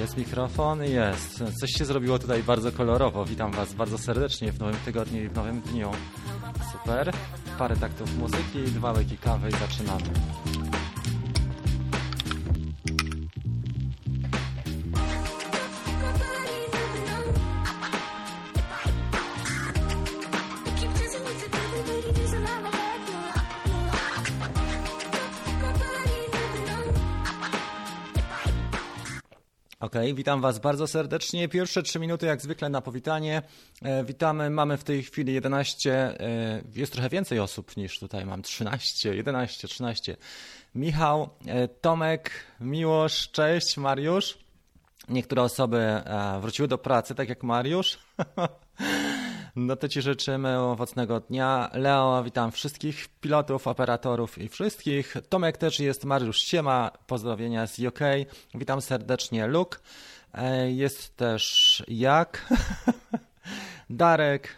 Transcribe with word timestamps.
Jest 0.00 0.16
mikrofon? 0.16 0.82
Jest. 0.82 1.44
Coś 1.60 1.70
się 1.70 1.84
zrobiło 1.84 2.18
tutaj 2.18 2.42
bardzo 2.42 2.72
kolorowo. 2.72 3.24
Witam 3.24 3.52
Was 3.52 3.74
bardzo 3.74 3.98
serdecznie 3.98 4.52
w 4.52 4.58
nowym 4.58 4.76
tygodniu 4.84 5.24
i 5.24 5.28
w 5.28 5.34
nowym 5.34 5.60
dniu. 5.60 5.90
Super. 6.72 7.12
Parę 7.58 7.76
taktów 7.76 8.18
muzyki, 8.18 8.62
dwa 8.62 8.92
łyki 8.92 9.18
kawy 9.18 9.48
i 9.48 9.52
zaczynamy. 9.52 10.10
Okej, 29.96 30.14
witam 30.14 30.40
Was 30.40 30.58
bardzo 30.58 30.86
serdecznie. 30.86 31.48
Pierwsze 31.48 31.82
trzy 31.82 31.98
minuty, 31.98 32.26
jak 32.26 32.40
zwykle, 32.40 32.68
na 32.68 32.80
powitanie. 32.80 33.42
E, 33.82 34.04
witamy. 34.04 34.50
Mamy 34.50 34.76
w 34.76 34.84
tej 34.84 35.02
chwili 35.02 35.34
11, 35.34 35.92
e, 36.20 36.62
jest 36.74 36.92
trochę 36.92 37.08
więcej 37.08 37.38
osób 37.40 37.76
niż 37.76 37.98
tutaj 37.98 38.26
mam. 38.26 38.42
13, 38.42 39.16
11, 39.16 39.68
13. 39.68 40.16
Michał, 40.74 41.28
e, 41.46 41.68
Tomek, 41.68 42.30
Miłosz, 42.60 43.30
cześć, 43.30 43.76
Mariusz. 43.76 44.38
Niektóre 45.08 45.42
osoby 45.42 45.78
e, 45.78 46.38
wróciły 46.40 46.68
do 46.68 46.78
pracy, 46.78 47.14
tak 47.14 47.28
jak 47.28 47.42
Mariusz. 47.42 47.98
No 49.56 49.76
to 49.76 49.88
Ci 49.88 50.02
życzymy 50.02 50.58
owocnego 50.58 51.20
dnia. 51.20 51.70
Leo, 51.72 52.22
witam 52.24 52.52
wszystkich 52.52 53.08
pilotów, 53.20 53.66
operatorów 53.66 54.38
i 54.38 54.48
wszystkich. 54.48 55.14
Tomek 55.28 55.56
też 55.56 55.80
jest, 55.80 56.04
Mariusz 56.04 56.38
Siema, 56.40 56.90
pozdrowienia 57.06 57.66
z 57.66 57.78
UK. 57.78 58.00
Witam 58.54 58.80
serdecznie, 58.80 59.46
Luke. 59.46 59.78
Jest 60.66 61.16
też 61.16 61.84
Jak, 61.88 62.48
Darek, 63.90 64.56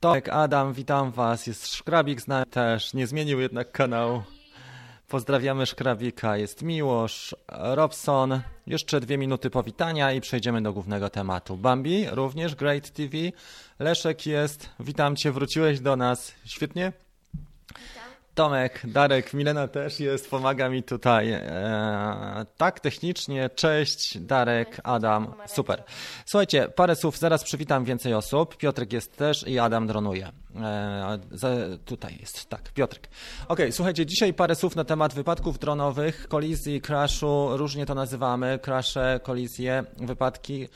Tomek, 0.00 0.28
Adam, 0.28 0.72
witam 0.72 1.10
Was. 1.10 1.46
Jest 1.46 1.74
Szkrabik 1.74 2.20
z 2.20 2.26
nami 2.26 2.46
też, 2.46 2.94
nie 2.94 3.06
zmienił 3.06 3.40
jednak 3.40 3.72
kanału. 3.72 4.22
Pozdrawiamy 5.12 5.66
Szkrabika, 5.66 6.36
jest 6.36 6.62
Miłosz, 6.62 7.36
Robson. 7.48 8.40
Jeszcze 8.66 9.00
dwie 9.00 9.18
minuty 9.18 9.50
powitania 9.50 10.12
i 10.12 10.20
przejdziemy 10.20 10.62
do 10.62 10.72
głównego 10.72 11.10
tematu. 11.10 11.56
Bambi, 11.56 12.06
również 12.10 12.54
Great 12.54 12.90
TV. 12.90 13.16
Leszek 13.78 14.26
jest, 14.26 14.70
witam 14.80 15.16
Cię, 15.16 15.32
wróciłeś 15.32 15.80
do 15.80 15.96
nas. 15.96 16.32
Świetnie? 16.44 16.92
Tomek, 18.34 18.80
Darek, 18.84 19.34
Milena 19.34 19.68
też 19.68 20.00
jest, 20.00 20.30
pomaga 20.30 20.68
mi 20.68 20.82
tutaj. 20.82 21.32
E, 21.32 22.46
tak, 22.56 22.80
technicznie. 22.80 23.50
Cześć, 23.50 24.18
Darek, 24.18 24.80
Adam. 24.84 25.34
Super. 25.46 25.82
Słuchajcie, 26.26 26.68
parę 26.68 26.96
słów, 26.96 27.18
zaraz 27.18 27.44
przywitam 27.44 27.84
więcej 27.84 28.14
osób. 28.14 28.56
Piotrek 28.56 28.92
jest 28.92 29.16
też 29.16 29.48
i 29.48 29.58
Adam 29.58 29.86
dronuje. 29.86 30.32
E, 30.60 31.78
tutaj 31.84 32.16
jest, 32.20 32.48
tak, 32.48 32.72
Piotrek. 32.72 33.08
Okej, 33.48 33.72
słuchajcie, 33.72 34.06
dzisiaj 34.06 34.34
parę 34.34 34.54
słów 34.54 34.76
na 34.76 34.84
temat 34.84 35.14
wypadków 35.14 35.58
dronowych, 35.58 36.28
kolizji, 36.28 36.80
crashu, 36.80 37.56
różnie 37.56 37.86
to 37.86 37.94
nazywamy, 37.94 38.58
crashe, 38.62 39.20
kolizje, 39.22 39.84
wypadki, 39.96 40.68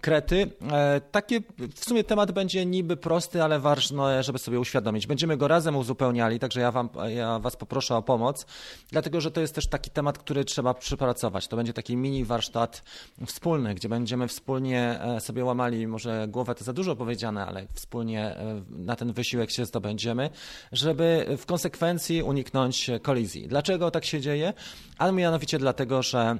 krety. 0.00 0.50
E, 0.72 1.00
takie, 1.00 1.40
w 1.74 1.84
sumie 1.84 2.04
temat 2.04 2.32
będzie 2.32 2.66
niby 2.66 2.96
prosty, 2.96 3.42
ale 3.42 3.60
ważne, 3.60 4.22
żeby 4.22 4.38
sobie 4.38 4.60
uświadomić. 4.60 5.06
Będziemy 5.06 5.36
go 5.36 5.48
razem 5.48 5.76
uzupełniali, 5.76 6.38
także 6.38 6.60
ja, 6.60 6.72
wam, 6.72 6.88
ja 7.08 7.38
Was 7.38 7.56
poproszę 7.56 7.96
o 7.96 8.02
pomoc, 8.02 8.46
dlatego 8.90 9.20
że 9.20 9.30
to 9.30 9.40
jest 9.40 9.54
też 9.54 9.66
taki 9.66 9.90
temat, 9.90 10.18
który 10.18 10.44
trzeba 10.44 10.74
przypracować. 10.74 11.48
To 11.48 11.56
będzie 11.56 11.72
taki 11.72 11.96
mini 11.96 12.24
warsztat 12.24 12.82
wspólny, 13.26 13.74
gdzie 13.74 13.88
będziemy 13.88 14.28
wspólnie 14.28 15.00
e, 15.00 15.20
sobie 15.20 15.44
łamali, 15.44 15.86
może 15.86 16.26
głowę 16.28 16.54
to 16.54 16.64
za 16.64 16.72
dużo 16.72 16.96
powiedziane, 16.96 17.46
ale 17.46 17.66
wspólnie 17.74 18.36
na 18.70 18.96
ten 18.96 19.12
wysiłek 19.20 19.50
się 19.50 19.64
zdobędziemy, 19.64 20.30
żeby 20.72 21.26
w 21.38 21.46
konsekwencji 21.46 22.22
uniknąć 22.22 22.90
kolizji. 23.02 23.48
Dlaczego 23.48 23.90
tak 23.90 24.04
się 24.04 24.20
dzieje? 24.20 24.52
A 24.98 25.12
mianowicie 25.12 25.58
dlatego, 25.58 26.02
że 26.02 26.38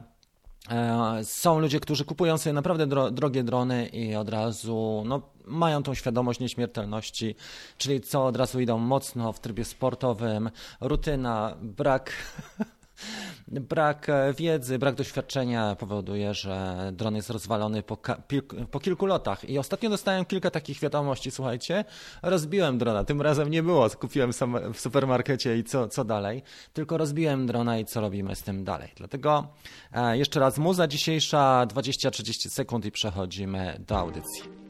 E, 0.69 1.25
Są 1.25 1.59
ludzie, 1.59 1.81
którzy 1.81 2.05
kupują 2.05 2.39
sobie 2.39 2.53
naprawdę 2.53 2.87
dro 2.87 3.11
drogie 3.11 3.43
drony 3.43 3.87
i 3.87 4.15
od 4.17 4.29
razu 4.29 5.03
no, 5.07 5.23
mają 5.45 5.83
tą 5.83 5.95
świadomość 5.95 6.41
nieśmiertelności, 6.41 7.35
czyli 7.79 8.01
co 8.01 8.27
od 8.27 8.37
razu 8.37 8.61
idą 8.61 8.79
mocno 8.79 9.33
w 9.33 9.41
trybie 9.41 9.65
sportowym, 9.65 10.51
rutyna, 10.81 11.57
brak. 11.63 12.13
Brak 13.49 14.09
e, 14.09 14.35
wiedzy, 14.35 14.79
brak 14.79 14.95
doświadczenia 14.95 15.77
powoduje, 15.77 16.35
że 16.35 16.77
dron 16.93 17.17
jest 17.17 17.31
rozwalony 17.31 17.83
po, 17.83 17.99
po 18.71 18.81
kilku 18.81 19.07
lotach. 19.07 19.49
I 19.49 19.59
ostatnio 19.59 19.91
dostałem 19.91 20.25
kilka 20.25 20.51
takich 20.51 20.81
wiadomości, 20.81 21.31
słuchajcie, 21.31 21.85
rozbiłem 22.23 22.79
drona, 22.79 23.05
tym 23.05 23.23
razem 23.23 23.51
nie 23.51 23.63
było, 23.63 23.91
kupiłem 23.91 24.33
w 24.75 24.81
supermarkecie 24.81 25.59
i 25.59 25.65
co, 25.65 25.89
co 25.89 26.05
dalej, 26.05 26.43
tylko 26.73 26.99
rozbiłem 26.99 27.47
drona 27.47 27.79
i 27.79 27.85
co 27.85 28.01
robimy 28.01 28.37
z 28.37 28.43
tym 28.43 28.65
dalej. 28.65 28.89
Dlatego 28.97 29.49
e, 29.93 30.19
jeszcze 30.19 30.41
raz 30.41 30.59
muza 30.59 30.87
dzisiejsza, 30.87 31.67
20-30 31.67 32.49
sekund 32.49 32.85
i 32.85 32.93
przechodzimy 32.93 33.81
do 33.87 33.99
audycji. 33.99 34.70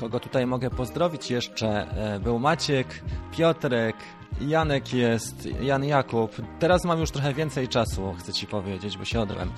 Kogo 0.00 0.20
tutaj 0.20 0.46
mogę 0.46 0.70
pozdrowić 0.70 1.30
jeszcze? 1.30 1.68
E, 1.68 2.20
Był 2.20 2.38
Maciek, 2.38 2.86
Piotrek, 3.36 3.96
Janek 4.40 4.92
jest, 4.92 5.48
Jan 5.60 5.84
Jakub. 5.84 6.32
Teraz 6.58 6.84
mam 6.84 7.00
już 7.00 7.10
trochę 7.10 7.34
więcej 7.34 7.68
czasu, 7.68 8.14
chcę 8.18 8.32
Ci 8.32 8.46
powiedzieć, 8.46 8.98
bo 8.98 9.04
się 9.04 9.20
odrłem. 9.20 9.52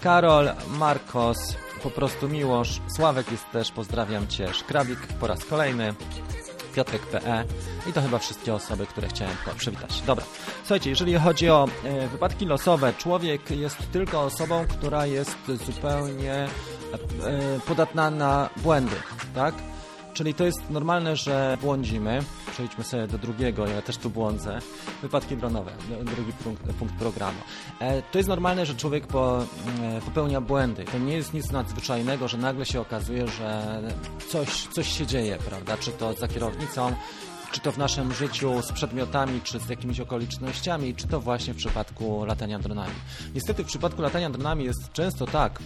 Karol, 0.00 0.50
Markos, 0.78 1.56
po 1.82 1.90
prostu 1.90 2.28
Miłosz, 2.28 2.80
Sławek 2.96 3.30
jest 3.32 3.50
też, 3.50 3.72
pozdrawiam 3.72 4.28
Cię, 4.28 4.54
Szkrabik 4.54 4.98
po 5.20 5.26
raz 5.26 5.44
kolejny. 5.44 5.94
Piotrek.pe 6.74 7.44
i 7.90 7.92
to 7.92 8.02
chyba 8.02 8.18
wszystkie 8.18 8.54
osoby, 8.54 8.86
które 8.86 9.08
chciałem 9.08 9.36
przywitać. 9.56 10.02
Dobra, 10.06 10.24
słuchajcie, 10.60 10.90
jeżeli 10.90 11.14
chodzi 11.14 11.50
o 11.50 11.68
e, 11.84 12.08
wypadki 12.08 12.46
losowe, 12.46 12.92
człowiek 12.98 13.50
jest 13.50 13.76
tylko 13.92 14.22
osobą, 14.22 14.64
która 14.68 15.06
jest 15.06 15.36
zupełnie 15.66 16.32
e, 16.34 16.46
e, 16.46 17.60
podatna 17.66 18.10
na 18.10 18.50
błędy, 18.56 18.96
tak? 19.34 19.54
Czyli 20.18 20.34
to 20.34 20.44
jest 20.44 20.70
normalne, 20.70 21.16
że 21.16 21.58
błądzimy. 21.60 22.22
Przejdźmy 22.52 22.84
sobie 22.84 23.06
do 23.06 23.18
drugiego, 23.18 23.66
ja 23.66 23.82
też 23.82 23.96
tu 23.96 24.10
błądzę. 24.10 24.58
Wypadki 25.02 25.36
dronowe, 25.36 25.70
drugi 26.16 26.32
punkt, 26.32 26.62
punkt 26.78 26.94
programu. 26.94 27.38
E, 27.80 28.02
To 28.02 28.18
jest 28.18 28.28
normalne, 28.28 28.66
że 28.66 28.74
człowiek 28.74 29.04
e, 29.04 30.00
popełnia 30.04 30.40
błędy. 30.40 30.84
To 30.84 30.98
nie 30.98 31.12
jest 31.12 31.34
nic 31.34 31.50
nadzwyczajnego, 31.50 32.28
że 32.28 32.38
nagle 32.38 32.66
się 32.66 32.80
okazuje, 32.80 33.28
że 33.28 33.80
coś, 34.28 34.66
coś 34.66 34.98
się 34.98 35.06
dzieje, 35.06 35.38
prawda? 35.48 35.76
Czy 35.76 35.90
to 35.90 36.12
za 36.14 36.28
kierownicą, 36.28 36.92
czy 37.52 37.60
to 37.60 37.72
w 37.72 37.78
naszym 37.78 38.14
życiu 38.14 38.62
z 38.62 38.72
przedmiotami, 38.72 39.40
czy 39.44 39.58
z 39.58 39.68
jakimiś 39.68 40.00
okolicznościami, 40.00 40.94
czy 40.94 41.08
to 41.08 41.20
właśnie 41.20 41.54
w 41.54 41.56
przypadku 41.56 42.24
latania 42.24 42.58
dronami. 42.58 42.94
Niestety 43.34 43.64
w 43.64 43.66
przypadku 43.66 44.02
latania 44.02 44.30
dronami 44.30 44.64
jest 44.64 44.92
często 44.92 45.26
tak, 45.26 45.58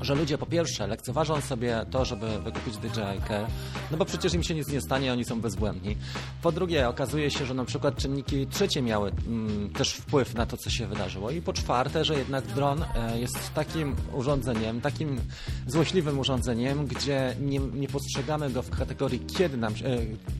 że 0.00 0.14
ludzie 0.14 0.38
po 0.38 0.46
pierwsze 0.46 0.86
lekceważą 0.86 1.40
sobie 1.40 1.86
to, 1.90 2.04
żeby 2.04 2.38
wykupić 2.38 2.76
DJI-kę, 2.76 3.46
no 3.90 3.96
bo 3.96 4.04
przecież 4.04 4.34
im 4.34 4.42
się 4.42 4.54
nic 4.54 4.68
nie 4.68 4.80
stanie, 4.80 5.12
oni 5.12 5.24
są 5.24 5.40
bezbłędni. 5.40 5.96
Po 6.42 6.52
drugie, 6.52 6.88
okazuje 6.88 7.30
się, 7.30 7.46
że 7.46 7.54
na 7.54 7.64
przykład 7.64 7.96
czynniki 7.96 8.46
trzecie 8.46 8.82
miały 8.82 9.12
mm, 9.26 9.70
też 9.70 9.92
wpływ 9.92 10.34
na 10.34 10.46
to, 10.46 10.56
co 10.56 10.70
się 10.70 10.86
wydarzyło. 10.86 11.30
I 11.30 11.42
po 11.42 11.52
czwarte, 11.52 12.04
że 12.04 12.14
jednak 12.14 12.46
dron 12.46 12.82
e, 12.82 13.20
jest 13.20 13.54
takim 13.54 13.96
urządzeniem, 14.12 14.80
takim 14.80 15.20
złośliwym 15.66 16.18
urządzeniem, 16.18 16.86
gdzie 16.86 17.36
nie, 17.40 17.58
nie 17.58 17.88
postrzegamy 17.88 18.50
go 18.50 18.62
w 18.62 18.70
kategorii 18.70 19.20
kiedy 19.20 19.56
nam, 19.56 19.72
e, 19.72 19.76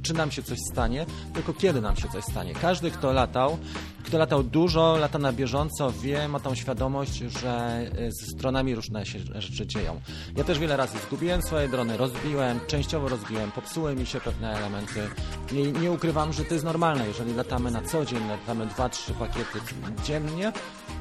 czy 0.03 0.15
nam 0.15 0.31
się 0.31 0.43
coś 0.43 0.59
stanie, 0.72 1.07
tylko 1.34 1.53
kiedy 1.53 1.81
nam 1.81 1.97
się 1.97 2.09
coś 2.09 2.25
stanie. 2.25 2.54
Każdy, 2.54 2.91
kto 2.91 3.13
latał, 3.13 3.59
kto 4.04 4.19
latał 4.19 4.42
dużo, 4.42 4.97
lata 4.97 5.19
na 5.19 5.33
bieżąco, 5.33 5.92
wie, 5.92 6.28
ma 6.28 6.41
tą 6.41 6.54
świadomość, 6.54 7.19
że 7.19 7.51
e, 7.51 8.13
z 8.13 8.34
dronami 8.34 8.75
różne 8.75 9.07
się 9.07 9.19
rzeczy 9.47 9.66
dzieją. 9.66 10.01
Ja 10.37 10.45
też 10.45 10.59
wiele 10.59 10.77
razy 10.77 10.98
zgubiłem 11.07 11.43
swoje 11.43 11.69
drony, 11.69 11.97
rozbiłem, 11.97 12.60
częściowo 12.66 13.09
rozbiłem, 13.09 13.53
popsuły 13.53 13.95
mi 13.95 14.07
się 14.07 14.21
pewne 14.21 14.57
elementy. 14.59 15.09
I 15.53 15.72
nie 15.81 15.93
ukrywam, 15.93 16.33
że 16.33 16.45
to 16.45 16.54
jest 16.54 16.65
normalne. 16.65 17.09
Jeżeli 17.09 17.34
latamy 17.34 17.71
na 17.71 17.83
co 17.83 18.04
dzień, 18.04 18.28
latamy 18.28 18.66
2-3 18.66 19.13
pakiety 19.13 19.60
dziennie, 20.04 20.53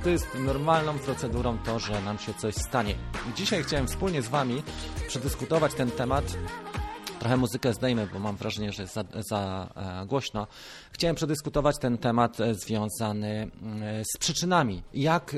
to 0.04 0.10
jest 0.10 0.28
normalną 0.40 1.00
procedurą 1.00 1.58
to, 1.58 1.80
że 1.80 2.02
nam 2.02 2.20
się 2.20 2.34
coś 2.34 2.56
stanie. 2.56 2.96
Dzisiaj 3.36 3.64
chciałem 3.64 3.88
wspólnie 3.88 4.22
z 4.22 4.28
Wami 4.28 4.64
przedyskutować 5.08 5.74
ten 5.74 5.92
temat 5.92 6.38
Trochę 7.20 7.38
muzykę 7.38 7.74
zdejmę, 7.74 8.08
bo 8.14 8.20
mam 8.20 8.36
wrażenie, 8.36 8.72
że 8.72 8.82
jest 8.82 8.94
za, 8.94 9.04
za 9.30 9.70
e, 9.76 10.06
głośno. 10.06 10.48
Chciałem 10.92 11.16
przedyskutować 11.16 11.76
ten 11.80 11.98
temat 11.98 12.40
e, 12.40 12.56
związany 12.56 13.52
mm, 13.62 14.06
z 14.16 14.18
przyczynami. 14.20 14.84
Jak 14.94 15.34
e, 15.34 15.38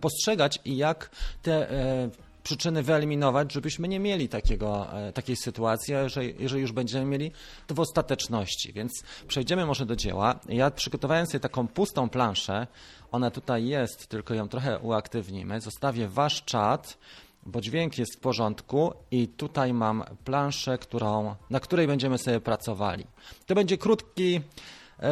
postrzegać 0.00 0.60
i 0.64 0.76
jak 0.76 1.10
te 1.42 1.70
e, 1.70 2.10
przyczyny 2.48 2.82
wyeliminować, 2.82 3.52
żebyśmy 3.52 3.88
nie 3.88 4.00
mieli 4.00 4.28
takiego, 4.28 4.86
takiej 5.14 5.36
sytuacji, 5.36 5.94
a 5.94 6.02
jeżeli, 6.02 6.34
jeżeli 6.38 6.62
już 6.62 6.72
będziemy 6.72 7.04
mieli, 7.04 7.32
to 7.66 7.74
w 7.74 7.80
ostateczności. 7.80 8.72
Więc 8.72 8.92
przejdziemy 9.26 9.66
może 9.66 9.86
do 9.86 9.96
dzieła. 9.96 10.40
Ja 10.48 10.70
przygotowałem 10.70 11.26
sobie 11.26 11.40
taką 11.40 11.68
pustą 11.68 12.08
planszę. 12.08 12.66
Ona 13.12 13.30
tutaj 13.30 13.66
jest, 13.66 14.06
tylko 14.06 14.34
ją 14.34 14.48
trochę 14.48 14.78
uaktywnimy. 14.78 15.60
Zostawię 15.60 16.08
wasz 16.08 16.44
czat 16.44 16.98
bo 17.46 17.60
dźwięk 17.60 17.98
jest 17.98 18.16
w 18.16 18.20
porządku 18.20 18.92
i 19.10 19.28
tutaj 19.28 19.72
mam 19.72 20.04
planszę, 20.24 20.78
którą, 20.78 21.34
na 21.50 21.60
której 21.60 21.86
będziemy 21.86 22.18
sobie 22.18 22.40
pracowali. 22.40 23.06
To 23.46 23.54
będzie 23.54 23.78
krótki, 23.78 24.36
e, 24.36 24.40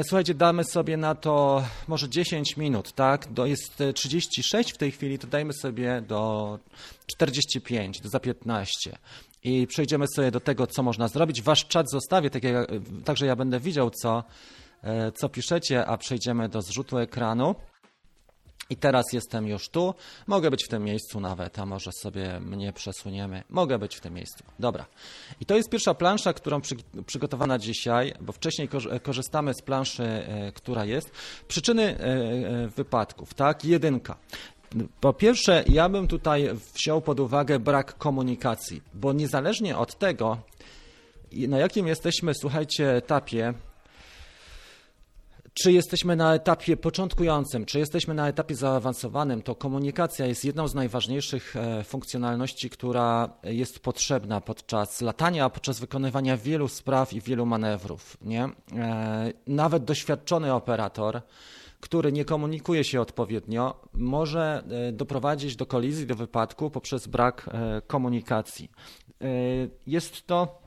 słuchajcie, 0.02 0.34
damy 0.34 0.64
sobie 0.64 0.96
na 0.96 1.14
to 1.14 1.64
może 1.88 2.08
10 2.08 2.56
minut, 2.56 2.92
tak? 2.92 3.32
Do, 3.32 3.46
jest 3.46 3.82
36 3.94 4.72
w 4.72 4.76
tej 4.76 4.90
chwili, 4.90 5.18
to 5.18 5.26
dajmy 5.26 5.52
sobie 5.52 6.02
do 6.08 6.58
45, 7.06 8.00
do 8.00 8.08
za 8.08 8.20
15 8.20 8.98
i 9.44 9.66
przejdziemy 9.66 10.06
sobie 10.14 10.30
do 10.30 10.40
tego, 10.40 10.66
co 10.66 10.82
można 10.82 11.08
zrobić. 11.08 11.42
Wasz 11.42 11.66
czat 11.66 11.90
zostawię, 11.90 12.30
tak 12.30 12.44
jak, 12.44 12.68
także 13.04 13.26
ja 13.26 13.36
będę 13.36 13.60
widział, 13.60 13.90
co, 13.90 14.24
e, 14.82 15.12
co 15.12 15.28
piszecie, 15.28 15.86
a 15.86 15.96
przejdziemy 15.96 16.48
do 16.48 16.62
zrzutu 16.62 16.98
ekranu. 16.98 17.54
I 18.70 18.76
teraz 18.76 19.04
jestem 19.12 19.46
już 19.46 19.68
tu. 19.68 19.94
Mogę 20.26 20.50
być 20.50 20.64
w 20.64 20.68
tym 20.68 20.84
miejscu 20.84 21.20
nawet, 21.20 21.58
a 21.58 21.66
może 21.66 21.90
sobie 21.92 22.40
mnie 22.40 22.72
przesuniemy. 22.72 23.42
Mogę 23.50 23.78
być 23.78 23.96
w 23.96 24.00
tym 24.00 24.14
miejscu. 24.14 24.44
Dobra. 24.58 24.86
I 25.40 25.46
to 25.46 25.56
jest 25.56 25.70
pierwsza 25.70 25.94
plansza, 25.94 26.32
którą 26.32 26.60
przy, 26.60 26.76
przygotowana 27.06 27.58
dzisiaj, 27.58 28.14
bo 28.20 28.32
wcześniej 28.32 28.68
korzystamy 29.02 29.54
z 29.54 29.62
planszy, 29.62 30.02
e, 30.04 30.52
która 30.52 30.84
jest. 30.84 31.10
Przyczyny 31.48 31.82
e, 31.82 32.02
e, 32.04 32.68
wypadków, 32.68 33.34
tak? 33.34 33.64
Jedynka. 33.64 34.16
Po 35.00 35.12
pierwsze, 35.12 35.64
ja 35.68 35.88
bym 35.88 36.08
tutaj 36.08 36.50
wziął 36.74 37.00
pod 37.00 37.20
uwagę 37.20 37.58
brak 37.58 37.98
komunikacji, 37.98 38.82
bo 38.94 39.12
niezależnie 39.12 39.78
od 39.78 39.98
tego, 39.98 40.38
na 41.32 41.58
jakim 41.58 41.86
jesteśmy, 41.86 42.32
słuchajcie, 42.34 42.96
etapie, 42.96 43.54
czy 45.60 45.72
jesteśmy 45.72 46.16
na 46.16 46.34
etapie 46.34 46.76
początkującym, 46.76 47.64
czy 47.64 47.78
jesteśmy 47.78 48.14
na 48.14 48.28
etapie 48.28 48.54
zaawansowanym, 48.54 49.42
to 49.42 49.54
komunikacja 49.54 50.26
jest 50.26 50.44
jedną 50.44 50.68
z 50.68 50.74
najważniejszych 50.74 51.56
e, 51.56 51.84
funkcjonalności, 51.84 52.70
która 52.70 53.28
jest 53.44 53.80
potrzebna 53.80 54.40
podczas 54.40 55.00
latania, 55.00 55.50
podczas 55.50 55.80
wykonywania 55.80 56.36
wielu 56.36 56.68
spraw 56.68 57.12
i 57.12 57.20
wielu 57.20 57.46
manewrów. 57.46 58.16
Nie? 58.20 58.44
E, 58.44 59.32
nawet 59.46 59.84
doświadczony 59.84 60.54
operator, 60.54 61.22
który 61.80 62.12
nie 62.12 62.24
komunikuje 62.24 62.84
się 62.84 63.00
odpowiednio, 63.00 63.80
może 63.92 64.62
e, 64.88 64.92
doprowadzić 64.92 65.56
do 65.56 65.66
kolizji, 65.66 66.06
do 66.06 66.14
wypadku 66.14 66.70
poprzez 66.70 67.06
brak 67.06 67.50
komunikacji. 67.86 68.70
Jest 69.86 70.26
to 70.26 70.65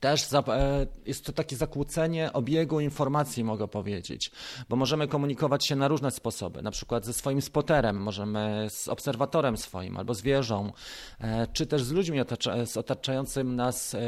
też 0.00 0.32
e, 0.32 0.86
jest 1.06 1.24
to 1.24 1.32
takie 1.32 1.56
zakłócenie 1.56 2.32
obiegu 2.32 2.80
informacji, 2.80 3.44
mogę 3.44 3.68
powiedzieć, 3.68 4.30
bo 4.68 4.76
możemy 4.76 5.08
komunikować 5.08 5.66
się 5.66 5.76
na 5.76 5.88
różne 5.88 6.10
sposoby, 6.10 6.62
na 6.62 6.70
przykład 6.70 7.04
ze 7.04 7.12
swoim 7.12 7.42
spoterem, 7.42 7.96
możemy 7.96 8.66
z 8.70 8.88
obserwatorem 8.88 9.56
swoim 9.56 9.96
albo 9.96 10.14
z 10.14 10.22
wieżą, 10.22 10.72
e, 11.20 11.46
czy 11.52 11.66
też 11.66 11.82
z 11.82 11.92
ludźmi, 11.92 12.18
z 12.64 12.76
otaczającym 12.76 13.56
nas 13.56 13.94
e, 13.94 13.98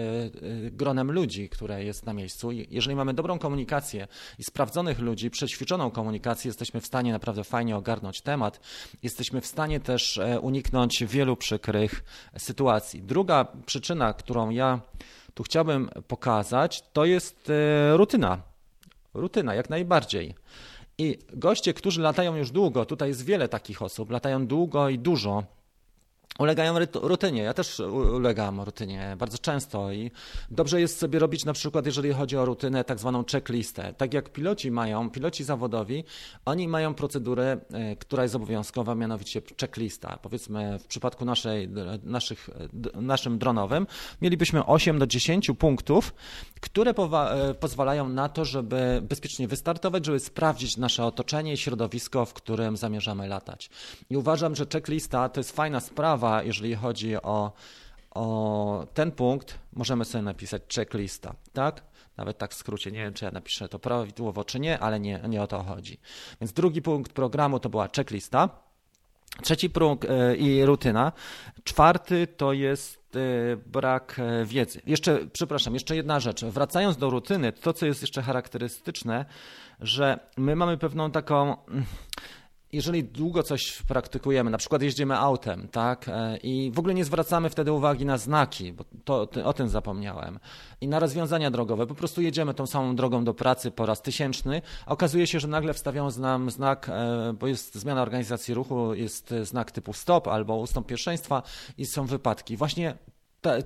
gronem 0.71 1.13
ludzi, 1.13 1.49
które 1.49 1.85
jest 1.85 2.07
na 2.07 2.13
miejscu. 2.13 2.51
Jeżeli 2.51 2.97
mamy 2.97 3.15
dobrą 3.15 3.39
komunikację 3.39 4.09
i 4.39 4.45
sprawdzonych 4.45 4.99
ludzi, 4.99 5.31
przećwiczoną 5.31 5.91
komunikację, 5.91 6.49
jesteśmy 6.49 6.81
w 6.81 6.87
stanie 6.87 7.13
naprawdę 7.13 7.45
fajnie 7.45 7.77
ogarnąć 7.77 8.21
temat, 8.21 8.61
jesteśmy 9.03 9.41
w 9.41 9.47
stanie 9.47 9.81
też 9.81 10.21
uniknąć 10.41 11.05
wielu 11.05 11.37
przykrych 11.37 12.05
sytuacji. 12.39 13.03
Druga 13.03 13.47
przyczyna, 13.67 14.13
którą 14.13 14.51
ja 14.51 14.81
tu 15.35 15.43
chciałbym 15.43 15.91
pokazać, 16.09 16.85
to 16.93 17.05
jest 17.05 17.51
e, 17.51 17.97
rutyna. 17.97 18.43
Rutyna, 19.15 19.55
jak 19.55 19.71
najbardziej. 19.71 20.35
I 20.99 21.19
goście, 21.33 21.75
którzy 21.75 22.01
latają 22.01 22.37
już 22.37 22.51
długo, 22.51 22.85
tutaj 22.85 23.09
jest 23.09 23.25
wiele 23.25 23.49
takich 23.49 23.83
osób, 23.83 24.11
latają 24.11 24.47
długo 24.47 24.89
i 24.89 24.99
dużo, 24.99 25.45
ulegają 26.39 26.75
rutynie. 26.95 27.43
Ja 27.43 27.55
też 27.55 27.81
ulegam 28.13 28.61
rutynie 28.61 29.17
bardzo 29.19 29.39
często 29.39 29.93
i 29.93 30.11
dobrze 30.51 30.81
jest 30.81 30.99
sobie 30.99 31.19
robić 31.19 31.45
na 31.45 31.53
przykład, 31.53 31.87
jeżeli 31.87 32.13
chodzi 32.13 32.37
o 32.37 32.45
rutynę, 32.45 32.85
tak 32.85 32.99
zwaną 32.99 33.25
checklistę. 33.33 33.95
Tak 33.97 34.15
jak 34.15 34.33
piloci 34.33 34.71
mają, 34.71 35.11
piloci 35.11 35.45
zawodowi, 35.45 36.05
oni 36.45 36.69
mają 36.69 36.95
procedurę, 36.95 37.57
e, 37.73 37.97
która 37.97 38.23
jest 38.23 38.35
obowiązkowa, 38.35 38.95
mianowicie 38.95 39.43
checklista. 39.61 40.19
Powiedzmy 40.23 40.79
w 40.79 40.87
przypadku 40.87 41.25
naszej, 41.25 41.69
naszych, 42.03 42.51
naszym 42.95 43.39
dronowym 43.39 43.87
mielibyśmy 44.23 44.67
8 44.67 44.99
do 44.99 45.07
10 45.07 45.51
punktów, 45.59 46.15
które 46.61 46.91
e, 46.91 47.55
pozwalają 47.55 48.09
na 48.09 48.29
to, 48.29 48.45
żeby 48.45 49.03
bezpiecznie 49.09 49.49
wystartować, 49.49 50.07
żeby 50.07 50.21
sprawdzić 50.21 50.77
nasze 50.77 51.05
otoczenie 51.05 51.53
i 51.53 51.57
środowisko, 51.57 52.27
w 52.27 52.33
którym 52.33 52.77
zamierzamy 52.77 53.29
latać. 53.29 53.71
I 54.11 54.17
uważam, 54.17 54.57
że 54.57 54.67
checklista 54.73 55.29
to 55.29 55.41
jest 55.41 55.53
fajna 55.53 55.81
sprawa, 55.81 56.22
jeżeli 56.45 56.75
chodzi 56.75 57.17
o, 57.17 57.53
o 58.11 58.87
ten 58.95 59.13
punkt, 59.13 59.59
możemy 59.73 60.05
sobie 60.05 60.23
napisać 60.23 60.63
checklista, 60.75 61.35
tak? 61.53 61.83
Nawet 62.17 62.39
tak 62.39 62.51
w 62.51 62.55
skrócie, 62.55 62.93
nie 62.93 62.99
wiem 62.99 63.15
czy 63.15 63.25
ja 63.25 63.31
napiszę 63.31 63.69
to 63.69 63.79
prawidłowo 63.79 64.45
czy 64.45 64.61
nie, 64.61 64.79
ale 64.79 65.01
nie, 65.01 65.21
nie 65.29 65.43
o 65.43 65.47
to 65.47 65.63
chodzi. 65.63 66.01
Więc 66.41 66.53
drugi 66.53 66.83
punkt 66.83 67.13
programu 67.13 67.61
to 67.61 67.69
była 67.69 67.89
checklista. 67.97 68.49
Trzeci 69.43 69.71
punkt 69.71 70.05
e, 70.11 70.37
i 70.37 70.65
rutyna. 70.65 71.13
Czwarty 71.65 72.27
to 72.27 72.53
jest 72.53 73.17
e, 73.17 73.57
brak 73.57 74.17
e, 74.19 74.45
wiedzy. 74.45 74.81
Jeszcze, 74.87 75.19
przepraszam, 75.33 75.75
jeszcze 75.75 75.97
jedna 75.97 76.21
rzecz. 76.21 76.45
Wracając 76.45 76.97
do 76.97 77.11
rutyny, 77.11 77.53
to 77.53 77.73
co 77.73 77.87
jest 77.87 78.03
jeszcze 78.03 78.23
charakterystyczne, 78.23 79.25
że 79.81 80.19
my 80.37 80.57
mamy 80.57 80.79
pewną 80.79 81.11
taką 81.11 81.57
jeżeli 82.73 83.05
długo 83.05 83.43
coś 83.43 83.83
praktykujemy, 83.83 84.51
na 84.51 84.59
przykład 84.59 84.83
jeździmy 84.83 85.19
autem, 85.19 85.69
tak, 85.69 86.09
e, 86.09 86.37
i 86.37 86.71
w 86.71 86.79
ogóle 86.79 86.95
nie 86.95 87.05
zwracamy 87.05 87.51
wtedy 87.51 87.73
uwagi 87.73 88.05
na 88.05 88.19
znaki, 88.19 88.73
bo 88.73 88.85
to, 89.05 89.29
o 89.45 89.53
tym 89.53 89.69
zapomniałem, 89.69 90.39
i 90.81 90.89
na 90.89 90.99
rozwiązania 90.99 91.51
drogowe, 91.51 91.87
po 91.87 91.95
prostu 91.95 92.23
jedziemy 92.23 92.55
tą 92.55 92.67
samą 92.67 92.97
drogą 92.97 93.25
do 93.25 93.35
pracy 93.35 93.71
po 93.71 93.87
raz 93.87 94.03
tysięczny, 94.03 94.63
a 94.87 94.91
okazuje 94.93 95.27
się, 95.27 95.41
że 95.41 95.49
nagle 95.49 95.75
wstawią 95.75 96.11
nam 96.11 96.51
znak, 96.51 96.89
e, 96.89 97.35
bo 97.39 97.47
jest 97.47 97.75
zmiana 97.75 98.03
organizacji 98.03 98.55
ruchu, 98.55 98.95
jest 98.95 99.35
znak 99.43 99.71
typu 99.71 99.93
stop 99.93 100.29
albo 100.29 100.57
ustąp 100.57 100.87
pierwszeństwa 100.87 101.43
i 101.79 101.87
są 101.87 102.07
wypadki. 102.07 102.57
Właśnie 102.57 102.95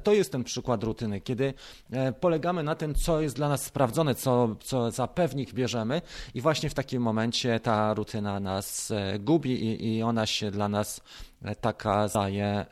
to 0.02 0.12
jest 0.12 0.32
ten 0.32 0.44
przykład 0.44 0.82
rutyny, 0.82 1.20
kiedy 1.20 1.54
e, 1.90 2.12
polegamy 2.12 2.62
na 2.62 2.74
tym, 2.74 2.94
co 2.94 3.20
jest 3.20 3.36
dla 3.36 3.48
nas 3.48 3.64
sprawdzone, 3.64 4.14
co, 4.14 4.56
co 4.60 4.90
za 4.90 5.06
pewnik 5.06 5.52
bierzemy 5.52 6.02
i 6.34 6.40
właśnie 6.40 6.70
w 6.70 6.74
takim 6.74 7.02
momencie 7.02 7.60
ta 7.60 7.94
rutyna 7.94 8.40
nas 8.40 8.90
e, 8.90 9.18
gubi 9.18 9.64
i, 9.64 9.96
i 9.96 10.02
ona 10.02 10.26
się 10.26 10.50
dla 10.50 10.68
nas 10.68 11.00
e, 11.42 11.54
taka 11.54 12.08
zaje, 12.08 12.66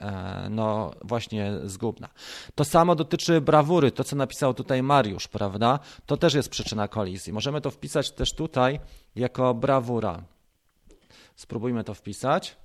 no 0.51 0.91
właśnie 1.03 1.53
zgubna. 1.65 2.09
To 2.55 2.65
samo 2.65 2.95
dotyczy 2.95 3.41
brawury, 3.41 3.91
to 3.91 4.05
co 4.05 4.17
napisał 4.17 4.55
tutaj 4.55 4.83
Mariusz, 4.83 5.29
prawda? 5.29 5.79
To 6.07 6.17
też 6.17 6.35
jest 6.35 6.49
przyczyna 6.49 6.89
kolizji. 6.89 7.33
Możemy 7.33 7.61
to 7.61 7.71
wpisać 7.71 8.11
też 8.11 8.35
tutaj 8.35 8.81
jako 9.17 9.55
brawura. 9.55 10.23
Spróbujmy 11.37 11.85
to 11.85 11.95
wpisać. 11.95 12.57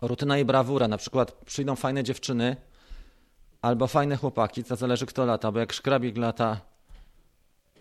Rutyna 0.00 0.38
i 0.38 0.44
brawura, 0.44 0.88
na 0.88 0.98
przykład 0.98 1.32
przyjdą 1.32 1.76
fajne 1.76 2.04
dziewczyny, 2.04 2.56
albo 3.64 3.86
fajne 3.86 4.16
chłopaki, 4.16 4.64
to 4.64 4.76
zależy 4.76 5.06
kto 5.06 5.24
lata, 5.24 5.52
bo 5.52 5.58
jak 5.58 5.72
szkrabik 5.72 6.16
lata, 6.18 6.60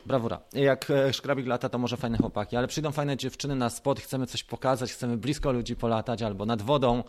brawura, 0.05 0.39
jak 0.53 0.91
e, 0.91 1.13
szkrabik 1.13 1.47
lata, 1.47 1.69
to 1.69 1.77
może 1.77 1.97
fajne 1.97 2.17
chłopaki, 2.17 2.55
ale 2.55 2.67
przyjdą 2.67 2.91
fajne 2.91 3.17
dziewczyny 3.17 3.55
na 3.55 3.69
spot, 3.69 3.99
chcemy 3.99 4.27
coś 4.27 4.43
pokazać, 4.43 4.93
chcemy 4.93 5.17
blisko 5.17 5.51
ludzi 5.51 5.75
polatać 5.75 6.21
albo 6.21 6.45
nad 6.45 6.61
wodą 6.61 7.03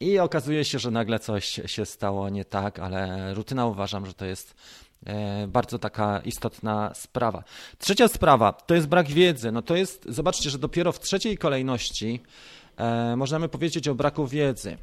i 0.00 0.18
okazuje 0.18 0.64
się, 0.64 0.78
że 0.78 0.90
nagle 0.90 1.18
coś 1.18 1.60
się 1.66 1.86
stało 1.86 2.28
nie 2.28 2.44
tak, 2.44 2.78
ale 2.78 3.34
rutyna 3.34 3.66
uważam, 3.66 4.06
że 4.06 4.14
to 4.14 4.24
jest 4.24 4.54
e, 5.06 5.46
bardzo 5.46 5.78
taka 5.78 6.20
istotna 6.20 6.94
sprawa. 6.94 7.44
Trzecia 7.78 8.08
sprawa 8.08 8.52
to 8.52 8.74
jest 8.74 8.86
brak 8.86 9.08
wiedzy. 9.08 9.52
No 9.52 9.62
to 9.62 9.76
jest, 9.76 10.04
zobaczcie, 10.08 10.50
że 10.50 10.58
dopiero 10.58 10.92
w 10.92 11.00
trzeciej 11.00 11.38
kolejności 11.38 12.20
e, 12.76 13.16
możemy 13.16 13.48
powiedzieć 13.48 13.88
o 13.88 13.94
braku 13.94 14.26
wiedzy 14.26 14.78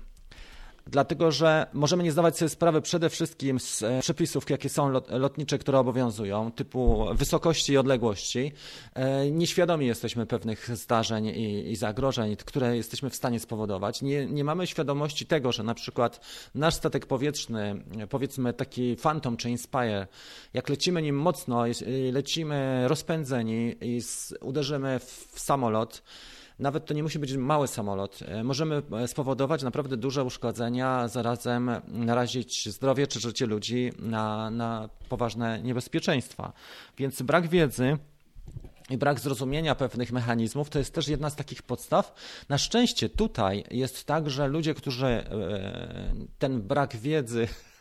dlatego 0.91 1.31
że 1.31 1.67
możemy 1.73 2.03
nie 2.03 2.11
zdawać 2.11 2.37
sobie 2.37 2.49
sprawy 2.49 2.81
przede 2.81 3.09
wszystkim 3.09 3.59
z 3.59 3.83
e, 3.83 3.99
przepisów, 4.01 4.49
jakie 4.49 4.69
są 4.69 4.89
lotnicze, 5.09 5.57
które 5.57 5.79
obowiązują, 5.79 6.51
typu 6.51 7.05
wysokości 7.13 7.73
i 7.73 7.77
odległości. 7.77 8.51
E, 8.93 9.31
nieświadomi 9.31 9.87
jesteśmy 9.87 10.25
pewnych 10.25 10.77
zdarzeń 10.77 11.25
i, 11.25 11.75
zagrożeń, 11.75 12.35
które 12.35 12.77
jesteśmy 12.77 13.09
w 13.09 13.15
stanie 13.15 13.39
spowodować. 13.39 14.01
Nie, 14.01 14.25
nie 14.25 14.43
mamy 14.43 14.67
świadomości 14.67 15.25
tego, 15.25 15.51
że 15.51 15.63
na 15.63 15.73
przykład 15.73 16.19
nasz 16.55 16.75
statek 16.75 17.05
powietrzny, 17.05 17.83
powiedzmy 18.09 18.53
taki 18.53 18.95
Phantom 18.95 19.37
czy 19.37 19.49
Inspire, 19.49 20.07
jak 20.53 20.69
lecimy 20.69 21.01
nim 21.01 21.19
mocno, 21.19 21.63
lecimy 22.11 22.87
rozpędzeni 22.87 23.75
i 23.81 24.01
uderzymy 24.41 24.99
w 24.99 25.39
samolot, 25.39 26.03
nawet 26.59 26.85
to 26.85 26.93
nie 26.93 27.03
musi 27.03 27.19
być 27.19 27.33
mały 27.33 27.67
samolot. 27.67 28.19
Możemy 28.43 28.81
spowodować 29.07 29.63
naprawdę 29.63 29.97
duże 29.97 30.23
uszkodzenia, 30.23 31.07
zarazem 31.07 31.71
narazić 31.87 32.69
zdrowie 32.69 33.07
czy 33.07 33.19
życie 33.19 33.45
ludzi 33.45 33.91
na, 33.99 34.49
na 34.49 34.89
poważne 35.09 35.61
niebezpieczeństwa. 35.61 36.53
Więc 36.97 37.21
brak 37.21 37.47
wiedzy 37.47 37.97
i 38.89 38.97
brak 38.97 39.19
zrozumienia 39.19 39.75
pewnych 39.75 40.11
mechanizmów 40.11 40.69
to 40.69 40.79
jest 40.79 40.93
też 40.93 41.07
jedna 41.07 41.29
z 41.29 41.35
takich 41.35 41.63
podstaw. 41.63 42.13
Na 42.49 42.57
szczęście 42.57 43.09
tutaj 43.09 43.63
jest 43.71 44.03
tak, 44.05 44.29
że 44.29 44.47
ludzie, 44.47 44.73
którzy 44.73 45.07
e, 45.07 45.23
ten 46.39 46.61
brak 46.61 46.95
wiedzy 46.95 47.47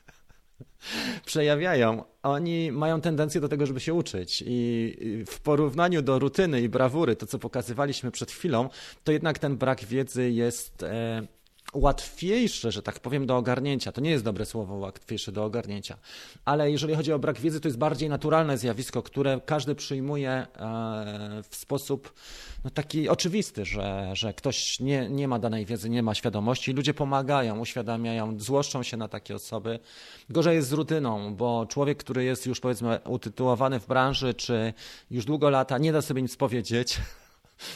przejawiają, 1.27 2.05
oni 2.23 2.73
mają 2.73 3.01
tendencję 3.01 3.41
do 3.41 3.49
tego, 3.49 3.67
żeby 3.67 3.81
się 3.81 3.95
uczyć. 3.95 4.45
I 4.47 5.25
w 5.27 5.41
porównaniu 5.41 6.03
do 6.03 6.19
rutyny 6.19 6.61
i 6.61 6.69
brawury, 6.69 7.17
to 7.17 7.27
co 7.27 7.39
pokazywaliśmy 7.39 8.11
przed 8.11 8.31
chwilą, 8.31 8.69
to 9.05 9.13
jednak 9.13 9.39
ten 9.39 9.57
brak 9.57 9.85
wiedzy 9.85 10.31
jest 10.31 10.83
e, 10.83 11.27
łatwiejsze, 11.75 12.73
że 12.73 12.83
tak 12.83 13.01
powiem, 13.01 13.27
do 13.27 13.37
ogarnięcia. 13.37 13.93
To 13.93 14.01
nie 14.01 14.11
jest 14.11 14.25
dobre 14.25 14.47
słowo, 14.47 14.75
łatwiejsze 14.75 15.33
do 15.33 15.45
ogarnięcia. 15.45 15.97
Ale 16.45 16.71
jeżeli 16.71 16.95
chodzi 16.95 17.13
o 17.13 17.19
brak 17.19 17.41
wiedzy, 17.41 17.61
to 17.61 17.69
jest 17.69 17.79
bardziej 17.79 18.09
naturalne 18.09 18.59
zjawisko, 18.59 19.03
które 19.03 19.41
każdy 19.47 19.75
przyjmuje 19.75 20.31
e, 20.31 20.47
w 21.51 21.57
sposób 21.57 22.15
no, 22.65 22.71
taki 22.71 23.09
oczywisty, 23.09 23.65
że, 23.65 24.11
że 24.13 24.35
ktoś 24.35 24.81
nie, 24.81 25.09
nie 25.09 25.29
ma 25.29 25.39
danej 25.39 25.67
wiedzy, 25.67 25.91
nie 25.91 26.03
ma 26.03 26.15
świadomości. 26.15 26.73
Ludzie 26.73 26.95
pomagają, 26.95 27.59
uświadamiają, 27.59 28.41
złoszczą 28.41 28.83
się 28.83 28.97
na 28.97 29.09
takie 29.09 29.35
osoby. 29.35 29.79
Gorzej 30.31 30.57
jest 30.57 30.69
z 30.69 30.73
rutyną, 30.73 31.35
bo 31.35 31.67
człowiek, 31.67 31.99
który 31.99 32.25
jest 32.25 32.47
już 32.47 32.61
powiedzmy 32.61 33.01
utytułowany 33.05 33.81
w 33.81 33.87
branży, 33.87 34.35
czy 34.35 34.75
już 35.11 35.25
długo 35.25 35.51
lata, 35.51 35.79
nie 35.79 35.93
da 35.93 36.03
sobie 36.03 36.23
nic 36.23 36.37
powiedzieć 36.37 36.99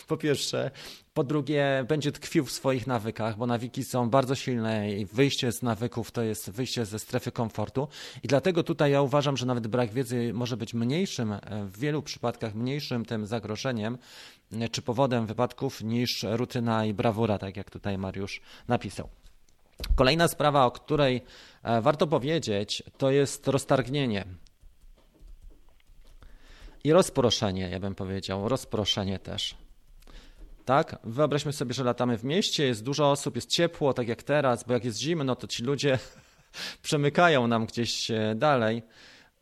po 0.07 0.17
pierwsze. 0.17 0.71
Po 1.15 1.25
drugie, 1.25 1.85
będzie 1.89 2.13
tkwił 2.13 2.45
w 2.45 2.53
swoich 2.53 2.87
nawykach, 2.87 3.37
bo 3.37 3.47
nawiki 3.47 3.85
są 3.85 4.11
bardzo 4.11 4.35
silne 4.35 4.93
i 4.93 5.07
wyjście 5.07 5.53
z 5.53 5.63
nawyków 5.63 6.11
to 6.11 6.23
jest 6.23 6.51
wyjście 6.51 6.87
ze 6.87 6.99
strefy 6.99 7.33
komfortu. 7.33 7.89
I 8.23 8.29
dlatego 8.29 8.63
tutaj 8.63 8.93
ja 8.93 9.03
uważam, 9.03 9.37
że 9.37 9.47
nawet 9.47 9.67
brak 9.67 9.93
wiedzy 9.93 10.33
może 10.35 10.57
być 10.57 10.75
mniejszym, 10.75 11.35
w 11.67 11.79
wielu 11.79 12.03
przypadkach 12.03 12.55
mniejszym 12.55 13.05
tym 13.05 13.27
zagrożeniem 13.27 13.99
czy 14.71 14.83
powodem 14.83 15.27
wypadków 15.27 15.83
niż 15.83 16.27
rutyna 16.31 16.85
i 16.85 16.95
brawura, 16.95 17.39
tak 17.39 17.57
jak 17.57 17.71
tutaj 17.71 17.99
Mariusz 17.99 18.41
napisał. 18.69 19.09
Kolejna 19.95 20.29
sprawa, 20.29 20.67
o 20.67 20.71
której 20.71 21.23
e, 21.63 21.81
warto 21.81 22.07
powiedzieć, 22.07 22.83
to 22.99 23.11
jest 23.11 23.49
roztargnienie. 23.49 24.25
I 26.85 26.93
rozproszenie, 26.93 27.71
ja 27.71 27.81
bym 27.81 27.95
powiedział, 27.95 28.49
rozproszenie 28.49 29.19
też 29.19 29.55
tak? 30.65 30.99
Wyobraźmy 31.05 31.53
sobie, 31.53 31.75
że 31.75 31.85
latamy 31.85 32.19
w 32.19 32.25
mieście, 32.25 32.67
jest 32.67 32.85
dużo 32.85 33.11
osób, 33.11 33.37
jest 33.37 33.51
ciepło, 33.51 33.95
tak 33.95 34.09
jak 34.09 34.23
teraz, 34.23 34.65
bo 34.65 34.73
jak 34.73 34.85
jest 34.85 34.99
zimno, 34.99 35.37
to 35.37 35.47
ci 35.47 35.63
ludzie 35.63 35.99
przemykają 36.83 37.47
nam 37.47 37.67
gdzieś 37.67 38.11
e, 38.11 38.35
dalej. 38.37 38.83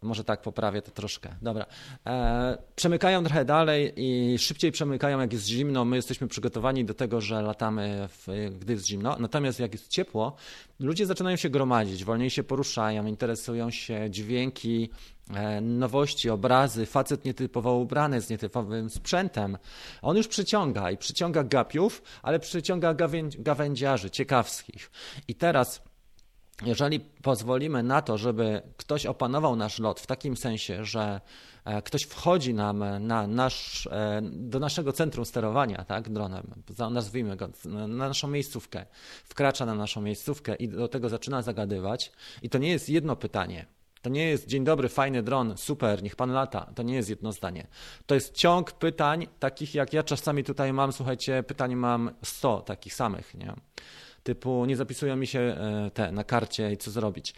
Może 0.03 0.25
tak 0.25 0.43
poprawię 0.43 0.83
to 0.83 0.91
troszkę. 0.91 1.35
Dobra. 1.43 1.67
E, 2.07 2.59
przemykają 2.77 3.25
trochę 3.25 3.45
dalej 3.45 3.93
i 3.97 4.39
szybciej 4.39 4.73
przemykają, 4.73 5.21
jak 5.21 5.33
jest 5.33 5.47
zimno. 5.47 5.85
My 5.85 5.97
jesteśmy 5.97 6.29
przygotowani 6.29 6.85
do 6.85 6.95
tego, 6.95 7.21
że 7.21 7.43
latamy, 7.43 8.09
w, 8.09 8.27
gdy 8.61 8.73
jest 8.73 8.87
zimno. 8.87 9.17
Natomiast 9.19 9.61
jak 9.61 9.73
jest 9.73 9.89
ciepło, 9.89 10.37
ludzie 10.81 11.07
zaczynają 11.07 11.37
się 11.37 11.51
gromadzić, 11.51 12.05
wolniej 12.05 12.31
się 12.31 12.43
poruszają, 12.43 13.07
interesują 13.07 13.71
się 13.71 14.11
dźwięki, 14.11 14.91
e, 15.35 15.61
nowości, 15.61 16.31
obrazy. 16.31 16.87
Facet 16.87 17.25
nietypowo 17.25 17.75
ubrany 17.75 18.21
z 18.21 18.31
nietypowym 18.31 18.91
sprzętem. 18.91 19.59
On 20.03 20.17
już 20.17 20.29
przyciąga 20.29 20.91
i 20.91 20.97
przyciąga 20.97 21.45
gapiów, 21.45 22.03
ale 22.23 22.41
przyciąga 22.41 22.95
gawędziarzy 23.39 24.11
ciekawskich. 24.11 24.91
I 25.29 25.35
teraz 25.35 25.88
jeżeli 26.65 27.01
pozwolimy 27.01 27.83
na 27.83 28.03
to, 28.03 28.19
żeby 28.19 28.63
ktoś 28.77 29.07
opanował 29.07 29.57
nasz 29.57 29.79
lot 29.79 30.01
w 30.01 30.07
takim 30.07 30.37
sensie, 30.37 30.85
że 30.85 31.21
e, 31.65 31.83
ktoś 31.83 32.03
wchodzi 32.03 32.55
nam 32.55 32.85
na 33.01 33.27
nasz, 33.27 33.87
e, 33.87 34.21
do 34.23 34.59
naszego 34.59 34.93
centrum 34.93 35.25
sterowania 35.25 35.85
tak, 35.85 36.09
dronem, 36.09 36.55
nazwijmy 36.91 37.37
go, 37.37 37.49
na 37.65 37.87
naszą 37.87 38.29
miejscówkę, 38.29 38.87
wkracza 39.25 39.67
na 39.67 39.75
naszą 39.75 40.01
miejscówkę 40.01 40.55
i 40.55 40.69
do 40.69 40.89
tego 40.89 41.09
zaczyna 41.09 41.43
zagadywać, 41.43 42.13
i 42.43 42.51
to 42.51 42.59
nie 42.59 42.71
jest 42.71 42.89
jedno 42.89 43.17
pytanie. 43.17 43.67
To 44.03 44.11
nie 44.11 44.25
jest 44.25 44.47
dzień 44.47 44.65
dobry, 44.65 44.89
fajny 44.89 45.23
dron, 45.23 45.57
super, 45.57 46.03
niech 46.03 46.17
pan 46.17 46.31
lata. 46.31 46.73
To 46.75 46.83
nie 46.83 46.95
jest 46.95 47.09
jedno 47.09 47.33
zdanie. 47.33 47.67
To 48.07 48.15
jest 48.15 48.35
ciąg 48.35 48.73
pytań, 48.73 49.27
takich 49.39 49.75
jak 49.75 49.93
ja 49.93 50.03
czasami 50.03 50.45
tutaj 50.45 50.73
mam, 50.73 50.93
słuchajcie, 50.93 51.43
pytań 51.43 51.75
mam 51.77 52.11
100 52.23 52.61
takich 52.61 52.95
samych. 52.95 53.35
Nie? 53.35 53.55
Typu 54.29 54.65
nie 54.65 54.77
zapisują 54.77 55.17
mi 55.17 55.27
się 55.27 55.41
e, 55.41 55.91
te 55.95 56.13
na 56.13 56.25
karcie 56.25 56.73
i 56.73 56.77
co 56.77 56.91
zrobić. 56.91 57.35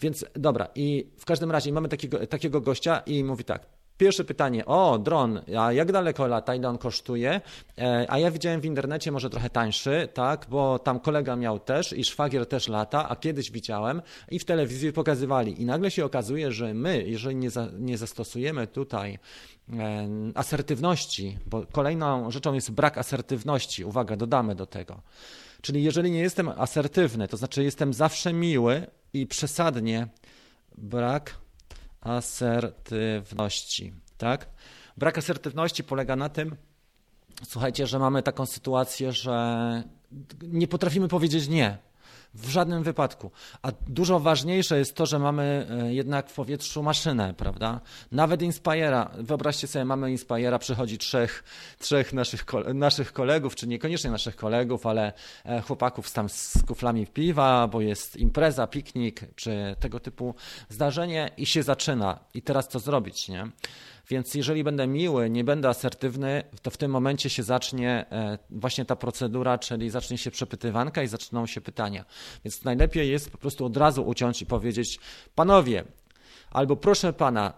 Więc 0.00 0.24
dobra, 0.34 0.68
i 0.74 1.06
w 1.18 1.24
każdym 1.24 1.50
razie 1.50 1.72
mamy 1.72 1.88
takiego, 1.88 2.26
takiego 2.26 2.60
gościa 2.60 3.02
i 3.06 3.24
mówi 3.24 3.44
tak. 3.44 3.66
Pierwsze 3.96 4.24
pytanie, 4.24 4.66
o 4.66 4.98
dron, 4.98 5.40
a 5.58 5.72
jak 5.72 5.92
daleko 5.92 6.26
lata, 6.26 6.54
ile 6.54 6.68
on 6.68 6.78
kosztuje? 6.78 7.40
E, 7.78 8.06
a 8.08 8.18
ja 8.18 8.30
widziałem 8.30 8.60
w 8.60 8.64
internecie 8.64 9.12
może 9.12 9.30
trochę 9.30 9.50
tańszy, 9.50 10.08
tak, 10.14 10.46
bo 10.50 10.78
tam 10.78 11.00
kolega 11.00 11.36
miał 11.36 11.58
też 11.58 11.92
i 11.92 12.04
szwagier 12.04 12.46
też 12.46 12.68
lata, 12.68 13.08
a 13.08 13.16
kiedyś 13.16 13.50
widziałem 13.50 14.02
i 14.30 14.38
w 14.38 14.44
telewizji 14.44 14.92
pokazywali. 14.92 15.62
I 15.62 15.64
nagle 15.64 15.90
się 15.90 16.04
okazuje, 16.04 16.52
że 16.52 16.74
my, 16.74 17.02
jeżeli 17.06 17.36
nie, 17.36 17.50
za, 17.50 17.68
nie 17.78 17.98
zastosujemy 17.98 18.66
tutaj 18.66 19.18
e, 19.72 20.08
asertywności, 20.34 21.38
bo 21.46 21.66
kolejną 21.72 22.30
rzeczą 22.30 22.54
jest 22.54 22.70
brak 22.70 22.98
asertywności, 22.98 23.84
uwaga, 23.84 24.16
dodamy 24.16 24.54
do 24.54 24.66
tego 24.66 25.02
Czyli 25.62 25.82
jeżeli 25.82 26.10
nie 26.10 26.20
jestem 26.20 26.48
asertywny, 26.48 27.28
to 27.28 27.36
znaczy 27.36 27.64
jestem 27.64 27.94
zawsze 27.94 28.32
miły 28.32 28.86
i 29.12 29.26
przesadnie 29.26 30.08
brak 30.78 31.36
asertywności, 32.00 33.92
tak? 34.18 34.46
Brak 34.96 35.18
asertywności 35.18 35.84
polega 35.84 36.16
na 36.16 36.28
tym, 36.28 36.56
słuchajcie, 37.48 37.86
że 37.86 37.98
mamy 37.98 38.22
taką 38.22 38.46
sytuację, 38.46 39.12
że 39.12 39.82
nie 40.42 40.68
potrafimy 40.68 41.08
powiedzieć 41.08 41.48
nie. 41.48 41.78
W 42.34 42.48
żadnym 42.48 42.82
wypadku. 42.82 43.30
A 43.62 43.72
dużo 43.88 44.20
ważniejsze 44.20 44.78
jest 44.78 44.94
to, 44.94 45.06
że 45.06 45.18
mamy 45.18 45.66
e, 45.70 45.94
jednak 45.94 46.30
w 46.30 46.34
powietrzu 46.34 46.82
maszynę, 46.82 47.34
prawda? 47.34 47.80
Nawet 48.12 48.40
Inspire'a. 48.40 49.08
Wyobraźcie 49.18 49.66
sobie, 49.66 49.84
mamy 49.84 50.08
Inspire'a, 50.16 50.58
przychodzi 50.58 50.98
trzech, 50.98 51.44
trzech 51.78 52.12
naszych, 52.12 52.44
naszych 52.74 53.12
kolegów, 53.12 53.54
czy 53.54 53.66
niekoniecznie 53.66 54.10
naszych 54.10 54.36
kolegów, 54.36 54.86
ale 54.86 55.12
e, 55.44 55.60
chłopaków 55.60 56.12
tam 56.12 56.28
z 56.28 56.58
kuflami 56.66 57.06
piwa, 57.06 57.68
bo 57.68 57.80
jest 57.80 58.16
impreza, 58.16 58.66
piknik, 58.66 59.20
czy 59.36 59.76
tego 59.80 60.00
typu 60.00 60.34
zdarzenie 60.68 61.30
i 61.36 61.46
się 61.46 61.62
zaczyna. 61.62 62.18
I 62.34 62.42
teraz 62.42 62.68
co 62.68 62.78
zrobić, 62.78 63.28
nie? 63.28 63.50
Więc 64.10 64.34
jeżeli 64.34 64.64
będę 64.64 64.86
miły, 64.86 65.30
nie 65.30 65.44
będę 65.44 65.68
asertywny, 65.68 66.42
to 66.62 66.70
w 66.70 66.76
tym 66.76 66.90
momencie 66.90 67.30
się 67.30 67.42
zacznie 67.42 68.06
e, 68.12 68.38
właśnie 68.50 68.84
ta 68.84 68.96
procedura, 68.96 69.58
czyli 69.58 69.90
zacznie 69.90 70.18
się 70.18 70.30
przepytywanka 70.30 71.02
i 71.02 71.06
zaczną 71.06 71.46
się 71.46 71.60
pytania. 71.60 72.04
Więc 72.44 72.64
najlepiej 72.64 73.10
jest 73.10 73.30
po 73.30 73.38
prostu 73.38 73.64
od 73.64 73.76
razu 73.76 74.02
uciąć 74.02 74.42
i 74.42 74.46
powiedzieć: 74.46 74.98
Panowie, 75.34 75.84
albo 76.50 76.76
proszę 76.76 77.12
pana, 77.12 77.52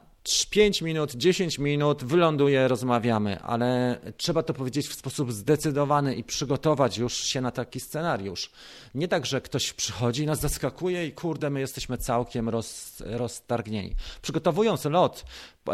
5 0.51 0.83
minut, 0.83 1.13
10 1.13 1.59
minut, 1.59 2.05
wyląduje, 2.05 2.69
rozmawiamy, 2.69 3.41
ale 3.41 3.99
trzeba 4.17 4.43
to 4.43 4.55
powiedzieć 4.55 4.89
w 4.89 4.95
sposób 4.95 5.33
zdecydowany 5.33 6.15
i 6.15 6.25
przygotować 6.25 6.99
już 6.99 7.15
się 7.15 7.41
na 7.41 7.51
taki 7.51 7.81
scenariusz. 7.81 8.51
Nie 8.95 9.09
tak, 9.09 9.27
że 9.27 9.41
ktoś 9.41 9.73
przychodzi, 9.73 10.27
nas 10.27 10.41
zaskakuje 10.41 11.07
i 11.07 11.13
kurde, 11.13 11.51
my 11.51 11.61
jesteśmy 11.61 11.99
całkiem 11.99 12.49
roz, 12.49 13.03
roztargnieni. 13.07 13.95
Przygotowując 14.23 14.85
lot, 14.85 15.25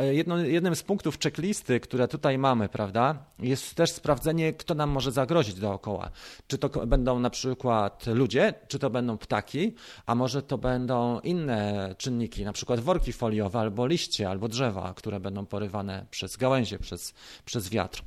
jedno, 0.01 0.39
jednym 0.39 0.77
z 0.77 0.83
punktów 0.83 1.19
checklisty, 1.19 1.81
które 1.81 2.09
tutaj 2.09 2.39
mamy, 2.39 2.69
prawda, 2.69 3.25
jest 3.39 3.75
też 3.75 3.93
sprawdzenie, 3.93 4.53
kto 4.53 4.75
nam 4.75 4.91
może 4.91 5.13
zagrozić 5.13 5.55
dookoła. 5.55 6.11
Czy 6.47 6.59
to 6.59 6.87
będą 6.87 7.19
na 7.19 7.31
przykład 7.31 8.07
ludzie, 8.07 8.55
czy 8.69 8.79
to 8.79 8.91
będą 8.91 9.19
ptaki, 9.19 9.75
a 10.07 10.15
może 10.15 10.43
to 10.43 10.59
będą 10.59 11.21
inne 11.21 11.95
czynniki, 11.99 12.45
na 12.45 12.53
przykład 12.53 12.81
worki 12.81 13.13
foliowe 13.13 13.59
albo 13.59 13.87
liście, 13.87 14.29
albo 14.39 14.49
drzewa, 14.49 14.95
które 14.97 15.21
będą 15.21 15.47
porywane 15.47 16.07
przez 16.11 16.37
gałęzie, 16.37 16.79
przez, 16.79 17.15
przez 17.45 17.69
wiatr. 17.69 18.03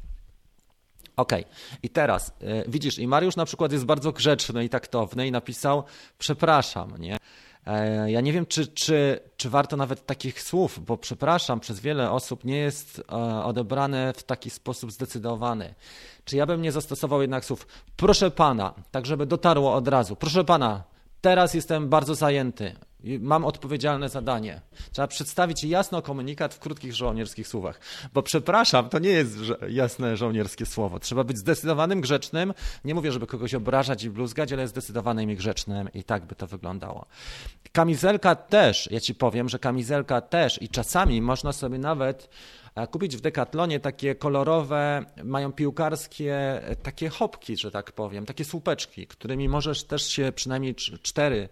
OK. 1.15 1.31
I 1.83 1.89
teraz 1.89 2.29
y, 2.29 2.63
widzisz, 2.67 2.99
i 2.99 3.07
Mariusz 3.07 3.35
na 3.35 3.45
przykład 3.45 3.71
jest 3.71 3.85
bardzo 3.85 4.11
grzeczny 4.11 4.65
i 4.65 4.69
taktowny 4.69 5.27
i 5.27 5.31
napisał: 5.31 5.83
Przepraszam, 6.17 6.97
nie? 6.97 7.17
E, 7.65 8.11
ja 8.11 8.21
nie 8.21 8.33
wiem, 8.33 8.45
czy, 8.45 8.67
czy, 8.67 9.19
czy 9.37 9.49
warto 9.49 9.77
nawet 9.77 10.05
takich 10.05 10.41
słów, 10.41 10.79
bo 10.85 10.97
przepraszam, 10.97 11.59
przez 11.59 11.79
wiele 11.79 12.11
osób 12.11 12.45
nie 12.45 12.57
jest 12.57 12.99
e, 12.99 13.15
odebrane 13.43 14.13
w 14.13 14.23
taki 14.23 14.49
sposób 14.49 14.91
zdecydowany. 14.91 15.75
Czy 16.25 16.37
ja 16.37 16.45
bym 16.45 16.61
nie 16.61 16.71
zastosował 16.71 17.21
jednak 17.21 17.45
słów, 17.45 17.67
proszę 17.95 18.31
pana, 18.31 18.73
tak 18.91 19.05
żeby 19.05 19.25
dotarło 19.25 19.73
od 19.73 19.87
razu, 19.87 20.15
proszę 20.15 20.43
pana, 20.43 20.83
teraz 21.21 21.53
jestem 21.53 21.89
bardzo 21.89 22.15
zajęty, 22.15 22.75
Mam 23.19 23.45
odpowiedzialne 23.45 24.09
zadanie. 24.09 24.61
Trzeba 24.91 25.07
przedstawić 25.07 25.63
jasno 25.63 26.01
komunikat 26.01 26.53
w 26.53 26.59
krótkich 26.59 26.95
żołnierskich 26.95 27.47
słowach. 27.47 27.79
Bo 28.13 28.23
przepraszam, 28.23 28.89
to 28.89 28.99
nie 28.99 29.09
jest 29.09 29.37
jasne 29.69 30.17
żołnierskie 30.17 30.65
słowo. 30.65 30.99
Trzeba 30.99 31.23
być 31.23 31.37
zdecydowanym, 31.37 32.01
grzecznym. 32.01 32.53
Nie 32.85 32.95
mówię, 32.95 33.11
żeby 33.11 33.27
kogoś 33.27 33.53
obrażać 33.53 34.03
i 34.03 34.09
bluzgać, 34.09 34.53
ale 34.53 34.67
zdecydowanym 34.67 35.31
i 35.31 35.35
grzecznym 35.35 35.89
i 35.93 36.03
tak 36.03 36.25
by 36.25 36.35
to 36.35 36.47
wyglądało. 36.47 37.05
Kamizelka 37.71 38.35
też, 38.35 38.91
ja 38.91 38.99
ci 38.99 39.15
powiem, 39.15 39.49
że 39.49 39.59
kamizelka 39.59 40.21
też 40.21 40.61
i 40.61 40.69
czasami 40.69 41.21
można 41.21 41.53
sobie 41.53 41.77
nawet 41.77 42.29
kupić 42.91 43.17
w 43.17 43.21
Decathlonie 43.21 43.79
takie 43.79 44.15
kolorowe, 44.15 45.05
mają 45.23 45.51
piłkarskie 45.51 46.61
takie 46.83 47.09
hopki, 47.09 47.57
że 47.57 47.71
tak 47.71 47.91
powiem, 47.91 48.25
takie 48.25 48.45
słupeczki, 48.45 49.07
którymi 49.07 49.49
możesz 49.49 49.83
też 49.83 50.07
się 50.07 50.31
przynajmniej 50.35 50.75
cztery 51.01 51.49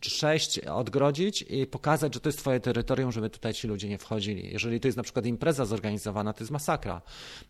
czy 0.00 0.10
sześć 0.10 0.58
odgrodzić 0.58 1.42
i 1.42 1.66
pokazać, 1.66 2.14
że 2.14 2.20
to 2.20 2.28
jest 2.28 2.38
twoje 2.38 2.60
terytorium, 2.60 3.12
żeby 3.12 3.30
tutaj 3.30 3.54
ci 3.54 3.68
ludzie 3.68 3.88
nie 3.88 3.98
wchodzili. 3.98 4.52
Jeżeli 4.52 4.80
to 4.80 4.88
jest 4.88 4.96
na 4.96 5.02
przykład 5.02 5.26
impreza 5.26 5.64
zorganizowana, 5.64 6.32
to 6.32 6.40
jest 6.40 6.50
masakra. 6.50 7.02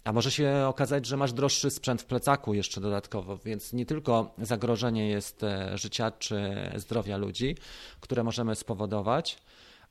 A 0.04 0.12
może 0.12 0.30
się 0.30 0.64
okazać, 0.68 1.06
że 1.06 1.16
masz 1.16 1.32
droższy 1.32 1.70
sprzęt 1.70 2.02
w 2.02 2.04
plecaku 2.04 2.54
jeszcze 2.54 2.80
dodatkowo, 2.80 3.38
więc 3.38 3.72
nie 3.72 3.86
tylko 3.86 4.34
zagrożenie 4.38 5.08
jest 5.08 5.42
e, 5.42 5.78
życia 5.78 6.10
czy 6.10 6.54
zdrowia 6.76 7.16
ludzi, 7.16 7.56
które 8.00 8.24
możemy 8.24 8.56
spowodować, 8.56 9.38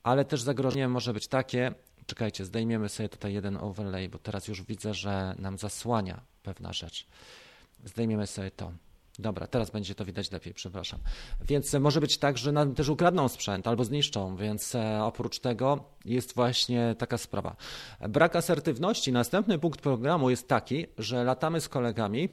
ale 0.03 0.25
też 0.25 0.41
zagrożenie 0.41 0.87
może 0.87 1.13
być 1.13 1.27
takie, 1.27 1.73
czekajcie, 2.05 2.45
zdejmiemy 2.45 2.89
sobie 2.89 3.09
tutaj 3.09 3.33
jeden 3.33 3.57
overlay, 3.57 4.09
bo 4.09 4.19
teraz 4.19 4.47
już 4.47 4.63
widzę, 4.63 4.93
że 4.93 5.35
nam 5.39 5.57
zasłania 5.57 6.21
pewna 6.43 6.73
rzecz. 6.73 7.07
Zdejmiemy 7.85 8.27
sobie 8.27 8.51
to. 8.51 8.71
Dobra, 9.19 9.47
teraz 9.47 9.69
będzie 9.69 9.95
to 9.95 10.05
widać 10.05 10.31
lepiej, 10.31 10.53
przepraszam. 10.53 11.00
Więc 11.41 11.74
może 11.74 12.01
być 12.01 12.17
tak, 12.17 12.38
że 12.38 12.51
nam 12.51 12.75
też 12.75 12.89
ukradną 12.89 13.27
sprzęt 13.27 13.67
albo 13.67 13.83
zniszczą, 13.83 14.36
więc 14.36 14.75
e, 14.75 15.03
oprócz 15.03 15.39
tego 15.39 15.83
jest 16.05 16.36
właśnie 16.36 16.95
taka 16.97 17.17
sprawa. 17.17 17.55
Brak 18.09 18.36
asertywności. 18.36 19.12
Następny 19.12 19.59
punkt 19.59 19.81
programu 19.81 20.29
jest 20.29 20.47
taki, 20.47 20.86
że 20.97 21.24
latamy 21.24 21.62
z 21.62 21.69
kolegami, 21.69 22.29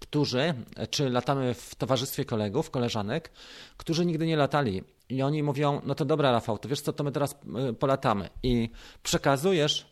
którzy, 0.00 0.54
czy 0.90 1.10
latamy 1.10 1.54
w 1.54 1.74
towarzystwie 1.74 2.24
kolegów, 2.24 2.70
koleżanek, 2.70 3.30
którzy 3.76 4.06
nigdy 4.06 4.26
nie 4.26 4.36
latali. 4.36 4.82
I 5.08 5.22
oni 5.22 5.42
mówią, 5.42 5.80
no 5.84 5.94
to 5.94 6.04
dobra 6.04 6.32
Rafał, 6.32 6.58
to 6.58 6.68
wiesz 6.68 6.80
co, 6.80 6.92
to 6.92 7.04
my 7.04 7.12
teraz 7.12 7.34
e, 7.68 7.72
polatamy. 7.72 8.28
I 8.42 8.70
przekazujesz, 9.02 9.86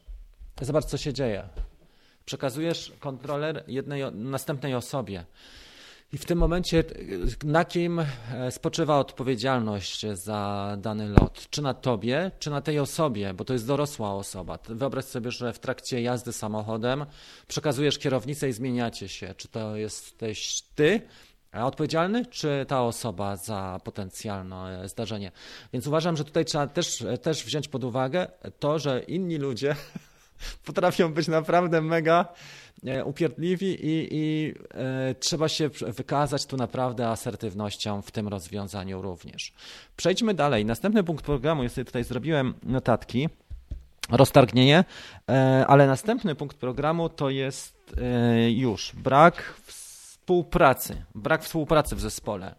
zobacz 0.60 0.84
co 0.84 0.96
się 0.96 1.12
dzieje. 1.12 1.48
Przekazujesz 2.24 2.92
kontroler 3.00 3.64
jednej, 3.68 4.12
następnej 4.12 4.74
osobie. 4.74 5.24
I 6.12 6.18
w 6.18 6.24
tym 6.24 6.38
momencie 6.38 6.84
na 7.44 7.64
kim 7.64 7.98
e, 7.98 8.50
spoczywa 8.50 8.98
odpowiedzialność 8.98 10.06
za 10.12 10.76
dany 10.80 11.08
lot? 11.08 11.46
Czy 11.50 11.62
na 11.62 11.74
tobie, 11.74 12.30
czy 12.38 12.50
na 12.50 12.60
tej 12.60 12.78
osobie, 12.78 13.34
bo 13.34 13.44
to 13.44 13.52
jest 13.52 13.66
dorosła 13.66 14.14
osoba. 14.14 14.58
Wyobraź 14.68 15.04
sobie, 15.04 15.30
że 15.30 15.52
w 15.52 15.58
trakcie 15.58 16.02
jazdy 16.02 16.32
samochodem 16.32 17.06
przekazujesz 17.48 17.98
kierownicę 17.98 18.48
i 18.48 18.52
zmieniacie 18.52 19.08
się. 19.08 19.34
Czy 19.36 19.48
to 19.48 19.76
jesteś 19.76 20.62
ty, 20.74 21.00
odpowiedzialny, 21.52 22.26
czy 22.26 22.64
ta 22.68 22.82
osoba 22.82 23.36
za 23.36 23.80
potencjalne 23.84 24.88
zdarzenie. 24.88 25.32
Więc 25.72 25.86
uważam, 25.86 26.16
że 26.16 26.24
tutaj 26.24 26.44
trzeba 26.44 26.66
też, 26.66 27.04
też 27.22 27.44
wziąć 27.44 27.68
pod 27.68 27.84
uwagę 27.84 28.26
to, 28.58 28.78
że 28.78 29.00
inni 29.00 29.36
ludzie 29.36 29.76
potrafią 30.66 31.12
być 31.12 31.28
naprawdę 31.28 31.80
mega 31.80 32.24
E, 32.24 32.69
upierdliwi 33.04 33.66
i, 33.66 34.08
i 34.10 34.54
e, 34.74 35.14
trzeba 35.14 35.48
się 35.48 35.68
wykazać 35.68 36.46
tu 36.46 36.56
naprawdę 36.56 37.08
asertywnością 37.08 38.02
w 38.02 38.10
tym 38.10 38.28
rozwiązaniu 38.28 39.02
również. 39.02 39.52
Przejdźmy 39.96 40.34
dalej. 40.34 40.64
Następny 40.64 41.04
punkt 41.04 41.24
programu, 41.24 41.62
ja 41.62 41.68
sobie 41.68 41.84
tutaj 41.84 42.04
zrobiłem 42.04 42.54
notatki, 42.62 43.28
roztargnienie, 44.10 44.84
e, 45.28 45.64
ale 45.66 45.86
następny 45.86 46.34
punkt 46.34 46.56
programu 46.56 47.08
to 47.08 47.30
jest 47.30 47.94
e, 47.98 48.50
już 48.50 48.92
brak 48.94 49.54
współpracy, 49.66 51.04
brak 51.14 51.44
współpracy 51.44 51.96
w 51.96 52.00
zespole. 52.00 52.54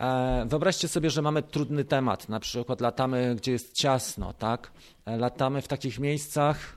E, 0.00 0.46
wyobraźcie 0.48 0.88
sobie, 0.88 1.10
że 1.10 1.22
mamy 1.22 1.42
trudny 1.42 1.84
temat, 1.84 2.28
na 2.28 2.40
przykład 2.40 2.80
latamy, 2.80 3.34
gdzie 3.36 3.52
jest 3.52 3.72
ciasno, 3.72 4.32
tak? 4.32 4.72
E, 5.06 5.16
latamy 5.16 5.62
w 5.62 5.68
takich 5.68 5.98
miejscach, 5.98 6.75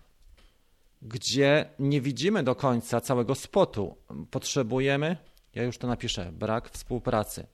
gdzie 1.02 1.70
nie 1.80 2.02
widzimy 2.02 2.44
do 2.44 2.56
końca 2.56 3.02
całego 3.02 3.36
spotu. 3.36 3.98
Potrzebujemy, 4.32 5.18
ja 5.56 5.64
już 5.64 5.78
to 5.78 5.88
napiszę, 5.88 6.32
brak 6.32 6.70
współpracy. 6.70 7.48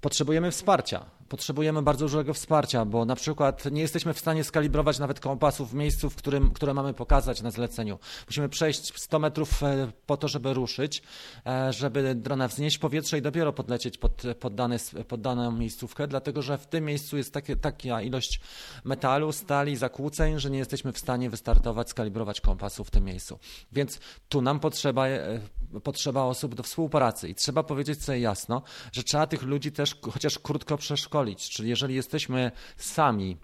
Potrzebujemy 0.00 0.50
wsparcia 0.50 1.10
potrzebujemy 1.32 1.82
bardzo 1.82 2.04
dużego 2.04 2.34
wsparcia, 2.34 2.84
bo 2.84 3.04
na 3.04 3.16
przykład 3.16 3.64
nie 3.70 3.80
jesteśmy 3.80 4.14
w 4.14 4.18
stanie 4.18 4.44
skalibrować 4.44 4.98
nawet 4.98 5.20
kompasów 5.20 5.70
w 5.70 5.74
miejscu, 5.74 6.10
w 6.10 6.16
którym, 6.16 6.50
które 6.50 6.74
mamy 6.74 6.94
pokazać 6.94 7.42
na 7.42 7.50
zleceniu. 7.50 7.98
Musimy 8.26 8.48
przejść 8.48 8.98
100 9.00 9.18
metrów 9.18 9.62
e, 9.62 9.92
po 10.06 10.16
to, 10.16 10.28
żeby 10.28 10.54
ruszyć, 10.54 11.02
e, 11.46 11.72
żeby 11.72 12.14
drona 12.14 12.48
wznieść 12.48 12.78
powietrze 12.78 13.18
i 13.18 13.22
dopiero 13.22 13.52
podlecieć 13.52 13.98
pod, 13.98 14.22
pod, 14.40 14.54
dany, 14.54 14.76
pod 15.08 15.20
daną 15.20 15.52
miejscówkę, 15.52 16.06
dlatego 16.06 16.42
że 16.42 16.58
w 16.58 16.66
tym 16.66 16.84
miejscu 16.84 17.16
jest 17.16 17.32
takie, 17.32 17.56
taka 17.56 18.02
ilość 18.02 18.40
metalu, 18.84 19.32
stali, 19.32 19.76
zakłóceń, 19.76 20.38
że 20.38 20.50
nie 20.50 20.58
jesteśmy 20.58 20.92
w 20.92 20.98
stanie 20.98 21.30
wystartować, 21.30 21.90
skalibrować 21.90 22.40
kompasu 22.40 22.84
w 22.84 22.90
tym 22.90 23.04
miejscu. 23.04 23.38
Więc 23.72 23.98
tu 24.28 24.42
nam 24.42 24.60
potrzeba, 24.60 25.06
e, 25.08 25.40
potrzeba 25.82 26.22
osób 26.24 26.54
do 26.54 26.62
współpracy 26.62 27.28
i 27.28 27.34
trzeba 27.34 27.62
powiedzieć 27.62 28.04
sobie 28.04 28.20
jasno, 28.20 28.62
że 28.92 29.02
trzeba 29.02 29.26
tych 29.26 29.42
ludzi 29.42 29.72
też 29.72 29.96
chociaż 30.12 30.38
krótko 30.38 30.76
przeszkolić 30.76 31.21
Czyli 31.30 31.68
jeżeli 31.68 31.94
jesteśmy 31.94 32.50
sami, 32.76 33.36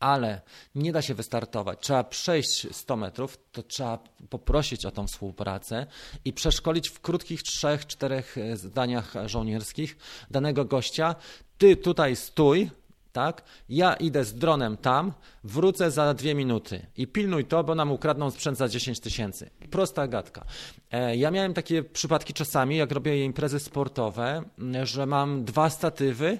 ale 0.00 0.40
nie 0.74 0.92
da 0.92 1.02
się 1.02 1.14
wystartować, 1.14 1.78
trzeba 1.80 2.04
przejść 2.04 2.66
100 2.76 2.96
metrów, 2.96 3.38
to 3.52 3.62
trzeba 3.62 3.98
poprosić 4.30 4.86
o 4.86 4.90
tą 4.90 5.06
współpracę 5.06 5.86
i 6.24 6.32
przeszkolić 6.32 6.88
w 6.88 7.00
krótkich 7.00 7.42
trzech, 7.42 7.86
czterech 7.86 8.38
e, 8.38 8.56
zdaniach 8.56 9.14
żołnierskich 9.26 9.96
danego 10.30 10.64
gościa. 10.64 11.14
Ty 11.58 11.76
tutaj 11.76 12.16
stój, 12.16 12.70
tak? 13.12 13.42
Ja 13.68 13.94
idę 13.94 14.24
z 14.24 14.34
dronem 14.34 14.76
tam, 14.76 15.12
wrócę 15.44 15.90
za 15.90 16.14
dwie 16.14 16.34
minuty 16.34 16.86
i 16.96 17.06
pilnuj 17.06 17.44
to, 17.44 17.64
bo 17.64 17.74
nam 17.74 17.92
ukradną 17.92 18.30
sprzęt 18.30 18.58
za 18.58 18.68
10 18.68 19.00
tysięcy. 19.00 19.50
Prosta 19.70 20.08
gadka. 20.08 20.44
E, 20.90 21.16
ja 21.16 21.30
miałem 21.30 21.54
takie 21.54 21.82
przypadki 21.82 22.34
czasami, 22.34 22.76
jak 22.76 22.92
robię 22.92 23.24
imprezy 23.24 23.58
sportowe, 23.58 24.42
że 24.82 25.06
mam 25.06 25.44
dwa 25.44 25.70
statywy 25.70 26.38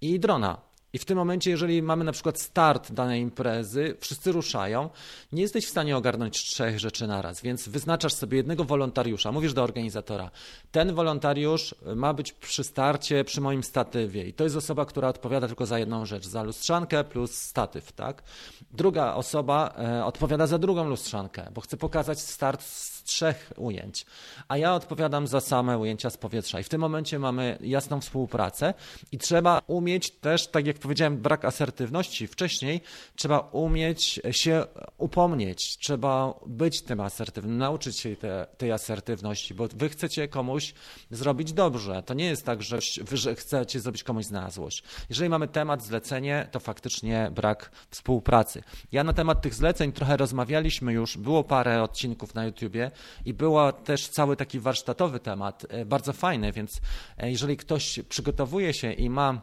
i 0.00 0.20
drona. 0.20 0.68
I 0.92 0.98
w 0.98 1.04
tym 1.04 1.18
momencie, 1.18 1.50
jeżeli 1.50 1.82
mamy 1.82 2.04
na 2.04 2.12
przykład 2.12 2.40
start 2.40 2.92
danej 2.92 3.22
imprezy, 3.22 3.96
wszyscy 4.00 4.32
ruszają, 4.32 4.90
nie 5.32 5.42
jesteś 5.42 5.66
w 5.66 5.70
stanie 5.70 5.96
ogarnąć 5.96 6.44
trzech 6.44 6.78
rzeczy 6.78 7.06
naraz, 7.06 7.42
więc 7.42 7.68
wyznaczasz 7.68 8.14
sobie 8.14 8.36
jednego 8.36 8.64
wolontariusza, 8.64 9.32
mówisz 9.32 9.52
do 9.52 9.62
organizatora, 9.62 10.30
ten 10.70 10.94
wolontariusz 10.94 11.74
ma 11.96 12.14
być 12.14 12.32
przy 12.32 12.64
starcie 12.64 13.24
przy 13.24 13.40
moim 13.40 13.62
statywie 13.62 14.24
i 14.24 14.32
to 14.32 14.44
jest 14.44 14.56
osoba, 14.56 14.86
która 14.86 15.08
odpowiada 15.08 15.46
tylko 15.46 15.66
za 15.66 15.78
jedną 15.78 16.06
rzecz, 16.06 16.26
za 16.26 16.42
lustrzankę 16.42 17.04
plus 17.04 17.34
statyw, 17.34 17.92
tak? 17.92 18.22
Druga 18.70 19.14
osoba 19.14 19.74
e, 19.78 20.04
odpowiada 20.04 20.46
za 20.46 20.58
drugą 20.58 20.88
lustrzankę, 20.88 21.50
bo 21.54 21.60
chce 21.60 21.76
pokazać 21.76 22.20
start 22.20 22.62
z 22.62 22.97
trzech 23.08 23.52
ujęć, 23.56 24.06
a 24.48 24.56
ja 24.56 24.74
odpowiadam 24.74 25.26
za 25.26 25.40
same 25.40 25.78
ujęcia 25.78 26.10
z 26.10 26.16
powietrza 26.16 26.60
i 26.60 26.62
w 26.62 26.68
tym 26.68 26.80
momencie 26.80 27.18
mamy 27.18 27.58
jasną 27.60 28.00
współpracę 28.00 28.74
i 29.12 29.18
trzeba 29.18 29.62
umieć 29.66 30.10
też, 30.10 30.46
tak 30.46 30.66
jak 30.66 30.78
powiedziałem, 30.78 31.18
brak 31.18 31.44
asertywności 31.44 32.26
wcześniej, 32.26 32.80
trzeba 33.16 33.38
umieć 33.38 34.20
się 34.30 34.64
upomnieć, 34.98 35.78
trzeba 35.78 36.34
być 36.46 36.82
tym 36.82 37.00
asertywnym, 37.00 37.58
nauczyć 37.58 37.98
się 37.98 38.16
te, 38.16 38.46
tej 38.58 38.72
asertywności, 38.72 39.54
bo 39.54 39.68
wy 39.74 39.88
chcecie 39.88 40.28
komuś 40.28 40.74
zrobić 41.10 41.52
dobrze. 41.52 42.02
To 42.02 42.14
nie 42.14 42.26
jest 42.26 42.46
tak, 42.46 42.62
że 42.62 42.78
że 43.12 43.34
chcecie 43.34 43.80
zrobić 43.80 44.04
komuś 44.04 44.30
na 44.30 44.50
złość. 44.50 44.82
Jeżeli 45.08 45.30
mamy 45.30 45.48
temat, 45.48 45.84
zlecenie, 45.84 46.48
to 46.50 46.60
faktycznie 46.60 47.30
brak 47.34 47.70
współpracy. 47.90 48.62
Ja 48.92 49.04
na 49.04 49.12
temat 49.12 49.42
tych 49.42 49.54
zleceń 49.54 49.92
trochę 49.92 50.16
rozmawialiśmy 50.16 50.92
już, 50.92 51.16
było 51.16 51.44
parę 51.44 51.82
odcinków 51.82 52.34
na 52.34 52.44
YouTubie 52.44 52.90
i 53.24 53.34
był 53.34 53.56
też 53.84 54.08
cały 54.08 54.36
taki 54.36 54.60
warsztatowy 54.60 55.20
temat, 55.20 55.66
e, 55.68 55.84
bardzo 55.84 56.12
fajny, 56.12 56.52
więc 56.52 56.80
e, 57.18 57.30
jeżeli 57.30 57.56
ktoś 57.56 58.00
przygotowuje 58.08 58.74
się 58.74 58.92
i 58.92 59.10
ma 59.10 59.40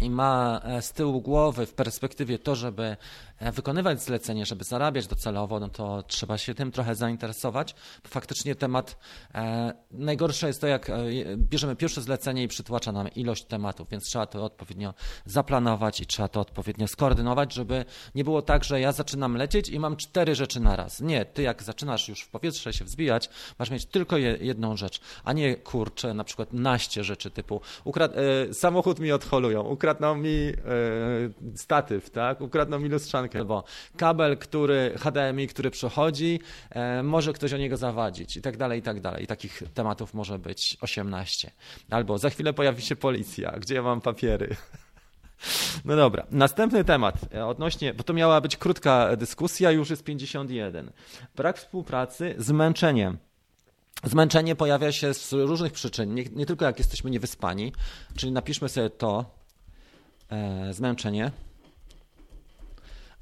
i 0.00 0.10
ma 0.10 0.60
e, 0.64 0.82
z 0.82 0.92
tyłu 0.92 1.20
głowy 1.20 1.66
w 1.66 1.74
perspektywie 1.74 2.38
to, 2.38 2.56
żeby 2.56 2.96
wykonywać 3.50 4.02
zlecenie, 4.02 4.46
żeby 4.46 4.64
zarabiać 4.64 5.06
docelowo, 5.06 5.60
no 5.60 5.68
to 5.68 6.02
trzeba 6.02 6.38
się 6.38 6.54
tym 6.54 6.72
trochę 6.72 6.94
zainteresować. 6.94 7.74
Faktycznie 8.06 8.54
temat, 8.54 8.98
e, 9.34 9.72
najgorsze 9.90 10.46
jest 10.46 10.60
to, 10.60 10.66
jak 10.66 10.90
e, 10.90 10.96
bierzemy 11.36 11.76
pierwsze 11.76 12.00
zlecenie 12.00 12.42
i 12.42 12.48
przytłacza 12.48 12.92
nam 12.92 13.08
ilość 13.08 13.44
tematów, 13.44 13.88
więc 13.88 14.04
trzeba 14.04 14.26
to 14.26 14.44
odpowiednio 14.44 14.94
zaplanować 15.24 16.00
i 16.00 16.06
trzeba 16.06 16.28
to 16.28 16.40
odpowiednio 16.40 16.88
skoordynować, 16.88 17.54
żeby 17.54 17.84
nie 18.14 18.24
było 18.24 18.42
tak, 18.42 18.64
że 18.64 18.80
ja 18.80 18.92
zaczynam 18.92 19.36
lecieć 19.36 19.68
i 19.68 19.80
mam 19.80 19.96
cztery 19.96 20.34
rzeczy 20.34 20.60
na 20.60 20.76
raz. 20.76 21.00
Nie, 21.00 21.24
ty 21.24 21.42
jak 21.42 21.62
zaczynasz 21.62 22.08
już 22.08 22.20
w 22.22 22.28
powietrze 22.28 22.72
się 22.72 22.84
wzbijać, 22.84 23.30
masz 23.58 23.70
mieć 23.70 23.86
tylko 23.86 24.16
je, 24.16 24.38
jedną 24.40 24.76
rzecz, 24.76 25.00
a 25.24 25.32
nie 25.32 25.56
kurczę, 25.56 26.14
na 26.14 26.24
przykład 26.24 26.52
naście 26.52 27.04
rzeczy 27.04 27.30
typu 27.30 27.60
e, 27.96 28.54
samochód 28.54 28.98
mi 28.98 29.12
odholują, 29.12 29.62
ukradną 29.62 30.14
mi 30.14 30.30
e, 30.30 30.52
statyw, 31.54 32.10
tak? 32.10 32.40
ukradną 32.40 32.78
mi 32.78 32.88
lustrzankę, 32.88 33.31
albo 33.36 33.64
kabel, 33.96 34.38
który 34.38 34.94
HDMI, 34.98 35.48
który 35.48 35.70
przechodzi, 35.70 36.40
e, 36.70 37.02
może 37.02 37.32
ktoś 37.32 37.52
o 37.52 37.56
niego 37.56 37.76
zawadzić 37.76 38.36
i 38.36 38.42
tak 38.42 38.56
dalej, 38.56 38.80
i 38.80 38.82
tak 38.82 39.00
dalej. 39.00 39.24
I 39.24 39.26
takich 39.26 39.62
tematów 39.74 40.14
może 40.14 40.38
być 40.38 40.76
18. 40.80 41.50
Albo 41.90 42.18
za 42.18 42.30
chwilę 42.30 42.52
pojawi 42.52 42.82
się 42.82 42.96
policja, 42.96 43.50
gdzie 43.50 43.74
ja 43.74 43.82
mam 43.82 44.00
papiery. 44.00 44.56
No 45.84 45.96
dobra, 45.96 46.26
następny 46.30 46.84
temat 46.84 47.14
e, 47.34 47.46
odnośnie, 47.46 47.94
bo 47.94 48.02
to 48.04 48.12
miała 48.12 48.40
być 48.40 48.56
krótka 48.56 49.16
dyskusja, 49.16 49.70
już 49.70 49.90
jest 49.90 50.04
51. 50.04 50.92
Brak 51.36 51.58
współpracy, 51.58 52.34
zmęczenie. 52.38 53.14
Zmęczenie 54.04 54.56
pojawia 54.56 54.92
się 54.92 55.14
z 55.14 55.32
różnych 55.32 55.72
przyczyn, 55.72 56.14
nie, 56.14 56.24
nie 56.24 56.46
tylko 56.46 56.64
jak 56.64 56.78
jesteśmy 56.78 57.10
niewyspani, 57.10 57.72
czyli 58.16 58.32
napiszmy 58.32 58.68
sobie 58.68 58.90
to, 58.90 59.24
e, 60.30 60.74
zmęczenie, 60.74 61.30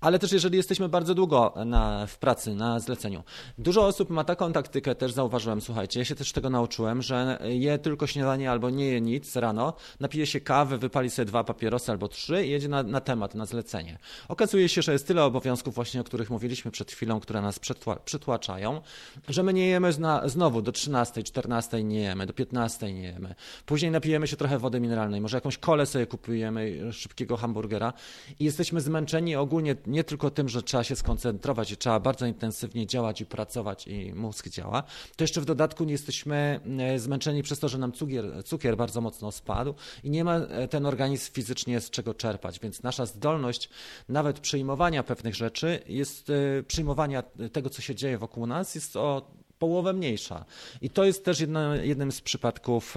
ale 0.00 0.18
też 0.18 0.32
jeżeli 0.32 0.56
jesteśmy 0.56 0.88
bardzo 0.88 1.14
długo 1.14 1.54
na, 1.66 2.06
w 2.06 2.18
pracy, 2.18 2.54
na 2.54 2.80
zleceniu. 2.80 3.22
Dużo 3.58 3.86
osób 3.86 4.10
ma 4.10 4.24
taką 4.24 4.52
taktykę, 4.52 4.94
też 4.94 5.12
zauważyłem, 5.12 5.60
słuchajcie, 5.60 6.00
ja 6.00 6.04
się 6.04 6.14
też 6.14 6.32
tego 6.32 6.50
nauczyłem, 6.50 7.02
że 7.02 7.38
je 7.44 7.78
tylko 7.78 8.06
śniadanie 8.06 8.50
albo 8.50 8.70
nie 8.70 8.86
je 8.86 9.00
nic 9.00 9.36
rano, 9.36 9.72
napije 10.00 10.26
się 10.26 10.40
kawy, 10.40 10.78
wypali 10.78 11.10
sobie 11.10 11.26
dwa 11.26 11.44
papierosy 11.44 11.92
albo 11.92 12.08
trzy 12.08 12.46
i 12.46 12.50
jedzie 12.50 12.68
na, 12.68 12.82
na 12.82 13.00
temat, 13.00 13.34
na 13.34 13.46
zlecenie. 13.46 13.98
Okazuje 14.28 14.68
się, 14.68 14.82
że 14.82 14.92
jest 14.92 15.06
tyle 15.06 15.24
obowiązków 15.24 15.74
właśnie, 15.74 16.00
o 16.00 16.04
których 16.04 16.30
mówiliśmy 16.30 16.70
przed 16.70 16.92
chwilą, 16.92 17.20
które 17.20 17.40
nas 17.40 17.58
przytła, 17.58 17.96
przytłaczają, 17.96 18.80
że 19.28 19.42
my 19.42 19.52
nie 19.52 19.66
jemy 19.66 19.92
zna, 19.92 20.28
znowu 20.28 20.62
do 20.62 20.72
13, 20.72 21.22
14 21.22 21.84
nie 21.84 22.00
jemy, 22.00 22.26
do 22.26 22.32
15 22.32 22.92
nie 22.92 23.02
jemy. 23.02 23.34
Później 23.66 23.90
napijemy 23.90 24.26
się 24.26 24.36
trochę 24.36 24.58
wody 24.58 24.80
mineralnej, 24.80 25.20
może 25.20 25.36
jakąś 25.36 25.58
kolę 25.58 25.86
sobie 25.86 26.06
kupujemy, 26.06 26.92
szybkiego 26.92 27.36
hamburgera 27.36 27.92
i 28.40 28.44
jesteśmy 28.44 28.80
zmęczeni 28.80 29.36
ogólnie 29.36 29.76
nie 29.90 30.05
tylko 30.05 30.31
tym, 30.31 30.48
że 30.48 30.62
trzeba 30.62 30.85
się 30.85 30.96
skoncentrować 30.96 31.70
i 31.70 31.76
trzeba 31.76 32.00
bardzo 32.00 32.26
intensywnie 32.26 32.87
działać 32.87 33.20
i 33.20 33.26
pracować 33.26 33.87
i 33.87 34.12
mózg 34.14 34.48
działa, 34.48 34.83
to 35.16 35.24
jeszcze 35.24 35.40
w 35.40 35.44
dodatku 35.44 35.85
nie 35.85 35.92
jesteśmy 35.92 36.61
e, 36.79 36.98
zmęczeni 36.98 37.42
przez 37.42 37.59
to, 37.59 37.68
że 37.68 37.79
nam 37.79 37.92
cukier, 37.92 38.44
cukier 38.44 38.76
bardzo 38.76 39.00
mocno 39.00 39.33
spadł 39.33 39.74
i 40.05 40.11
nie 40.11 40.24
ma 40.24 40.37
e, 40.37 40.68
ten 40.68 40.87
organizm 40.87 41.33
fizycznie 41.33 41.81
z 41.81 41.90
czego 41.90 42.14
czerpać, 42.14 42.61
więc 42.61 42.83
nasza 42.83 43.07
zdolność 43.07 43.68
nawet 44.09 44.40
przyjmowania 44.40 45.03
pewnych 45.03 45.35
rzeczy 45.35 45.83
jest 45.87 46.31
e, 46.31 46.62
przyjmowania 46.62 47.22
tego, 47.53 47.70
co 47.70 47.83
się 47.83 47.94
dzieje 47.94 48.18
wokół 48.18 48.46
nas 48.46 48.74
jest 48.74 48.96
o 48.96 49.31
połowę 49.59 49.92
mniejsza. 49.92 50.44
I 50.81 50.90
to 50.90 51.05
jest 51.05 51.24
też 51.24 51.40
jedno, 51.40 51.74
jednym 51.74 52.12
z 52.12 52.20
przypadków 52.20 52.96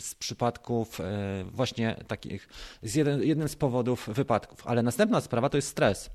z 0.00 0.14
przypadków 0.14 1.00
e, 1.00 1.44
właśnie 1.44 2.04
takich, 2.06 2.48
z 2.82 2.94
jeden, 2.94 3.22
jednym 3.22 3.48
z 3.48 3.56
powodów 3.56 4.08
wypadków. 4.12 4.66
Ale 4.66 4.82
następna 4.82 5.20
sprawa 5.20 5.48
to 5.48 5.58
jest 5.58 5.68
stres. 5.68 6.10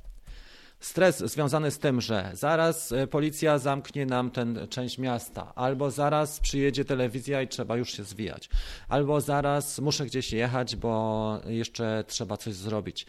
Stres 0.80 1.20
związany 1.20 1.72
z 1.72 1.80
tym, 1.80 2.02
że 2.02 2.32
zaraz 2.34 2.92
e, 2.92 3.08
policja 3.08 3.60
zamknie 3.60 4.06
nam 4.06 4.32
tę 4.32 4.68
część 4.70 4.98
miasta, 4.98 5.56
albo 5.56 5.92
zaraz 5.92 6.40
przyjedzie 6.40 6.86
telewizja 6.86 7.42
i 7.42 7.48
trzeba 7.48 7.78
już 7.78 7.92
się 7.92 8.04
zwijać, 8.04 8.50
albo 8.90 9.22
zaraz 9.22 9.80
muszę 9.80 10.06
gdzieś 10.06 10.34
jechać, 10.34 10.76
bo 10.76 11.40
jeszcze 11.46 12.04
trzeba 12.08 12.38
coś 12.38 12.54
zrobić. 12.54 13.06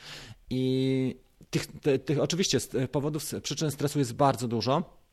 I 0.51 1.17
tych, 1.51 1.67
tych 2.05 2.21
oczywiście 2.21 2.59
powodów, 2.93 3.25
przyczyn 3.43 3.71
stresu 3.71 3.99
jest 3.99 4.15
bardzo 4.15 4.49
dużo. 4.49 5.04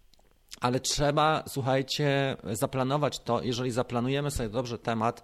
Ale 0.61 0.79
trzeba, 0.79 1.43
słuchajcie, 1.47 2.37
zaplanować 2.43 3.19
to, 3.19 3.41
jeżeli 3.41 3.71
zaplanujemy 3.71 4.31
sobie 4.31 4.49
dobrze 4.49 4.77
temat, 4.77 5.23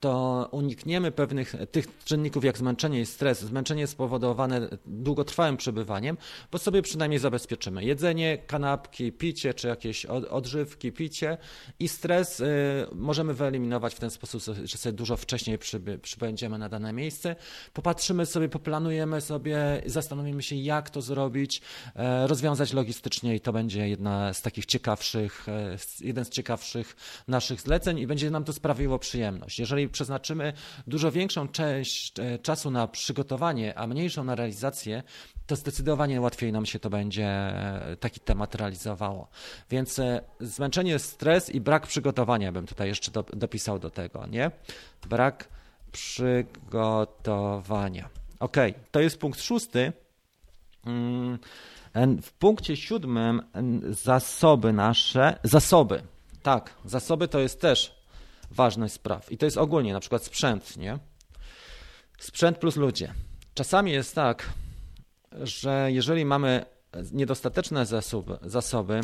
to 0.00 0.48
unikniemy 0.52 1.12
pewnych 1.12 1.54
tych 1.70 1.86
czynników 2.04 2.44
jak 2.44 2.58
zmęczenie 2.58 3.00
i 3.00 3.06
stres. 3.06 3.40
Zmęczenie 3.40 3.86
spowodowane 3.86 4.68
długotrwałym 4.86 5.56
przebywaniem, 5.56 6.16
bo 6.52 6.58
sobie 6.58 6.82
przynajmniej 6.82 7.18
zabezpieczymy 7.18 7.84
jedzenie, 7.84 8.38
kanapki, 8.38 9.12
picie 9.12 9.54
czy 9.54 9.68
jakieś 9.68 10.06
odżywki, 10.06 10.92
picie 10.92 11.38
i 11.78 11.88
stres 11.88 12.40
y, 12.40 12.44
możemy 12.92 13.34
wyeliminować 13.34 13.94
w 13.94 14.00
ten 14.00 14.10
sposób, 14.10 14.42
że 14.64 14.78
sobie 14.78 14.92
dużo 14.92 15.16
wcześniej 15.16 15.58
przyby, 15.58 15.98
przybędziemy 15.98 16.58
na 16.58 16.68
dane 16.68 16.92
miejsce. 16.92 17.36
Popatrzymy 17.72 18.26
sobie, 18.26 18.48
poplanujemy 18.48 19.20
sobie, 19.20 19.82
zastanowimy 19.86 20.42
się 20.42 20.56
jak 20.56 20.90
to 20.90 21.02
zrobić, 21.02 21.62
e, 21.94 22.26
rozwiązać 22.26 22.72
logistycznie 22.72 23.34
i 23.34 23.40
to 23.40 23.52
będzie 23.52 23.88
jedna 23.88 24.34
z 24.34 24.42
takich 24.42 24.66
ciekawszych, 24.66 25.48
e, 25.48 25.76
jeden 26.00 26.24
z 26.24 26.28
ciekawszych 26.28 26.96
naszych 27.28 27.60
zleceń 27.60 27.98
i 27.98 28.06
będzie 28.06 28.30
nam 28.30 28.44
to 28.44 28.52
sprawiło 28.52 28.98
przyjemność. 28.98 29.58
Jeżeli 29.58 29.87
przeznaczymy 29.88 30.52
dużo 30.86 31.12
większą 31.12 31.48
część 31.48 32.18
e, 32.18 32.38
czasu 32.38 32.70
na 32.70 32.88
przygotowanie, 32.88 33.78
a 33.78 33.86
mniejszą 33.86 34.24
na 34.24 34.34
realizację, 34.34 35.02
to 35.46 35.56
zdecydowanie 35.56 36.20
łatwiej 36.20 36.52
nam 36.52 36.66
się 36.66 36.78
to 36.78 36.90
będzie 36.90 37.26
e, 37.26 37.96
taki 38.00 38.20
temat 38.20 38.54
realizowało. 38.54 39.28
Więc 39.70 39.98
e, 39.98 40.20
zmęczenie, 40.40 40.98
stres 40.98 41.50
i 41.50 41.60
brak 41.60 41.86
przygotowania 41.86 42.52
bym 42.52 42.66
tutaj 42.66 42.88
jeszcze 42.88 43.10
do, 43.10 43.22
dopisał 43.22 43.78
do 43.78 43.90
tego, 43.90 44.26
nie? 44.26 44.50
Brak 45.08 45.48
przygotowania. 45.92 48.08
Ok, 48.40 48.56
to 48.90 49.00
jest 49.00 49.18
punkt 49.18 49.40
szósty. 49.40 49.92
Mm, 50.86 51.38
w 52.22 52.32
punkcie 52.32 52.76
siódmym 52.76 53.42
zasoby 53.90 54.72
nasze, 54.72 55.38
zasoby. 55.42 56.02
Tak, 56.42 56.74
zasoby 56.84 57.28
to 57.28 57.38
jest 57.38 57.60
też 57.60 57.97
ważność 58.50 58.94
spraw. 58.94 59.32
I 59.32 59.38
to 59.38 59.46
jest 59.46 59.56
ogólnie, 59.56 59.92
na 59.92 60.00
przykład 60.00 60.24
sprzęt, 60.24 60.76
nie? 60.76 60.98
Sprzęt 62.18 62.58
plus 62.58 62.76
ludzie. 62.76 63.14
Czasami 63.54 63.90
jest 63.92 64.14
tak, 64.14 64.52
że 65.32 65.88
jeżeli 65.92 66.24
mamy 66.24 66.64
niedostateczne 67.12 67.86
zasoby, 67.86 68.38
zasoby 68.42 69.00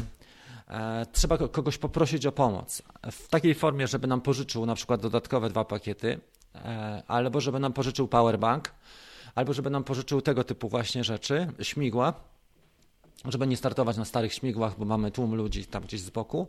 e, 0.68 1.06
trzeba 1.12 1.38
kogoś 1.38 1.78
poprosić 1.78 2.26
o 2.26 2.32
pomoc. 2.32 2.82
W 3.12 3.28
takiej 3.28 3.54
formie, 3.54 3.86
żeby 3.86 4.06
nam 4.06 4.20
pożyczył 4.20 4.66
na 4.66 4.74
przykład 4.74 5.00
dodatkowe 5.00 5.50
dwa 5.50 5.64
pakiety, 5.64 6.20
e, 6.54 7.02
albo 7.06 7.40
żeby 7.40 7.58
nam 7.60 7.72
pożyczył 7.72 8.08
powerbank, 8.08 8.74
albo 9.34 9.52
żeby 9.52 9.70
nam 9.70 9.84
pożyczył 9.84 10.20
tego 10.20 10.44
typu 10.44 10.68
właśnie 10.68 11.04
rzeczy, 11.04 11.46
śmigła, 11.62 12.14
żeby 13.24 13.46
nie 13.46 13.56
startować 13.56 13.96
na 13.96 14.04
starych 14.04 14.34
śmigłach, 14.34 14.78
bo 14.78 14.84
mamy 14.84 15.10
tłum 15.10 15.34
ludzi 15.34 15.66
tam 15.66 15.82
gdzieś 15.82 16.00
z 16.00 16.10
boku. 16.10 16.48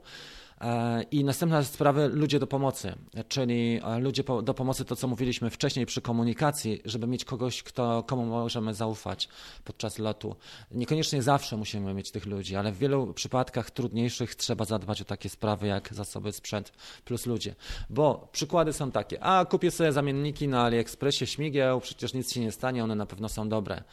E, 0.61 1.03
I 1.11 1.23
następna 1.23 1.63
sprawa, 1.63 2.05
ludzie 2.05 2.39
do 2.39 2.47
pomocy, 2.47 2.95
czyli 3.27 3.79
e, 3.83 3.99
ludzie 3.99 4.23
do 4.43 4.53
pomocy, 4.53 4.85
to 4.85 4.95
co 4.95 5.07
mówiliśmy 5.07 5.49
wcześniej 5.49 5.85
przy 5.85 6.01
komunikacji, 6.01 6.81
żeby 6.85 7.07
mieć 7.07 7.25
kogoś, 7.25 7.63
kto, 7.63 8.03
komu 8.03 8.25
możemy 8.25 8.73
zaufać 8.73 9.29
podczas 9.63 9.99
lotu. 9.99 10.35
Niekoniecznie 10.71 11.21
zawsze 11.21 11.57
musimy 11.57 11.93
mieć 11.93 12.11
tych 12.11 12.25
ludzi, 12.25 12.55
ale 12.55 12.71
w 12.71 12.77
wielu 12.77 13.13
przypadkach 13.13 13.71
trudniejszych 13.71 14.35
trzeba 14.35 14.65
zadbać 14.65 15.01
o 15.01 15.05
takie 15.05 15.29
sprawy 15.29 15.67
jak 15.67 15.93
zasoby, 15.93 16.31
sprzęt 16.31 16.71
plus 17.05 17.25
ludzie. 17.25 17.55
Bo 17.89 18.27
przykłady 18.31 18.73
są 18.73 18.91
takie, 18.91 19.23
a 19.23 19.45
kupię 19.45 19.71
sobie 19.71 19.91
zamienniki 19.91 20.47
na 20.47 20.63
AliExpressie 20.63 21.27
śmigieł, 21.27 21.81
przecież 21.81 22.13
nic 22.13 22.33
się 22.33 22.39
nie 22.39 22.51
stanie, 22.51 22.83
one 22.83 22.95
na 22.95 23.05
pewno 23.05 23.29
są 23.29 23.49
dobre. 23.49 23.83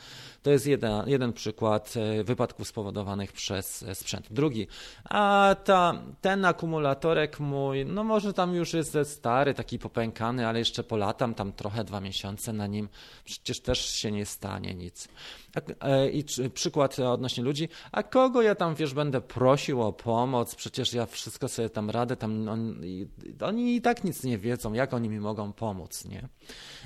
To 0.42 0.50
jest 0.50 0.66
jeden, 0.66 1.08
jeden 1.08 1.32
przykład 1.32 1.94
e, 1.96 2.24
wypadków 2.24 2.68
spowodowanych 2.68 3.32
przez 3.32 3.84
sprzęt. 3.94 4.26
Drugi, 4.30 4.66
a 5.04 5.56
ta, 5.64 6.02
ten 6.20 6.44
akumulatorek 6.52 7.40
mój, 7.40 7.86
no 7.86 8.04
może 8.04 8.32
tam 8.32 8.54
już 8.54 8.72
jest 8.74 8.98
stary, 9.04 9.54
taki 9.54 9.78
popękany, 9.78 10.46
ale 10.48 10.58
jeszcze 10.58 10.84
polatam 10.84 11.34
tam 11.34 11.52
trochę, 11.52 11.84
dwa 11.84 12.00
miesiące 12.00 12.52
na 12.52 12.66
nim, 12.66 12.88
przecież 13.24 13.60
też 13.60 13.90
się 13.90 14.12
nie 14.12 14.26
stanie 14.26 14.74
nic. 14.74 15.08
E, 15.80 16.10
I 16.10 16.24
przykład 16.54 16.98
odnośnie 16.98 17.44
ludzi, 17.44 17.68
a 17.92 18.02
kogo 18.02 18.42
ja 18.42 18.54
tam, 18.54 18.74
wiesz, 18.74 18.94
będę 18.94 19.20
prosił 19.20 19.82
o 19.82 19.92
pomoc, 19.92 20.54
przecież 20.54 20.92
ja 20.92 21.06
wszystko 21.06 21.48
sobie 21.48 21.70
tam 21.70 21.90
radę, 21.90 22.16
tam 22.16 22.48
oni, 22.48 23.08
oni 23.40 23.76
i 23.76 23.80
tak 23.80 24.04
nic 24.04 24.24
nie 24.24 24.38
wiedzą, 24.38 24.72
jak 24.72 24.94
oni 24.94 25.08
mi 25.08 25.20
mogą 25.20 25.52
pomóc, 25.52 26.04
nie? 26.04 26.28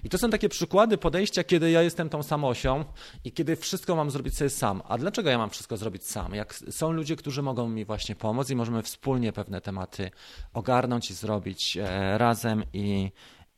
I 0.04 0.08
to 0.08 0.18
są 0.18 0.30
takie 0.30 0.48
przykłady 0.48 0.98
podejścia, 0.98 1.44
kiedy 1.44 1.70
ja 1.70 1.82
jestem 1.82 2.08
tą 2.08 2.22
samosią 2.22 2.84
i 3.24 3.32
kiedy 3.32 3.56
wszystko 3.56 3.96
mam 3.96 4.10
zrobić 4.10 4.36
sobie 4.36 4.50
sam. 4.50 4.82
A 4.88 4.98
dlaczego 4.98 5.30
ja 5.30 5.38
mam 5.38 5.50
wszystko 5.50 5.76
zrobić 5.76 6.04
sam? 6.04 6.34
Jak 6.34 6.54
są 6.54 6.92
ludzie, 6.92 7.16
którzy 7.16 7.42
mogą 7.42 7.68
mi 7.68 7.84
właśnie 7.84 8.16
pomóc 8.16 8.50
i 8.50 8.56
możemy 8.56 8.82
wspólnie 8.82 9.32
pewne 9.32 9.60
tematy 9.60 10.10
ogarnąć 10.52 11.10
i 11.10 11.14
zrobić 11.14 11.76
e, 11.76 12.18
razem 12.18 12.64
i, 12.72 13.12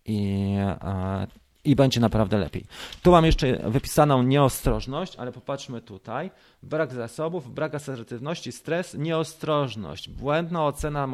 i, 0.05 0.55
e, 0.59 1.27
i 1.69 1.77
będzie 1.77 2.01
naprawdę 2.01 2.39
lepiej. 2.39 2.65
Tu 3.03 3.11
mam 3.11 3.25
jeszcze 3.25 3.71
wypisaną 3.71 4.23
nieostrożność, 4.23 5.17
ale 5.17 5.33
popatrzmy 5.33 5.81
tutaj. 5.81 6.31
Brak 6.63 6.95
zasobów, 6.95 7.55
brak 7.55 7.75
asertywności, 7.75 8.53
stres, 8.53 8.95
nieostrożność, 8.95 10.09
błędna 10.09 10.67
ocena 10.67 11.07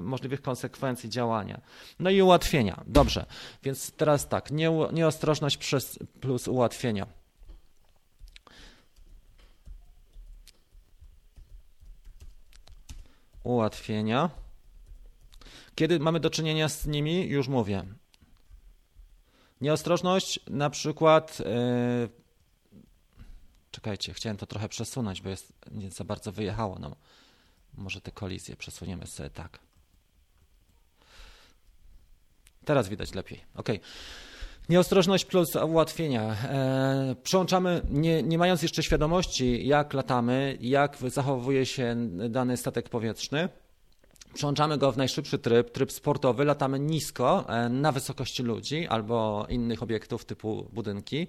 możliwych 0.00 0.42
konsekwencji 0.42 1.10
działania. 1.10 1.60
No 2.00 2.10
i 2.10 2.22
ułatwienia. 2.22 2.82
Dobrze, 2.86 3.26
więc 3.62 3.92
teraz 3.92 4.28
tak, 4.28 4.50
nie, 4.50 4.70
nieostrożność 4.92 5.56
przez 5.56 5.98
plus 6.20 6.48
ułatwienia. 6.48 7.06
Ułatwienia. 13.44 14.30
Kiedy 15.74 16.00
mamy 16.00 16.20
do 16.20 16.30
czynienia 16.30 16.68
z 16.68 16.86
nimi, 16.86 17.28
już 17.28 17.48
mówię, 17.48 17.84
Nieostrożność 19.62 20.40
na 20.50 20.70
przykład. 20.70 21.38
Yy... 21.38 22.08
Czekajcie, 23.70 24.14
chciałem 24.14 24.36
to 24.36 24.46
trochę 24.46 24.68
przesunąć, 24.68 25.22
bo 25.22 25.28
jest 25.28 25.52
nie 25.70 25.90
za 25.90 26.04
bardzo 26.04 26.32
wyjechało 26.32 26.78
nam. 26.78 26.94
Może 27.74 28.00
te 28.00 28.10
kolizje 28.10 28.56
przesuniemy 28.56 29.06
sobie 29.06 29.30
tak. 29.30 29.58
Teraz 32.64 32.88
widać 32.88 33.14
lepiej. 33.14 33.40
Ok. 33.54 33.68
Nieostrożność 34.68 35.24
plus 35.24 35.56
ułatwienia. 35.56 36.22
E, 36.22 37.16
przełączamy, 37.22 37.82
nie, 37.90 38.22
nie 38.22 38.38
mając 38.38 38.62
jeszcze 38.62 38.82
świadomości, 38.82 39.66
jak 39.66 39.94
latamy, 39.94 40.58
jak 40.60 40.96
zachowuje 40.96 41.66
się 41.66 41.96
dany 42.28 42.56
statek 42.56 42.88
powietrzny 42.88 43.48
Przełączamy 44.34 44.78
go 44.78 44.92
w 44.92 44.96
najszybszy 44.96 45.38
tryb, 45.38 45.70
tryb 45.70 45.92
sportowy, 45.92 46.44
latamy 46.44 46.78
nisko 46.78 47.44
e, 47.48 47.68
na 47.68 47.92
wysokości 47.92 48.42
ludzi 48.42 48.86
albo 48.86 49.46
innych 49.48 49.82
obiektów 49.82 50.24
typu 50.24 50.68
budynki 50.72 51.26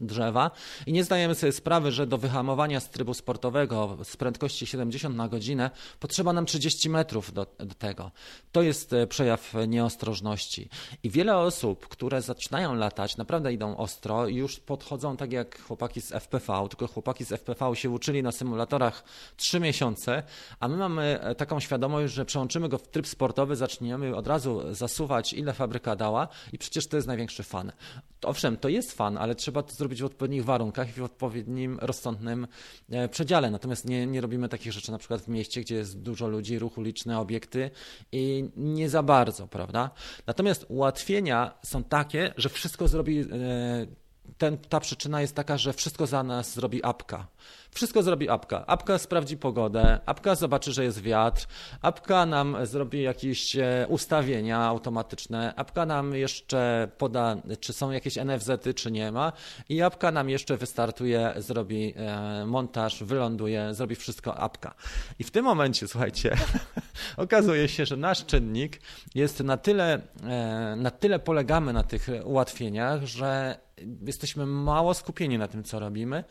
drzewa 0.00 0.50
i 0.86 0.92
nie 0.92 1.04
zdajemy 1.04 1.34
sobie 1.34 1.52
sprawy, 1.52 1.92
że 1.92 2.06
do 2.06 2.18
wyhamowania 2.18 2.80
z 2.80 2.90
trybu 2.90 3.14
sportowego 3.14 3.98
z 4.04 4.16
prędkości 4.16 4.66
70 4.66 5.16
na 5.16 5.28
godzinę 5.28 5.70
potrzeba 6.00 6.32
nam 6.32 6.46
30 6.46 6.90
metrów 6.90 7.32
do, 7.32 7.46
do, 7.58 7.74
tego. 7.74 8.10
To 8.52 8.62
jest 8.62 8.92
e, 8.92 9.06
przejaw 9.06 9.54
nieostrożności. 9.68 10.68
I 11.02 11.10
wiele 11.10 11.36
osób, 11.36 11.88
które 11.88 12.22
zaczynają 12.22 12.74
latać, 12.74 13.16
naprawdę 13.16 13.52
idą 13.52 13.76
ostro 13.76 14.28
i 14.28 14.36
już 14.36 14.60
podchodzą 14.60 15.16
tak 15.16 15.32
jak 15.32 15.62
chłopaki 15.62 16.00
z 16.00 16.12
FPV, 16.12 16.66
tylko 16.68 16.86
chłopaki 16.86 17.24
z 17.24 17.32
FPV 17.32 17.76
się 17.76 17.90
uczyli 17.90 18.22
na 18.22 18.32
symulatorach 18.32 19.04
3 19.36 19.60
miesiące, 19.60 20.22
a 20.60 20.68
my 20.68 20.76
mamy 20.76 21.20
e, 21.20 21.34
taką 21.34 21.60
świadomość, 21.60 22.14
że 22.14 22.24
przełączymy 22.24 22.68
go 22.68 22.78
w 22.78 22.88
tryb 22.88 23.06
sportowy, 23.06 23.56
zaczniemy 23.56 24.16
od 24.16 24.26
razu 24.26 24.74
zasuwać, 24.74 25.32
ile 25.32 25.52
fabryka 25.52 25.96
dała 25.96 26.28
i 26.52 26.58
przecież 26.58 26.86
to 26.86 26.96
jest 26.96 27.08
największy 27.08 27.42
fan. 27.42 27.72
Owszem, 28.24 28.56
to 28.56 28.68
jest 28.68 28.92
fan, 28.92 29.18
ale 29.18 29.34
trzeba 29.34 29.62
to 29.62 29.74
zrobić 29.74 30.02
w 30.02 30.04
odpowiednich 30.04 30.44
warunkach 30.44 30.88
i 30.88 31.00
w 31.00 31.02
odpowiednim, 31.02 31.78
rozsądnym 31.82 32.46
e, 32.90 33.08
przedziale. 33.08 33.50
Natomiast 33.50 33.88
nie, 33.88 34.06
nie 34.06 34.20
robimy 34.20 34.48
takich 34.48 34.72
rzeczy 34.72 34.92
na 34.92 34.98
przykład 34.98 35.20
w 35.20 35.28
mieście, 35.28 35.60
gdzie 35.60 35.74
jest 35.74 36.00
dużo 36.00 36.28
ludzi, 36.28 36.58
ruch 36.58 36.78
uliczny, 36.78 37.18
obiekty 37.18 37.70
i 38.12 38.50
nie 38.56 38.90
za 38.90 39.02
bardzo, 39.02 39.48
prawda? 39.48 39.90
Natomiast 40.26 40.66
ułatwienia 40.68 41.58
są 41.62 41.84
takie, 41.84 42.34
że 42.36 42.48
wszystko 42.48 42.88
zrobi 42.88 43.20
e, 43.20 43.24
ten, 44.38 44.58
ta 44.58 44.80
przyczyna 44.80 45.20
jest 45.20 45.34
taka, 45.34 45.58
że 45.58 45.72
wszystko 45.72 46.06
za 46.06 46.22
nas 46.22 46.54
zrobi 46.54 46.84
apka. 46.84 47.26
Wszystko 47.70 48.02
zrobi 48.02 48.28
apka. 48.28 48.66
Apka 48.66 48.98
sprawdzi 48.98 49.36
pogodę, 49.36 49.98
apka 50.06 50.34
zobaczy, 50.34 50.72
że 50.72 50.84
jest 50.84 51.02
wiatr, 51.02 51.46
apka 51.82 52.26
nam 52.26 52.56
zrobi 52.62 53.02
jakieś 53.02 53.56
e, 53.56 53.86
ustawienia 53.88 54.58
automatyczne, 54.58 55.54
apka 55.56 55.86
nam 55.86 56.14
jeszcze 56.14 56.88
poda, 56.98 57.36
czy 57.60 57.72
są 57.72 57.90
jakieś 57.90 58.16
NFZ-y, 58.16 58.74
czy 58.74 58.90
nie 58.90 59.12
ma, 59.12 59.32
i 59.68 59.82
apka 59.82 60.10
nam 60.10 60.30
jeszcze 60.30 60.56
wystartuje, 60.56 61.34
zrobi 61.36 61.94
e, 61.96 62.46
montaż, 62.46 63.04
wyląduje, 63.04 63.74
zrobi 63.74 63.94
wszystko 63.94 64.38
apka. 64.38 64.74
I 65.18 65.24
w 65.24 65.30
tym 65.30 65.44
momencie, 65.44 65.88
słuchajcie, 65.88 66.36
okazuje 67.16 67.68
się, 67.68 67.86
że 67.86 67.96
nasz 67.96 68.26
czynnik 68.26 68.80
jest 69.14 69.40
na 69.40 69.56
tyle, 69.56 70.00
e, 70.22 70.74
na 70.76 70.90
tyle 70.90 71.18
polegamy 71.18 71.72
na 71.72 71.82
tych 71.82 72.08
ułatwieniach, 72.24 73.04
że 73.04 73.63
jesteśmy 74.06 74.46
mało 74.46 74.94
skupieni 74.94 75.38
na 75.38 75.48
tym, 75.48 75.64
co 75.64 75.78
robimy 75.78 76.24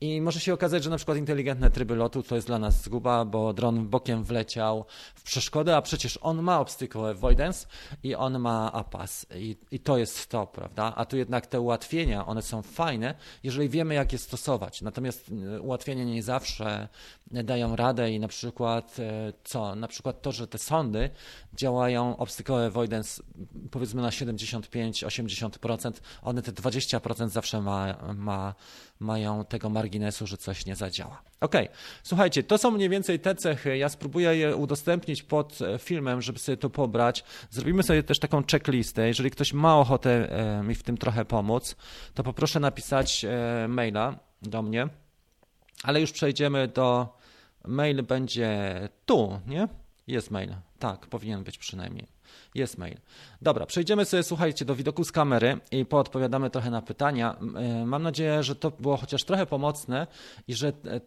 i 0.00 0.20
może 0.20 0.40
się 0.40 0.54
okazać, 0.54 0.84
że 0.84 0.90
na 0.90 0.96
przykład 0.96 1.18
inteligentne 1.18 1.70
tryby 1.70 1.96
lotu 1.96 2.22
to 2.22 2.34
jest 2.34 2.46
dla 2.46 2.58
nas 2.58 2.82
zguba, 2.82 3.24
bo 3.24 3.52
dron 3.52 3.88
bokiem 3.88 4.24
wleciał 4.24 4.84
w 5.14 5.22
przeszkodę, 5.22 5.76
a 5.76 5.82
przecież 5.82 6.18
on 6.22 6.42
ma 6.42 6.60
obstacle 6.60 7.10
avoidance 7.10 7.66
i 8.02 8.14
on 8.14 8.38
ma 8.38 8.72
APAS 8.72 9.26
i, 9.34 9.56
i 9.70 9.80
to 9.80 9.98
jest 9.98 10.28
to, 10.28 10.46
prawda? 10.46 10.92
A 10.96 11.04
tu 11.04 11.16
jednak 11.16 11.46
te 11.46 11.60
ułatwienia, 11.60 12.26
one 12.26 12.42
są 12.42 12.62
fajne, 12.62 13.14
jeżeli 13.42 13.68
wiemy, 13.68 13.94
jak 13.94 14.12
je 14.12 14.18
stosować. 14.18 14.82
Natomiast 14.82 15.30
e, 15.56 15.60
ułatwienia 15.60 16.04
nie 16.04 16.22
zawsze 16.22 16.88
dają 17.30 17.76
radę 17.76 18.10
i 18.10 18.20
na 18.20 18.28
przykład 18.28 18.96
e, 18.98 19.32
co? 19.44 19.74
Na 19.74 19.88
przykład 19.88 20.22
to, 20.22 20.32
że 20.32 20.46
te 20.46 20.58
sądy 20.58 21.10
działają 21.54 22.16
obstacle 22.16 22.66
avoidance 22.66 23.22
powiedzmy 23.70 24.02
na 24.02 24.10
75-80%, 24.10 25.92
one 26.22 26.42
te 26.42 26.52
20% 26.52 26.89
zawsze 27.26 27.60
ma, 27.60 27.96
ma, 28.14 28.54
mają 29.00 29.44
tego 29.44 29.70
marginesu, 29.70 30.26
że 30.26 30.36
coś 30.36 30.66
nie 30.66 30.76
zadziała. 30.76 31.22
Ok, 31.40 31.54
słuchajcie, 32.02 32.42
to 32.42 32.58
są 32.58 32.70
mniej 32.70 32.88
więcej 32.88 33.20
te 33.20 33.34
cechy. 33.34 33.76
Ja 33.76 33.88
spróbuję 33.88 34.36
je 34.36 34.56
udostępnić 34.56 35.22
pod 35.22 35.58
e, 35.62 35.78
filmem, 35.78 36.22
żeby 36.22 36.38
sobie 36.38 36.56
to 36.56 36.70
pobrać. 36.70 37.24
Zrobimy 37.50 37.82
sobie 37.82 38.02
też 38.02 38.18
taką 38.18 38.42
checklistę. 38.50 39.06
Jeżeli 39.08 39.30
ktoś 39.30 39.52
ma 39.52 39.78
ochotę 39.78 40.38
e, 40.58 40.62
mi 40.62 40.74
w 40.74 40.82
tym 40.82 40.98
trochę 40.98 41.24
pomóc, 41.24 41.76
to 42.14 42.22
poproszę 42.22 42.60
napisać 42.60 43.26
maila 43.68 44.18
do 44.42 44.62
mnie. 44.62 44.88
Ale 45.82 46.00
już 46.00 46.12
przejdziemy 46.12 46.68
do 46.68 47.20
Mail 47.64 48.02
będzie 48.02 48.88
tu, 49.06 49.40
nie? 49.46 49.68
Jest 50.06 50.30
mail. 50.30 50.54
Tak, 50.78 51.06
powinien 51.06 51.44
być 51.44 51.58
przynajmniej. 51.58 52.06
Jest 52.54 52.78
mail. 52.78 52.96
Dobra, 53.42 53.66
przejdziemy 53.66 54.04
sobie, 54.04 54.22
słuchajcie, 54.22 54.64
do 54.64 54.74
widoku 54.74 55.04
z 55.04 55.12
kamery 55.12 55.58
i 55.70 55.84
poodpowiadamy 55.84 56.50
trochę 56.50 56.70
na 56.70 56.82
pytania. 56.82 57.36
E, 57.56 57.86
mam 57.86 58.02
nadzieję, 58.02 58.42
że 58.42 58.56
to 58.56 58.70
było 58.70 58.96
chociaż 58.96 59.24
trochę 59.24 59.46
pomocne 59.46 60.06
i 60.48 60.54
że 60.54 60.68
e, 60.68 61.00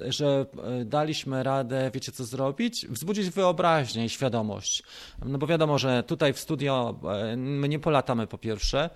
że 0.00 0.46
e, 0.80 0.84
daliśmy 0.84 1.42
radę, 1.42 1.90
wiecie 1.94 2.12
co 2.12 2.24
zrobić? 2.24 2.86
Wzbudzić 2.86 3.30
wyobraźnię 3.30 4.04
i 4.04 4.08
świadomość. 4.08 4.82
No 5.24 5.38
bo 5.38 5.46
wiadomo, 5.46 5.78
że 5.78 6.02
tutaj 6.02 6.32
w 6.32 6.38
studio 6.38 7.00
my 7.36 7.68
nie 7.68 7.78
polatamy 7.78 8.26
po 8.26 8.38
pierwsze, 8.38 8.90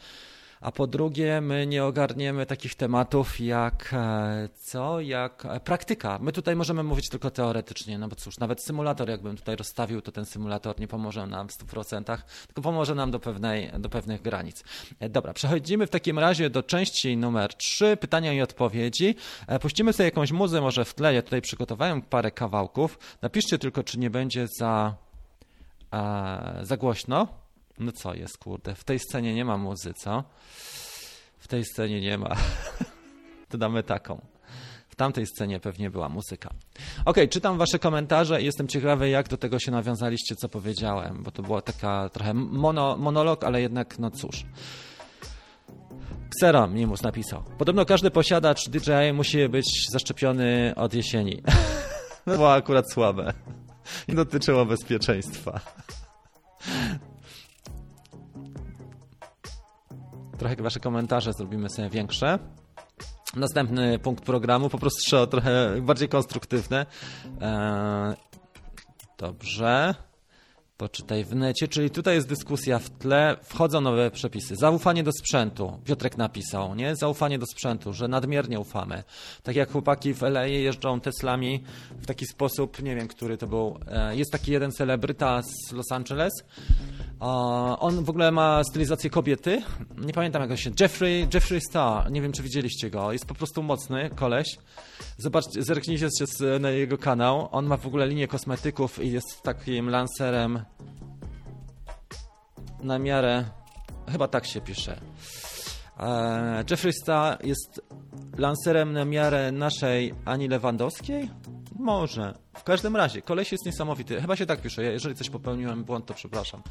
a 0.64 0.72
po 0.72 0.86
drugie 0.86 1.40
my 1.40 1.66
nie 1.66 1.84
ogarniemy 1.84 2.46
takich 2.46 2.74
tematów 2.74 3.40
jak 3.40 3.90
e, 3.92 4.48
co, 4.54 5.00
jak 5.00 5.46
e, 5.46 5.60
praktyka. 5.60 6.18
My 6.18 6.32
tutaj 6.32 6.56
możemy 6.56 6.82
mówić 6.82 7.08
tylko 7.08 7.30
teoretycznie, 7.30 7.98
no 7.98 8.08
bo 8.08 8.16
cóż, 8.16 8.38
nawet 8.38 8.62
symulator 8.62 9.08
jakbym 9.08 9.36
tutaj 9.36 9.56
rozstawił, 9.56 10.02
to 10.02 10.12
ten 10.12 10.24
symulator 10.24 10.80
nie 10.80 10.88
pomoże 10.88 11.26
nam 11.26 11.48
w 11.48 11.52
100%, 11.52 12.18
tylko 12.46 12.62
pomoże 12.62 12.94
nam 12.94 13.10
do, 13.10 13.20
pewnej, 13.20 13.70
do 13.78 13.88
pewnych 13.88 14.22
granic. 14.22 14.64
E, 15.00 15.08
dobra, 15.08 15.32
przechodzimy 15.32 15.86
w 15.86 15.90
takim 15.90 16.18
razie 16.18 16.50
do 16.50 16.62
części 16.62 17.16
numer 17.16 17.54
3, 17.54 17.96
pytania 17.96 18.32
i 18.32 18.40
odpowiedzi. 18.40 19.14
Puścimy 19.60 19.92
sobie 19.92 20.04
jakąś 20.04 20.32
muzę 20.32 20.60
może 20.60 20.84
w 20.84 20.94
tle, 20.94 21.14
ja 21.14 21.22
tutaj 21.22 21.42
przygotowałem 21.42 22.02
parę 22.02 22.30
kawałków. 22.30 22.98
Napiszcie 23.22 23.58
tylko, 23.58 23.82
czy 23.82 23.98
nie 23.98 24.10
będzie 24.10 24.46
za, 24.58 24.94
za 26.62 26.76
głośno. 26.76 27.43
No 27.78 27.92
co 27.92 28.14
jest, 28.14 28.38
kurde, 28.38 28.74
w 28.74 28.84
tej 28.84 28.98
scenie 28.98 29.34
nie 29.34 29.44
ma 29.44 29.56
muzy, 29.56 29.94
co? 29.94 30.24
W 31.38 31.48
tej 31.48 31.64
scenie 31.64 32.00
nie 32.00 32.18
ma. 32.18 32.36
to 33.50 33.58
damy 33.58 33.82
taką. 33.82 34.26
W 34.88 34.96
tamtej 34.96 35.26
scenie 35.26 35.60
pewnie 35.60 35.90
była 35.90 36.08
muzyka. 36.08 36.50
Ok, 37.04 37.16
czytam 37.30 37.58
wasze 37.58 37.78
komentarze 37.78 38.42
i 38.42 38.44
jestem 38.44 38.68
ciekawy, 38.68 39.08
jak 39.08 39.28
do 39.28 39.36
tego 39.36 39.58
się 39.58 39.70
nawiązaliście, 39.70 40.36
co 40.36 40.48
powiedziałem, 40.48 41.22
bo 41.22 41.30
to 41.30 41.42
była 41.42 41.62
taka 41.62 42.08
trochę 42.08 42.34
mono, 42.34 42.96
monolog, 42.96 43.44
ale 43.44 43.60
jednak, 43.60 43.98
no 43.98 44.10
cóż. 44.10 44.44
Xero 46.36 46.68
Mimus 46.68 47.02
napisał. 47.02 47.42
Podobno 47.58 47.84
każdy 47.84 48.10
posiadacz 48.10 48.68
DJI 48.68 49.12
musi 49.14 49.48
być 49.48 49.88
zaszczepiony 49.90 50.72
od 50.76 50.94
jesieni. 50.94 51.42
no 52.26 52.32
było 52.32 52.54
akurat 52.54 52.92
słabe. 52.92 53.32
Nie 54.08 54.14
dotyczyło 54.14 54.66
bezpieczeństwa. 54.66 55.60
Trochę 60.38 60.56
wasze 60.56 60.80
komentarze 60.80 61.32
zrobimy 61.32 61.70
sobie 61.70 61.90
większe. 61.90 62.38
Następny 63.36 63.98
punkt 63.98 64.24
programu, 64.24 64.70
po 64.70 64.78
prostu 64.78 65.26
trochę 65.26 65.80
bardziej 65.80 66.08
konstruktywne. 66.08 66.86
Dobrze. 69.18 69.94
Poczytaj 70.76 71.24
w 71.24 71.34
necie, 71.34 71.68
czyli 71.68 71.90
tutaj 71.90 72.14
jest 72.14 72.28
dyskusja 72.28 72.78
w 72.78 72.90
tle, 72.90 73.36
wchodzą 73.42 73.80
nowe 73.80 74.10
przepisy. 74.10 74.56
Zaufanie 74.56 75.02
do 75.02 75.12
sprzętu, 75.12 75.80
Piotrek 75.84 76.16
napisał, 76.16 76.74
nie? 76.74 76.96
Zaufanie 76.96 77.38
do 77.38 77.46
sprzętu, 77.46 77.92
że 77.92 78.08
nadmiernie 78.08 78.60
ufamy. 78.60 79.02
Tak 79.42 79.56
jak 79.56 79.72
chłopaki 79.72 80.14
w 80.14 80.22
LA 80.22 80.46
jeżdżą 80.46 81.00
Teslami 81.00 81.62
w 81.90 82.06
taki 82.06 82.26
sposób, 82.26 82.82
nie 82.82 82.96
wiem, 82.96 83.08
który 83.08 83.38
to 83.38 83.46
był. 83.46 83.78
E, 83.86 84.16
jest 84.16 84.32
taki 84.32 84.52
jeden 84.52 84.72
celebryta 84.72 85.42
z 85.42 85.72
Los 85.72 85.92
Angeles, 85.92 86.32
On 87.78 88.04
w 88.04 88.10
ogóle 88.10 88.32
ma 88.32 88.64
stylizację 88.64 89.10
kobiety. 89.10 89.62
Nie 89.98 90.12
pamiętam 90.12 90.50
jak 90.50 90.58
się. 90.58 90.70
Jeffrey, 90.80 91.28
Jeffrey 91.34 91.60
Star. 91.60 92.10
Nie 92.12 92.22
wiem, 92.22 92.32
czy 92.32 92.42
widzieliście 92.42 92.90
go. 92.90 93.12
Jest 93.12 93.26
po 93.26 93.34
prostu 93.34 93.62
mocny 93.62 94.10
koleś. 94.10 94.58
Zobaczcie, 95.18 95.62
zerknijcie 95.62 96.08
się 96.08 96.58
na 96.60 96.70
jego 96.70 96.98
kanał. 96.98 97.48
On 97.52 97.66
ma 97.66 97.76
w 97.76 97.86
ogóle 97.86 98.06
linię 98.06 98.28
kosmetyków 98.28 99.04
i 99.04 99.12
jest 99.12 99.42
takim 99.42 99.90
lancerem 99.90 100.60
na 102.82 102.98
miarę. 102.98 103.44
Chyba 104.12 104.28
tak 104.28 104.46
się 104.46 104.60
pisze. 104.60 105.00
E, 106.00 106.64
Jeffrey 106.70 106.92
Star 106.92 107.46
jest 107.46 107.80
lancerem 108.38 108.92
na 108.92 109.04
miarę 109.04 109.52
naszej 109.52 110.14
Ani 110.24 110.48
Lewandowskiej? 110.48 111.30
Może. 111.84 112.34
W 112.56 112.62
każdym 112.62 112.96
razie, 112.96 113.22
koleś 113.22 113.52
jest 113.52 113.66
niesamowity. 113.66 114.20
Chyba 114.20 114.36
się 114.36 114.46
tak 114.46 114.60
pisze. 114.60 114.82
Jeżeli 114.82 115.14
coś 115.14 115.30
popełniłem 115.30 115.84
błąd, 115.84 116.06
to 116.06 116.14
przepraszam. 116.14 116.62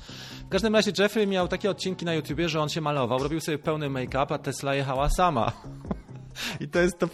W 0.46 0.50
każdym 0.50 0.76
razie 0.76 0.92
Jeffrey 1.00 1.28
miał 1.28 1.48
takie 1.48 1.70
odcinki 1.70 2.06
na 2.06 2.14
YouTubie, 2.14 2.50
że 2.50 2.62
on 2.62 2.70
się 2.70 2.82
malował, 2.82 3.20
robił 3.20 3.42
sobie 3.42 3.58
pełny 3.58 3.90
make-up, 3.90 4.36
a 4.36 4.38
Tesla 4.38 4.76
jechała 4.76 5.10
sama. 5.10 5.52
I 6.60 6.68
to 6.68 6.80
jest 6.80 7.00
to 7.00 7.10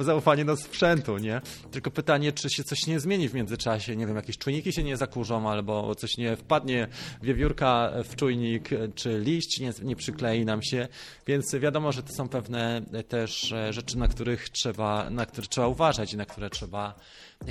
zaufanie 0.00 0.44
do 0.44 0.56
sprzętu, 0.56 1.18
nie? 1.18 1.40
Tylko 1.70 1.90
pytanie, 1.90 2.32
czy 2.32 2.50
się 2.50 2.64
coś 2.64 2.86
nie 2.86 3.00
zmieni 3.00 3.28
w 3.28 3.34
międzyczasie, 3.34 3.96
nie 3.96 4.06
wiem, 4.06 4.16
jakieś 4.16 4.38
czujniki 4.38 4.72
się 4.72 4.82
nie 4.82 4.96
zakurzą, 4.96 5.50
albo 5.50 5.94
coś 5.94 6.16
nie 6.16 6.36
wpadnie, 6.36 6.88
wiewiórka 7.22 7.92
w 8.04 8.16
czujnik, 8.16 8.70
czy 8.94 9.18
liść 9.18 9.60
nie, 9.60 9.72
nie 9.82 9.96
przyklei 9.96 10.44
nam 10.44 10.62
się, 10.62 10.88
więc 11.26 11.54
wiadomo, 11.54 11.92
że 11.92 12.02
to 12.02 12.12
są 12.12 12.28
pewne 12.28 12.82
też 13.08 13.52
e, 13.52 13.72
rzeczy, 13.72 13.98
na 13.98 14.08
których 14.08 14.48
trzeba, 14.48 15.10
na 15.10 15.26
które 15.26 15.46
trzeba 15.46 15.66
uważać 15.66 16.12
i 16.12 16.16
na 16.16 16.26
które 16.26 16.50
trzeba 16.50 16.94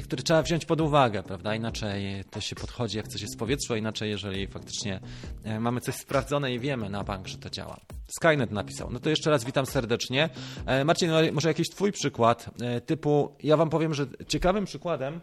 które 0.01 0.23
trzeba 0.23 0.41
wziąć 0.41 0.65
pod 0.65 0.81
uwagę, 0.81 1.23
prawda? 1.23 1.55
Inaczej 1.55 2.23
to 2.31 2.41
się 2.41 2.55
podchodzi, 2.55 2.97
jak 2.97 3.07
coś 3.07 3.21
jest 3.21 3.35
w 3.35 3.37
powietrzu, 3.37 3.73
a 3.73 3.77
inaczej, 3.77 4.09
jeżeli 4.09 4.47
faktycznie 4.47 4.99
e, 5.43 5.59
mamy 5.59 5.81
coś 5.81 5.95
sprawdzone 5.95 6.53
i 6.53 6.59
wiemy 6.59 6.89
na 6.89 7.03
bank, 7.03 7.27
że 7.27 7.37
to 7.37 7.49
działa. 7.49 7.79
Skynet 8.07 8.51
napisał. 8.51 8.89
No 8.91 8.99
to 8.99 9.09
jeszcze 9.09 9.29
raz 9.29 9.45
witam 9.45 9.65
serdecznie. 9.65 10.29
E, 10.65 10.85
Marcin, 10.85 11.09
no, 11.09 11.17
może 11.33 11.49
jakiś 11.49 11.69
twój 11.69 11.91
przykład 11.91 12.49
e, 12.61 12.81
typu, 12.81 13.35
ja 13.43 13.57
wam 13.57 13.69
powiem, 13.69 13.93
że 13.93 14.05
ciekawym 14.27 14.65
przykładem 14.65 15.21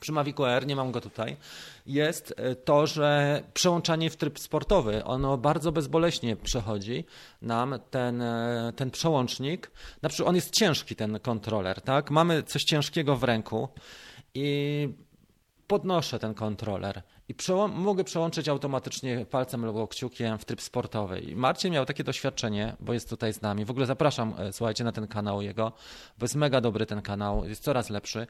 przy 0.00 0.12
Mavicu 0.12 0.44
Air, 0.44 0.66
nie 0.66 0.76
mam 0.76 0.92
go 0.92 1.00
tutaj, 1.00 1.36
jest 1.86 2.34
e, 2.36 2.54
to, 2.54 2.86
że 2.86 3.42
przełączanie 3.54 4.10
w 4.10 4.16
tryb 4.16 4.38
sportowy, 4.38 5.04
ono 5.04 5.38
bardzo 5.38 5.72
bezboleśnie 5.72 6.36
przechodzi 6.36 7.04
nam 7.42 7.78
ten, 7.90 8.22
e, 8.22 8.72
ten 8.76 8.90
przełącznik. 8.90 9.70
Na 10.02 10.08
przykład 10.08 10.28
on 10.28 10.34
jest 10.34 10.54
ciężki, 10.54 10.96
ten 10.96 11.20
kontroler, 11.20 11.80
tak? 11.80 12.10
Mamy 12.10 12.42
coś 12.42 12.64
ciężkiego 12.64 13.16
w 13.16 13.24
ręku 13.24 13.68
i 14.34 14.88
podnoszę 15.66 16.18
ten 16.18 16.34
kontroler 16.34 17.02
i 17.30 17.34
mogę 17.68 18.04
przełączyć 18.04 18.48
automatycznie 18.48 19.26
palcem 19.26 19.64
albo 19.64 19.88
kciukiem 19.88 20.38
w 20.38 20.44
tryb 20.44 20.60
sportowy. 20.60 21.20
I 21.20 21.36
Marcin 21.36 21.72
miał 21.72 21.86
takie 21.86 22.04
doświadczenie, 22.04 22.76
bo 22.80 22.92
jest 22.92 23.08
tutaj 23.08 23.32
z 23.32 23.42
nami. 23.42 23.64
W 23.64 23.70
ogóle 23.70 23.86
zapraszam, 23.86 24.34
e, 24.38 24.52
słuchajcie, 24.52 24.84
na 24.84 24.92
ten 24.92 25.06
kanał 25.06 25.42
jego, 25.42 25.72
bo 26.18 26.24
jest 26.24 26.34
mega 26.34 26.60
dobry 26.60 26.86
ten 26.86 27.02
kanał, 27.02 27.44
jest 27.44 27.62
coraz 27.62 27.90
lepszy. 27.90 28.26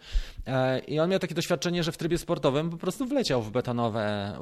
E, 0.47 0.79
I 0.79 1.01
on 1.01 1.11
miał 1.11 1.19
takie 1.19 1.35
doświadczenie, 1.35 1.83
że 1.83 1.93
w 1.93 1.97
trybie 1.97 2.19
sportowym 2.19 2.71
po 2.71 2.77
prostu 2.77 3.07
wleciał 3.07 3.43
w 3.43 3.51
betonowe 3.51 4.37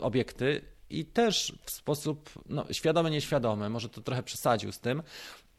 obiekty 0.00 0.60
i 0.90 1.04
też 1.04 1.54
w 1.64 1.70
sposób 1.70 2.30
no, 2.48 2.64
świadomy, 2.70 3.10
nieświadomy, 3.10 3.70
może 3.70 3.88
to 3.88 4.00
trochę 4.00 4.22
przesadził 4.22 4.72
z 4.72 4.80
tym, 4.80 5.02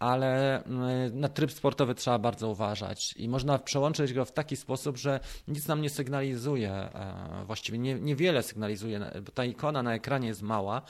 ale 0.03 0.63
mm, 0.63 1.19
na 1.19 1.29
tryb 1.29 1.51
sportowy 1.51 1.95
trzeba 1.95 2.19
bardzo 2.19 2.49
uważać 2.49 3.13
i 3.13 3.29
można 3.29 3.59
przełączyć 3.59 4.13
go 4.13 4.25
w 4.25 4.31
taki 4.31 4.55
sposób, 4.55 4.97
że 4.97 5.19
nic 5.47 5.67
nam 5.67 5.81
nie 5.81 5.89
sygnalizuje, 5.89 6.71
e, 6.71 7.43
właściwie 7.45 7.77
nie, 7.77 7.95
niewiele 7.95 8.43
sygnalizuje, 8.43 8.99
bo 9.25 9.31
ta 9.31 9.45
ikona 9.45 9.83
na 9.83 9.93
ekranie 9.93 10.27
jest 10.27 10.41
mała, 10.41 10.81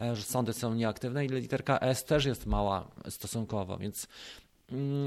e, 0.00 0.16
że 0.16 0.22
sądy 0.22 0.52
są 0.52 0.74
nieaktywne 0.74 1.24
i 1.24 1.28
literka 1.28 1.78
S 1.78 2.04
też 2.04 2.24
jest 2.24 2.46
mała 2.46 2.88
stosunkowo, 3.08 3.78
więc 3.78 4.06
mm, 4.72 5.04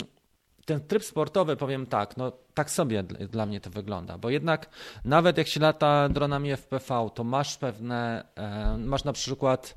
ten 0.66 0.88
tryb 0.88 1.04
sportowy, 1.04 1.56
powiem 1.56 1.86
tak, 1.86 2.18
no 2.18 2.32
tak 2.54 2.72
sobie 2.72 3.04
dla 3.04 3.46
mnie 3.46 3.62
to 3.62 3.70
wygląda, 3.70 4.18
bo 4.18 4.30
jednak 4.30 4.70
nawet 5.06 5.38
jak 5.38 5.48
się 5.48 5.60
lata 5.60 6.10
dronami 6.10 6.52
FPV, 6.52 7.10
to 7.16 7.24
masz 7.24 7.58
pewne, 7.58 8.26
e, 8.36 8.78
masz 8.78 9.04
na 9.04 9.14
przykład 9.14 9.76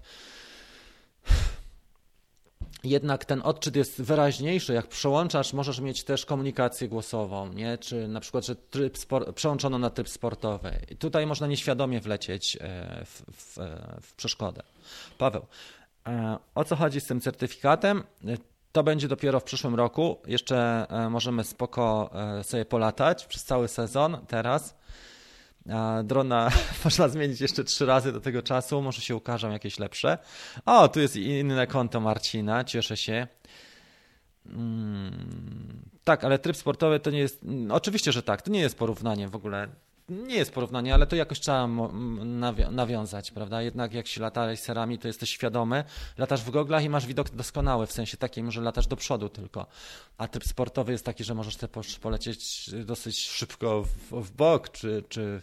jednak 2.85 3.25
ten 3.25 3.43
odczyt 3.45 3.77
jest 3.77 4.03
wyraźniejszy. 4.03 4.73
Jak 4.73 4.87
przełączasz, 4.87 5.53
możesz 5.53 5.81
mieć 5.81 6.05
też 6.05 6.27
komunikację 6.27 6.89
głosową, 6.89 7.53
nie? 7.53 7.79
czy 7.79 8.09
na 8.09 8.21
przykład, 8.21 8.47
że 8.47 8.57
tryb 8.57 8.99
spor- 8.99 9.33
przełączono 9.33 9.79
na 9.79 9.91
tryb 9.91 10.09
sportowy. 10.09 10.73
I 10.91 10.97
tutaj 10.97 11.27
można 11.27 11.47
nieświadomie 11.47 12.01
wlecieć 12.01 12.57
e, 12.61 13.05
w, 13.05 13.23
w, 13.33 13.59
e, 13.59 13.97
w 14.03 14.15
przeszkodę. 14.15 14.63
Paweł, 15.19 15.47
e, 16.07 16.39
o 16.55 16.65
co 16.65 16.77
chodzi 16.77 17.01
z 17.01 17.07
tym 17.07 17.21
certyfikatem? 17.21 18.03
To 18.73 18.83
będzie 18.83 19.09
dopiero 19.09 19.41
w 19.41 19.45
przyszłym 19.45 19.75
roku. 19.75 20.19
Jeszcze 20.27 20.87
możemy 21.11 21.45
spoko 21.45 22.11
sobie 22.43 22.65
polatać 22.65 23.27
przez 23.27 23.45
cały 23.45 23.69
sezon 23.69 24.19
teraz. 24.27 24.75
Drona 26.05 26.51
można 26.85 27.09
zmienić 27.09 27.41
jeszcze 27.41 27.65
trzy 27.65 27.87
razy 27.87 28.13
do 28.13 28.21
tego 28.21 28.43
czasu, 28.43 28.83
może 28.83 29.01
się 29.01 29.17
ukażą 29.17 29.51
jakieś 29.51 29.79
lepsze. 29.79 30.19
O, 30.67 30.89
tu 30.89 31.01
jest 31.01 31.17
inne 31.17 31.67
konto 31.67 32.01
Marcina, 32.01 32.65
cieszę 32.65 32.97
się. 32.97 33.27
Hmm, 34.47 35.83
tak, 36.05 36.25
ale 36.25 36.39
tryb 36.39 36.57
sportowy 36.57 37.01
to 37.01 37.11
nie 37.11 37.19
jest. 37.19 37.41
Oczywiście, 37.71 38.13
że 38.13 38.23
tak, 38.23 38.43
to 38.43 38.51
nie 38.51 38.61
jest 38.61 38.79
porównanie 38.79 39.29
w 39.29 39.37
ogóle 39.37 39.69
nie 40.09 40.35
jest 40.35 40.53
porównanie, 40.53 40.95
ale 40.95 41.07
to 41.07 41.17
jakoś 41.17 41.41
trzeba 41.41 41.69
nawiązać, 42.71 43.31
prawda? 43.31 43.63
Jednak 43.63 43.95
jak 43.95 44.07
się 44.07 44.21
lata 44.21 44.47
racerami, 44.47 44.99
to 44.99 45.09
jesteś 45.09 45.31
świadomy, 45.31 45.85
latasz 46.19 46.43
w 46.43 46.51
goglach 46.51 46.85
i 46.85 46.89
masz 46.89 47.07
widok 47.07 47.31
doskonały, 47.31 47.87
w 47.87 47.93
sensie 47.93 48.17
takim, 48.17 48.51
że 48.51 48.61
latasz 48.61 48.87
do 48.87 48.97
przodu 48.97 49.29
tylko. 49.29 49.67
A 50.19 50.29
typ 50.29 50.45
sportowy 50.45 50.93
jest 50.93 51.05
taki, 51.05 51.25
że 51.25 51.35
możesz 51.35 51.57
te 51.57 51.69
polecieć 52.01 52.71
dosyć 52.85 53.19
szybko 53.19 53.83
w, 53.83 54.23
w 54.23 54.31
bok, 54.31 54.69
czy, 54.69 55.05
czy, 55.09 55.43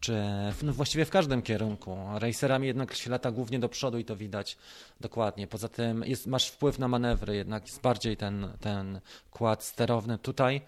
czy 0.00 0.22
no 0.62 0.72
właściwie 0.72 1.04
w 1.04 1.10
każdym 1.10 1.42
kierunku. 1.42 1.96
Racerami 2.14 2.66
jednak 2.66 2.94
się 2.94 3.10
lata 3.10 3.30
głównie 3.30 3.58
do 3.58 3.68
przodu 3.68 3.98
i 3.98 4.04
to 4.04 4.16
widać 4.16 4.58
dokładnie. 5.00 5.46
Poza 5.46 5.68
tym 5.68 6.04
jest, 6.06 6.26
masz 6.26 6.48
wpływ 6.48 6.78
na 6.78 6.88
manewry, 6.88 7.36
jednak 7.36 7.66
jest 7.66 7.80
bardziej 7.80 8.16
ten, 8.16 8.48
ten 8.60 9.00
kład 9.30 9.64
sterowny 9.64 10.18
tutaj 10.18 10.60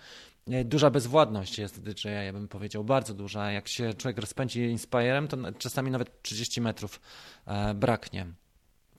duża 0.46 0.90
bezwładność 0.90 1.59
jest 1.59 1.83
DJI, 1.83 2.09
ja 2.09 2.33
bym 2.33 2.48
powiedział, 2.48 2.85
bardzo 2.85 3.14
duża. 3.14 3.52
Jak 3.52 3.68
się 3.68 3.94
człowiek 3.94 4.18
rozpędzi 4.18 4.61
Inspirem, 4.61 5.28
to 5.28 5.37
czasami 5.59 5.90
nawet 5.90 6.22
30 6.22 6.61
metrów 6.61 7.00
e, 7.46 7.74
braknie. 7.74 8.26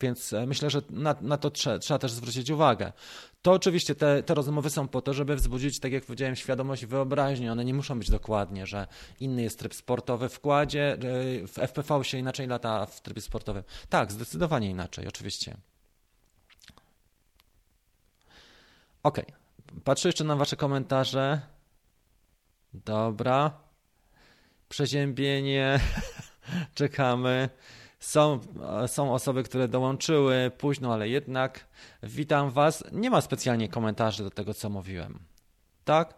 Więc 0.02 0.34
e, 0.34 0.46
myślę, 0.46 0.70
że 0.70 0.82
na, 0.90 1.16
na 1.22 1.38
to 1.38 1.52
trzeba, 1.52 1.80
trzeba, 1.80 2.00
też 2.00 2.12
zwrócić 2.12 2.50
uwagę. 2.50 2.94
To 3.42 3.52
oczywiście 3.52 3.96
te, 3.96 4.24
te 4.24 4.34
rozmowy 4.34 4.70
są 4.70 4.88
po 4.88 5.02
to, 5.02 5.14
żeby 5.14 5.36
wzbudzić, 5.36 5.80
tak 5.80 5.92
jak 5.92 6.06
powiedziałem, 6.06 6.36
świadomość 6.36 6.84
i 6.84 6.88
wyobraźnię. 6.88 7.52
One 7.52 7.66
nie 7.66 7.74
muszą 7.74 8.00
być 8.00 8.10
dokładnie, 8.10 8.66
że 8.66 8.88
inny 9.20 9.42
jest 9.42 9.60
tryb 9.60 9.74
sportowy 9.74 10.30
w 10.30 10.40
kładzie, 10.40 10.98
w 11.48 11.60
FPV 11.60 12.04
się 12.04 12.18
inaczej 12.18 12.48
lata 12.48 12.86
w 12.86 13.02
trybie 13.02 13.22
sportowym. 13.22 13.64
Tak, 13.90 14.12
zdecydowanie 14.12 14.70
inaczej, 14.70 15.08
oczywiście. 15.08 15.58
Okej. 19.04 19.26
Okay. 19.26 19.43
Patrzę 19.84 20.10
jeszcze 20.10 20.24
na 20.24 20.36
Wasze 20.36 20.56
komentarze. 20.56 21.42
Dobra. 22.74 23.52
Przeziębienie. 24.70 25.80
Czekamy. 26.76 27.50
Są, 28.00 28.40
są 28.88 29.14
osoby, 29.14 29.44
które 29.44 29.68
dołączyły 29.68 30.52
późno, 30.58 30.94
ale 30.94 31.10
jednak. 31.10 31.68
Witam 32.04 32.52
Was. 32.52 32.84
Nie 32.92 33.10
ma 33.10 33.22
specjalnie 33.22 33.70
komentarzy 33.70 34.24
do 34.24 34.30
tego, 34.30 34.54
co 34.54 34.70
mówiłem 34.70 35.34
tak? 35.84 36.14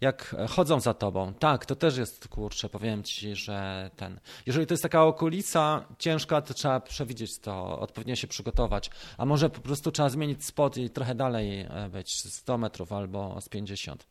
Jak 0.00 0.36
chodzą 0.48 0.80
za 0.80 0.94
tobą, 0.94 1.34
tak, 1.34 1.66
to 1.66 1.76
też 1.76 1.96
jest, 1.96 2.28
kurczę, 2.28 2.68
powiem 2.68 3.02
ci, 3.02 3.36
że 3.36 3.90
ten, 3.96 4.20
jeżeli 4.46 4.66
to 4.66 4.74
jest 4.74 4.82
taka 4.82 5.04
okolica 5.04 5.84
ciężka, 5.98 6.42
to 6.42 6.54
trzeba 6.54 6.80
przewidzieć 6.80 7.38
to, 7.38 7.78
odpowiednio 7.80 8.16
się 8.16 8.26
przygotować, 8.26 8.90
a 9.18 9.24
może 9.24 9.50
po 9.50 9.60
prostu 9.60 9.92
trzeba 9.92 10.08
zmienić 10.08 10.44
spot 10.44 10.76
i 10.76 10.90
trochę 10.90 11.14
dalej 11.14 11.60
e, 11.60 11.88
być, 11.88 12.20
100 12.20 12.58
metrów 12.58 12.92
albo 12.92 13.40
z 13.40 13.48
50. 13.48 14.06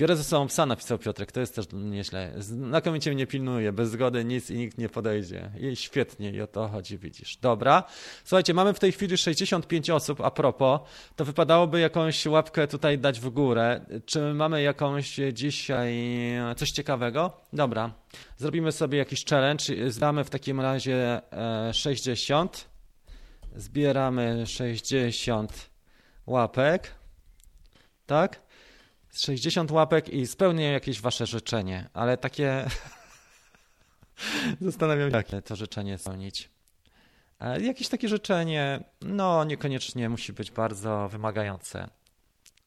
Biorę 0.00 0.16
ze 0.16 0.24
sobą 0.24 0.46
psa, 0.46 0.66
napisał 0.66 0.98
Piotrek, 0.98 1.32
to 1.32 1.40
jest 1.40 1.54
też 1.54 1.66
nieźle. 1.72 2.32
Znakomicie 2.38 3.12
mnie 3.12 3.26
pilnuje, 3.26 3.72
bez 3.72 3.90
zgody 3.90 4.24
nic 4.24 4.50
i 4.50 4.56
nikt 4.56 4.78
nie 4.78 4.88
podejdzie. 4.88 5.50
I 5.58 5.76
świetnie, 5.76 6.30
i 6.30 6.40
o 6.40 6.46
to 6.46 6.68
chodzi, 6.68 6.98
widzisz. 6.98 7.36
Dobra. 7.36 7.84
Słuchajcie, 8.24 8.54
mamy 8.54 8.74
w 8.74 8.78
tej 8.78 8.92
chwili 8.92 9.18
65 9.18 9.90
osób, 9.90 10.20
a 10.20 10.30
propos, 10.30 10.80
to 11.16 11.24
wypadałoby 11.24 11.80
jakąś 11.80 12.26
łapkę 12.26 12.68
tutaj 12.68 12.98
dać 12.98 13.20
w 13.20 13.28
górę. 13.28 13.86
Czy 14.06 14.34
mamy 14.34 14.62
jakąś 14.62 15.20
dzisiaj 15.32 15.94
coś 16.56 16.70
ciekawego? 16.70 17.32
Dobra. 17.52 17.94
Zrobimy 18.36 18.72
sobie 18.72 18.98
jakiś 18.98 19.24
challenge. 19.24 19.64
Zbieramy 19.90 20.24
w 20.24 20.30
takim 20.30 20.60
razie 20.60 21.20
60. 21.72 22.68
E, 23.56 23.60
Zbieramy 23.60 24.46
60 24.46 25.70
łapek. 26.26 26.90
Tak? 28.06 28.49
60 29.14 29.70
łapek 29.70 30.08
i 30.08 30.26
spełnię 30.26 30.72
jakieś 30.72 31.00
wasze 31.00 31.26
życzenie, 31.26 31.88
ale 31.92 32.16
takie 32.16 32.66
Zastanawiam 34.60 35.10
się, 35.10 35.16
jakie 35.16 35.42
to 35.42 35.56
życzenie 35.56 35.98
spełnić. 35.98 36.50
E, 37.40 37.60
jakieś 37.60 37.88
takie 37.88 38.08
życzenie, 38.08 38.84
no 39.00 39.44
niekoniecznie 39.44 40.08
musi 40.08 40.32
być 40.32 40.50
bardzo 40.50 41.08
wymagające, 41.08 41.88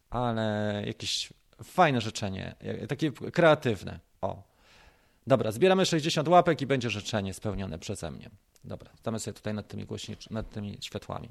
ale 0.10 0.84
jakieś 0.86 1.34
fajne 1.64 2.02
życzenie, 2.02 2.56
takie 2.90 3.12
kreatywne. 3.12 4.00
O. 4.22 4.44
Dobra, 5.28 5.52
zbieramy 5.52 5.86
60 5.86 6.28
łapek 6.28 6.62
i 6.62 6.66
będzie 6.66 6.90
życzenie 6.90 7.34
spełnione 7.34 7.80
przeze 7.80 8.12
mnie. 8.12 8.30
Dobra, 8.66 8.90
stamy 9.00 9.20
sobie 9.20 9.34
tutaj 9.34 9.54
nad 9.54 9.68
tymi 9.68 9.86
głośnicz, 9.86 10.30
nad 10.30 10.50
tymi 10.50 10.78
światłami. 10.82 11.30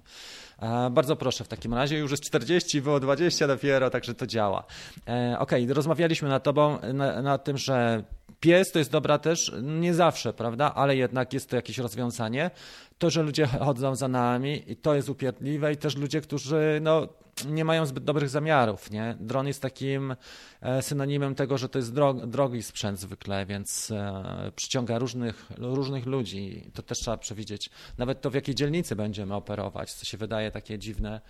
E, 0.58 0.90
bardzo 0.90 1.16
proszę 1.16 1.44
w 1.44 1.48
takim 1.48 1.74
razie, 1.74 1.98
już 1.98 2.10
jest 2.10 2.22
40, 2.22 2.82
było 2.82 3.00
20 3.00 3.46
dopiero, 3.46 3.90
także 3.90 4.14
to 4.14 4.26
działa. 4.26 4.64
E, 5.08 5.38
Okej, 5.38 5.64
okay, 5.64 5.74
rozmawialiśmy 5.74 6.28
nad 6.28 6.42
tobą, 6.42 6.78
na, 6.94 7.22
na 7.22 7.38
tym, 7.38 7.58
że 7.58 8.04
pies 8.40 8.72
to 8.72 8.78
jest 8.78 8.90
dobra 8.90 9.18
też, 9.18 9.52
nie 9.62 9.94
zawsze, 9.94 10.32
prawda, 10.32 10.74
ale 10.74 10.96
jednak 10.96 11.32
jest 11.32 11.50
to 11.50 11.56
jakieś 11.56 11.78
rozwiązanie. 11.78 12.50
To, 12.98 13.10
że 13.10 13.22
ludzie 13.22 13.46
chodzą 13.46 13.94
za 13.94 14.08
nami 14.08 14.62
i 14.66 14.76
to 14.76 14.94
jest 14.94 15.08
upierdliwe 15.08 15.72
i 15.72 15.76
też 15.76 15.96
ludzie, 15.96 16.20
którzy 16.20 16.78
no, 16.82 17.08
nie 17.48 17.64
mają 17.64 17.86
zbyt 17.86 18.04
dobrych 18.04 18.28
zamiarów. 18.28 18.90
Nie? 18.90 19.16
Dron 19.20 19.46
jest 19.46 19.62
takim 19.62 20.16
e, 20.60 20.82
synonimem 20.82 21.34
tego, 21.34 21.58
że 21.58 21.68
to 21.68 21.78
jest 21.78 21.94
drogi 22.26 22.62
sprzęt 22.62 22.98
zwykle, 22.98 23.46
więc 23.46 23.90
e, 23.90 24.52
przyciąga 24.56 24.98
różnych, 24.98 25.50
różnych 25.58 26.06
ludzi. 26.06 26.70
To 26.74 26.82
też 26.82 26.98
trzeba 26.98 27.16
przewidzieć. 27.16 27.70
Nawet 27.98 28.20
to, 28.20 28.30
w 28.30 28.34
jakiej 28.34 28.54
dzielnicy 28.54 28.96
będziemy 28.96 29.34
operować, 29.34 29.92
co 29.92 30.04
się 30.04 30.18
wydaje 30.18 30.50
takie 30.50 30.78
dziwne, 30.78 31.20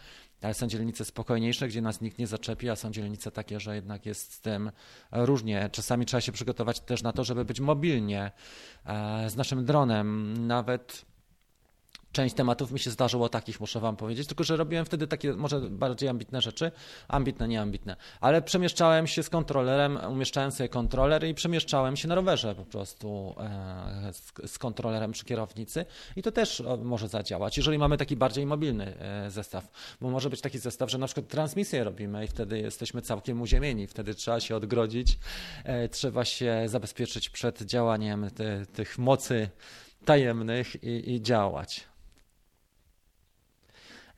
ale 0.43 0.55
są 0.55 0.67
dzielnice 0.67 1.05
spokojniejsze, 1.05 1.69
gdzie 1.69 1.83
nas 1.83 2.01
nikt 2.01 2.19
nie 2.19 2.27
zaczepi, 2.27 2.71
a 2.71 2.77
są 2.77 2.91
dzielnice 2.91 3.31
takie, 3.31 3.61
że 3.61 3.75
jednak 3.75 4.07
jest 4.07 4.33
z 4.33 4.41
tym 4.41 4.71
różnie. 5.13 5.69
Czasami 5.73 6.07
trzeba 6.07 6.21
się 6.21 6.33
przygotować 6.33 6.81
też 6.81 7.03
na 7.03 7.13
to, 7.13 7.25
żeby 7.25 7.45
być 7.45 7.61
mobilnie 7.61 8.31
e, 8.87 9.31
z 9.31 9.37
naszym 9.37 9.65
dronem. 9.65 10.37
Nawet 10.47 11.12
część 12.13 12.35
tematów 12.35 12.73
mi 12.73 12.79
się 12.79 12.91
zdarzyło 12.91 13.29
takich, 13.29 13.61
muszę 13.61 13.81
wam 13.81 13.97
powiedzieć, 13.97 14.27
tylko 14.29 14.45
że 14.45 14.57
robiłem 14.57 14.85
wtedy 14.85 15.07
takie 15.07 15.33
może 15.33 15.61
bardziej 15.61 16.09
ambitne 16.09 16.41
rzeczy, 16.41 16.73
ambitne, 17.09 17.49
nieambitne, 17.49 17.97
ale 18.21 18.43
przemieszczałem 18.43 19.07
się 19.07 19.23
z 19.23 19.31
kontrolerem, 19.31 19.99
umieszczałem 20.11 20.53
sobie 20.53 20.69
kontroler 20.69 21.27
i 21.27 21.35
przemieszczałem 21.35 21.97
się 21.97 22.09
na 22.09 22.15
rowerze 22.15 22.55
po 22.55 22.65
prostu 22.65 23.35
e, 23.39 24.13
z, 24.47 24.59
kontrolerem 24.59 25.13
przy 25.13 25.25
kierownicy. 25.25 25.85
I 26.17 26.23
to 26.23 26.33
też 26.33 26.63
może 26.83 27.09
zadziałać, 27.09 27.57
jeżeli 27.57 27.79
mamy 27.79 27.97
taki 27.97 28.17
bardziej 28.17 28.47
mobilny 28.47 28.99
e, 28.99 29.31
zestaw, 29.31 29.69
bo 30.01 30.11
może 30.11 30.31
być 30.31 30.41
taki 30.41 30.59
zestaw, 30.59 30.91
że 30.91 30.99
na 30.99 31.07
przykład 31.07 31.29
transmisję 31.29 31.85
robimy 31.85 32.25
i 32.25 32.29
wtedy 32.29 32.59
jesteśmy 32.59 33.03
całkiem 33.03 33.41
uziemieni, 33.41 33.87
wtedy 33.87 34.15
trzeba 34.15 34.41
się 34.41 34.57
odgrodzić, 34.57 35.19
e, 35.65 35.89
trzeba 35.89 36.25
się 36.25 36.63
zabezpieczyć 36.67 37.31
przed 37.31 37.63
działaniem 37.63 38.31
tych 38.73 38.99
mocy 38.99 39.49
tajemnych 40.05 40.85
i, 40.85 41.15
i 41.15 41.23
działać. 41.23 41.92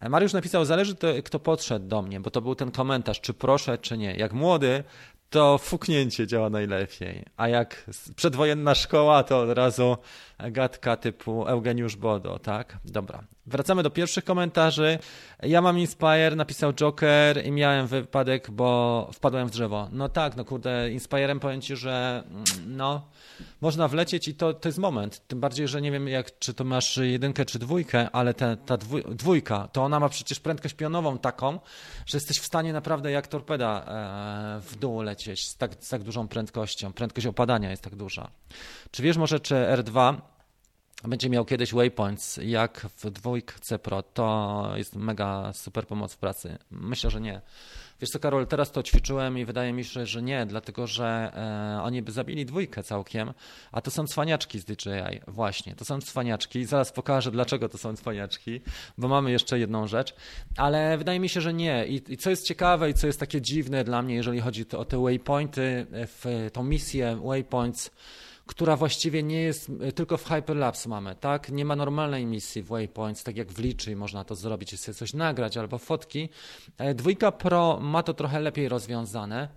Mariusz 0.09 0.33
napisał, 0.33 0.65
zależy 0.65 0.95
to, 0.95 1.07
kto 1.25 1.39
podszedł 1.39 1.89
do 1.89 2.03
mnie, 2.03 2.21
bo 2.21 2.31
to 2.31 2.41
był 2.41 2.55
ten 2.55 2.71
komentarz, 2.71 3.21
czy 3.21 3.35
proszę, 3.35 3.79
czy 3.79 3.99
nie. 3.99 4.15
Jak 4.15 4.33
młody, 4.33 4.85
to 5.31 5.59
fuknięcie 5.59 6.27
działa 6.27 6.51
najlepiej, 6.51 7.25
a 7.37 7.49
jak 7.49 7.91
przedwojenna 8.17 8.75
szkoła, 8.75 9.23
to 9.23 9.41
od 9.41 9.51
razu 9.51 9.97
gadka 10.39 10.97
typu 10.97 11.49
Eugeniusz 11.49 11.97
Bodo, 11.97 12.39
tak? 12.39 12.79
Dobra. 12.85 13.25
Wracamy 13.47 13.83
do 13.83 13.91
pierwszych 13.91 14.25
komentarzy. 14.25 14.99
Ja 15.43 15.63
mam 15.63 15.79
Inspire, 15.79 16.37
napisał 16.37 16.73
Joker 16.73 17.47
i 17.47 17.53
miałem 17.53 17.87
wypadek, 17.87 18.51
bo 18.51 19.11
wpadłem 19.13 19.49
w 19.49 19.51
drzewo. 19.51 19.89
No 19.93 20.09
tak, 20.09 20.37
no 20.37 20.45
kurde, 20.45 20.91
Inspirem 20.91 21.41
powiem 21.41 21.61
Ci, 21.61 21.77
że 21.77 22.25
mm, 22.31 22.45
no, 22.67 23.09
można 23.61 23.89
wlecieć 23.89 24.29
i 24.29 24.35
to, 24.35 24.55
to 24.55 24.69
jest 24.69 24.79
moment. 24.79 25.23
Tym 25.29 25.41
bardziej, 25.41 25.69
że 25.69 25.83
nie 25.83 25.93
wiem, 25.93 26.09
jak, 26.09 26.39
czy 26.39 26.55
to 26.55 26.65
masz 26.65 26.97
jedynkę 26.97 27.45
czy 27.45 27.59
dwójkę, 27.59 28.11
ale 28.11 28.35
ta 28.35 28.77
dwójka, 29.09 29.69
to 29.69 29.83
ona 29.83 30.01
ma 30.01 30.09
przecież 30.09 30.41
prędkość 30.41 30.75
pionową 30.75 31.19
taką, 31.19 31.61
że 32.07 32.17
jesteś 32.17 32.39
w 32.39 32.47
stanie 32.47 32.73
naprawdę 32.73 33.11
jak 33.11 33.27
torpeda 33.27 33.85
e, 33.85 34.61
w 34.61 34.77
dół 34.77 35.03
lecieć 35.03 35.49
z 35.49 35.57
tak, 35.57 35.75
z 35.81 35.89
tak 35.89 36.03
dużą 36.03 36.29
prędkością. 36.29 36.93
Prędkość 36.93 37.27
opadania 37.27 37.71
jest 37.71 37.83
tak 37.83 37.97
duża. 37.97 38.31
Czy 38.91 39.03
wiesz 39.03 39.17
może, 39.17 39.41
czy 39.41 39.55
R2 39.55 40.17
będzie 41.09 41.31
miał 41.31 41.45
kiedyś 41.45 41.75
waypoints 41.75 42.41
jak 42.43 42.87
w 42.97 43.11
dwójce 43.11 43.79
Pro, 43.79 44.03
to 44.03 44.73
jest 44.77 44.97
mega 44.97 45.53
super 45.53 45.87
pomoc 45.87 46.15
w 46.15 46.19
pracy. 46.19 46.59
Myślę, 46.71 47.11
że 47.11 47.21
nie. 47.21 47.41
Wiesz 48.01 48.11
co, 48.11 48.19
Karol, 48.19 48.47
teraz 48.47 48.73
to 48.73 48.83
ćwiczyłem 48.83 49.39
i 49.39 49.45
wydaje 49.45 49.73
mi 49.73 49.85
się, 49.85 50.07
że 50.07 50.23
nie, 50.23 50.47
dlatego 50.47 50.87
że 50.87 51.33
e, 51.77 51.83
oni 51.83 52.03
by 52.03 52.13
zabili 52.13 52.47
dwójkę 52.47 52.83
całkiem, 52.83 53.33
a 53.73 53.81
to 53.81 53.91
są 53.91 54.07
cwaniaczki 54.07 54.59
z 54.59 54.65
DJI. 54.65 55.21
Właśnie, 55.29 55.75
to 55.75 55.85
są 55.85 56.01
cwaniaczki. 56.01 56.65
Zaraz 56.65 56.93
pokażę, 56.93 57.31
dlaczego 57.31 57.69
to 57.69 57.79
są 57.79 57.97
cwaniaczki, 57.97 58.61
bo 58.99 59.09
mamy 59.09 59.31
jeszcze 59.31 59.59
jedną 59.59 59.87
rzecz, 59.87 60.15
ale 60.57 60.99
wydaje 60.99 61.21
mi 61.21 61.29
się, 61.29 61.41
że 61.41 61.55
nie. 61.55 61.87
I, 61.87 62.13
i 62.13 62.17
co 62.17 62.31
jest 62.31 62.47
ciekawe 62.47 62.91
i 62.91 62.95
co 62.95 63.07
jest 63.07 63.21
takie 63.21 63.41
dziwne 63.41 63.85
dla 63.85 64.03
mnie, 64.03 64.15
jeżeli 64.15 64.41
chodzi 64.41 64.67
o 64.77 64.85
te 64.85 65.03
waypointy, 65.03 65.87
w 65.91 66.51
tą 66.53 66.65
misję 66.65 67.21
waypoints, 67.25 67.91
która 68.47 68.77
właściwie 68.77 69.23
nie 69.23 69.43
jest, 69.43 69.71
e, 69.81 69.93
tylko 69.93 70.17
w 70.17 70.29
Hyperlapse 70.29 70.89
mamy, 70.89 71.17
tak? 71.21 71.51
Nie 71.51 71.65
ma 71.65 71.77
normalnej 71.77 72.27
misji 72.27 72.63
w 72.63 72.67
Waypoints, 72.67 73.25
tak 73.25 73.37
jak 73.37 73.53
w 73.53 73.59
Liczy 73.59 73.97
można 73.97 74.25
to 74.25 74.35
zrobić 74.35 74.81
sobie 74.81 74.95
coś 74.95 75.15
nagrać 75.15 75.57
albo 75.57 75.79
fotki. 75.79 76.29
E, 76.79 76.95
dwójka 76.95 77.33
Pro 77.33 77.79
ma 77.81 78.03
to 78.03 78.15
trochę 78.15 78.41
lepiej 78.41 78.69
rozwiązane. 78.69 79.49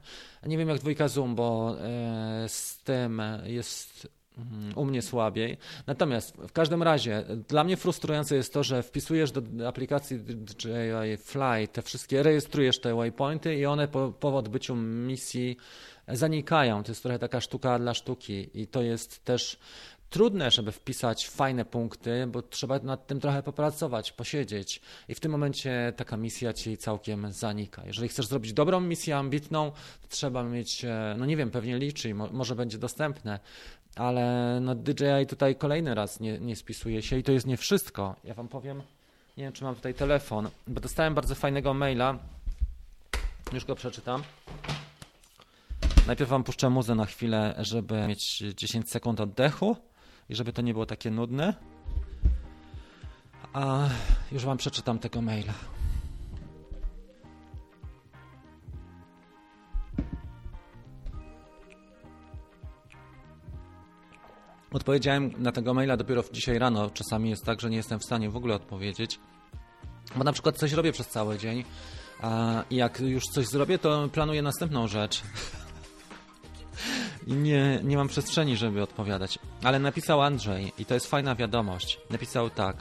Nie 0.45 0.57
wiem 0.57 0.69
jak 0.69 0.79
dwójka 0.79 1.07
Zoom, 1.07 1.35
bo 1.35 1.75
e, 1.79 2.49
z 2.49 2.77
tym 2.83 3.21
jest 3.45 4.07
mm, 4.37 4.77
u 4.77 4.85
mnie 4.85 5.01
słabiej. 5.01 5.57
Natomiast 5.87 6.37
w 6.37 6.51
każdym 6.51 6.83
razie 6.83 7.23
dla 7.47 7.63
mnie 7.63 7.77
frustrujące 7.77 8.35
jest 8.35 8.53
to, 8.53 8.63
że 8.63 8.83
wpisujesz 8.83 9.31
do 9.31 9.67
aplikacji 9.67 10.19
DJI 10.19 11.17
Fly 11.17 11.67
te 11.71 11.81
wszystkie, 11.81 12.23
rejestrujesz 12.23 12.79
te 12.79 12.95
waypointy 12.95 13.55
i 13.55 13.65
one 13.65 13.87
po, 13.87 14.11
po 14.11 14.37
odbyciu 14.37 14.75
misji 14.75 15.57
zanikają. 16.07 16.83
To 16.83 16.91
jest 16.91 17.03
trochę 17.03 17.19
taka 17.19 17.41
sztuka 17.41 17.79
dla 17.79 17.93
sztuki 17.93 18.49
i 18.53 18.67
to 18.67 18.81
jest 18.81 19.25
też 19.25 19.59
trudne, 20.09 20.51
żeby 20.51 20.71
wpisać 20.71 21.29
fajne 21.29 21.65
punkty, 21.65 22.27
bo 22.27 22.41
trzeba 22.41 22.79
nad 22.79 23.07
tym 23.07 23.19
trochę 23.19 23.43
popracować, 23.43 24.11
posiedzieć 24.11 24.81
i 25.07 25.15
w 25.15 25.19
tym 25.19 25.31
momencie 25.31 25.93
taka 25.95 26.17
misja 26.17 26.53
ci 26.53 26.77
całkiem 26.77 27.31
zanika. 27.31 27.85
Jeżeli 27.85 28.07
chcesz 28.07 28.27
zrobić 28.27 28.53
dobrą 28.53 28.79
misję 28.79 29.17
ambitną, 29.17 29.71
trzeba 30.09 30.43
mieć, 30.43 30.85
e, 30.85 31.15
no 31.17 31.25
nie 31.25 31.37
wiem, 31.37 31.51
pewnie 31.51 31.77
liczy, 31.77 32.13
może 32.13 32.55
będzie 32.55 32.77
dostępne, 32.77 33.39
ale 33.95 34.57
no 34.61 34.75
DJI 34.75 35.27
tutaj 35.29 35.55
kolejny 35.55 35.95
raz 35.95 36.19
nie, 36.19 36.39
nie 36.39 36.55
spisuje 36.55 37.01
się 37.01 37.17
i 37.17 37.23
to 37.23 37.31
jest 37.31 37.47
nie 37.47 37.57
wszystko. 37.57 38.15
Ja 38.23 38.33
wam 38.33 38.47
powiem, 38.47 38.81
nie 39.37 39.43
wiem 39.43 39.53
czy 39.53 39.63
mam 39.63 39.75
tutaj 39.75 39.93
telefon, 39.93 40.49
bo 40.67 40.81
dostałem 40.81 41.13
bardzo 41.13 41.35
fajnego 41.35 41.73
maila, 41.73 42.17
już 43.53 43.65
go 43.65 43.75
przeczytam. 43.75 44.23
Najpierw 46.07 46.29
wam 46.29 46.43
puszczę 46.43 46.69
muzę 46.69 46.95
na 46.95 47.05
chwilę, 47.05 47.55
żeby 47.57 48.07
mieć 48.07 48.43
10 48.55 48.89
sekund 48.91 49.19
oddechu 49.19 49.77
i 50.29 50.35
żeby 50.35 50.53
to 50.53 50.61
nie 50.61 50.73
było 50.73 50.85
takie 50.85 51.11
nudne. 51.11 51.53
A 53.53 53.89
już 54.31 54.45
wam 54.45 54.57
przeczytam 54.57 54.99
tego 54.99 55.21
maila. 55.21 55.53
Odpowiedziałem 64.73 65.31
na 65.37 65.51
tego 65.51 65.73
maila 65.73 65.97
dopiero 65.97 66.23
dzisiaj 66.31 66.59
rano. 66.59 66.89
Czasami 66.89 67.29
jest 67.29 67.45
tak, 67.45 67.61
że 67.61 67.69
nie 67.69 67.77
jestem 67.77 67.99
w 67.99 68.03
stanie 68.03 68.29
w 68.29 68.35
ogóle 68.35 68.55
odpowiedzieć, 68.55 69.19
bo 70.15 70.23
na 70.23 70.33
przykład 70.33 70.57
coś 70.57 70.71
robię 70.71 70.91
przez 70.91 71.07
cały 71.07 71.37
dzień 71.37 71.63
i 72.69 72.75
jak 72.75 72.99
już 72.99 73.23
coś 73.23 73.47
zrobię, 73.47 73.77
to 73.77 74.09
planuję 74.09 74.41
następną 74.41 74.87
rzecz. 74.87 75.21
i 77.27 77.33
nie, 77.33 77.79
nie 77.83 77.97
mam 77.97 78.07
przestrzeni, 78.07 78.57
żeby 78.57 78.83
odpowiadać. 78.83 79.39
Ale 79.63 79.79
napisał 79.79 80.21
Andrzej 80.21 80.73
i 80.77 80.85
to 80.85 80.93
jest 80.93 81.07
fajna 81.07 81.35
wiadomość. 81.35 81.99
Napisał 82.09 82.49
tak. 82.49 82.77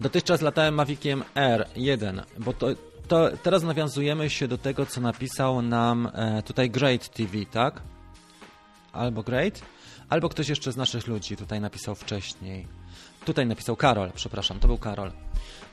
Dotychczas 0.00 0.40
latałem 0.40 0.74
Maviciem 0.74 1.24
R1, 1.34 2.22
bo 2.38 2.52
to, 2.52 2.66
to 3.08 3.28
teraz 3.42 3.62
nawiązujemy 3.62 4.30
się 4.30 4.48
do 4.48 4.58
tego, 4.58 4.86
co 4.86 5.00
napisał 5.00 5.62
nam 5.62 6.10
e, 6.14 6.42
tutaj 6.42 6.70
Great 6.70 7.08
TV, 7.08 7.32
tak? 7.52 7.82
Albo 8.92 9.22
Great, 9.22 9.62
albo 10.08 10.28
ktoś 10.28 10.48
jeszcze 10.48 10.72
z 10.72 10.76
naszych 10.76 11.06
ludzi 11.06 11.36
tutaj 11.36 11.60
napisał 11.60 11.94
wcześniej. 11.94 12.66
Tutaj 13.24 13.46
napisał 13.46 13.76
Karol, 13.76 14.10
przepraszam, 14.14 14.60
to 14.60 14.68
był 14.68 14.78
Karol. 14.78 15.12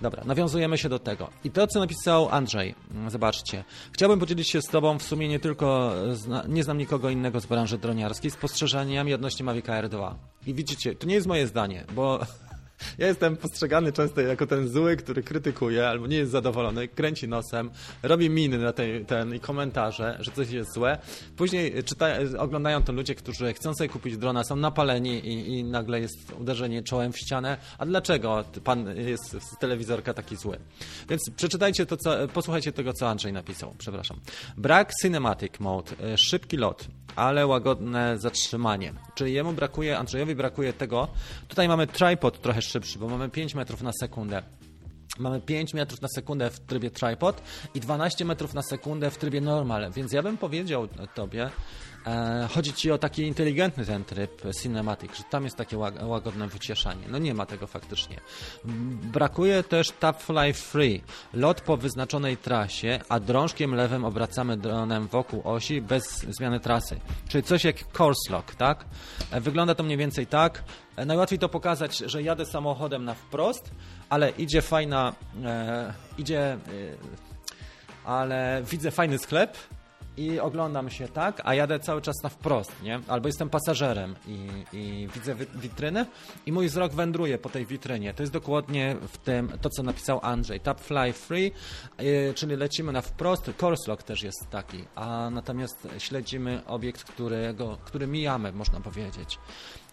Dobra, 0.01 0.23
nawiązujemy 0.25 0.77
się 0.77 0.89
do 0.89 0.99
tego. 0.99 1.29
I 1.43 1.51
to, 1.51 1.67
co 1.67 1.79
napisał 1.79 2.29
Andrzej, 2.29 2.75
mm, 2.91 3.09
zobaczcie. 3.09 3.63
Chciałbym 3.91 4.19
podzielić 4.19 4.51
się 4.51 4.61
z 4.61 4.67
Tobą 4.67 4.99
w 4.99 5.03
sumie 5.03 5.27
nie 5.27 5.39
tylko, 5.39 5.93
zna, 6.11 6.43
nie 6.47 6.63
znam 6.63 6.77
nikogo 6.77 7.09
innego 7.09 7.39
z 7.39 7.45
branży 7.45 7.77
droniarskiej, 7.77 8.31
spostrzeżeniami 8.31 9.13
odnośnie 9.13 9.45
Mavic 9.45 9.69
Air 9.69 9.89
2. 9.89 10.15
I 10.47 10.53
widzicie, 10.53 10.95
to 10.95 11.07
nie 11.07 11.15
jest 11.15 11.27
moje 11.27 11.47
zdanie, 11.47 11.83
bo 11.95 12.19
Ja 12.97 13.07
jestem 13.07 13.38
postrzegany 13.38 13.91
często 13.91 14.21
jako 14.21 14.47
ten 14.47 14.67
zły, 14.67 14.95
który 14.95 15.23
krytykuje 15.23 15.89
albo 15.89 16.07
nie 16.07 16.17
jest 16.17 16.31
zadowolony, 16.31 16.88
kręci 16.88 17.27
nosem, 17.27 17.71
robi 18.03 18.29
miny 18.29 18.57
na 18.57 18.73
ten, 18.73 19.05
ten 19.05 19.36
i 19.36 19.39
komentarze, 19.39 20.17
że 20.19 20.31
coś 20.31 20.49
jest 20.49 20.73
złe. 20.73 20.97
Później 21.38 21.83
czyta, 21.83 22.07
oglądają 22.38 22.83
to 22.83 22.93
ludzie, 22.93 23.15
którzy 23.15 23.53
chcą 23.53 23.73
sobie 23.73 23.89
kupić 23.89 24.17
drona, 24.17 24.43
są 24.43 24.55
napaleni 24.55 25.27
i, 25.27 25.59
i 25.59 25.63
nagle 25.63 25.99
jest 25.99 26.31
uderzenie 26.39 26.83
czołem 26.83 27.11
w 27.11 27.17
ścianę. 27.17 27.57
A 27.77 27.86
dlaczego 27.86 28.43
pan 28.63 28.97
jest 28.97 29.31
z 29.31 29.57
telewizorka 29.59 30.13
taki 30.13 30.36
zły? 30.36 30.57
Więc 31.09 31.29
przeczytajcie 31.36 31.86
to, 31.86 31.97
co, 31.97 32.27
posłuchajcie 32.27 32.71
tego, 32.71 32.93
co 32.93 33.09
Andrzej 33.09 33.33
napisał. 33.33 33.75
Przepraszam. 33.77 34.19
Brak 34.57 34.91
cinematic 35.01 35.59
mode, 35.59 35.91
e, 36.03 36.17
szybki 36.17 36.57
lot, 36.57 36.88
ale 37.15 37.47
łagodne 37.47 38.17
zatrzymanie. 38.17 38.93
Czyli 39.15 39.33
jemu 39.33 39.53
brakuje, 39.53 39.97
Andrzejowi 39.97 40.36
brakuje 40.36 40.73
tego. 40.73 41.07
Tutaj 41.47 41.67
mamy 41.67 41.88
tripod 41.88 42.41
trochę 42.41 42.61
szybszy, 42.76 42.99
bo 42.99 43.07
mamy 43.07 43.30
5 43.30 43.55
metrów 43.55 43.82
na 43.82 43.91
sekundę. 43.99 44.43
Mamy 45.19 45.41
5 45.41 45.73
metrów 45.73 46.01
na 46.01 46.07
sekundę 46.07 46.49
w 46.49 46.59
trybie 46.59 46.91
tripod 46.91 47.41
i 47.73 47.80
12 47.80 48.26
metrów 48.26 48.53
na 48.53 48.61
sekundę 48.61 49.11
w 49.11 49.17
trybie 49.17 49.41
normal, 49.41 49.91
więc 49.91 50.11
ja 50.11 50.23
bym 50.23 50.38
powiedział 50.38 50.88
tobie, 51.13 51.49
chodzi 52.49 52.74
ci 52.74 52.91
o 52.91 52.97
taki 52.97 53.24
inteligentny 53.24 53.86
ten 53.86 54.06
tryb 54.06 54.41
cinematic, 54.62 55.18
że 55.18 55.24
tam 55.24 55.43
jest 55.43 55.56
takie 55.56 55.78
łagodne 56.01 56.47
wycieszanie. 56.47 57.08
No 57.10 57.18
nie 57.18 57.34
ma 57.34 57.45
tego 57.45 57.68
faktycznie. 57.68 58.20
Brakuje 59.14 59.64
też 59.64 59.91
Tap 59.91 60.24
Fly 60.24 60.53
Free, 60.53 61.01
lot 61.34 61.62
po 61.62 61.78
wyznaczonej 61.78 62.38
trasie, 62.38 62.99
a 63.10 63.20
drążkiem 63.20 63.76
lewym 63.76 64.06
obracamy 64.06 64.58
dronem 64.58 65.08
wokół 65.08 65.41
osi 65.43 65.82
bez 65.82 66.20
zmiany 66.20 66.60
trasy. 66.60 66.99
Czyli 67.28 67.43
coś 67.43 67.64
jak 67.64 67.76
course 67.99 68.32
lock, 68.34 68.56
tak? 68.56 68.86
E, 69.32 69.41
wygląda 69.41 69.76
to 69.76 69.84
mniej 69.84 69.97
więcej 69.97 70.28
tak. 70.28 70.64
E, 70.95 71.06
najłatwiej 71.06 71.39
to 71.39 71.49
pokazać, 71.49 71.97
że 71.97 72.24
jadę 72.24 72.45
samochodem 72.45 73.06
na 73.06 73.14
wprost, 73.14 73.72
ale 74.10 74.30
idzie 74.30 74.62
fajna, 74.62 75.14
e, 75.45 75.93
idzie, 76.18 76.41
e, 76.41 76.58
ale 78.06 78.64
widzę 78.72 78.91
fajny 78.91 79.18
sklep 79.18 79.58
i 80.18 80.39
oglądam 80.39 80.89
się 80.89 81.07
tak, 81.07 81.41
a 81.43 81.55
jadę 81.55 81.80
cały 81.80 82.01
czas 82.01 82.16
na 82.24 82.30
wprost, 82.30 82.84
nie? 82.84 82.99
Albo 83.07 83.28
jestem 83.28 83.49
pasażerem 83.49 84.16
i, 84.28 84.47
i 84.74 85.07
widzę 85.13 85.36
witrynę 85.55 86.05
i 86.45 86.51
mój 86.51 86.68
wzrok 86.68 86.93
wędruje 86.93 87.38
po 87.38 87.49
tej 87.49 87.66
witrynie. 87.66 88.13
To 88.13 88.24
jest 88.24 88.34
dokładnie 88.34 88.95
w 89.07 89.18
tym, 89.18 89.51
to 89.61 89.70
co 89.70 89.84
napisał 89.84 90.20
Andrzej. 90.24 90.59
Tap 90.59 90.82
Fly 90.82 91.13
Free, 91.13 91.51
yy, 91.99 92.34
czyli 92.36 92.55
lecimy 92.55 92.91
na 92.91 93.01
wprost. 93.01 93.51
Course 93.61 93.91
Lock 93.91 94.03
też 94.03 94.24
jest 94.24 94.49
taki, 94.49 94.84
a 94.95 95.30
natomiast 95.30 95.88
śledzimy 95.97 96.61
obiekt, 96.68 97.03
którego, 97.03 97.78
który 97.86 98.07
mijamy, 98.07 98.51
można 98.51 98.80
powiedzieć. 98.80 99.39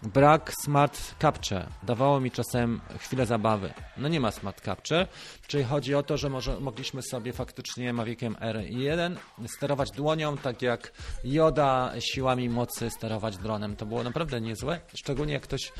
Brak 0.03 0.51
Smart 0.63 1.15
Capture 1.21 1.65
dawało 1.83 2.19
mi 2.19 2.31
czasem 2.31 2.81
chwilę 2.99 3.25
zabawy. 3.25 3.73
No 3.97 4.07
nie 4.07 4.19
ma 4.19 4.31
Smart 4.31 4.61
Capture, 4.61 5.07
czyli 5.47 5.63
chodzi 5.63 5.95
o 5.95 6.03
to, 6.03 6.17
że 6.17 6.29
może, 6.29 6.59
mogliśmy 6.59 7.01
sobie 7.01 7.33
faktycznie 7.33 7.93
Maviciem 7.93 8.35
R1 8.35 9.15
sterować 9.47 9.91
dłonią, 10.13 10.37
tak 10.37 10.61
jak 10.61 10.91
Joda 11.23 11.93
siłami 11.99 12.49
mocy 12.49 12.89
sterować 12.89 13.37
dronem. 13.37 13.75
To 13.75 13.85
było 13.85 14.03
naprawdę 14.03 14.41
niezłe, 14.41 14.79
szczególnie 14.95 15.33
jak 15.33 15.43
ktoś 15.43 15.71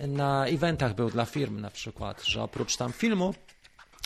na 0.00 0.46
eventach 0.46 0.94
był 0.94 1.10
dla 1.10 1.24
firm 1.24 1.60
na 1.60 1.70
przykład, 1.70 2.24
że 2.24 2.42
oprócz 2.42 2.76
tam 2.76 2.92
filmu 2.92 3.34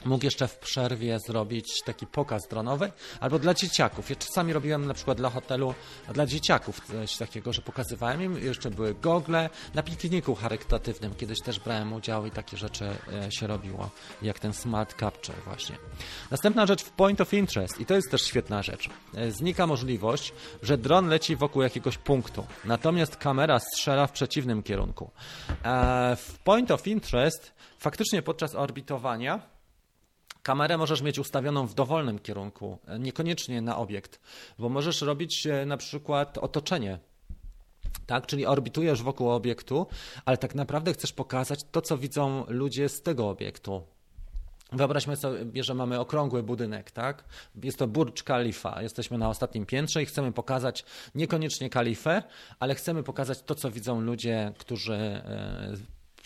mógł 0.04 0.24
jeszcze 0.24 0.48
w 0.48 0.58
przerwie 0.58 1.18
zrobić 1.20 1.82
taki 1.82 2.06
pokaz 2.06 2.48
dronowy, 2.48 2.92
albo 3.20 3.38
dla 3.38 3.54
dzieciaków. 3.54 4.10
Ja 4.10 4.16
czasami 4.16 4.52
robiłem 4.52 4.86
na 4.86 4.94
przykład 4.94 5.18
dla 5.18 5.30
hotelu, 5.30 5.74
dla 6.14 6.26
dzieciaków 6.26 6.86
coś 6.86 7.16
takiego, 7.16 7.52
że 7.52 7.62
pokazywałem 7.62 8.22
im, 8.22 8.44
jeszcze 8.44 8.70
były 8.70 8.94
gogle, 8.94 9.50
na 9.74 9.82
pikniku 9.82 10.34
charytatywnym 10.34 11.14
kiedyś 11.14 11.40
też 11.40 11.60
brałem 11.60 11.92
udział 11.92 12.26
i 12.26 12.30
takie 12.30 12.56
rzeczy 12.56 12.84
e, 12.84 13.32
się 13.32 13.46
robiło, 13.46 13.90
jak 14.22 14.38
ten 14.38 14.52
smart 14.52 15.00
capture 15.00 15.36
właśnie. 15.44 15.76
Następna 16.30 16.66
rzecz 16.66 16.84
w 16.84 16.90
point 16.90 17.20
of 17.20 17.34
interest 17.34 17.80
i 17.80 17.86
to 17.86 17.94
jest 17.94 18.10
też 18.10 18.22
świetna 18.22 18.62
rzecz. 18.62 18.88
E, 19.14 19.30
znika 19.30 19.66
możliwość, 19.66 20.32
że 20.62 20.78
dron 20.78 21.08
leci 21.08 21.36
wokół 21.36 21.62
jakiegoś 21.62 21.98
punktu, 21.98 22.46
natomiast 22.64 23.16
kamera 23.16 23.58
strzela 23.58 24.06
w 24.06 24.12
przeciwnym 24.12 24.62
kierunku. 24.62 25.10
E, 25.64 26.16
w 26.16 26.38
point 26.38 26.70
of 26.70 26.86
interest 26.86 27.52
faktycznie 27.78 28.22
podczas 28.22 28.54
orbitowania 28.54 29.55
Kamerę 30.46 30.78
możesz 30.78 31.02
mieć 31.02 31.18
ustawioną 31.18 31.66
w 31.66 31.74
dowolnym 31.74 32.18
kierunku, 32.18 32.78
niekoniecznie 32.98 33.62
na 33.62 33.76
obiekt, 33.76 34.20
bo 34.58 34.68
możesz 34.68 35.02
robić 35.02 35.46
e, 35.46 35.66
na 35.66 35.76
przykład 35.76 36.38
otoczenie. 36.38 36.98
Tak, 38.06 38.26
czyli 38.26 38.46
orbitujesz 38.46 39.02
wokół 39.02 39.30
obiektu, 39.30 39.86
ale 40.24 40.36
tak 40.36 40.54
naprawdę 40.54 40.92
chcesz 40.92 41.12
pokazać 41.12 41.60
to, 41.70 41.82
co 41.82 41.98
widzą 41.98 42.44
ludzie 42.48 42.88
z 42.88 43.02
tego 43.02 43.28
obiektu. 43.28 43.82
Wyobraźmy 44.72 45.16
sobie, 45.16 45.64
że 45.64 45.74
mamy 45.74 46.00
okrągły 46.00 46.42
budynek, 46.42 46.90
tak? 46.90 47.24
Jest 47.62 47.78
to 47.78 47.86
Burj 47.86 48.12
Khalifa. 48.24 48.82
Jesteśmy 48.82 49.18
na 49.18 49.28
ostatnim 49.28 49.66
piętrze 49.66 50.02
i 50.02 50.06
chcemy 50.06 50.32
pokazać 50.32 50.84
niekoniecznie 51.14 51.70
kalifę, 51.70 52.22
ale 52.58 52.74
chcemy 52.74 53.02
pokazać 53.02 53.42
to, 53.42 53.54
co 53.54 53.70
widzą 53.70 54.00
ludzie, 54.00 54.52
którzy 54.58 55.22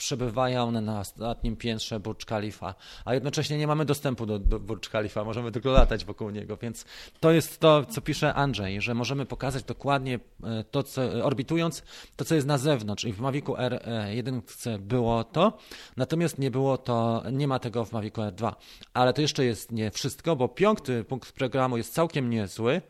e, 0.00 0.20
przebywają 0.20 0.70
na 0.70 1.00
ostatnim 1.00 1.56
piętrze 1.56 2.00
Burj 2.00 2.24
Khalifa, 2.26 2.74
a 3.04 3.14
jednocześnie 3.14 3.58
nie 3.58 3.66
mamy 3.66 3.84
dostępu 3.84 4.26
do, 4.26 4.38
do 4.38 4.60
Burj 4.60 4.80
Khalifa, 4.90 5.24
możemy 5.24 5.52
tylko 5.52 5.70
latać 5.70 6.04
wokół 6.04 6.30
niego, 6.30 6.56
więc 6.56 6.84
to 7.20 7.30
jest 7.30 7.60
to, 7.60 7.84
co 7.84 8.00
pisze 8.00 8.34
Andrzej, 8.34 8.80
że 8.80 8.94
możemy 8.94 9.26
pokazać 9.26 9.64
dokładnie 9.64 10.20
e, 10.44 10.64
to, 10.70 10.82
co, 10.82 11.02
orbitując 11.02 11.82
to, 12.16 12.24
co 12.24 12.34
jest 12.34 12.46
na 12.46 12.58
zewnątrz 12.58 13.04
i 13.04 13.12
w 13.12 13.20
Mavicu 13.20 13.52
R1 13.52 14.40
było 14.78 15.24
to, 15.24 15.58
natomiast 15.96 16.38
nie 16.38 16.50
było 16.50 16.78
to, 16.78 17.22
nie 17.32 17.48
ma 17.48 17.58
tego 17.58 17.84
w 17.84 17.92
Mavicu 17.92 18.20
R2, 18.20 18.52
ale 18.94 19.12
to 19.12 19.20
jeszcze 19.20 19.44
jest 19.44 19.72
nie 19.72 19.90
wszystko, 19.90 20.36
bo 20.36 20.48
piąty 20.48 21.04
punkt 21.04 21.32
programu 21.32 21.76
jest 21.76 21.94
całkiem 21.94 22.30
niezły, 22.30 22.82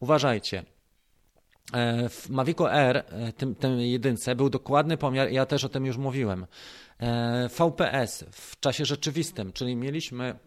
Uważajcie, 0.00 0.58
E, 0.58 0.73
w 2.10 2.26
Mavicu 2.30 2.66
R, 2.66 2.96
e, 2.96 3.32
tym, 3.32 3.54
tym 3.54 3.80
jedynce, 3.80 4.34
był 4.34 4.50
dokładny 4.50 4.96
pomiar, 4.96 5.30
ja 5.30 5.46
też 5.46 5.64
o 5.64 5.68
tym 5.68 5.86
już 5.86 5.96
mówiłem. 5.96 6.46
E, 7.00 7.48
VPS 7.48 8.24
w 8.30 8.60
czasie 8.60 8.84
rzeczywistym, 8.84 9.52
czyli 9.52 9.76
mieliśmy 9.76 10.38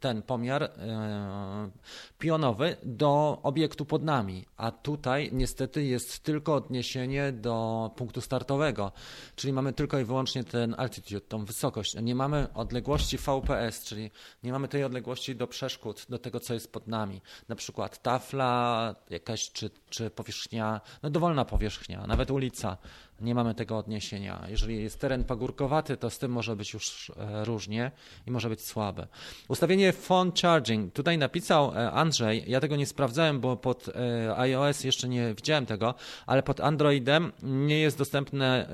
ten 0.00 0.22
pomiar 0.22 0.62
e, 0.62 1.70
pionowy 2.18 2.76
do 2.82 3.38
obiektu 3.42 3.84
pod 3.84 4.02
nami, 4.02 4.44
a 4.56 4.70
tutaj 4.70 5.30
niestety 5.32 5.84
jest 5.84 6.18
tylko 6.18 6.54
odniesienie 6.54 7.32
do 7.32 7.90
punktu 7.96 8.20
startowego, 8.20 8.92
czyli 9.36 9.52
mamy 9.52 9.72
tylko 9.72 9.98
i 9.98 10.04
wyłącznie 10.04 10.44
ten 10.44 10.74
altitude, 10.78 11.20
tą 11.20 11.44
wysokość. 11.44 11.96
Nie 12.02 12.14
mamy 12.14 12.46
odległości 12.54 13.18
VPS, 13.18 13.84
czyli 13.84 14.10
nie 14.42 14.52
mamy 14.52 14.68
tej 14.68 14.84
odległości 14.84 15.36
do 15.36 15.46
przeszkód, 15.46 16.06
do 16.08 16.18
tego, 16.18 16.40
co 16.40 16.54
jest 16.54 16.72
pod 16.72 16.88
nami. 16.88 17.20
Na 17.48 17.56
przykład 17.56 18.02
tafla 18.02 18.94
jakaś, 19.10 19.50
czy, 19.52 19.70
czy 19.90 20.10
powierzchnia, 20.10 20.80
no 21.02 21.10
dowolna 21.10 21.44
powierzchnia, 21.44 22.06
nawet 22.06 22.30
ulica 22.30 22.76
nie 23.20 23.34
mamy 23.34 23.54
tego 23.54 23.78
odniesienia. 23.78 24.46
Jeżeli 24.48 24.82
jest 24.82 25.00
teren 25.00 25.24
pagórkowaty, 25.24 25.96
to 25.96 26.10
z 26.10 26.18
tym 26.18 26.32
może 26.32 26.56
być 26.56 26.72
już 26.72 27.12
e, 27.16 27.44
różnie 27.44 27.90
i 28.26 28.30
może 28.30 28.48
być 28.48 28.60
słabe. 28.60 29.06
Ustawienie 29.48 29.92
phone 29.92 30.32
charging. 30.42 30.94
Tutaj 30.94 31.18
napisał 31.18 31.72
e, 31.74 31.90
Andrzej, 31.92 32.44
ja 32.46 32.60
tego 32.60 32.76
nie 32.76 32.86
sprawdzałem, 32.86 33.40
bo 33.40 33.56
pod 33.56 33.88
e, 33.88 34.38
iOS 34.38 34.84
jeszcze 34.84 35.08
nie 35.08 35.34
widziałem 35.34 35.66
tego, 35.66 35.94
ale 36.26 36.42
pod 36.42 36.60
Androidem 36.60 37.32
nie 37.42 37.78
jest 37.78 37.98
dostępne 37.98 38.68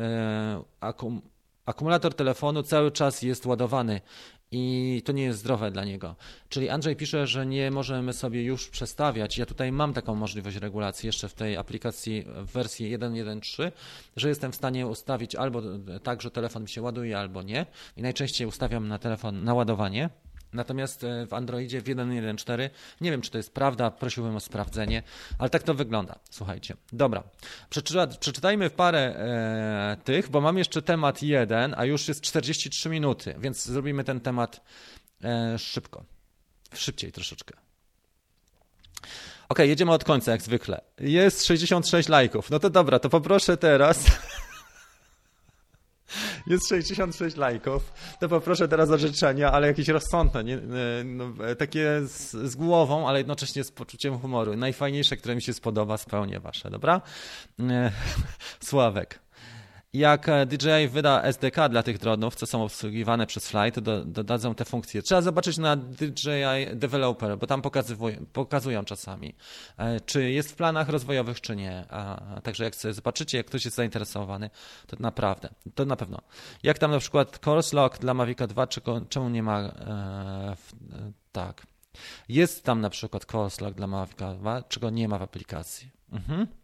akum 0.81 1.23
akumulator 1.67 2.15
telefonu 2.15 2.63
cały 2.63 2.91
czas 2.91 3.23
jest 3.23 3.47
ładowany 3.47 4.01
i 4.53 5.03
to 5.05 5.13
nie 5.13 5.23
jest 5.23 5.39
zdrowe 5.39 5.71
dla 5.71 5.85
niego. 5.85 6.17
Czyli 6.49 6.69
Andrzej 6.69 6.97
pisze, 6.97 7.27
że 7.27 7.47
nie 7.47 7.71
możemy 7.71 8.13
sobie 8.13 8.43
już 8.43 8.69
przestawiać. 8.69 9.39
Ja 9.39 9.47
tutaj 9.47 9.73
mam 9.73 9.93
taką 9.93 10.15
możliwość 10.15 10.57
regulacji 10.57 11.07
jeszcze 11.07 11.29
w 11.29 11.35
tej 11.35 11.57
aplikacji 11.57 12.25
w 12.27 12.53
wersji 12.53 12.99
1.1.3, 12.99 13.73
że 14.17 14.29
jestem 14.29 14.53
w 14.53 14.55
stanie 14.55 14.87
ustawić 14.87 15.35
albo 15.35 15.63
tak, 16.03 16.23
że 16.23 16.31
telefon 16.31 16.63
mi 16.63 16.69
się 16.69 16.83
ładuje, 16.83 17.19
albo 17.19 17.43
nie. 17.43 17.67
I 17.97 18.03
najczęściej 18.03 18.47
ustawiam 18.47 18.89
na 18.89 18.99
telefon 18.99 19.45
na 19.45 19.55
ładowanie. 19.55 20.11
Natomiast 20.53 21.05
e, 21.05 21.27
w 21.27 21.35
Androidzie 21.35 21.81
w 21.81 21.85
1.1.4 21.85 22.71
nie 23.01 23.11
wiem, 23.11 23.21
czy 23.21 23.31
to 23.31 23.39
jest 23.39 23.55
prawda, 23.55 23.91
prosiłbym 23.91 24.37
o 24.37 24.41
sprawdzenie, 24.41 25.03
ale 25.39 25.51
tak 25.51 25.63
to 25.63 25.75
wygląda. 25.75 26.19
Słuchajcie. 26.31 26.77
Dobra. 26.93 27.23
Przeczyta, 27.71 28.07
przeczytajmy 28.07 28.71
parę 28.71 29.01
e, 29.01 29.97
tych, 30.05 30.31
bo 30.31 30.41
mam 30.41 30.59
jeszcze 30.59 30.83
temat 30.83 31.23
jeden, 31.23 31.75
a 31.77 31.85
już 31.85 32.09
jest 32.09 32.21
43 32.21 32.89
minuty, 32.89 33.35
więc 33.39 33.65
zrobimy 33.65 34.05
ten 34.05 34.21
temat 34.21 34.61
e, 35.25 35.59
szybko. 35.59 36.05
Szybciej 36.75 37.13
troszeczkę. 37.13 37.55
Ok, 39.49 39.59
jedziemy 39.59 39.93
od 39.93 40.05
końca, 40.05 40.33
jak 40.33 40.43
zwykle. 40.43 40.81
Jest 41.01 41.47
66 41.47 42.09
lajków. 42.09 42.51
No 42.51 42.59
to 42.59 42.71
dobra, 42.71 42.99
to 42.99 43.09
poproszę 43.09 43.57
teraz 43.57 44.05
jest 46.47 46.69
66 46.69 47.37
lajków, 47.37 47.93
to 48.21 48.29
poproszę 48.29 48.69
teraz 48.69 48.91
o 48.91 48.99
życzenia, 48.99 49.53
ale 49.53 49.67
jakieś 49.67 49.89
rozsądne, 49.89 50.45
nie, 50.45 50.59
no, 51.05 51.33
takie 51.59 52.01
z, 52.05 52.31
z, 52.31 52.57
głową, 52.57 53.09
ale 53.09 53.19
jednocześnie 53.19 53.65
z 53.65 53.73
poczuciem 53.73 54.19
humoru. 54.19 54.57
Najfajniejsze, 54.57 55.17
które 55.17 55.35
mi 55.35 55.43
się 55.43 55.53
spodoba, 55.53 55.97
spełnię 55.97 56.41
wasze, 56.41 56.71
dobra? 56.71 57.01
E, 57.61 57.93
Sławek. 58.69 59.19
Jak 59.93 60.29
e, 60.29 60.47
DJI 60.47 60.89
wyda 60.89 61.23
SDK 61.23 61.69
dla 61.69 61.83
tych 61.83 61.99
dronów, 61.99 62.35
co 62.35 62.47
są 62.47 62.65
obsługiwane 62.65 63.27
przez 63.27 63.53
to 63.75 63.81
do, 63.81 64.05
dodadzą 64.05 64.55
te 64.55 64.65
funkcje. 64.65 65.03
Trzeba 65.03 65.23
zobaczyć 65.23 65.59
na 65.59 65.77
DJI 65.77 66.75
Developer, 66.75 67.39
bo 67.39 67.47
tam 67.47 67.63
pokazują 68.33 68.85
czasami, 68.85 69.35
e, 69.79 70.01
czy 70.01 70.31
jest 70.31 70.53
w 70.53 70.55
planach 70.55 70.89
rozwojowych, 70.89 71.41
czy 71.41 71.57
nie. 71.57 71.85
Także 72.43 72.65
jak 72.65 72.77
sobie 72.77 72.95
zobaczycie, 72.95 73.39
jak 73.39 73.47
ktoś 73.47 73.65
jest 73.65 73.77
zainteresowany, 73.77 74.51
to 74.87 74.97
naprawdę, 75.01 75.49
to 75.75 75.85
na 75.85 75.97
pewno. 75.97 76.19
Jak 76.63 76.79
tam 76.79 76.91
na 76.91 76.99
przykład 76.99 77.47
Course 77.47 77.77
Lock 77.77 77.99
dla 77.99 78.15
Mavica 78.15 78.47
2, 78.47 78.67
czy, 78.67 78.81
czemu 79.09 79.29
nie 79.29 79.43
ma, 79.43 79.61
e, 79.61 79.73
w, 80.57 80.73
e, 80.73 81.13
tak. 81.33 81.67
Jest 82.29 82.65
tam 82.65 82.81
na 82.81 82.91
przykład 82.91 83.35
Course 83.35 83.65
Lock 83.65 83.77
dla 83.77 83.87
Mavica 83.87 84.35
2, 84.35 84.63
czego 84.63 84.91
nie 84.91 85.09
ma 85.09 85.19
w 85.19 85.23
aplikacji. 85.23 85.91
Mhm. 86.13 86.62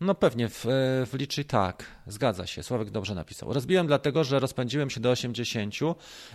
No 0.00 0.14
pewnie, 0.14 0.48
w, 0.48 0.66
w 1.10 1.14
liczy 1.14 1.44
tak. 1.44 1.84
Zgadza 2.06 2.46
się, 2.46 2.62
Sławek 2.62 2.90
dobrze 2.90 3.14
napisał. 3.14 3.52
Rozbiłem 3.52 3.86
dlatego, 3.86 4.24
że 4.24 4.40
rozpędziłem 4.40 4.90
się 4.90 5.00
do 5.00 5.10
80 5.10 5.74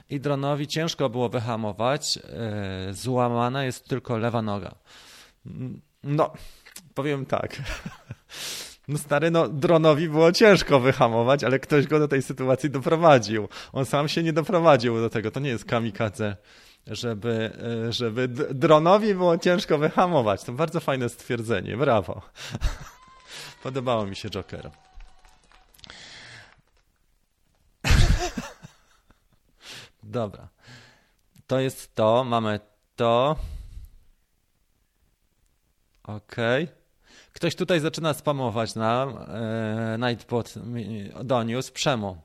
i 0.09 0.19
dronowi 0.19 0.67
ciężko 0.67 1.09
było 1.09 1.29
wyhamować. 1.29 2.19
E, 2.23 2.93
złamana 2.93 3.63
jest 3.63 3.87
tylko 3.87 4.17
lewa 4.17 4.41
noga. 4.41 4.75
No, 6.03 6.33
powiem 6.93 7.25
tak. 7.25 7.55
No 8.87 8.97
stary, 8.97 9.31
no 9.31 9.47
dronowi 9.47 10.09
było 10.09 10.31
ciężko 10.31 10.79
wyhamować, 10.79 11.43
ale 11.43 11.59
ktoś 11.59 11.87
go 11.87 11.99
do 11.99 12.07
tej 12.07 12.21
sytuacji 12.21 12.69
doprowadził. 12.69 13.47
On 13.73 13.85
sam 13.85 14.07
się 14.07 14.23
nie 14.23 14.33
doprowadził 14.33 14.97
do 14.97 15.09
tego. 15.09 15.31
To 15.31 15.39
nie 15.39 15.49
jest 15.49 15.65
kamikadze 15.65 16.35
żeby, 16.87 17.51
e, 17.87 17.91
żeby 17.91 18.27
dronowi 18.53 19.15
było 19.15 19.37
ciężko 19.37 19.77
wyhamować. 19.77 20.43
To 20.43 20.51
bardzo 20.51 20.79
fajne 20.79 21.09
stwierdzenie, 21.09 21.77
brawo. 21.77 22.21
Podobało 23.65 24.05
mi 24.05 24.15
się 24.15 24.29
Joker. 24.29 24.71
Dobra. 30.03 30.47
To 31.47 31.59
jest 31.59 31.95
to. 31.95 32.23
Mamy 32.23 32.59
to. 32.95 33.35
Ok. 36.03 36.35
Ktoś 37.33 37.55
tutaj 37.55 37.79
zaczyna 37.79 38.13
spamować 38.13 38.75
nam. 38.75 39.17
E, 39.17 39.97
Nightbot 39.99 40.53
doniósł. 41.23 41.73
Przemu. 41.73 42.17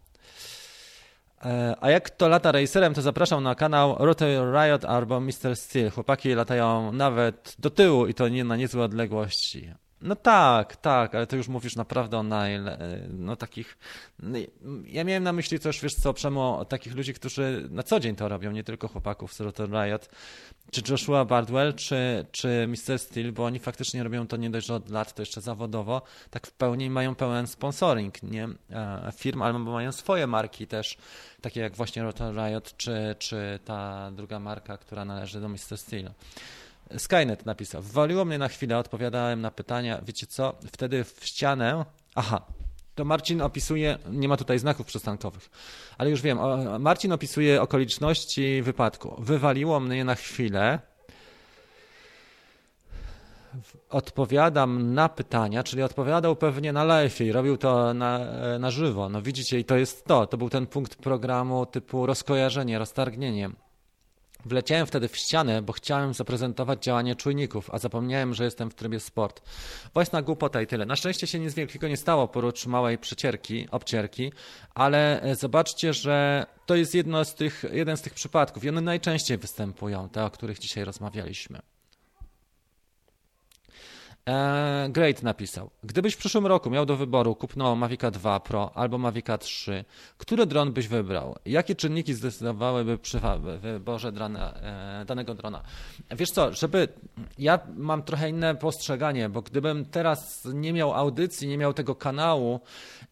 E, 1.44 1.76
a 1.80 1.90
jak 1.90 2.10
to 2.10 2.28
lata 2.28 2.52
racerem, 2.52 2.94
to 2.94 3.02
zapraszam 3.02 3.42
na 3.42 3.54
kanał 3.54 3.96
Rotary 3.98 4.52
Riot 4.52 4.84
albo 4.84 5.20
Mr. 5.20 5.56
Steel. 5.56 5.90
Chłopaki 5.90 6.34
latają 6.34 6.92
nawet 6.92 7.54
do 7.58 7.70
tyłu 7.70 8.06
i 8.06 8.14
to 8.14 8.28
nie 8.28 8.44
na 8.44 8.56
niezłe 8.56 8.84
odległości. 8.84 9.74
No 10.02 10.16
tak, 10.16 10.76
tak, 10.76 11.14
ale 11.14 11.26
to 11.26 11.36
już 11.36 11.48
mówisz 11.48 11.76
naprawdę 11.76 12.18
o 12.18 12.22
Nile, 12.22 12.78
no 13.08 13.36
takich, 13.36 13.78
no, 14.18 14.38
ja 14.86 15.04
miałem 15.04 15.22
na 15.22 15.32
myśli 15.32 15.60
też, 15.60 15.80
wiesz 15.80 15.94
co, 15.94 16.14
przemo 16.14 16.64
takich 16.64 16.94
ludzi, 16.94 17.14
którzy 17.14 17.68
na 17.70 17.82
co 17.82 18.00
dzień 18.00 18.16
to 18.16 18.28
robią, 18.28 18.52
nie 18.52 18.64
tylko 18.64 18.88
chłopaków 18.88 19.34
z 19.34 19.40
Rotor 19.40 19.70
Riot, 19.70 20.08
czy 20.70 20.82
Joshua 20.88 21.24
Bardwell, 21.24 21.74
czy, 21.74 22.26
czy 22.32 22.68
Mr. 22.68 22.98
Steel, 22.98 23.32
bo 23.32 23.44
oni 23.44 23.58
faktycznie 23.58 24.02
robią 24.02 24.26
to 24.26 24.36
nie 24.36 24.50
dość, 24.50 24.66
że 24.66 24.74
od 24.74 24.90
lat, 24.90 25.14
to 25.14 25.22
jeszcze 25.22 25.40
zawodowo, 25.40 26.02
tak 26.30 26.46
w 26.46 26.52
pełni 26.52 26.90
mają 26.90 27.14
pełen 27.14 27.46
sponsoring, 27.46 28.22
nie, 28.22 28.48
e, 28.70 29.12
firm, 29.16 29.42
albo 29.42 29.58
mają 29.58 29.92
swoje 29.92 30.26
marki 30.26 30.66
też, 30.66 30.96
takie 31.40 31.60
jak 31.60 31.76
właśnie 31.76 32.02
Rotor 32.02 32.34
Riot, 32.34 32.76
czy, 32.76 33.16
czy 33.18 33.58
ta 33.64 34.10
druga 34.10 34.38
marka, 34.38 34.78
która 34.78 35.04
należy 35.04 35.40
do 35.40 35.48
Mr. 35.48 35.76
Steel. 35.78 36.10
Skynet 36.98 37.46
napisał. 37.46 37.82
Wywaliło 37.82 38.24
mnie 38.24 38.38
na 38.38 38.48
chwilę, 38.48 38.78
odpowiadałem 38.78 39.40
na 39.40 39.50
pytania. 39.50 40.00
Wiecie 40.06 40.26
co? 40.26 40.58
Wtedy 40.72 41.04
w 41.04 41.20
ścianę. 41.22 41.84
Aha. 42.14 42.46
To 42.94 43.04
Marcin 43.04 43.42
opisuje, 43.42 43.98
nie 44.10 44.28
ma 44.28 44.36
tutaj 44.36 44.58
znaków 44.58 44.86
przystankowych, 44.86 45.50
ale 45.98 46.10
już 46.10 46.22
wiem. 46.22 46.38
Marcin 46.80 47.12
opisuje 47.12 47.62
okoliczności 47.62 48.62
wypadku. 48.62 49.16
Wywaliło 49.18 49.80
mnie 49.80 50.04
na 50.04 50.14
chwilę. 50.14 50.78
Odpowiadam 53.90 54.94
na 54.94 55.08
pytania, 55.08 55.62
czyli 55.62 55.82
odpowiadał 55.82 56.36
pewnie 56.36 56.72
na 56.72 56.84
live 56.84 57.20
i 57.20 57.32
robił 57.32 57.56
to 57.56 57.94
na, 57.94 58.18
na 58.58 58.70
żywo. 58.70 59.08
No 59.08 59.22
widzicie, 59.22 59.58
i 59.58 59.64
to 59.64 59.76
jest 59.76 60.04
to. 60.04 60.26
To 60.26 60.36
był 60.36 60.50
ten 60.50 60.66
punkt 60.66 60.96
programu 60.96 61.66
typu 61.66 62.06
rozkojarzenie, 62.06 62.78
roztargnienie. 62.78 63.50
Wleciałem 64.44 64.86
wtedy 64.86 65.08
w 65.08 65.16
ścianę, 65.16 65.62
bo 65.62 65.72
chciałem 65.72 66.14
zaprezentować 66.14 66.84
działanie 66.84 67.14
czujników, 67.14 67.70
a 67.72 67.78
zapomniałem, 67.78 68.34
że 68.34 68.44
jestem 68.44 68.70
w 68.70 68.74
trybie 68.74 69.00
sport. 69.00 69.42
Własna 69.94 70.22
głupota 70.22 70.62
i 70.62 70.66
tyle. 70.66 70.86
Na 70.86 70.96
szczęście 70.96 71.26
się 71.26 71.38
nic 71.38 71.54
wielkiego 71.54 71.88
nie 71.88 71.96
stało 71.96 72.28
porócz 72.28 72.66
małej 72.66 72.98
przecierki, 72.98 73.68
obcierki, 73.70 74.32
ale 74.74 75.22
e, 75.22 75.34
zobaczcie, 75.34 75.92
że 75.92 76.46
to 76.66 76.76
jest 76.76 76.94
jedno 76.94 77.24
z 77.24 77.34
tych, 77.34 77.64
jeden 77.72 77.96
z 77.96 78.02
tych 78.02 78.14
przypadków 78.14 78.64
i 78.64 78.68
one 78.68 78.80
najczęściej 78.80 79.38
występują, 79.38 80.08
te, 80.08 80.24
o 80.24 80.30
których 80.30 80.58
dzisiaj 80.58 80.84
rozmawialiśmy. 80.84 81.60
E, 84.28 84.88
Great 84.90 85.22
napisał. 85.22 85.70
Gdybyś 85.84 86.14
w 86.14 86.18
przyszłym 86.18 86.46
roku 86.46 86.70
miał 86.70 86.86
do 86.86 86.96
wyboru 86.96 87.34
kupno 87.34 87.76
Mavica 87.76 88.10
2 88.10 88.40
Pro 88.40 88.70
albo 88.74 88.98
Mavica 88.98 89.38
3, 89.38 89.84
który 90.18 90.46
dron 90.46 90.72
byś 90.72 90.88
wybrał? 90.88 91.36
Jakie 91.46 91.74
czynniki 91.74 92.14
zdecydowałyby 92.14 92.98
przy 92.98 93.20
wyborze 93.60 94.12
drana, 94.12 94.54
e, 94.54 95.04
danego 95.04 95.34
drona? 95.34 95.62
Wiesz 96.10 96.30
co, 96.30 96.52
żeby. 96.52 96.88
Ja 97.38 97.58
mam 97.76 98.02
trochę 98.02 98.30
inne 98.30 98.54
postrzeganie, 98.54 99.28
bo 99.28 99.42
gdybym 99.42 99.84
teraz 99.84 100.48
nie 100.54 100.72
miał 100.72 100.94
audycji, 100.94 101.48
nie 101.48 101.58
miał 101.58 101.74
tego 101.74 101.94
kanału 101.94 102.60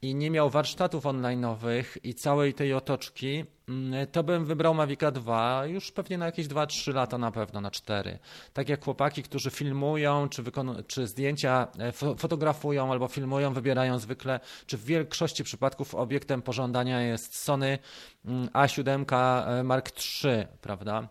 i 0.02 0.14
nie 0.14 0.30
miał 0.30 0.50
warsztatów 0.50 1.04
online'owych 1.04 1.84
i 2.02 2.14
całej 2.14 2.54
tej 2.54 2.74
otoczki, 2.74 3.44
Mm, 3.68 4.06
to 4.06 4.22
bym 4.22 4.44
wybrał 4.44 4.74
Mavica 4.74 5.10
2 5.10 5.66
już 5.66 5.92
pewnie 5.92 6.18
na 6.18 6.26
jakieś 6.26 6.46
2-3 6.46 6.94
lata 6.94 7.18
na 7.18 7.30
pewno, 7.30 7.60
na 7.60 7.70
4. 7.70 8.18
Tak 8.52 8.68
jak 8.68 8.84
chłopaki, 8.84 9.22
którzy 9.22 9.50
filmują, 9.50 10.28
czy, 10.28 10.42
czy 10.86 11.06
zdjęcia 11.06 11.66
e, 11.78 11.92
fotografują 11.92 12.92
albo 12.92 13.08
filmują, 13.08 13.52
wybierają 13.52 13.98
zwykle, 13.98 14.40
czy 14.66 14.76
w 14.76 14.84
większości 14.84 15.44
przypadków 15.44 15.94
obiektem 15.94 16.42
pożądania 16.42 17.00
jest 17.00 17.36
Sony 17.36 17.78
mm, 18.24 18.48
A7 18.48 19.04
e, 19.14 19.62
Mark 19.62 19.90
III, 20.24 20.46
prawda? 20.60 21.08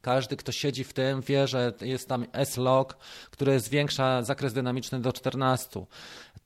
Każdy, 0.00 0.36
kto 0.36 0.52
siedzi 0.52 0.84
w 0.84 0.92
tym, 0.92 1.20
wie, 1.20 1.48
że 1.48 1.72
jest 1.80 2.08
tam 2.08 2.26
S-Log, 2.32 2.96
który 3.30 3.60
zwiększa 3.60 4.22
zakres 4.22 4.52
dynamiczny 4.52 5.00
do 5.00 5.12
14. 5.12 5.84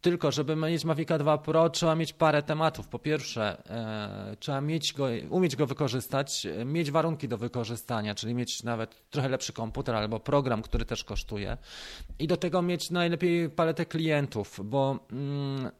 Tylko, 0.02 0.32
żeby 0.32 0.56
mieć 0.56 0.84
Mavica 0.84 1.18
2 1.18 1.38
Pro, 1.38 1.70
trzeba 1.70 1.94
mieć 1.94 2.12
parę 2.12 2.42
tematów. 2.42 2.88
Po 2.88 2.98
pierwsze, 2.98 3.62
e, 3.70 4.36
trzeba 4.36 4.60
mieć 4.60 4.92
go, 4.92 5.06
umieć 5.30 5.56
go 5.56 5.66
wykorzystać, 5.66 6.46
mieć 6.64 6.90
warunki 6.90 7.28
do 7.28 7.38
wykorzystania, 7.38 8.14
czyli 8.14 8.34
mieć 8.34 8.62
nawet 8.62 9.10
trochę 9.10 9.28
lepszy 9.28 9.52
komputer 9.52 9.94
albo 9.94 10.20
program, 10.20 10.62
który 10.62 10.84
też 10.84 11.04
kosztuje. 11.04 11.56
I 12.18 12.26
do 12.26 12.36
tego 12.36 12.62
mieć 12.62 12.90
najlepiej 12.90 13.50
paletę 13.50 13.86
klientów, 13.86 14.60
bo 14.64 14.98
mm, 15.12 15.70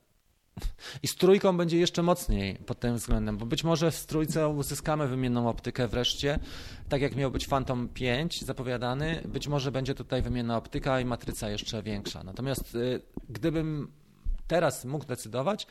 i 1.02 1.08
z 1.08 1.16
trójką 1.16 1.56
będzie 1.56 1.78
jeszcze 1.78 2.02
mocniej 2.02 2.54
pod 2.54 2.80
tym 2.80 2.96
względem, 2.96 3.38
bo 3.38 3.46
być 3.46 3.64
może 3.64 3.92
z 3.92 4.06
trójce 4.06 4.48
uzyskamy 4.48 5.08
wymienną 5.08 5.48
optykę 5.48 5.88
wreszcie, 5.88 6.38
tak 6.88 7.02
jak 7.02 7.16
miał 7.16 7.30
być 7.30 7.46
Phantom 7.46 7.88
5 7.88 8.44
zapowiadany, 8.44 9.22
być 9.24 9.48
może 9.48 9.72
będzie 9.72 9.94
tutaj 9.94 10.22
wymienna 10.22 10.56
optyka 10.56 11.00
i 11.00 11.04
matryca 11.04 11.50
jeszcze 11.50 11.82
większa. 11.82 12.24
Natomiast 12.24 12.74
y, 12.74 13.02
gdybym 13.28 13.92
teraz 14.46 14.84
mógł 14.84 15.04
decydować 15.04 15.66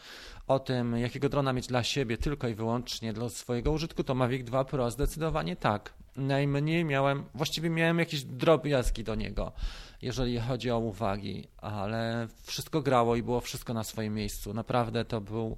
o 0.47 0.59
tym, 0.59 0.97
jakiego 0.97 1.30
drona 1.30 1.53
mieć 1.53 1.67
dla 1.67 1.84
siebie 1.84 2.17
tylko 2.17 2.47
i 2.47 2.55
wyłącznie 2.55 3.13
dla 3.13 3.30
swojego 3.30 3.72
użytku, 3.72 4.03
to 4.03 4.15
Mavic 4.15 4.43
2 4.43 4.65
Pro 4.65 4.91
zdecydowanie 4.91 5.55
tak. 5.55 5.93
Najmniej 6.15 6.86
miałem, 6.86 7.24
właściwie 7.34 7.69
miałem 7.69 7.99
jakieś 7.99 8.24
drobiazgi 8.24 9.03
do 9.03 9.15
niego, 9.15 9.51
jeżeli 10.01 10.39
chodzi 10.39 10.72
o 10.72 10.80
uwagi, 10.80 11.47
ale 11.57 12.28
wszystko 12.43 12.82
grało 12.82 13.15
i 13.15 13.24
było 13.24 13.41
wszystko 13.41 13.74
na 13.74 13.84
swoim 13.84 14.13
miejscu. 14.13 14.53
Naprawdę 14.53 15.05
to 15.05 15.22
był 15.22 15.57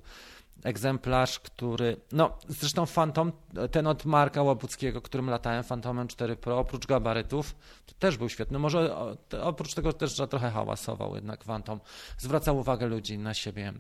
egzemplarz, 0.64 1.40
który, 1.40 1.98
no 2.12 2.38
zresztą 2.48 2.86
Phantom, 2.86 3.32
ten 3.72 3.88
od 3.88 4.06
Marka 4.06 4.44
Łabuckiego, 4.44 5.02
którym 5.02 5.30
latałem, 5.30 5.64
Phantomem 5.64 6.08
4 6.08 6.36
Pro, 6.36 6.60
oprócz 6.60 6.86
gabarytów, 6.88 7.56
to 7.86 7.94
też 8.00 8.18
był 8.18 8.30
świetny. 8.30 8.60
Może 8.60 8.96
oprócz 9.42 9.74
tego 9.74 9.94
też 9.94 10.16
że 10.16 10.28
trochę 10.28 10.52
hałasował 10.52 11.16
jednak 11.16 11.44
Phantom. 11.44 11.80
Zwracał 12.18 12.58
uwagę 12.58 12.88
ludzi 12.88 13.18
na 13.18 13.34
siebie. 13.34 13.74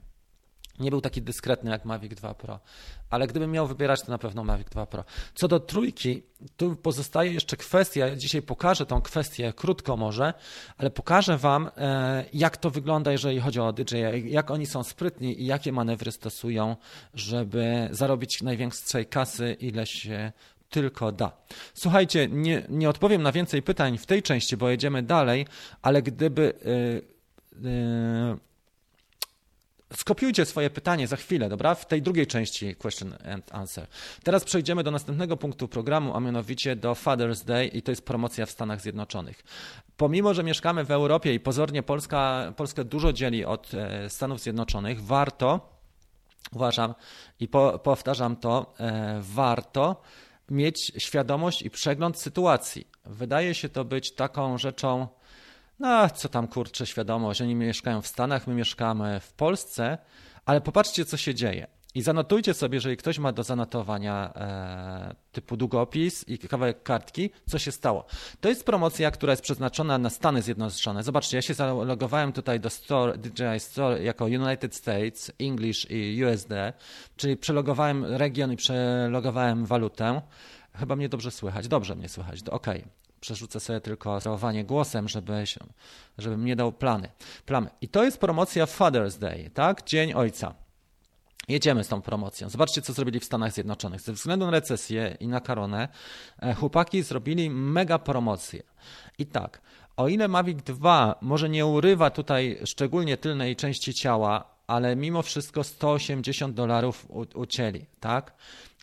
Nie 0.79 0.89
był 0.89 1.01
taki 1.01 1.21
dyskretny 1.21 1.71
jak 1.71 1.85
Mavic 1.85 2.15
2 2.15 2.33
Pro, 2.33 2.59
ale 3.09 3.27
gdybym 3.27 3.51
miał 3.51 3.67
wybierać, 3.67 4.01
to 4.01 4.11
na 4.11 4.17
pewno 4.17 4.43
Mavic 4.43 4.69
2 4.69 4.85
Pro. 4.85 5.03
Co 5.35 5.47
do 5.47 5.59
trójki, 5.59 6.23
tu 6.57 6.75
pozostaje 6.75 7.33
jeszcze 7.33 7.57
kwestia, 7.57 8.15
dzisiaj 8.15 8.41
pokażę 8.41 8.85
tą 8.85 9.01
kwestię 9.01 9.53
krótko 9.53 9.97
może, 9.97 10.33
ale 10.77 10.89
pokażę 10.89 11.37
Wam, 11.37 11.69
e, 11.77 12.25
jak 12.33 12.57
to 12.57 12.69
wygląda, 12.69 13.11
jeżeli 13.11 13.39
chodzi 13.39 13.59
o 13.59 13.73
DJI, 13.73 14.31
jak 14.31 14.51
oni 14.51 14.65
są 14.65 14.83
sprytni 14.83 15.41
i 15.41 15.45
jakie 15.45 15.71
manewry 15.71 16.11
stosują, 16.11 16.75
żeby 17.13 17.87
zarobić 17.91 18.41
największej 18.41 19.05
kasy, 19.05 19.57
ile 19.59 19.85
się 19.85 20.31
tylko 20.69 21.11
da. 21.11 21.31
Słuchajcie, 21.73 22.27
nie, 22.27 22.63
nie 22.69 22.89
odpowiem 22.89 23.21
na 23.21 23.31
więcej 23.31 23.61
pytań 23.61 23.97
w 23.97 24.05
tej 24.05 24.23
części, 24.23 24.57
bo 24.57 24.69
jedziemy 24.69 25.03
dalej, 25.03 25.45
ale 25.81 26.01
gdyby. 26.01 26.53
Yy, 27.61 27.69
yy, 27.69 28.52
Skopiujcie 29.95 30.45
swoje 30.45 30.69
pytanie 30.69 31.07
za 31.07 31.15
chwilę, 31.15 31.49
dobra? 31.49 31.75
W 31.75 31.85
tej 31.85 32.01
drugiej 32.01 32.27
części 32.27 32.75
question 32.75 33.15
and 33.33 33.55
answer. 33.55 33.87
Teraz 34.23 34.43
przejdziemy 34.43 34.83
do 34.83 34.91
następnego 34.91 35.37
punktu 35.37 35.67
programu, 35.67 36.15
a 36.15 36.19
mianowicie 36.19 36.75
do 36.75 36.93
Father's 36.93 37.45
Day 37.45 37.67
i 37.67 37.81
to 37.81 37.91
jest 37.91 38.05
promocja 38.05 38.45
w 38.45 38.51
Stanach 38.51 38.81
Zjednoczonych. 38.81 39.43
Pomimo, 39.97 40.33
że 40.33 40.43
mieszkamy 40.43 40.83
w 40.83 40.91
Europie 40.91 41.33
i 41.33 41.39
pozornie 41.39 41.83
Polska, 41.83 42.53
Polskę 42.57 42.83
dużo 42.83 43.13
dzieli 43.13 43.45
od 43.45 43.73
e, 43.73 44.09
Stanów 44.09 44.39
Zjednoczonych, 44.41 45.03
warto, 45.03 45.69
uważam 46.51 46.93
i 47.39 47.47
po, 47.47 47.79
powtarzam 47.79 48.35
to, 48.35 48.73
e, 48.79 49.19
warto 49.21 50.01
mieć 50.49 50.91
świadomość 50.97 51.61
i 51.61 51.69
przegląd 51.69 52.19
sytuacji. 52.19 52.87
Wydaje 53.05 53.55
się 53.55 53.69
to 53.69 53.85
być 53.85 54.15
taką 54.15 54.57
rzeczą, 54.57 55.07
no 55.79 56.09
co 56.09 56.29
tam 56.29 56.47
kurczę, 56.47 56.85
świadomość, 56.85 57.41
oni 57.41 57.55
mieszkają 57.55 58.01
w 58.01 58.07
Stanach, 58.07 58.47
my 58.47 58.53
mieszkamy 58.53 59.19
w 59.19 59.33
Polsce, 59.33 59.97
ale 60.45 60.61
popatrzcie, 60.61 61.05
co 61.05 61.17
się 61.17 61.35
dzieje. 61.35 61.67
I 61.95 62.01
zanotujcie 62.01 62.53
sobie, 62.53 62.75
jeżeli 62.75 62.97
ktoś 62.97 63.19
ma 63.19 63.31
do 63.31 63.43
zanotowania 63.43 64.33
e, 64.35 65.15
typu 65.31 65.57
długopis 65.57 66.27
i 66.27 66.37
kawałek 66.37 66.83
kartki, 66.83 67.29
co 67.49 67.59
się 67.59 67.71
stało. 67.71 68.05
To 68.41 68.49
jest 68.49 68.65
promocja, 68.65 69.11
która 69.11 69.33
jest 69.33 69.43
przeznaczona 69.43 69.97
na 69.97 70.09
Stany 70.09 70.41
Zjednoczone. 70.41 71.03
Zobaczcie, 71.03 71.37
ja 71.37 71.41
się 71.41 71.53
zalogowałem 71.53 72.33
tutaj 72.33 72.59
do 72.59 72.69
Store, 72.69 73.17
DJI 73.17 73.59
Store 73.59 74.03
jako 74.03 74.25
United 74.25 74.75
States, 74.75 75.31
English 75.39 75.91
i 75.91 76.25
USD, 76.25 76.51
czyli 77.15 77.37
przelogowałem 77.37 78.05
region 78.05 78.51
i 78.51 78.55
przelogowałem 78.55 79.65
walutę. 79.65 80.21
Chyba 80.75 80.95
mnie 80.95 81.09
dobrze 81.09 81.31
słychać. 81.31 81.67
Dobrze 81.67 81.95
mnie 81.95 82.09
słychać. 82.09 82.39
OK 82.49 82.67
przerzucę 83.23 83.59
sobie 83.59 83.81
tylko 83.81 84.19
sterowanie 84.19 84.63
głosem, 84.63 85.09
żeby, 85.09 85.43
żebym 86.17 86.45
nie 86.45 86.55
dał 86.55 86.71
plany. 86.71 87.09
plamy. 87.45 87.69
I 87.81 87.87
to 87.87 88.03
jest 88.03 88.17
promocja 88.17 88.65
Father's 88.65 89.19
Day, 89.19 89.49
tak? 89.53 89.83
Dzień 89.83 90.13
Ojca. 90.13 90.53
Jedziemy 91.47 91.83
z 91.83 91.87
tą 91.87 92.01
promocją. 92.01 92.49
Zobaczcie, 92.49 92.81
co 92.81 92.93
zrobili 92.93 93.19
w 93.19 93.25
Stanach 93.25 93.53
Zjednoczonych. 93.53 94.01
Ze 94.01 94.13
względu 94.13 94.45
na 94.45 94.51
recesję 94.51 95.17
i 95.19 95.27
na 95.27 95.39
koronę, 95.41 95.87
e, 96.39 96.53
chłopaki 96.53 97.03
zrobili 97.03 97.49
mega 97.49 97.99
promocję. 97.99 98.63
I 99.17 99.25
tak, 99.25 99.61
o 99.97 100.07
ile 100.07 100.27
Mavic 100.27 100.63
2 100.63 101.15
może 101.21 101.49
nie 101.49 101.65
urywa 101.65 102.09
tutaj 102.09 102.59
szczególnie 102.65 103.17
tylnej 103.17 103.55
części 103.55 103.93
ciała, 103.93 104.43
ale 104.67 104.95
mimo 104.95 105.21
wszystko 105.21 105.63
180 105.63 106.55
dolarów 106.55 107.07
ucięli, 107.35 107.85
tak? 107.99 108.33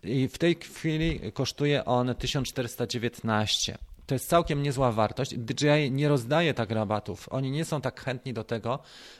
I 0.03 0.29
w 0.29 0.39
tej 0.39 0.55
chwili 0.55 1.33
kosztuje 1.33 1.85
on 1.85 2.15
1419. 2.15 3.79
To 4.11 4.15
jest 4.15 4.29
całkiem 4.29 4.63
niezła 4.63 4.93
wartość. 4.93 5.39
DJI 5.39 5.91
nie 5.91 6.09
rozdaje 6.09 6.55
tak 6.55 6.71
rabatów. 6.71 7.29
Oni 7.31 7.51
nie 7.51 7.65
są 7.65 7.81
tak 7.81 8.01
chętni 8.01 8.33
do 8.33 8.45
tego, 8.45 8.79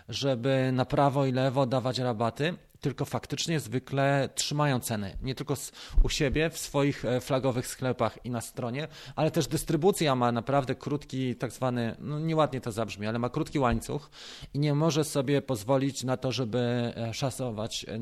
żeby 0.09 0.71
na 0.73 0.85
prawo 0.85 1.27
i 1.27 1.33
lewo 1.33 1.67
dawać 1.67 1.99
rabaty, 1.99 2.55
tylko 2.81 3.05
faktycznie 3.05 3.61
zwykle 3.61 4.29
trzymają 4.35 4.81
ceny. 4.81 5.17
Nie 5.23 5.35
tylko 5.35 5.55
u 6.03 6.09
siebie, 6.09 6.51
w 6.51 6.59
swoich 6.59 7.05
e, 7.05 7.21
flagowych 7.21 7.67
sklepach 7.67 8.19
i 8.25 8.31
na 8.31 8.41
stronie, 8.41 8.89
ale 9.17 9.31
też 9.31 9.47
dystrybucja 9.47 10.15
ma 10.15 10.33
naprawdę 10.33 10.75
krótki, 10.75 11.37
tak 11.37 11.53
zwany, 11.53 11.97
no 11.99 12.21
nieładnie 12.21 12.61
to 12.61 12.73
zabrzmi, 12.73 13.07
ale 13.07 13.19
ma 13.19 13.29
krótki 13.29 13.59
łańcuch 13.59 14.11
i 14.55 14.59
nie 14.59 14.75
może 14.75 15.05
sobie 15.05 15.43
pozwolić 15.43 16.05
na 16.05 16.17
to, 16.17 16.33
żeby 16.33 16.59
e, 16.97 17.15
szasować 17.15 17.87
e, 17.89 17.99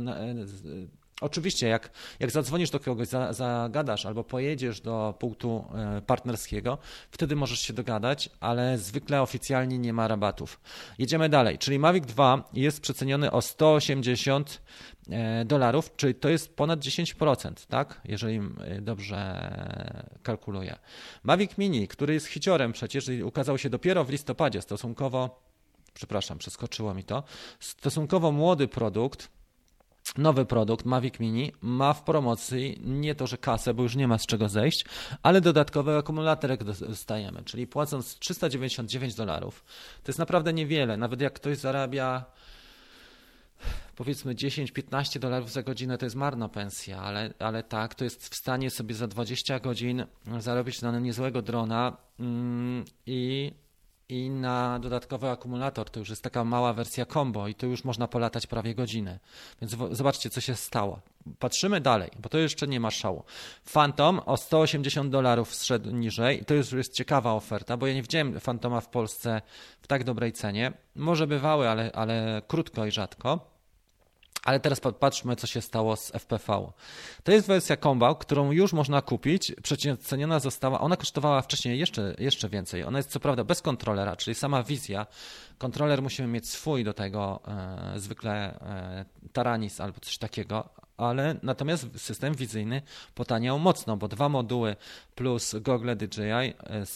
Oczywiście, 1.20 1.68
jak, 1.68 1.90
jak 2.20 2.30
zadzwonisz 2.30 2.70
do 2.70 2.80
kogoś, 2.80 3.08
za, 3.08 3.32
zagadasz 3.32 4.06
albo 4.06 4.24
pojedziesz 4.24 4.80
do 4.80 5.14
punktu 5.18 5.64
e, 5.74 6.02
partnerskiego, 6.02 6.78
wtedy 7.10 7.36
możesz 7.36 7.60
się 7.60 7.72
dogadać, 7.72 8.30
ale 8.40 8.78
zwykle 8.78 9.22
oficjalnie 9.22 9.78
nie 9.78 9.92
ma 9.92 10.08
rabatów. 10.08 10.60
Jedziemy 10.98 11.28
dalej, 11.28 11.58
czyli 11.58 11.78
Mavic 11.78 12.06
2 12.06 12.50
jest 12.52 12.80
przeceniony 12.80 13.30
o 13.30 13.42
180 13.42 14.62
e, 15.10 15.44
dolarów, 15.44 15.96
czyli 15.96 16.14
to 16.14 16.28
jest 16.28 16.56
ponad 16.56 16.80
10%, 16.80 17.52
tak? 17.68 18.00
Jeżeli 18.04 18.36
e, 18.36 18.80
dobrze 18.80 19.50
kalkuluję. 20.22 20.78
Mavic 21.22 21.58
Mini, 21.58 21.88
który 21.88 22.14
jest 22.14 22.26
hiciorem 22.26 22.72
przecież 22.72 23.08
i 23.08 23.22
ukazał 23.22 23.58
się 23.58 23.70
dopiero 23.70 24.04
w 24.04 24.10
listopadzie, 24.10 24.62
stosunkowo, 24.62 25.42
przepraszam, 25.94 26.38
przeskoczyło 26.38 26.94
mi 26.94 27.04
to, 27.04 27.22
stosunkowo 27.60 28.32
młody 28.32 28.68
produkt, 28.68 29.37
nowy 30.16 30.46
produkt 30.46 30.84
Mavic 30.84 31.20
Mini 31.20 31.52
ma 31.60 31.92
w 31.92 32.02
promocji 32.02 32.80
nie 32.84 33.14
to, 33.14 33.26
że 33.26 33.38
kasę, 33.38 33.74
bo 33.74 33.82
już 33.82 33.96
nie 33.96 34.08
ma 34.08 34.18
z 34.18 34.26
czego 34.26 34.48
zejść, 34.48 34.84
ale 35.22 35.40
dodatkowy 35.40 35.96
akumulatorek 35.96 36.64
dostajemy, 36.64 37.42
czyli 37.44 37.66
płacąc 37.66 38.18
399 38.18 39.14
dolarów, 39.14 39.64
to 40.02 40.10
jest 40.10 40.18
naprawdę 40.18 40.52
niewiele, 40.52 40.96
nawet 40.96 41.20
jak 41.20 41.32
ktoś 41.32 41.58
zarabia 41.58 42.24
powiedzmy 43.96 44.34
10-15 44.34 45.18
dolarów 45.18 45.52
za 45.52 45.62
godzinę 45.62 45.98
to 45.98 46.06
jest 46.06 46.16
marna 46.16 46.48
pensja, 46.48 47.00
ale, 47.00 47.34
ale 47.38 47.62
tak, 47.62 47.94
to 47.94 48.04
jest 48.04 48.28
w 48.28 48.36
stanie 48.36 48.70
sobie 48.70 48.94
za 48.94 49.06
20 49.06 49.60
godzin 49.60 50.04
zarobić 50.38 50.82
na 50.82 50.98
niezłego 50.98 51.42
drona 51.42 51.96
mm, 52.20 52.84
i 53.06 53.52
i 54.08 54.30
na 54.30 54.78
dodatkowy 54.78 55.30
akumulator 55.30 55.90
to 55.90 56.00
już 56.00 56.10
jest 56.10 56.22
taka 56.22 56.44
mała 56.44 56.72
wersja 56.72 57.06
combo 57.06 57.48
i 57.48 57.54
to 57.54 57.66
już 57.66 57.84
można 57.84 58.08
polatać 58.08 58.46
prawie 58.46 58.74
godzinę. 58.74 59.18
Więc 59.60 59.76
zobaczcie, 59.90 60.30
co 60.30 60.40
się 60.40 60.54
stało. 60.54 61.00
Patrzymy 61.38 61.80
dalej, 61.80 62.10
bo 62.18 62.28
to 62.28 62.38
jeszcze 62.38 62.66
nie 62.66 62.80
ma 62.80 62.90
szału. 62.90 63.24
Phantom 63.72 64.20
o 64.26 64.36
180 64.36 65.10
dolarów 65.10 65.54
zszedł 65.54 65.90
niżej 65.90 66.44
to 66.44 66.54
już 66.54 66.72
jest 66.72 66.94
ciekawa 66.94 67.32
oferta, 67.32 67.76
bo 67.76 67.86
ja 67.86 67.94
nie 67.94 68.02
widziałem 68.02 68.40
Phantoma 68.40 68.80
w 68.80 68.88
Polsce 68.88 69.42
w 69.82 69.86
tak 69.86 70.04
dobrej 70.04 70.32
cenie. 70.32 70.72
Może 70.94 71.26
bywały, 71.26 71.68
ale, 71.68 71.92
ale 71.92 72.42
krótko 72.48 72.86
i 72.86 72.90
rzadko. 72.90 73.57
Ale 74.48 74.60
teraz 74.60 74.80
patrzmy, 74.80 75.36
co 75.36 75.46
się 75.46 75.60
stało 75.60 75.96
z 75.96 76.10
FPV. 76.10 76.72
To 77.24 77.32
jest 77.32 77.48
wersja 77.48 77.76
Combo, 77.76 78.14
którą 78.14 78.52
już 78.52 78.72
można 78.72 79.02
kupić. 79.02 79.52
Przeceniona 79.62 80.40
została, 80.40 80.80
ona 80.80 80.96
kosztowała 80.96 81.42
wcześniej 81.42 81.78
jeszcze, 81.78 82.14
jeszcze 82.18 82.48
więcej. 82.48 82.84
Ona 82.84 82.98
jest 82.98 83.10
co 83.10 83.20
prawda 83.20 83.44
bez 83.44 83.62
kontrolera, 83.62 84.16
czyli 84.16 84.34
sama 84.34 84.62
wizja. 84.62 85.06
Kontroler 85.58 86.02
musimy 86.02 86.28
mieć 86.28 86.48
swój 86.48 86.84
do 86.84 86.92
tego, 86.92 87.40
e, 87.94 88.00
zwykle 88.00 88.60
e, 88.60 89.04
Taranis 89.32 89.80
albo 89.80 90.00
coś 90.00 90.18
takiego, 90.18 90.68
ale 90.96 91.36
natomiast 91.42 92.00
system 92.00 92.34
wizyjny 92.34 92.82
potaniał 93.14 93.58
mocno, 93.58 93.96
bo 93.96 94.08
dwa 94.08 94.28
moduły 94.28 94.76
plus 95.14 95.54
gogle 95.60 95.96
DJI 95.96 96.30
e, 96.30 96.86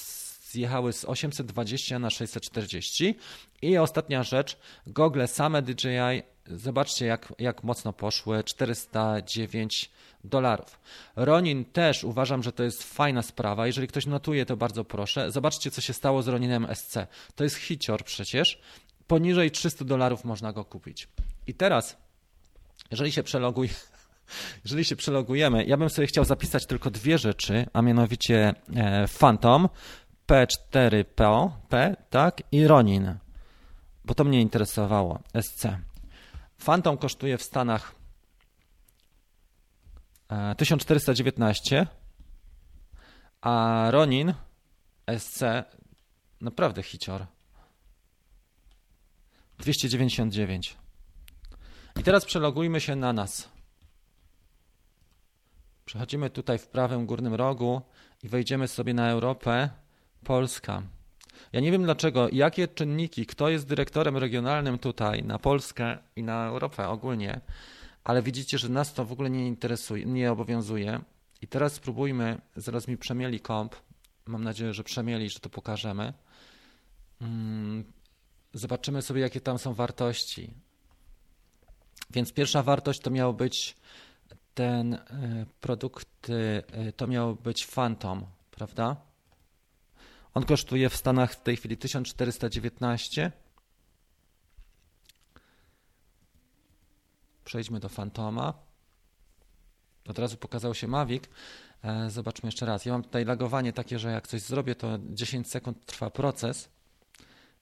zjechały 0.53 0.93
z 0.93 1.05
820 1.05 1.99
na 1.99 2.11
640 2.11 3.15
i 3.63 3.79
ostatnia 3.79 4.23
rzecz, 4.23 4.59
gogle 4.87 5.29
same 5.29 5.63
DJI 5.63 6.23
Zobaczcie, 6.47 7.07
jak, 7.07 7.33
jak 7.39 7.65
mocno 7.65 7.93
poszły 7.93 8.45
409 8.45 9.91
dolarów. 10.25 10.81
Ronin 11.17 11.65
też 11.65 12.05
uważam, 12.05 12.43
że 12.43 12.53
to 12.53 12.63
jest 12.63 12.83
fajna 12.83 13.23
sprawa. 13.23 13.67
Jeżeli 13.67 13.89
ktoś 13.89 14.07
notuje, 14.07 14.47
to 14.47 14.57
bardzo 14.57 14.85
proszę. 14.85 15.31
Zobaczcie, 15.31 15.71
co 15.71 15.81
się 15.81 15.93
stało 15.93 16.23
z 16.23 16.29
Roninem 16.29 16.67
SC. 16.75 16.97
To 17.35 17.45
jest 17.45 17.57
hicior 17.57 18.05
przecież. 18.05 18.61
Poniżej 19.07 19.51
300 19.51 19.85
dolarów 19.85 20.25
można 20.25 20.53
go 20.53 20.65
kupić. 20.65 21.09
I 21.47 21.55
teraz, 21.55 21.97
jeżeli 22.91 23.13
się 23.13 23.23
przeloguj, 23.23 23.69
jeżeli 24.65 24.85
się 24.85 24.97
przelogujemy, 24.97 25.65
ja 25.65 25.77
bym 25.77 25.91
sobie 25.91 26.07
chciał 26.07 26.25
zapisać 26.25 26.67
tylko 26.67 26.91
dwie 26.91 27.19
rzeczy, 27.19 27.67
a 27.73 27.83
mianowicie 27.83 28.55
e, 28.77 29.09
Phantom 29.19 29.69
P4P, 30.33 31.51
P, 31.69 31.97
tak, 32.11 32.43
i 32.53 32.67
Ronin, 32.67 33.19
bo 34.05 34.15
to 34.15 34.25
mnie 34.25 34.41
interesowało, 34.41 35.19
SC. 35.43 35.67
Phantom 36.65 36.99
kosztuje 36.99 37.39
w 37.39 37.43
Stanach 37.43 37.95
1419, 40.57 41.81
e, 41.81 41.87
a 43.41 43.87
Ronin 43.91 44.35
SC 45.19 45.43
naprawdę 46.41 46.83
hicior 46.83 47.27
299. 49.59 50.77
I 52.01 52.03
teraz 52.03 52.25
przelogujmy 52.25 52.81
się 52.81 52.97
na 52.97 53.13
nas. 53.13 53.49
Przechodzimy 55.85 56.31
tutaj 56.31 56.59
w 56.59 56.69
prawym 56.69 57.07
górnym 57.07 57.35
rogu 57.35 57.83
i 58.23 58.29
wejdziemy 58.29 58.69
sobie 58.69 58.95
na 58.95 59.11
Europę, 59.11 59.82
Polska. 60.25 60.83
Ja 61.53 61.61
nie 61.61 61.73
wiem 61.73 61.83
dlaczego, 61.83 62.29
jakie 62.33 62.69
czynniki, 62.69 63.27
kto 63.27 63.49
jest 63.49 63.67
dyrektorem 63.67 64.17
regionalnym 64.17 64.79
tutaj 64.79 65.23
na 65.23 65.39
Polskę 65.39 65.99
i 66.17 66.23
na 66.23 66.47
Europę 66.47 66.89
ogólnie, 66.89 67.41
ale 68.05 68.23
widzicie, 68.23 68.59
że 68.59 68.69
nas 68.69 68.95
to 68.95 69.05
w 69.05 69.13
ogóle 69.13 69.31
nie 69.31 69.47
interesuje, 69.47 70.07
nie 70.07 70.33
obowiązuje. 70.33 71.01
I 71.43 71.47
teraz 71.47 71.73
spróbujmy, 71.73 72.41
zaraz 72.57 72.89
mi 72.89 72.97
przemieli 72.97 73.41
komp, 73.41 73.77
mam 74.27 74.45
nadzieję, 74.45 74.75
że 74.75 74.85
przemieli, 74.85 75.31
że 75.31 75.41
to 75.41 75.49
pokażemy. 75.49 76.13
Mm, 77.21 77.85
zobaczymy 78.55 79.03
sobie, 79.03 79.21
jakie 79.21 79.41
tam 79.41 79.59
są 79.59 79.75
wartości. 79.75 80.51
Więc 82.11 82.33
pierwsza 82.33 82.63
wartość 82.63 83.01
to 83.01 83.11
miał 83.11 83.35
być 83.35 83.77
ten 84.55 84.95
e, 84.95 85.01
produkt, 85.61 86.31
e, 86.31 86.93
to 86.93 87.07
miał 87.07 87.35
być 87.35 87.67
Phantom, 87.67 88.27
prawda? 88.51 88.97
On 90.35 90.45
kosztuje 90.45 90.91
w 90.91 90.97
Stanach 90.97 91.33
w 91.33 91.43
tej 91.43 91.57
chwili 91.57 91.77
1419. 91.77 93.33
Przejdźmy 97.45 97.81
do 97.81 97.89
Fantoma. 97.89 98.55
Od 100.09 100.19
razu 100.19 100.37
pokazał 100.37 100.75
się 100.75 100.89
Mavic. 100.89 101.25
E, 101.85 102.11
zobaczmy 102.11 102.47
jeszcze 102.47 102.67
raz. 102.67 102.85
Ja 102.85 102.93
mam 102.93 103.03
tutaj 103.03 103.25
lagowanie 103.25 103.73
takie, 103.73 103.99
że 103.99 104.13
jak 104.13 104.29
coś 104.29 104.41
zrobię, 104.41 104.75
to 104.75 104.99
10 105.11 105.51
sekund 105.51 105.87
trwa 105.87 106.11
proces 106.11 106.69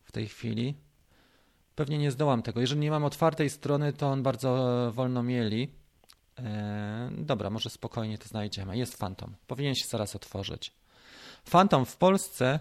w 0.04 0.12
tej 0.12 0.28
chwili. 0.28 0.74
Pewnie 1.74 1.98
nie 1.98 2.10
zdołam 2.10 2.42
tego. 2.42 2.60
Jeżeli 2.60 2.80
nie 2.80 2.90
mam 2.90 3.04
otwartej 3.04 3.50
strony, 3.50 3.92
to 3.92 4.08
on 4.08 4.22
bardzo 4.22 4.90
wolno 4.94 5.22
mieli. 5.22 5.74
E, 6.38 7.10
dobra, 7.18 7.50
może 7.50 7.70
spokojnie 7.70 8.18
to 8.18 8.28
znajdziemy. 8.28 8.78
Jest 8.78 8.98
Phantom. 8.98 9.34
Powinien 9.46 9.74
się 9.74 9.86
zaraz 9.86 10.16
otworzyć. 10.16 10.79
Phantom 11.44 11.86
w 11.86 11.96
Polsce 11.96 12.58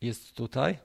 jest 0.00 0.34
tutaj. 0.34 0.78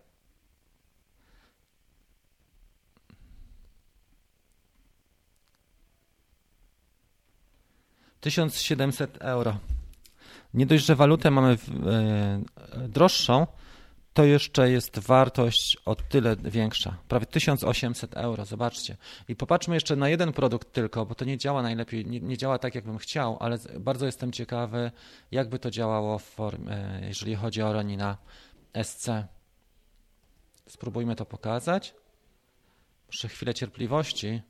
Tysiąc 8.21 8.61
siedemset 8.61 9.17
euro. 9.21 9.59
Nie 10.53 10.65
dość, 10.65 10.85
że 10.85 10.95
walutę 10.95 11.31
mamy 11.31 11.57
e, 11.85 12.87
droższą, 12.87 13.47
to 14.15 14.23
jeszcze 14.23 14.71
jest 14.71 14.99
wartość 14.99 15.77
o 15.85 15.95
tyle 15.95 16.35
większa. 16.35 16.97
Prawie 17.07 17.25
1800 17.25 18.17
euro, 18.17 18.45
zobaczcie. 18.45 18.97
I 19.27 19.35
popatrzmy 19.35 19.75
jeszcze 19.75 19.95
na 19.95 20.09
jeden 20.09 20.33
produkt 20.33 20.73
tylko, 20.73 21.05
bo 21.05 21.15
to 21.15 21.25
nie 21.25 21.37
działa 21.37 21.61
najlepiej, 21.61 22.05
nie, 22.05 22.19
nie 22.19 22.37
działa 22.37 22.59
tak, 22.59 22.75
jakbym 22.75 22.97
chciał, 22.97 23.37
ale 23.39 23.57
bardzo 23.79 24.05
jestem 24.05 24.31
ciekawy, 24.31 24.91
jakby 25.31 25.59
to 25.59 25.71
działało 25.71 26.19
formie, 26.19 26.99
jeżeli 27.01 27.35
chodzi 27.35 27.61
o 27.61 27.73
Ronina 27.73 28.17
SC. 28.83 29.09
Spróbujmy 30.67 31.15
to 31.15 31.25
pokazać. 31.25 31.93
Muszę 33.07 33.27
chwilę 33.27 33.53
cierpliwości. 33.53 34.41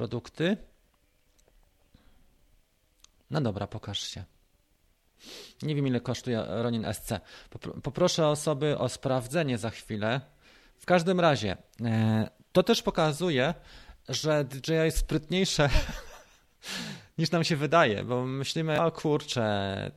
Produkty. 0.00 0.56
No 3.30 3.40
dobra, 3.40 3.66
pokaż 3.66 4.00
się. 4.00 4.24
Nie 5.62 5.74
wiem, 5.74 5.86
ile 5.86 6.00
kosztuje 6.00 6.44
Ronin 6.48 6.86
SC. 6.92 7.12
Poproszę 7.82 8.28
osoby 8.28 8.78
o 8.78 8.88
sprawdzenie 8.88 9.58
za 9.58 9.70
chwilę. 9.70 10.20
W 10.76 10.86
każdym 10.86 11.20
razie, 11.20 11.56
e, 11.84 12.30
to 12.52 12.62
też 12.62 12.82
pokazuje, 12.82 13.54
że 14.08 14.44
DJI 14.44 14.72
jest 14.72 14.98
sprytniejsze 14.98 15.70
niż 17.18 17.30
nam 17.30 17.44
się 17.44 17.56
wydaje, 17.56 18.04
bo 18.04 18.24
myślimy, 18.24 18.82
o 18.82 18.92
kurczę, 18.92 19.90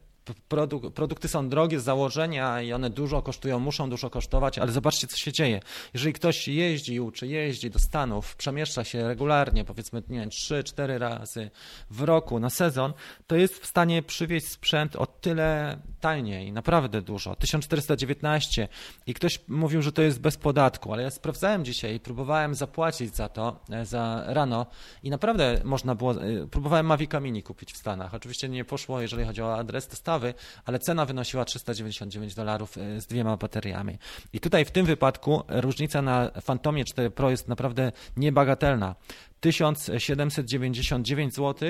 Produk 0.47 0.93
produkty 0.93 1.27
są 1.27 1.49
drogie 1.49 1.79
z 1.79 1.83
założenia 1.83 2.61
i 2.61 2.73
one 2.73 2.89
dużo 2.89 3.21
kosztują, 3.21 3.59
muszą 3.59 3.89
dużo 3.89 4.09
kosztować, 4.09 4.59
ale 4.59 4.71
zobaczcie, 4.71 5.07
co 5.07 5.17
się 5.17 5.31
dzieje. 5.31 5.59
Jeżeli 5.93 6.13
ktoś 6.13 6.47
jeździ, 6.47 6.99
uczy, 6.99 7.27
jeździ 7.27 7.69
do 7.69 7.79
Stanów, 7.79 8.35
przemieszcza 8.35 8.83
się 8.83 9.07
regularnie, 9.07 9.65
powiedzmy, 9.65 10.03
nie 10.09 10.19
wiem, 10.19 10.29
3-4 10.29 10.97
razy 10.97 11.51
w 11.89 12.01
roku 12.01 12.39
na 12.39 12.49
sezon, 12.49 12.93
to 13.27 13.35
jest 13.35 13.59
w 13.59 13.65
stanie 13.65 14.03
przywieźć 14.03 14.47
sprzęt 14.47 14.95
o 14.95 15.05
tyle 15.05 15.77
taniej, 16.03 16.51
naprawdę 16.51 17.01
dużo, 17.01 17.35
1419 17.35 18.67
i 19.07 19.13
ktoś 19.13 19.39
mówił, 19.47 19.81
że 19.81 19.91
to 19.91 20.01
jest 20.01 20.19
bez 20.19 20.37
podatku, 20.37 20.93
ale 20.93 21.03
ja 21.03 21.11
sprawdzałem 21.11 21.65
dzisiaj, 21.65 21.99
próbowałem 21.99 22.55
zapłacić 22.55 23.15
za 23.15 23.29
to, 23.29 23.59
e, 23.69 23.85
za 23.85 24.23
rano 24.27 24.65
i 25.03 25.09
naprawdę 25.09 25.61
można 25.63 25.95
było, 25.95 26.11
e, 26.23 26.47
próbowałem 26.47 26.85
Mavica 26.85 27.19
Mini 27.19 27.43
kupić 27.43 27.73
w 27.73 27.77
Stanach. 27.77 28.13
Oczywiście 28.13 28.49
nie 28.49 28.65
poszło, 28.65 29.01
jeżeli 29.01 29.23
chodzi 29.25 29.41
o 29.41 29.57
adres 29.57 29.87
dostawy, 29.87 30.33
ale 30.65 30.79
cena 30.79 31.05
wynosiła 31.05 31.45
399 31.45 32.35
dolarów 32.35 32.77
e, 32.77 33.01
z 33.01 33.07
dwiema 33.07 33.37
bateriami. 33.37 33.97
I 34.33 34.39
tutaj 34.39 34.65
w 34.65 34.71
tym 34.71 34.85
wypadku 34.85 35.43
różnica 35.47 36.01
na 36.01 36.31
Phantomie 36.45 36.85
4 36.85 37.11
Pro 37.11 37.29
jest 37.29 37.47
naprawdę 37.47 37.91
niebagatelna. 38.17 38.95
1799 39.43 41.35
zł 41.35 41.69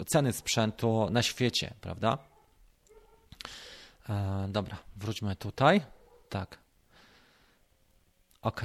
ceny 0.06 0.34
sprzętu 0.34 1.08
na 1.10 1.22
świecie, 1.24 1.74
prawda? 1.82 2.18
E, 4.10 4.48
dobra, 4.50 4.78
wróćmy 4.96 5.36
tutaj. 5.36 5.82
Tak. 6.30 6.58
OK. 8.42 8.62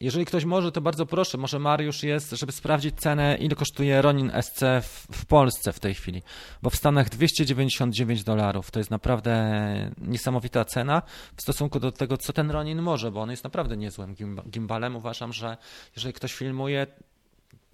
Jeżeli 0.00 0.24
ktoś 0.26 0.44
może, 0.44 0.72
to 0.72 0.80
bardzo 0.80 1.06
proszę, 1.06 1.38
może 1.38 1.58
Mariusz 1.58 2.02
jest, 2.02 2.30
żeby 2.30 2.52
sprawdzić 2.52 3.00
cenę, 3.00 3.36
ile 3.36 3.56
kosztuje 3.56 4.02
Ronin 4.02 4.32
SC 4.42 4.60
w, 4.82 5.06
w, 5.12 5.26
Polsce 5.26 5.72
w 5.72 5.80
tej 5.80 5.94
chwili, 5.94 6.22
bo 6.62 6.70
w 6.70 6.76
Stanach 6.76 7.08
299 7.08 8.24
dolarów 8.24 8.70
to 8.70 8.80
jest 8.80 8.90
naprawdę 8.90 9.90
niesamowita 9.98 10.64
cena 10.64 11.02
w 11.36 11.42
stosunku 11.42 11.80
do 11.80 11.92
tego, 11.92 12.16
co 12.16 12.32
ten 12.32 12.50
Ronin 12.50 12.82
może, 12.82 13.10
bo 13.10 13.20
on 13.20 13.30
jest 13.30 13.44
naprawdę 13.44 13.76
niezłym 13.76 14.14
gimbalem. 14.50 14.96
Uważam, 14.96 15.32
że 15.32 15.56
jeżeli 15.96 16.12
ktoś 16.12 16.34
filmuje, 16.34 16.86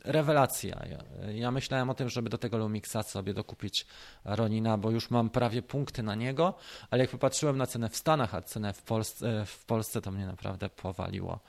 rewelacja. 0.04 0.82
Ja, 0.90 1.30
ja, 1.32 1.50
myślałem 1.50 1.90
o 1.90 1.94
tym, 1.94 2.08
żeby 2.08 2.30
do 2.30 2.38
tego 2.38 2.58
Lumixa 2.58 3.02
sobie 3.02 3.34
dokupić 3.34 3.86
Ronina, 4.24 4.78
bo 4.78 4.90
już 4.90 5.10
mam 5.10 5.30
prawie 5.30 5.62
punkty 5.62 6.02
na 6.02 6.14
niego, 6.14 6.54
ale 6.90 7.02
jak 7.02 7.10
popatrzyłem 7.10 7.56
na 7.56 7.66
cenę 7.66 7.88
w 7.88 7.96
Stanach, 7.96 8.34
a 8.34 8.42
cenę 8.42 8.72
w 8.72 8.82
Polsce, 8.82 9.46
w 9.46 9.64
Polsce 9.64 10.00
to 10.00 10.10
mnie 10.10 10.26
naprawdę 10.26 10.68
powaliło. 10.68 11.40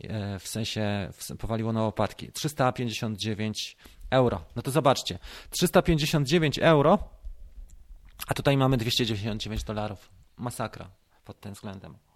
E, 0.00 0.38
w 0.38 0.48
sensie 0.48 1.10
powaliło 1.38 1.72
na 1.72 1.84
opadki. 1.84 2.32
359 2.32 3.76
euro. 4.10 4.44
No 4.56 4.62
to 4.62 4.70
zobaczcie. 4.70 5.18
359 5.50 6.58
euro, 6.58 6.98
a 8.28 8.34
tutaj 8.34 8.56
mamy 8.56 8.76
299 8.76 9.64
dolarów. 9.64 10.10
Masakra 10.36 10.90
pod 11.24 11.40
tym 11.40 11.54
względem. 11.54 12.07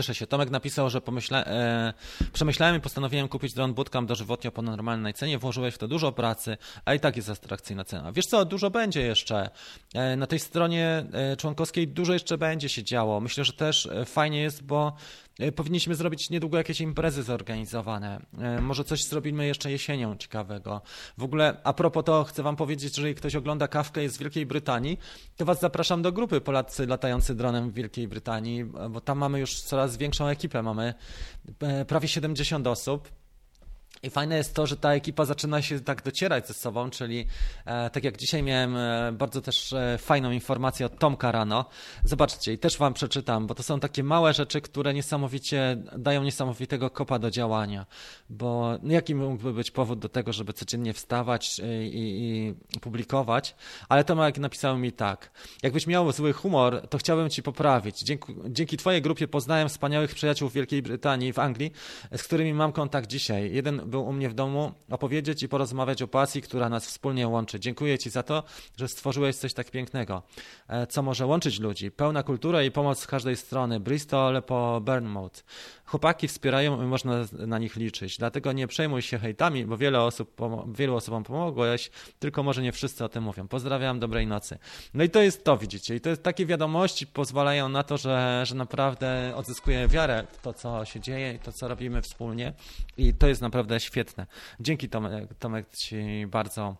Cieszę 0.00 0.14
się. 0.14 0.26
Tomek 0.26 0.50
napisał, 0.50 0.90
że 0.90 1.00
pomyśla, 1.00 1.44
e, 1.44 1.92
przemyślałem 2.32 2.76
i 2.76 2.80
postanowiłem 2.80 3.28
kupić 3.28 3.54
dron 3.54 3.74
bootcamp 3.74 4.08
dożywotnio 4.08 4.52
po 4.52 4.62
normalnej 4.62 5.14
cenie. 5.14 5.38
Włożyłeś 5.38 5.74
w 5.74 5.78
to 5.78 5.88
dużo 5.88 6.12
pracy, 6.12 6.56
a 6.84 6.94
i 6.94 7.00
tak 7.00 7.16
jest 7.16 7.30
atrakcyjna 7.30 7.84
cena. 7.84 8.12
Wiesz 8.12 8.26
co, 8.26 8.44
dużo 8.44 8.70
będzie 8.70 9.00
jeszcze. 9.00 9.50
E, 9.94 10.16
na 10.16 10.26
tej 10.26 10.38
stronie 10.38 11.04
e, 11.12 11.36
członkowskiej 11.36 11.88
dużo 11.88 12.12
jeszcze 12.12 12.38
będzie 12.38 12.68
się 12.68 12.84
działo. 12.84 13.20
Myślę, 13.20 13.44
że 13.44 13.52
też 13.52 13.86
e, 13.86 14.04
fajnie 14.04 14.42
jest, 14.42 14.62
bo 14.62 14.96
powinniśmy 15.56 15.94
zrobić 15.94 16.30
niedługo 16.30 16.58
jakieś 16.58 16.80
imprezy 16.80 17.22
zorganizowane. 17.22 18.20
E, 18.38 18.60
może 18.60 18.84
coś 18.84 19.04
zrobimy 19.04 19.46
jeszcze 19.46 19.70
jesienią 19.70 20.16
ciekawego. 20.16 20.82
W 21.18 21.22
ogóle 21.22 21.60
a 21.64 21.72
propos 21.72 22.04
to 22.04 22.24
chcę 22.24 22.42
wam 22.42 22.56
powiedzieć, 22.56 22.96
że 22.96 23.00
jeżeli 23.00 23.14
ktoś 23.14 23.36
ogląda 23.36 23.68
kawkę 23.68 24.02
jest 24.02 24.14
z 24.14 24.18
Wielkiej 24.18 24.46
Brytanii, 24.46 24.98
to 25.36 25.44
was 25.44 25.60
zapraszam 25.60 26.02
do 26.02 26.12
grupy 26.12 26.40
Polacy 26.40 26.86
latający 26.86 27.34
dronem 27.34 27.70
w 27.70 27.74
Wielkiej 27.74 28.08
Brytanii, 28.08 28.64
bo 28.90 29.00
tam 29.00 29.18
mamy 29.18 29.40
już 29.40 29.60
coraz 29.60 29.96
większą 29.96 30.26
ekipę. 30.26 30.62
Mamy 30.62 30.94
e, 31.60 31.84
prawie 31.84 32.08
70 32.08 32.66
osób. 32.66 33.19
I 34.02 34.10
fajne 34.10 34.36
jest 34.36 34.54
to, 34.54 34.66
że 34.66 34.76
ta 34.76 34.94
ekipa 34.94 35.24
zaczyna 35.24 35.62
się 35.62 35.80
tak 35.80 36.02
docierać 36.02 36.48
ze 36.48 36.54
sobą, 36.54 36.90
czyli 36.90 37.26
e, 37.64 37.90
tak 37.90 38.04
jak 38.04 38.16
dzisiaj 38.16 38.42
miałem 38.42 38.76
e, 38.76 39.12
bardzo 39.12 39.40
też 39.40 39.72
e, 39.72 39.98
fajną 39.98 40.30
informację 40.30 40.86
od 40.86 40.98
Tomka 40.98 41.32
rano. 41.32 41.64
Zobaczcie 42.04 42.52
i 42.52 42.58
też 42.58 42.78
wam 42.78 42.94
przeczytam, 42.94 43.46
bo 43.46 43.54
to 43.54 43.62
są 43.62 43.80
takie 43.80 44.02
małe 44.02 44.32
rzeczy, 44.32 44.60
które 44.60 44.94
niesamowicie 44.94 45.76
dają 45.98 46.22
niesamowitego 46.22 46.90
kopa 46.90 47.18
do 47.18 47.30
działania. 47.30 47.86
Bo 48.30 48.78
no, 48.82 48.92
jaki 48.92 49.14
mógłby 49.14 49.52
być 49.52 49.70
powód 49.70 49.98
do 49.98 50.08
tego, 50.08 50.32
żeby 50.32 50.52
codziennie 50.52 50.92
wstawać 50.92 51.60
e, 51.60 51.84
i, 51.84 52.54
i 52.76 52.80
publikować? 52.80 53.54
Ale 53.88 54.04
Tomek 54.04 54.38
napisał 54.38 54.78
mi 54.78 54.92
tak. 54.92 55.30
Jakbyś 55.62 55.86
miał 55.86 56.12
zły 56.12 56.32
humor, 56.32 56.88
to 56.88 56.98
chciałbym 56.98 57.30
ci 57.30 57.42
poprawić. 57.42 58.00
Dzięki, 58.00 58.34
dzięki 58.48 58.76
twojej 58.76 59.02
grupie 59.02 59.28
poznałem 59.28 59.68
wspaniałych 59.68 60.14
przyjaciół 60.14 60.48
w 60.48 60.52
Wielkiej 60.52 60.82
Brytanii, 60.82 61.32
w 61.32 61.38
Anglii, 61.38 61.72
z 62.16 62.22
którymi 62.22 62.54
mam 62.54 62.72
kontakt 62.72 63.10
dzisiaj. 63.10 63.54
Jeden 63.54 63.89
był 63.90 64.06
u 64.06 64.12
mnie 64.12 64.28
w 64.28 64.34
domu 64.34 64.72
opowiedzieć 64.90 65.42
i 65.42 65.48
porozmawiać 65.48 66.02
o 66.02 66.08
pasji, 66.08 66.42
która 66.42 66.68
nas 66.68 66.86
wspólnie 66.86 67.28
łączy. 67.28 67.60
Dziękuję 67.60 67.98
Ci 67.98 68.10
za 68.10 68.22
to, 68.22 68.42
że 68.76 68.88
stworzyłeś 68.88 69.36
coś 69.36 69.54
tak 69.54 69.70
pięknego, 69.70 70.22
e, 70.68 70.86
co 70.86 71.02
może 71.02 71.26
łączyć 71.26 71.60
ludzi. 71.60 71.90
Pełna 71.90 72.22
kultura 72.22 72.62
i 72.62 72.70
pomoc 72.70 72.98
z 72.98 73.06
każdej 73.06 73.36
strony. 73.36 73.80
Bristol 73.80 74.42
po 74.42 74.80
Burnmouth. 74.80 75.44
Chłopaki 75.84 76.28
wspierają 76.28 76.82
i 76.82 76.86
można 76.86 77.24
na 77.32 77.58
nich 77.58 77.76
liczyć. 77.76 78.18
Dlatego 78.18 78.52
nie 78.52 78.66
przejmuj 78.66 79.02
się 79.02 79.18
hejtami, 79.18 79.66
bo 79.66 79.76
wiele 79.76 80.02
osób, 80.02 80.36
wielu 80.74 80.96
osobom 80.96 81.24
pomogłeś, 81.24 81.90
tylko 82.18 82.42
może 82.42 82.62
nie 82.62 82.72
wszyscy 82.72 83.04
o 83.04 83.08
tym 83.08 83.24
mówią. 83.24 83.48
Pozdrawiam, 83.48 84.00
dobrej 84.00 84.26
nocy. 84.26 84.58
No 84.94 85.04
i 85.04 85.10
to 85.10 85.20
jest 85.20 85.44
to, 85.44 85.56
widzicie. 85.56 85.94
I 85.94 86.00
to 86.00 86.10
jest 86.10 86.22
takie 86.22 86.46
wiadomości 86.46 87.06
pozwalają 87.06 87.68
na 87.68 87.82
to, 87.82 87.96
że, 87.96 88.42
że 88.46 88.54
naprawdę 88.54 89.32
odzyskuję 89.36 89.88
wiarę 89.88 90.26
w 90.32 90.38
to, 90.42 90.52
co 90.52 90.84
się 90.84 91.00
dzieje 91.00 91.34
i 91.34 91.38
to, 91.38 91.52
co 91.52 91.68
robimy 91.68 92.02
wspólnie. 92.02 92.52
I 92.96 93.14
to 93.14 93.26
jest 93.26 93.42
naprawdę 93.42 93.79
świetne. 93.80 94.26
Dzięki 94.60 94.88
Tomek, 94.88 95.34
Tomek 95.38 95.76
Ci 95.76 96.26
bardzo 96.26 96.76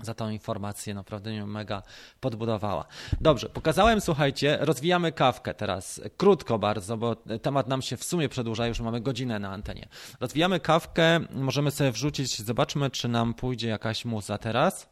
za 0.00 0.14
tą 0.14 0.30
informację, 0.30 0.94
naprawdę 0.94 1.30
mnie 1.30 1.46
mega 1.46 1.82
podbudowała. 2.20 2.84
Dobrze, 3.20 3.48
pokazałem, 3.48 4.00
słuchajcie, 4.00 4.58
rozwijamy 4.60 5.12
kawkę 5.12 5.54
teraz, 5.54 6.00
krótko 6.16 6.58
bardzo, 6.58 6.96
bo 6.96 7.16
temat 7.42 7.68
nam 7.68 7.82
się 7.82 7.96
w 7.96 8.04
sumie 8.04 8.28
przedłuża, 8.28 8.66
już 8.66 8.80
mamy 8.80 9.00
godzinę 9.00 9.38
na 9.38 9.50
antenie. 9.50 9.88
Rozwijamy 10.20 10.60
kawkę, 10.60 11.20
możemy 11.30 11.70
sobie 11.70 11.92
wrzucić, 11.92 12.42
zobaczmy, 12.42 12.90
czy 12.90 13.08
nam 13.08 13.34
pójdzie 13.34 13.68
jakaś 13.68 14.04
muza 14.04 14.38
teraz. 14.38 14.90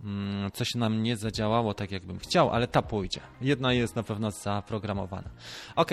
Mm, 0.00 0.50
coś 0.50 0.74
nam 0.74 1.02
nie 1.02 1.16
zadziałało 1.16 1.74
tak, 1.74 1.90
jakbym 1.90 2.18
chciał, 2.18 2.50
ale 2.50 2.66
ta 2.68 2.82
pójdzie. 2.82 3.20
Jedna 3.40 3.72
jest 3.72 3.96
na 3.96 4.02
pewno 4.02 4.30
zaprogramowana. 4.30 5.30
Ok. 5.76 5.90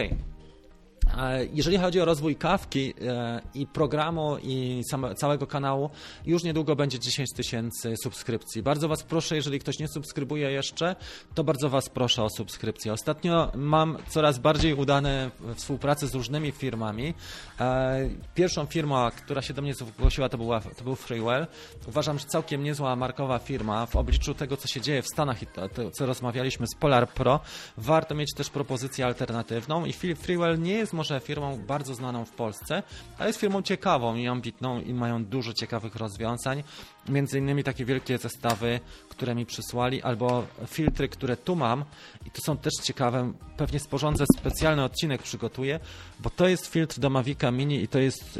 Jeżeli 1.53 1.77
chodzi 1.77 2.01
o 2.01 2.05
rozwój 2.05 2.35
kawki 2.35 2.93
e, 3.01 3.41
i 3.53 3.67
programu 3.67 4.37
i 4.43 4.83
całego 5.15 5.47
kanału, 5.47 5.89
już 6.25 6.43
niedługo 6.43 6.75
będzie 6.75 6.99
10 6.99 7.33
tysięcy 7.33 7.95
subskrypcji. 8.03 8.63
Bardzo 8.63 8.87
Was 8.87 9.03
proszę, 9.03 9.35
jeżeli 9.35 9.59
ktoś 9.59 9.79
nie 9.79 9.87
subskrybuje 9.87 10.51
jeszcze, 10.51 10.95
to 11.35 11.43
bardzo 11.43 11.69
Was 11.69 11.89
proszę 11.89 12.23
o 12.23 12.29
subskrypcję. 12.29 12.93
Ostatnio 12.93 13.51
mam 13.55 13.97
coraz 14.07 14.39
bardziej 14.39 14.73
udane 14.73 15.31
współpracę 15.55 16.07
z 16.07 16.15
różnymi 16.15 16.51
firmami. 16.51 17.13
E, 17.59 18.09
pierwszą 18.35 18.65
firmą, 18.65 19.09
która 19.17 19.41
się 19.41 19.53
do 19.53 19.61
mnie 19.61 19.73
zgłosiła, 19.73 20.29
to, 20.29 20.37
była, 20.37 20.61
to 20.61 20.83
był 20.83 20.95
Freewell. 20.95 21.47
Uważam, 21.87 22.19
że 22.19 22.25
całkiem 22.25 22.63
niezła 22.63 22.95
markowa 22.95 23.39
firma. 23.39 23.85
W 23.85 23.95
obliczu 23.95 24.33
tego, 24.33 24.57
co 24.57 24.67
się 24.67 24.81
dzieje 24.81 25.01
w 25.01 25.07
Stanach 25.07 25.41
i 25.41 25.47
to 25.47 25.91
co 25.91 26.05
rozmawialiśmy 26.05 26.67
z 26.67 26.75
Polar 26.75 27.09
Pro, 27.09 27.39
warto 27.77 28.15
mieć 28.15 28.33
też 28.33 28.49
propozycję 28.49 29.05
alternatywną 29.05 29.85
i 29.85 29.93
Freewell 29.93 30.59
nie 30.59 30.73
jest 30.73 30.93
może 30.99 31.19
firmą 31.19 31.57
bardzo 31.57 31.95
znaną 31.95 32.25
w 32.25 32.31
Polsce, 32.31 32.83
ale 33.17 33.29
jest 33.29 33.39
firmą 33.39 33.61
ciekawą 33.61 34.15
i 34.15 34.27
ambitną 34.27 34.81
i 34.81 34.93
mają 34.93 35.25
dużo 35.25 35.53
ciekawych 35.53 35.95
rozwiązań. 35.95 36.63
Między 37.09 37.37
innymi 37.37 37.63
takie 37.63 37.85
wielkie 37.85 38.17
zestawy, 38.17 38.79
które 39.09 39.35
mi 39.35 39.45
przysłali, 39.45 40.01
albo 40.01 40.47
filtry, 40.67 41.09
które 41.09 41.37
tu 41.37 41.55
mam 41.55 41.85
i 42.25 42.31
to 42.31 42.41
są 42.41 42.57
też 42.57 42.73
ciekawe. 42.83 43.33
Pewnie 43.57 43.79
sporządzę 43.79 44.25
specjalny 44.37 44.83
odcinek, 44.83 45.23
przygotuję, 45.23 45.79
bo 46.19 46.29
to 46.29 46.47
jest 46.47 46.67
filtr 46.67 46.99
do 46.99 47.09
Mavica 47.09 47.51
Mini 47.51 47.83
i 47.83 47.87
to 47.87 47.99
jest 47.99 48.39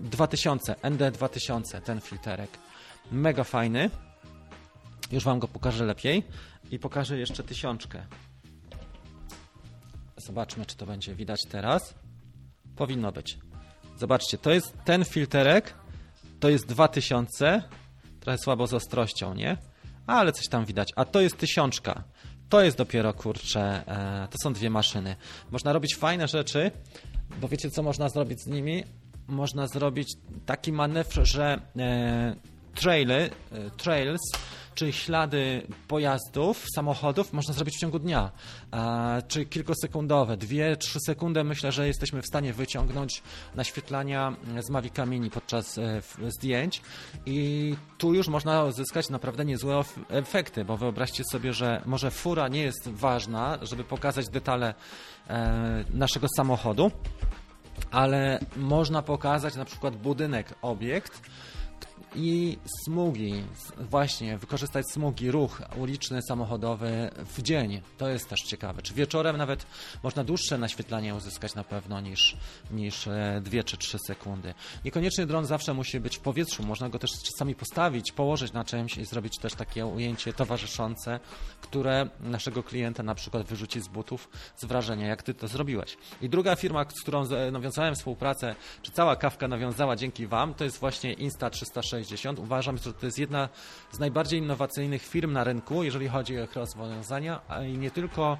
2000, 0.00 0.72
ND2000, 0.72 1.80
ten 1.80 2.00
filterek. 2.00 2.50
Mega 3.10 3.44
fajny. 3.44 3.90
Już 5.12 5.24
Wam 5.24 5.38
go 5.38 5.48
pokażę 5.48 5.84
lepiej 5.84 6.22
i 6.70 6.78
pokażę 6.78 7.18
jeszcze 7.18 7.42
tysiączkę. 7.42 8.06
Zobaczmy, 10.16 10.66
czy 10.66 10.76
to 10.76 10.86
będzie 10.86 11.14
widać 11.14 11.40
teraz. 11.50 11.94
Powinno 12.76 13.12
być. 13.12 13.38
Zobaczcie, 13.96 14.38
to 14.38 14.50
jest 14.50 14.74
ten 14.84 15.04
filterek, 15.04 15.74
to 16.40 16.48
jest 16.48 16.66
2000, 16.66 17.62
trochę 18.20 18.38
słabo 18.38 18.66
z 18.66 18.74
ostrością, 18.74 19.34
nie? 19.34 19.56
Ale 20.06 20.32
coś 20.32 20.48
tam 20.48 20.64
widać. 20.64 20.88
A 20.96 21.04
to 21.04 21.20
jest 21.20 21.38
tysiączka. 21.38 22.04
To 22.48 22.62
jest 22.62 22.76
dopiero, 22.76 23.14
kurczę, 23.14 23.82
e, 23.86 24.28
to 24.30 24.38
są 24.42 24.52
dwie 24.52 24.70
maszyny. 24.70 25.16
Można 25.50 25.72
robić 25.72 25.96
fajne 25.96 26.28
rzeczy, 26.28 26.70
bo 27.40 27.48
wiecie, 27.48 27.70
co 27.70 27.82
można 27.82 28.08
zrobić 28.08 28.42
z 28.42 28.46
nimi? 28.46 28.84
Można 29.26 29.66
zrobić 29.66 30.08
taki 30.46 30.72
manewr, 30.72 31.26
że 31.26 31.60
e, 31.78 32.36
traily, 32.74 33.30
e, 33.52 33.70
trails 33.70 34.20
czyli 34.74 34.92
ślady 34.92 35.66
pojazdów, 35.88 36.66
samochodów 36.74 37.32
można 37.32 37.54
zrobić 37.54 37.76
w 37.76 37.80
ciągu 37.80 37.98
dnia, 37.98 38.30
czy 39.28 39.46
kilkosekundowe, 39.46 40.36
dwie, 40.36 40.76
trzy 40.76 40.98
sekundy. 41.06 41.44
Myślę, 41.44 41.72
że 41.72 41.86
jesteśmy 41.86 42.22
w 42.22 42.26
stanie 42.26 42.52
wyciągnąć 42.52 43.22
naświetlania 43.54 44.36
z 44.60 44.70
Mavica 44.70 45.06
Mini 45.06 45.30
podczas 45.30 45.78
e, 45.78 46.02
zdjęć. 46.28 46.82
I 47.26 47.76
tu 47.98 48.14
już 48.14 48.28
można 48.28 48.64
uzyskać 48.64 49.10
naprawdę 49.10 49.44
niezłe 49.44 49.82
efekty, 50.08 50.64
bo 50.64 50.76
wyobraźcie 50.76 51.24
sobie, 51.24 51.52
że 51.52 51.82
może 51.86 52.10
fura 52.10 52.48
nie 52.48 52.62
jest 52.62 52.88
ważna, 52.88 53.58
żeby 53.62 53.84
pokazać 53.84 54.28
detale 54.28 54.74
e, 55.28 55.84
naszego 55.90 56.26
samochodu, 56.36 56.90
ale 57.90 58.40
można 58.56 59.02
pokazać 59.02 59.56
na 59.56 59.64
przykład 59.64 59.96
budynek, 59.96 60.54
obiekt, 60.62 61.22
i 62.14 62.58
smugi, 62.84 63.44
właśnie 63.90 64.38
wykorzystać 64.38 64.84
smugi, 64.92 65.30
ruch 65.30 65.62
uliczny, 65.76 66.22
samochodowy 66.22 67.10
w 67.36 67.42
dzień. 67.42 67.80
To 67.98 68.08
jest 68.08 68.28
też 68.28 68.40
ciekawe. 68.40 68.82
Czy 68.82 68.94
wieczorem 68.94 69.36
nawet 69.36 69.66
można 70.02 70.24
dłuższe 70.24 70.58
naświetlanie 70.58 71.14
uzyskać 71.14 71.54
na 71.54 71.64
pewno 71.64 72.00
niż, 72.00 72.36
niż 72.70 73.08
2 73.42 73.58
e, 73.58 73.64
czy 73.64 73.76
3 73.76 73.98
sekundy. 74.06 74.54
Niekoniecznie 74.84 75.26
dron 75.26 75.46
zawsze 75.46 75.74
musi 75.74 76.00
być 76.00 76.16
w 76.16 76.20
powietrzu. 76.20 76.62
Można 76.62 76.88
go 76.88 76.98
też 76.98 77.10
czasami 77.22 77.54
postawić, 77.54 78.12
położyć 78.12 78.52
na 78.52 78.64
czymś 78.64 78.96
i 78.96 79.04
zrobić 79.04 79.38
też 79.38 79.54
takie 79.54 79.86
ujęcie 79.86 80.32
towarzyszące, 80.32 81.20
które 81.60 82.08
naszego 82.20 82.62
klienta 82.62 83.02
na 83.02 83.14
przykład 83.14 83.46
wyrzuci 83.46 83.80
z 83.80 83.88
butów 83.88 84.28
z 84.56 84.64
wrażenia, 84.64 85.06
jak 85.06 85.22
ty 85.22 85.34
to 85.34 85.48
zrobiłeś. 85.48 85.96
I 86.22 86.28
druga 86.28 86.56
firma, 86.56 86.84
z 86.96 87.02
którą 87.02 87.24
nawiązałem 87.52 87.94
współpracę, 87.94 88.54
czy 88.82 88.92
cała 88.92 89.16
kawka 89.16 89.48
nawiązała 89.48 89.96
dzięki 89.96 90.26
Wam, 90.26 90.54
to 90.54 90.64
jest 90.64 90.78
właśnie 90.78 91.14
Insta360 91.14 92.01
360. 92.01 92.01
Uważam, 92.38 92.78
że 92.78 92.92
to 92.92 93.06
jest 93.06 93.18
jedna 93.18 93.48
z 93.92 93.98
najbardziej 93.98 94.38
innowacyjnych 94.38 95.02
firm 95.02 95.32
na 95.32 95.44
rynku, 95.44 95.82
jeżeli 95.82 96.08
chodzi 96.08 96.38
o 96.38 96.44
ich 96.44 96.54
rozwiązania, 96.54 97.40
i 97.68 97.78
nie 97.78 97.90
tylko 97.90 98.38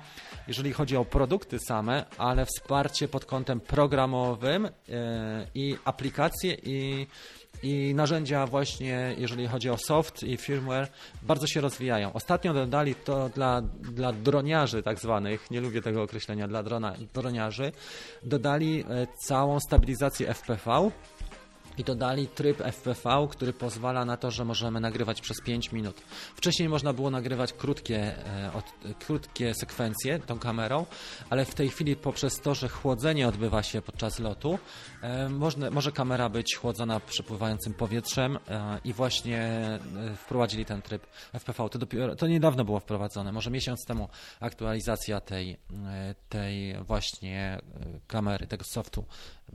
jeżeli 0.48 0.72
chodzi 0.72 0.96
o 0.96 1.04
produkty 1.04 1.58
same, 1.68 2.04
ale 2.18 2.46
wsparcie 2.46 3.08
pod 3.08 3.24
kątem 3.24 3.60
programowym 3.60 4.66
e, 4.66 4.70
i 5.54 5.76
aplikacje 5.84 6.54
i 6.54 7.06
i 7.62 7.94
narzędzia 7.94 8.46
właśnie, 8.46 9.14
jeżeli 9.18 9.48
chodzi 9.48 9.70
o 9.70 9.78
soft 9.78 10.22
i 10.22 10.36
firmware, 10.36 10.88
bardzo 11.22 11.46
się 11.46 11.60
rozwijają. 11.60 12.12
Ostatnio 12.12 12.54
dodali 12.54 12.94
to 12.94 13.28
dla, 13.28 13.62
dla 13.80 14.12
droniarzy 14.12 14.82
tak 14.82 14.98
zwanych, 14.98 15.50
nie 15.50 15.60
lubię 15.60 15.82
tego 15.82 16.02
określenia, 16.02 16.48
dla 16.48 16.62
drona, 16.62 16.94
droniarzy, 17.14 17.72
dodali 18.22 18.84
e, 18.88 19.06
całą 19.26 19.60
stabilizację 19.60 20.34
FPV, 20.34 20.90
i 21.78 21.84
dodali 21.84 22.28
tryb 22.28 22.60
FPV, 22.60 23.28
który 23.30 23.52
pozwala 23.52 24.04
na 24.04 24.16
to, 24.16 24.30
że 24.30 24.44
możemy 24.44 24.80
nagrywać 24.80 25.20
przez 25.20 25.40
5 25.40 25.72
minut. 25.72 26.02
Wcześniej 26.36 26.68
można 26.68 26.92
było 26.92 27.10
nagrywać 27.10 27.52
krótkie, 27.52 28.26
e, 28.26 28.52
od, 28.52 28.64
krótkie 29.06 29.54
sekwencje 29.54 30.18
tą 30.18 30.38
kamerą, 30.38 30.86
ale 31.30 31.44
w 31.44 31.54
tej 31.54 31.68
chwili 31.68 31.96
poprzez 31.96 32.40
to, 32.40 32.54
że 32.54 32.68
chłodzenie 32.68 33.28
odbywa 33.28 33.62
się 33.62 33.82
podczas 33.82 34.18
lotu, 34.18 34.58
e, 35.02 35.28
można, 35.28 35.70
może 35.70 35.92
kamera 35.92 36.28
być 36.28 36.56
chłodzona 36.56 37.00
przepływającym 37.00 37.74
powietrzem 37.74 38.38
e, 38.48 38.78
i 38.84 38.92
właśnie 38.92 39.62
wprowadzili 40.16 40.64
ten 40.64 40.82
tryb 40.82 41.06
FPV. 41.32 41.68
To, 41.68 41.78
dopiero, 41.78 42.16
to 42.16 42.26
niedawno 42.26 42.64
było 42.64 42.80
wprowadzone, 42.80 43.32
może 43.32 43.50
miesiąc 43.50 43.84
temu 43.86 44.08
aktualizacja 44.40 45.20
tej, 45.20 45.56
tej 46.28 46.84
właśnie 46.84 47.60
kamery, 48.06 48.46
tego 48.46 48.64
softu 48.64 49.04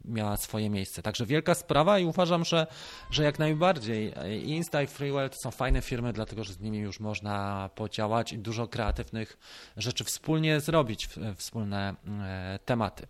miała 0.06 0.38
swoje 0.38 0.70
miejsce. 0.70 1.02
Także 1.02 1.26
wielka 1.26 1.56
sprawa 1.56 2.00
i 2.00 2.06
uważam, 2.06 2.46
że, 2.46 2.68
że 3.12 3.24
jak 3.24 3.40
najbardziej 3.40 4.14
Insta 4.46 4.82
i 4.82 4.88
Freewell 4.88 5.30
to 5.30 5.36
są 5.36 5.52
fajne 5.52 5.82
firmy, 5.82 6.14
dlatego 6.14 6.44
że 6.44 6.54
z 6.54 6.60
nimi 6.60 6.78
już 6.78 7.00
można 7.00 7.70
podziałać 7.76 8.34
i 8.34 8.40
dużo 8.40 8.68
kreatywnych 8.68 9.38
rzeczy 9.78 10.04
wspólnie 10.04 10.60
zrobić, 10.60 11.10
wspólne 11.36 11.96
e, 12.24 12.60
tematy. 12.66 13.08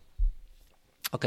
Ok. 1.11 1.25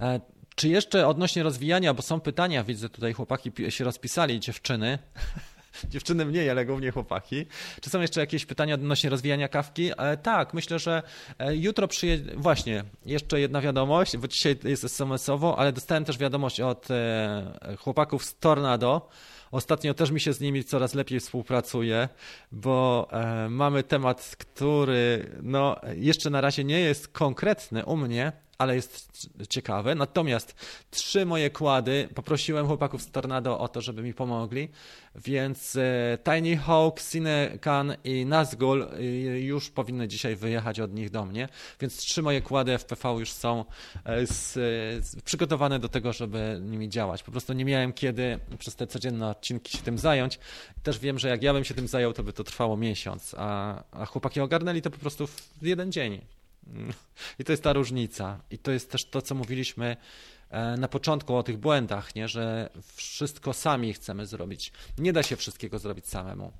E, 0.00 0.20
czy 0.54 0.68
jeszcze 0.68 1.08
odnośnie 1.08 1.42
rozwijania, 1.42 1.94
bo 1.94 2.02
są 2.02 2.20
pytania, 2.20 2.64
widzę 2.64 2.88
tutaj 2.88 3.12
chłopaki 3.12 3.52
się 3.68 3.84
rozpisali, 3.84 4.40
dziewczyny. 4.40 4.98
Dziewczyny 5.90 6.24
mniej, 6.24 6.50
ale 6.50 6.66
głównie 6.66 6.90
chłopaki. 6.90 7.46
Czy 7.80 7.90
są 7.90 8.00
jeszcze 8.00 8.20
jakieś 8.20 8.46
pytania 8.46 8.74
odnośnie 8.74 9.10
rozwijania 9.10 9.48
kawki? 9.48 9.90
E, 9.96 10.16
tak, 10.16 10.54
myślę, 10.54 10.78
że 10.78 11.02
e, 11.38 11.56
jutro 11.56 11.88
przyjedzie. 11.88 12.32
Właśnie, 12.36 12.84
jeszcze 13.06 13.40
jedna 13.40 13.60
wiadomość, 13.60 14.16
bo 14.16 14.28
dzisiaj 14.28 14.56
jest 14.64 14.84
SMS-owo, 14.84 15.58
ale 15.58 15.72
dostałem 15.72 16.04
też 16.04 16.18
wiadomość 16.18 16.60
od 16.60 16.90
e, 16.90 17.76
chłopaków 17.78 18.24
z 18.24 18.38
Tornado. 18.38 19.08
Ostatnio 19.50 19.94
też 19.94 20.10
mi 20.10 20.20
się 20.20 20.32
z 20.32 20.40
nimi 20.40 20.64
coraz 20.64 20.94
lepiej 20.94 21.20
współpracuje, 21.20 22.08
bo 22.52 23.08
e, 23.12 23.48
mamy 23.48 23.82
temat, 23.82 24.36
który 24.38 25.30
no, 25.42 25.76
jeszcze 25.96 26.30
na 26.30 26.40
razie 26.40 26.64
nie 26.64 26.80
jest 26.80 27.08
konkretny 27.08 27.84
u 27.84 27.96
mnie, 27.96 28.32
ale 28.58 28.74
jest 28.74 29.28
ciekawe. 29.48 29.94
Natomiast 29.94 30.54
trzy 30.90 31.26
moje 31.26 31.50
kłady 31.50 32.08
poprosiłem 32.14 32.66
chłopaków 32.66 33.02
z 33.02 33.10
Tornado 33.10 33.58
o 33.58 33.68
to, 33.68 33.80
żeby 33.80 34.02
mi 34.02 34.14
pomogli, 34.14 34.68
więc 35.14 35.76
e, 35.76 36.18
Tiny 36.24 36.56
Hawk, 36.56 37.02
Cinecan 37.02 37.96
i 38.04 38.26
Nazgul 38.26 38.82
e, 38.82 39.02
już 39.40 39.70
powinny 39.70 40.08
dzisiaj 40.08 40.36
wyjechać 40.36 40.80
od 40.80 40.94
nich 40.94 41.10
do 41.10 41.24
mnie, 41.24 41.48
więc 41.80 41.96
trzy 41.96 42.22
moje 42.22 42.42
kłady 42.42 42.78
FPV 42.78 43.16
już 43.18 43.32
są 43.32 43.64
e, 44.04 44.26
z, 44.26 44.52
z, 45.06 45.22
przygotowane 45.22 45.78
do 45.78 45.88
tego, 45.88 46.12
żeby 46.12 46.60
nimi 46.62 46.88
działać. 46.88 47.22
Po 47.22 47.32
prostu 47.32 47.52
nie 47.52 47.64
miałem 47.64 47.92
kiedy 47.92 48.38
przez 48.58 48.76
te 48.76 48.86
codzienne 48.86 49.28
odcinki 49.28 49.78
się 49.78 49.82
tym 49.84 49.98
zająć. 49.98 50.38
Też 50.82 50.98
wiem, 50.98 51.18
że 51.18 51.28
jak 51.28 51.42
ja 51.42 51.52
bym 51.52 51.64
się 51.64 51.74
tym 51.74 51.88
zajął, 51.88 52.12
to 52.12 52.22
by 52.22 52.32
to 52.32 52.44
trwało 52.44 52.76
miesiąc, 52.76 53.34
a, 53.38 53.82
a 53.90 54.06
chłopaki 54.06 54.40
ogarnęli 54.40 54.82
to 54.82 54.90
po 54.90 54.98
prostu 54.98 55.26
w 55.62 55.62
jeden 55.62 55.92
dzień. 55.92 56.20
I 57.38 57.44
to 57.44 57.52
jest 57.52 57.62
ta 57.62 57.72
różnica. 57.72 58.40
I 58.50 58.58
to 58.58 58.70
jest 58.70 58.90
też 58.90 59.04
to, 59.04 59.22
co 59.22 59.34
mówiliśmy 59.34 59.96
e, 60.50 60.76
na 60.76 60.88
początku 60.88 61.36
o 61.36 61.42
tych 61.42 61.56
błędach, 61.56 62.14
nie? 62.14 62.28
że 62.28 62.70
wszystko 62.94 63.52
sami 63.52 63.92
chcemy 63.92 64.26
zrobić. 64.26 64.72
Nie 64.98 65.12
da 65.12 65.22
się 65.22 65.36
wszystkiego 65.36 65.78
zrobić 65.78 66.08
samemu. 66.08 66.52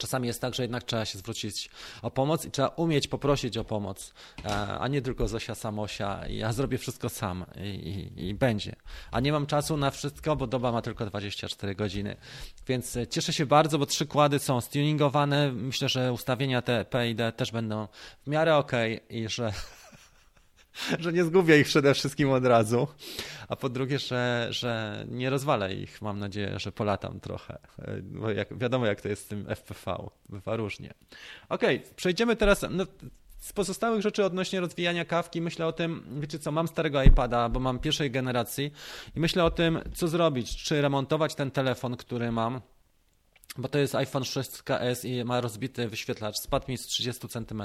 Czasami 0.00 0.26
jest 0.26 0.40
tak, 0.40 0.54
że 0.54 0.62
jednak 0.62 0.84
trzeba 0.84 1.04
się 1.04 1.18
zwrócić 1.18 1.70
o 2.02 2.10
pomoc 2.10 2.44
i 2.44 2.50
trzeba 2.50 2.68
umieć 2.68 3.08
poprosić 3.08 3.56
o 3.56 3.64
pomoc, 3.64 4.14
e, 4.44 4.78
a 4.78 4.88
nie 4.88 5.02
tylko 5.02 5.28
Zosia 5.28 5.54
Samosia. 5.54 6.28
Ja 6.28 6.52
zrobię 6.52 6.78
wszystko 6.78 7.08
sam 7.08 7.44
i, 7.56 7.68
i, 7.68 8.28
i, 8.28 8.34
będzie. 8.34 8.76
A 9.10 9.20
nie 9.20 9.32
mam 9.32 9.46
czasu 9.46 9.76
na 9.76 9.90
wszystko, 9.90 10.36
bo 10.36 10.46
doba 10.46 10.72
ma 10.72 10.82
tylko 10.82 11.06
24 11.06 11.74
godziny. 11.74 12.16
Więc 12.66 12.96
e, 12.96 13.06
cieszę 13.06 13.32
się 13.32 13.46
bardzo, 13.46 13.78
bo 13.78 13.86
trzy 13.86 14.06
kłady 14.06 14.38
są 14.38 14.60
stuningowane. 14.60 15.52
Myślę, 15.52 15.88
że 15.88 16.12
ustawienia 16.12 16.62
te 16.62 16.84
PID 16.84 17.36
też 17.36 17.52
będą 17.52 17.88
w 18.26 18.30
miarę 18.30 18.56
ok 18.56 18.72
i 19.10 19.28
że 19.28 19.52
że 20.98 21.12
nie 21.12 21.24
zgubię 21.24 21.60
ich 21.60 21.66
przede 21.66 21.94
wszystkim 21.94 22.30
od 22.30 22.44
razu, 22.44 22.88
a 23.48 23.56
po 23.56 23.68
drugie, 23.68 23.98
że, 23.98 24.48
że 24.50 25.04
nie 25.08 25.30
rozwalę 25.30 25.74
ich. 25.74 26.02
Mam 26.02 26.18
nadzieję, 26.18 26.58
że 26.58 26.72
polatam 26.72 27.20
trochę, 27.20 27.58
bo 28.02 28.30
jak, 28.30 28.58
wiadomo 28.58 28.86
jak 28.86 29.00
to 29.00 29.08
jest 29.08 29.24
z 29.24 29.28
tym 29.28 29.46
FPV, 29.48 30.08
bywa 30.28 30.56
różnie. 30.56 30.94
Okej, 31.48 31.76
okay, 31.76 31.94
przejdziemy 31.96 32.36
teraz... 32.36 32.66
No, 32.70 32.86
z 33.38 33.52
pozostałych 33.52 34.02
rzeczy 34.02 34.24
odnośnie 34.24 34.60
rozwijania 34.60 35.04
kawki 35.04 35.40
myślę 35.40 35.66
o 35.66 35.72
tym, 35.72 36.02
wiecie 36.20 36.38
co, 36.38 36.52
mam 36.52 36.68
starego 36.68 37.02
iPada, 37.02 37.48
bo 37.48 37.60
mam 37.60 37.78
pierwszej 37.78 38.10
generacji 38.10 38.72
i 39.16 39.20
myślę 39.20 39.44
o 39.44 39.50
tym, 39.50 39.80
co 39.94 40.08
zrobić, 40.08 40.56
czy 40.56 40.82
remontować 40.82 41.34
ten 41.34 41.50
telefon, 41.50 41.96
który 41.96 42.32
mam, 42.32 42.60
bo 43.58 43.68
to 43.68 43.78
jest 43.78 43.94
iPhone 43.94 44.22
6s 44.22 45.08
i 45.08 45.24
ma 45.24 45.40
rozbity 45.40 45.88
wyświetlacz, 45.88 46.38
spadł 46.38 46.64
mi 46.68 46.78
z 46.78 46.86
30 46.86 47.28
cm. 47.28 47.62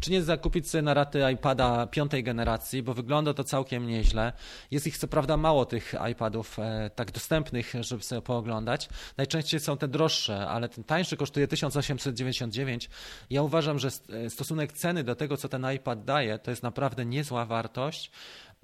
Czy 0.00 0.10
nie 0.10 0.22
zakupić 0.22 0.70
sobie 0.70 0.82
na 0.82 0.94
raty 0.94 1.20
iPada 1.34 1.86
piątej 1.86 2.24
generacji, 2.24 2.82
bo 2.82 2.94
wygląda 2.94 3.34
to 3.34 3.44
całkiem 3.44 3.86
nieźle. 3.86 4.32
Jest 4.70 4.86
ich 4.86 4.98
co 4.98 5.08
prawda 5.08 5.36
mało 5.36 5.66
tych 5.66 5.94
iPadów 6.12 6.58
e, 6.58 6.90
tak 6.94 7.12
dostępnych, 7.12 7.72
żeby 7.80 8.02
sobie 8.02 8.22
pooglądać. 8.22 8.88
Najczęściej 9.16 9.60
są 9.60 9.76
te 9.76 9.88
droższe, 9.88 10.48
ale 10.48 10.68
ten 10.68 10.84
tańszy 10.84 11.16
kosztuje 11.16 11.48
1899. 11.48 12.90
Ja 13.30 13.42
uważam, 13.42 13.78
że 13.78 13.88
e, 13.88 14.30
stosunek 14.30 14.72
ceny 14.72 15.04
do 15.04 15.14
tego, 15.14 15.36
co 15.36 15.48
ten 15.48 15.66
iPad 15.76 16.04
daje, 16.04 16.38
to 16.38 16.50
jest 16.50 16.62
naprawdę 16.62 17.04
niezła 17.04 17.44
wartość. 17.44 18.10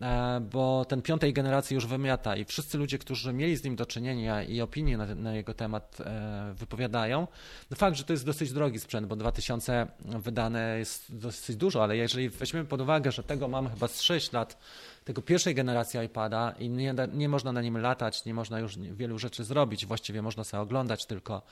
E, 0.01 0.41
bo 0.41 0.85
ten 0.85 1.03
piątej 1.03 1.33
generacji 1.33 1.75
już 1.75 1.87
wymiata 1.87 2.37
i 2.37 2.45
wszyscy 2.45 2.79
ludzie, 2.79 2.99
którzy 2.99 3.33
mieli 3.33 3.57
z 3.57 3.65
nim 3.65 3.77
do 3.77 3.87
czynienia 3.87 4.43
i 4.43 4.61
opinie 4.61 4.97
na, 4.97 5.15
na 5.15 5.35
jego 5.35 5.55
temat 5.55 5.99
e, 6.01 6.55
wypowiadają. 6.55 7.27
No 7.71 7.77
fakt, 7.77 7.97
że 7.97 8.05
to 8.05 8.13
jest 8.13 8.27
dosyć 8.27 8.53
drogi 8.53 8.79
sprzęt, 8.79 9.07
bo 9.07 9.17
2000 9.17 9.87
wydane 10.05 10.79
jest 10.79 11.17
dosyć 11.17 11.57
dużo, 11.57 11.83
ale 11.83 11.97
jeżeli 11.97 12.29
weźmiemy 12.31 12.67
pod 12.67 12.81
uwagę, 12.81 13.13
że 13.13 13.23
tego 13.23 13.49
mam 13.49 13.71
chyba 13.71 13.89
z 13.89 14.01
6 14.01 14.33
lat, 14.33 14.59
tego 15.05 15.23
pierwszej 15.23 15.55
generacji 15.55 16.01
iPada 16.01 16.55
i 16.59 16.71
nie, 16.71 16.95
nie 17.13 17.29
można 17.29 17.53
na 17.53 17.63
nim 17.63 17.79
latać, 17.79 18.25
nie 18.25 18.35
można 18.35 18.59
już 18.59 18.79
wielu 18.79 19.19
rzeczy 19.19 19.45
zrobić, 19.45 19.87
właściwie 19.87 20.23
można 20.23 20.45
sobie 20.45 20.61
oglądać 20.61 21.07
tylko 21.07 21.43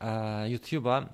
e, 0.00 0.06
YouTube'a, 0.48 1.06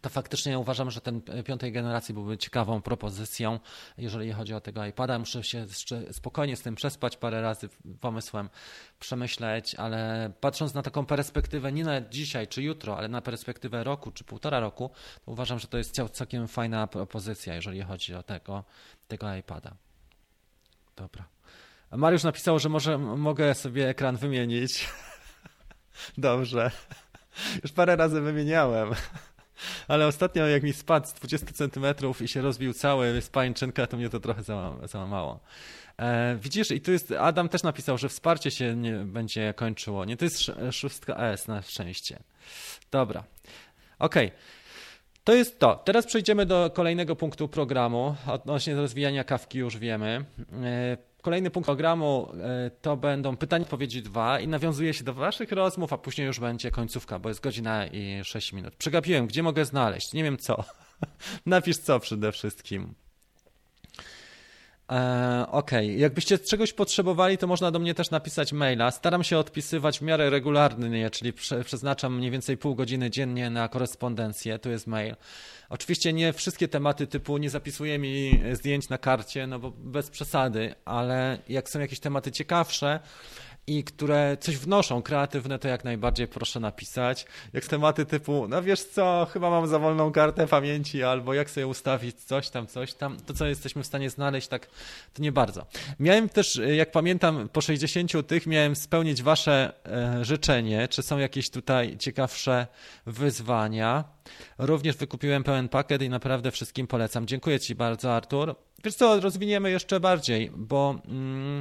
to 0.00 0.08
faktycznie 0.08 0.58
uważam, 0.58 0.90
że 0.90 1.00
ten 1.00 1.22
piątej 1.44 1.72
generacji 1.72 2.14
byłby 2.14 2.38
ciekawą 2.38 2.82
propozycją, 2.82 3.60
jeżeli 3.98 4.32
chodzi 4.32 4.54
o 4.54 4.60
tego 4.60 4.86
iPada. 4.86 5.18
Muszę 5.18 5.44
się 5.44 5.58
jeszcze 5.58 6.12
spokojnie 6.12 6.56
z 6.56 6.62
tym 6.62 6.74
przespać 6.74 7.16
parę 7.16 7.42
razy 7.42 7.68
pomysłem, 8.00 8.48
przemyśleć, 9.00 9.74
ale 9.74 10.32
patrząc 10.40 10.74
na 10.74 10.82
taką 10.82 11.06
perspektywę, 11.06 11.72
nie 11.72 11.84
na 11.84 12.00
dzisiaj 12.00 12.48
czy 12.48 12.62
jutro, 12.62 12.98
ale 12.98 13.08
na 13.08 13.20
perspektywę 13.20 13.84
roku 13.84 14.10
czy 14.10 14.24
półtora 14.24 14.60
roku, 14.60 14.90
to 15.24 15.32
uważam, 15.32 15.58
że 15.58 15.68
to 15.68 15.78
jest 15.78 16.00
całkiem 16.12 16.48
fajna 16.48 16.86
propozycja, 16.86 17.54
jeżeli 17.54 17.82
chodzi 17.82 18.14
o 18.14 18.22
tego, 18.22 18.64
tego 19.08 19.34
iPada. 19.34 19.76
Dobra. 20.96 21.24
Mariusz 21.92 22.22
napisał, 22.22 22.58
że 22.58 22.68
może 22.68 22.98
mogę 22.98 23.54
sobie 23.54 23.88
ekran 23.88 24.16
wymienić. 24.16 24.88
Dobrze. 26.18 26.70
Już 27.62 27.72
parę 27.72 27.96
razy 27.96 28.20
wymieniałem. 28.20 28.94
Ale 29.88 30.06
ostatnio 30.06 30.46
jak 30.46 30.62
mi 30.62 30.72
spadł 30.72 31.06
z 31.06 31.12
20 31.12 31.46
centymetrów 31.46 32.22
i 32.22 32.28
się 32.28 32.40
rozbił 32.40 32.72
cały 32.72 33.22
spańczynka, 33.22 33.86
to 33.86 33.96
mnie 33.96 34.08
to 34.08 34.20
trochę 34.20 34.42
załamało. 34.84 35.40
E, 35.98 36.36
widzisz, 36.36 36.70
i 36.70 36.80
tu 36.80 36.92
jest, 36.92 37.12
Adam 37.12 37.48
też 37.48 37.62
napisał, 37.62 37.98
że 37.98 38.08
wsparcie 38.08 38.50
się 38.50 38.76
nie 38.76 38.92
będzie 38.92 39.54
kończyło. 39.54 40.04
Nie, 40.04 40.16
to 40.16 40.24
jest 40.24 40.38
szóstka 40.72 41.16
S 41.16 41.48
na 41.48 41.62
szczęście. 41.62 42.18
Dobra. 42.90 43.24
Okej. 43.98 44.26
Okay. 44.26 44.38
To 45.24 45.34
jest 45.34 45.58
to. 45.58 45.82
Teraz 45.84 46.06
przejdziemy 46.06 46.46
do 46.46 46.70
kolejnego 46.74 47.16
punktu 47.16 47.48
programu. 47.48 48.16
Odnośnie 48.26 48.74
rozwijania 48.74 49.24
kawki 49.24 49.58
już 49.58 49.78
wiemy. 49.78 50.24
E, 50.62 51.09
Kolejny 51.22 51.50
punkt 51.50 51.66
programu 51.66 52.28
e, 52.42 52.70
to 52.70 52.96
będą 52.96 53.36
pytania, 53.36 53.62
odpowiedzi 53.62 54.02
dwa 54.02 54.40
i 54.40 54.48
nawiązuje 54.48 54.94
się 54.94 55.04
do 55.04 55.14
Waszych 55.14 55.52
rozmów, 55.52 55.92
a 55.92 55.98
później 55.98 56.26
już 56.26 56.40
będzie 56.40 56.70
końcówka, 56.70 57.18
bo 57.18 57.28
jest 57.28 57.40
godzina 57.40 57.86
i 57.86 58.20
6 58.24 58.52
minut. 58.52 58.76
Przegapiłem, 58.76 59.26
gdzie 59.26 59.42
mogę 59.42 59.64
znaleźć? 59.64 60.12
Nie 60.12 60.24
wiem 60.24 60.38
co. 60.38 60.64
Napisz 61.46 61.78
co 61.78 62.00
przede 62.00 62.32
wszystkim. 62.32 62.94
E, 64.90 65.46
Okej, 65.50 65.86
okay. 65.86 65.98
jakbyście 65.98 66.38
czegoś 66.38 66.72
potrzebowali, 66.72 67.38
to 67.38 67.46
można 67.46 67.70
do 67.70 67.78
mnie 67.78 67.94
też 67.94 68.10
napisać 68.10 68.52
maila. 68.52 68.90
Staram 68.90 69.24
się 69.24 69.38
odpisywać 69.38 69.98
w 69.98 70.02
miarę 70.02 70.30
regularnie, 70.30 71.10
czyli 71.10 71.32
prze, 71.32 71.64
przeznaczam 71.64 72.16
mniej 72.16 72.30
więcej 72.30 72.56
pół 72.56 72.74
godziny 72.74 73.10
dziennie 73.10 73.50
na 73.50 73.68
korespondencję. 73.68 74.58
Tu 74.58 74.70
jest 74.70 74.86
mail. 74.86 75.16
Oczywiście 75.68 76.12
nie 76.12 76.32
wszystkie 76.32 76.68
tematy 76.68 77.06
typu 77.06 77.38
nie 77.38 77.50
zapisuję 77.50 77.98
mi 77.98 78.40
zdjęć 78.52 78.88
na 78.88 78.98
karcie, 78.98 79.46
no 79.46 79.58
bo 79.58 79.70
bez 79.70 80.10
przesady, 80.10 80.74
ale 80.84 81.38
jak 81.48 81.70
są 81.70 81.80
jakieś 81.80 82.00
tematy 82.00 82.32
ciekawsze, 82.32 83.00
i 83.70 83.84
które 83.84 84.36
coś 84.40 84.56
wnoszą 84.56 85.02
kreatywne, 85.02 85.58
to 85.58 85.68
jak 85.68 85.84
najbardziej 85.84 86.28
proszę 86.28 86.60
napisać. 86.60 87.26
Jak 87.52 87.66
tematy 87.66 88.06
typu, 88.06 88.48
no 88.48 88.62
wiesz 88.62 88.84
co, 88.84 89.26
chyba 89.32 89.50
mam 89.50 89.66
za 89.66 89.78
wolną 89.78 90.12
kartę 90.12 90.46
pamięci, 90.46 91.02
albo 91.02 91.34
jak 91.34 91.50
sobie 91.50 91.66
ustawić 91.66 92.24
coś 92.24 92.50
tam, 92.50 92.66
coś 92.66 92.94
tam, 92.94 93.16
to 93.26 93.34
co 93.34 93.46
jesteśmy 93.46 93.82
w 93.82 93.86
stanie 93.86 94.10
znaleźć, 94.10 94.48
tak 94.48 94.66
to 95.14 95.22
nie 95.22 95.32
bardzo. 95.32 95.66
Miałem 96.00 96.28
też, 96.28 96.60
jak 96.76 96.90
pamiętam, 96.90 97.48
po 97.52 97.60
60 97.60 98.26
tych 98.26 98.46
miałem 98.46 98.76
spełnić 98.76 99.22
wasze 99.22 99.72
e, 99.86 100.24
życzenie, 100.24 100.88
czy 100.88 101.02
są 101.02 101.18
jakieś 101.18 101.50
tutaj 101.50 101.96
ciekawsze 101.98 102.66
wyzwania. 103.06 104.04
Również 104.58 104.96
wykupiłem 104.96 105.44
pełen 105.44 105.68
pakiet 105.68 106.02
i 106.02 106.08
naprawdę 106.08 106.50
wszystkim 106.50 106.86
polecam. 106.86 107.26
Dziękuję 107.26 107.60
Ci 107.60 107.74
bardzo, 107.74 108.14
Artur. 108.14 108.54
Wiesz 108.84 108.94
co, 108.94 109.20
rozwiniemy 109.20 109.70
jeszcze 109.70 110.00
bardziej, 110.00 110.50
bo... 110.56 110.94
Mm, 111.08 111.60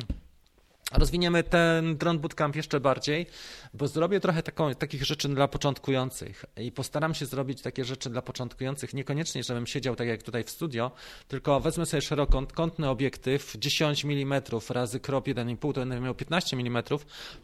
Rozwiniemy 0.91 1.43
ten 1.43 1.97
Drone 1.97 2.19
Bootcamp 2.19 2.55
jeszcze 2.55 2.79
bardziej, 2.79 3.25
bo 3.73 3.87
zrobię 3.87 4.19
trochę 4.19 4.43
taką, 4.43 4.75
takich 4.75 5.05
rzeczy 5.05 5.29
dla 5.29 5.47
początkujących 5.47 6.45
i 6.57 6.71
postaram 6.71 7.13
się 7.13 7.25
zrobić 7.25 7.61
takie 7.61 7.85
rzeczy 7.85 8.09
dla 8.09 8.21
początkujących, 8.21 8.93
niekoniecznie, 8.93 9.43
żebym 9.43 9.67
siedział 9.67 9.95
tak 9.95 10.07
jak 10.07 10.23
tutaj 10.23 10.43
w 10.43 10.49
studio, 10.49 10.91
tylko 11.27 11.59
wezmę 11.59 11.85
sobie 11.85 12.01
szerokokątny 12.01 12.89
obiektyw 12.89 13.55
10 13.57 14.05
mm 14.05 14.41
razy 14.69 14.99
krop 14.99 15.27
1,5, 15.27 15.73
to 15.73 15.79
będę 15.79 15.99
miał 15.99 16.15
15 16.15 16.57
mm, 16.57 16.83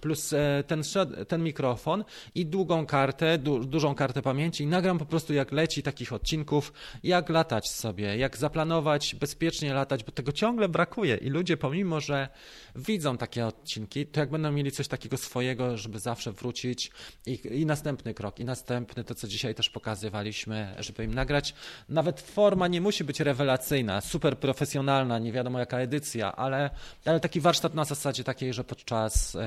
plus 0.02 0.34
e, 0.34 0.64
ten, 0.68 0.82
ten 1.28 1.44
mikrofon 1.44 2.04
i 2.36 2.46
długą 2.46 2.86
kartę, 2.86 3.38
du, 3.38 3.66
dużą 3.66 3.96
kartę 3.96 4.22
pamięci 4.22 4.64
i 4.64 4.68
nagram 4.68 4.98
po 4.98 5.06
prostu 5.06 5.34
jak 5.34 5.52
leci 5.52 5.84
takich 5.84 6.14
odcinków, 6.14 6.74
jak 7.04 7.30
latać 7.30 7.70
sobie, 7.70 8.18
jak 8.18 8.38
zaplanować, 8.38 9.16
bezpiecznie 9.16 9.74
latać, 9.74 10.04
bo 10.04 10.12
tego 10.12 10.32
ciągle 10.32 10.70
brakuje 10.70 11.16
i 11.16 11.30
ludzie 11.30 11.58
pomimo, 11.58 12.02
że 12.02 12.30
widzą 12.76 13.18
takie 13.18 13.46
odcinki, 13.46 14.08
to 14.08 14.20
jak 14.20 14.30
będą 14.30 14.52
mieli 14.52 14.72
coś 14.72 14.88
takiego 14.88 15.18
swojego, 15.18 15.78
żeby 15.78 16.00
zawsze 16.00 16.32
wrócić 16.32 16.92
i, 17.26 17.40
i 17.52 17.66
następny 17.66 18.14
krok, 18.14 18.40
i 18.40 18.46
następny, 18.46 19.04
to 19.04 19.16
co 19.16 19.28
dzisiaj 19.28 19.56
też 19.56 19.70
pokazywaliśmy, 19.70 20.76
żeby 20.80 21.04
im 21.04 21.14
nagrać. 21.14 21.54
Nawet 21.90 22.22
forma 22.22 22.68
nie 22.68 22.82
musi 22.82 23.04
być 23.04 23.20
rewelacyjna, 23.20 24.02
super 24.02 24.40
profesjonalna, 24.40 25.20
nie 25.20 25.32
wiadomo 25.32 25.60
jaka 25.60 25.80
edycja, 25.80 26.36
ale, 26.36 26.70
ale 27.06 27.20
taki 27.20 27.42
warsztat 27.42 27.74
na 27.74 27.86
zasadzie 27.86 28.24
takiej, 28.24 28.54
że 28.54 28.64
podczas 28.64 29.36
e, 29.36 29.40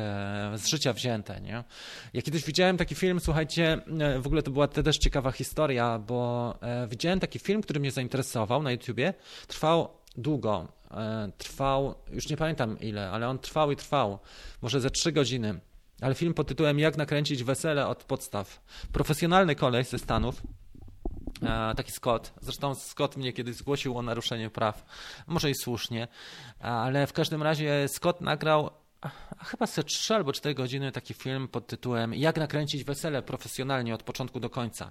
z 0.59 0.67
życia 0.67 0.93
wzięte. 0.93 1.41
Nie? 1.41 1.65
Ja 2.15 2.23
kiedyś 2.23 2.45
widziałem 2.45 2.77
taki 2.77 2.95
film, 2.95 3.21
słuchajcie, 3.21 3.81
e, 4.01 4.21
w 4.21 4.27
ogóle 4.27 4.43
to 4.43 4.51
była 4.51 4.69
też 4.69 4.99
ciekawa 4.99 5.33
historia, 5.33 5.99
bo 5.99 6.55
e, 6.63 6.89
widziałem 6.89 7.21
taki 7.21 7.39
film, 7.39 7.63
który 7.63 7.81
mnie 7.81 7.91
zainteresował 7.91 8.63
na 8.63 8.73
YouTubie. 8.73 9.15
Trwał 9.47 9.98
długo. 10.17 10.69
E, 10.91 11.31
trwał, 11.39 11.95
już 12.11 12.29
nie 12.29 12.37
pamiętam 12.37 12.81
ile, 12.81 13.11
ale 13.11 13.29
on 13.29 13.39
trwał 13.39 13.71
i 13.71 13.77
trwał, 13.77 14.19
może 14.63 14.81
ze 14.81 14.91
trzy 14.91 15.13
godziny. 15.13 15.61
Ale 16.01 16.15
film 16.15 16.35
pod 16.35 16.49
tytułem 16.49 16.79
Jak 16.79 16.97
nakręcić 16.97 17.45
wesele 17.45 17.87
od 17.87 18.05
podstaw. 18.05 18.61
Profesjonalny 18.93 19.55
koleś 19.55 19.89
ze 19.89 19.99
Stanów, 19.99 20.43
e, 21.43 21.75
taki 21.75 21.93
Scott. 21.93 22.33
Zresztą 22.41 22.75
Scott 22.75 23.17
mnie 23.17 23.33
kiedyś 23.33 23.57
zgłosił 23.57 23.99
o 23.99 24.03
naruszeniu 24.03 24.51
praw. 24.51 24.85
Może 25.27 25.51
i 25.51 25.55
słusznie, 25.55 26.09
ale 26.61 27.07
w 27.07 27.13
każdym 27.13 27.43
razie 27.43 27.89
Scott 27.89 28.21
nagrał 28.21 28.71
chyba 29.45 29.67
ze 29.67 29.85
3 29.85 30.15
albo 30.15 30.33
4 30.33 30.55
godziny 30.55 30.93
taki 30.93 31.15
film 31.15 31.49
pod 31.49 31.67
tytułem 31.67 32.15
Jak 32.15 32.37
nakręcić 32.37 32.85
wesele 32.85 33.23
profesjonalnie 33.23 33.95
od 33.95 34.03
początku 34.03 34.41
do 34.41 34.51
końca. 34.51 34.91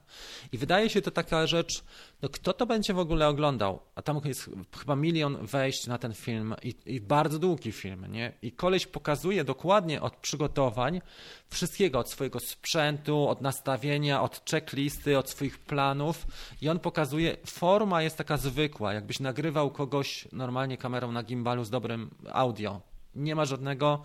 I 0.52 0.58
wydaje 0.58 0.90
się 0.90 1.02
to 1.02 1.12
taka 1.12 1.48
rzecz, 1.48 1.84
no 2.22 2.30
kto 2.30 2.54
to 2.54 2.66
będzie 2.66 2.94
w 2.94 3.00
ogóle 3.00 3.28
oglądał? 3.28 3.80
A 3.96 4.02
tam 4.02 4.22
jest 4.26 4.50
chyba 4.80 4.96
milion 4.96 5.46
wejść 5.46 5.88
na 5.88 5.98
ten 5.98 6.14
film 6.14 6.56
i, 6.64 6.76
i 6.86 7.02
bardzo 7.02 7.40
długi 7.40 7.72
film, 7.72 8.12
nie? 8.12 8.34
I 8.42 8.52
koleś 8.52 8.88
pokazuje 8.88 9.44
dokładnie 9.44 10.02
od 10.02 10.16
przygotowań 10.16 11.02
wszystkiego, 11.50 12.00
od 12.00 12.12
swojego 12.12 12.40
sprzętu, 12.40 13.28
od 13.28 13.42
nastawienia, 13.42 14.22
od 14.22 14.50
checklisty, 14.52 15.18
od 15.18 15.30
swoich 15.30 15.60
planów 15.60 16.28
i 16.62 16.70
on 16.70 16.80
pokazuje, 16.80 17.38
forma 17.46 18.02
jest 18.02 18.18
taka 18.18 18.38
zwykła, 18.38 18.94
jakbyś 18.94 19.20
nagrywał 19.20 19.72
kogoś 19.72 20.28
normalnie 20.32 20.78
kamerą 20.78 21.12
na 21.12 21.24
gimbalu 21.24 21.64
z 21.64 21.70
dobrym 21.70 22.10
audio 22.32 22.97
nie 23.16 23.36
ma 23.36 23.46
żadnego, 23.46 24.04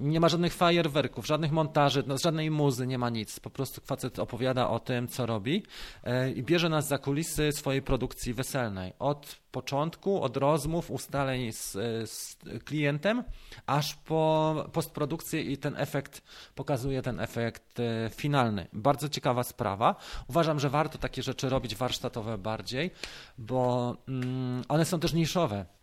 nie 0.00 0.20
ma 0.20 0.28
żadnych 0.28 0.54
fajerwerków, 0.54 1.26
żadnych 1.26 1.52
montaży, 1.52 2.04
no, 2.06 2.18
żadnej 2.18 2.50
muzy, 2.50 2.86
nie 2.86 2.98
ma 2.98 3.10
nic. 3.10 3.40
Po 3.40 3.50
prostu 3.50 3.80
facet 3.80 4.18
opowiada 4.18 4.68
o 4.68 4.80
tym, 4.80 5.08
co 5.08 5.26
robi 5.26 5.62
e, 6.04 6.30
i 6.30 6.42
bierze 6.42 6.68
nas 6.68 6.88
za 6.88 6.98
kulisy 6.98 7.52
swojej 7.52 7.82
produkcji 7.82 8.34
weselnej. 8.34 8.92
Od 8.98 9.36
początku, 9.52 10.22
od 10.22 10.36
rozmów, 10.36 10.90
ustaleń 10.90 11.52
z, 11.52 11.72
z 12.10 12.36
klientem, 12.64 13.24
aż 13.66 13.94
po 13.94 14.54
postprodukcję 14.72 15.42
i 15.42 15.56
ten 15.56 15.76
efekt 15.76 16.22
pokazuje 16.54 17.02
ten 17.02 17.20
efekt 17.20 17.80
e, 17.80 18.10
finalny. 18.10 18.66
Bardzo 18.72 19.08
ciekawa 19.08 19.42
sprawa. 19.42 19.94
Uważam, 20.28 20.60
że 20.60 20.70
warto 20.70 20.98
takie 20.98 21.22
rzeczy 21.22 21.48
robić 21.48 21.76
warsztatowe 21.76 22.38
bardziej, 22.38 22.90
bo 23.38 23.96
mm, 24.08 24.62
one 24.68 24.84
są 24.84 25.00
też 25.00 25.12
niszowe 25.12 25.77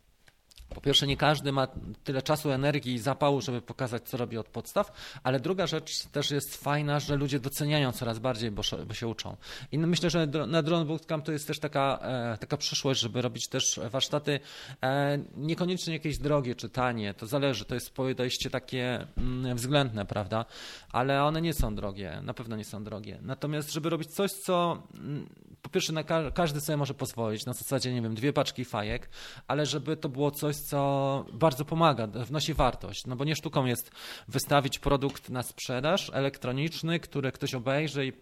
po 0.75 0.81
pierwsze, 0.81 1.07
nie 1.07 1.17
każdy 1.17 1.51
ma 1.51 1.67
tyle 2.03 2.21
czasu, 2.21 2.51
energii 2.51 2.93
i 2.93 2.99
zapału, 2.99 3.41
żeby 3.41 3.61
pokazać, 3.61 4.03
co 4.09 4.17
robi 4.17 4.37
od 4.37 4.47
podstaw, 4.47 4.91
ale 5.23 5.39
druga 5.39 5.67
rzecz 5.67 6.05
też 6.05 6.31
jest 6.31 6.63
fajna, 6.63 6.99
że 6.99 7.15
ludzie 7.15 7.39
doceniają 7.39 7.91
coraz 7.91 8.19
bardziej, 8.19 8.51
bo, 8.51 8.63
się 8.93 9.07
uczą. 9.07 9.37
I 9.71 9.77
myślę, 9.77 10.09
że 10.09 10.27
na 10.47 10.61
Drone 10.61 10.85
Bootcamp 10.85 11.25
to 11.25 11.31
jest 11.31 11.47
też 11.47 11.59
taka, 11.59 11.99
e, 12.01 12.37
taka 12.37 12.57
przyszłość, 12.57 13.01
żeby 13.01 13.21
robić 13.21 13.47
też 13.47 13.79
warsztaty 13.91 14.39
e, 14.83 15.19
niekoniecznie 15.37 15.93
jakieś 15.93 16.17
drogie 16.17 16.55
czy 16.55 16.69
tanie, 16.69 17.13
to 17.13 17.27
zależy, 17.27 17.65
to 17.65 17.75
jest 17.75 17.93
podejście 17.93 18.49
takie 18.49 19.07
mm, 19.17 19.55
względne, 19.55 20.05
prawda, 20.05 20.45
ale 20.91 21.23
one 21.23 21.41
nie 21.41 21.53
są 21.53 21.75
drogie, 21.75 22.19
na 22.23 22.33
pewno 22.33 22.55
nie 22.55 22.65
są 22.65 22.83
drogie. 22.83 23.19
Natomiast, 23.21 23.73
żeby 23.73 23.89
robić 23.89 24.11
coś, 24.11 24.31
co 24.31 24.83
mm, 24.95 25.29
po 25.65 25.69
pierwsze 25.69 25.93
na 25.93 26.03
ka 26.03 26.31
każdy 26.31 26.61
sobie 26.61 26.77
może 26.77 26.93
pozwolić, 26.93 27.45
na 27.45 27.53
zasadzie, 27.53 27.93
nie 27.93 28.01
wiem, 28.01 28.15
dwie 28.15 28.33
paczki 28.33 28.65
fajek, 28.65 29.09
ale 29.47 29.65
żeby 29.65 29.97
to 29.97 30.09
było 30.09 30.31
coś, 30.31 30.55
co 30.65 31.25
bardzo 31.33 31.65
pomaga, 31.65 32.07
wnosi 32.07 32.53
wartość. 32.53 33.05
No 33.05 33.15
bo 33.15 33.23
nie 33.23 33.35
sztuką 33.35 33.65
jest 33.65 33.91
wystawić 34.27 34.79
produkt 34.79 35.29
na 35.29 35.43
sprzedaż 35.43 36.11
elektroniczny, 36.13 36.99
który 36.99 37.31
ktoś 37.31 37.55
obejrzy 37.55 38.05
i 38.05 38.13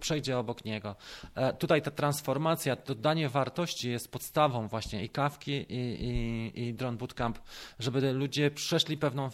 przejdzie 0.00 0.38
obok 0.38 0.64
niego. 0.64 0.96
E, 1.34 1.52
tutaj 1.52 1.82
ta 1.82 1.90
transformacja, 1.90 2.76
dodanie 2.76 3.28
wartości 3.28 3.90
jest 3.90 4.12
podstawą 4.12 4.68
właśnie 4.68 5.04
i 5.04 5.08
kawki, 5.08 5.52
i, 5.52 6.04
i, 6.04 6.62
i 6.62 6.74
Drone 6.74 6.96
Bootcamp, 6.96 7.38
żeby 7.78 8.12
ludzie 8.12 8.50
przeszli 8.50 8.98
pewną 8.98 9.26
e, 9.26 9.30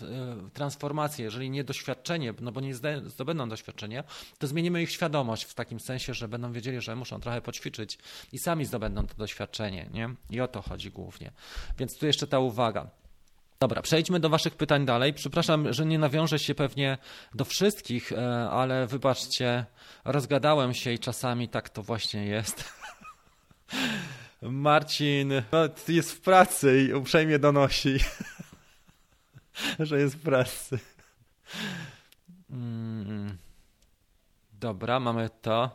transformację. 0.52 1.24
Jeżeli 1.24 1.50
nie 1.50 1.64
doświadczenie, 1.64 2.34
no 2.40 2.52
bo 2.52 2.60
nie 2.60 2.74
zdobędą 3.06 3.48
doświadczenia, 3.48 4.04
to 4.38 4.46
zmienimy 4.46 4.82
ich 4.82 4.90
świadomość 4.90 5.44
w 5.44 5.54
takim 5.54 5.80
sensie, 5.80 6.14
że 6.14 6.28
będą 6.28 6.52
wiedzieli, 6.52 6.80
że 6.80 6.96
muszą 6.96 7.20
trochę 7.20 7.40
poćwiczyć 7.40 7.98
i 8.32 8.38
sami 8.38 8.64
zdobędą 8.64 9.06
to 9.06 9.14
doświadczenie. 9.14 9.90
Nie? 9.92 10.14
I 10.30 10.40
o 10.40 10.48
to 10.48 10.62
chodzi 10.62 10.90
głównie. 10.90 11.32
Więc 11.78 11.98
tu 11.98 12.06
jeszcze 12.06 12.26
ta 12.26 12.38
uwaga. 12.38 12.99
Dobra, 13.62 13.82
przejdźmy 13.82 14.20
do 14.20 14.28
Waszych 14.28 14.54
pytań 14.54 14.86
dalej. 14.86 15.14
Przepraszam, 15.14 15.72
że 15.72 15.86
nie 15.86 15.98
nawiążę 15.98 16.38
się 16.38 16.54
pewnie 16.54 16.98
do 17.34 17.44
wszystkich, 17.44 18.12
e, 18.12 18.50
ale 18.50 18.86
wybaczcie, 18.86 19.64
rozgadałem 20.04 20.74
się 20.74 20.92
i 20.92 20.98
czasami 20.98 21.48
tak 21.48 21.68
to 21.68 21.82
właśnie 21.82 22.26
jest. 22.26 22.72
Marcin 24.42 25.32
no, 25.52 25.58
jest 25.88 26.12
w 26.12 26.20
pracy 26.20 26.86
i 26.88 26.94
uprzejmie 26.94 27.38
donosi, 27.38 27.98
że 29.78 30.00
jest 30.00 30.16
w 30.16 30.22
pracy. 30.22 30.78
Mm. 32.50 33.38
Dobra, 34.52 35.00
mamy 35.00 35.30
to. 35.42 35.70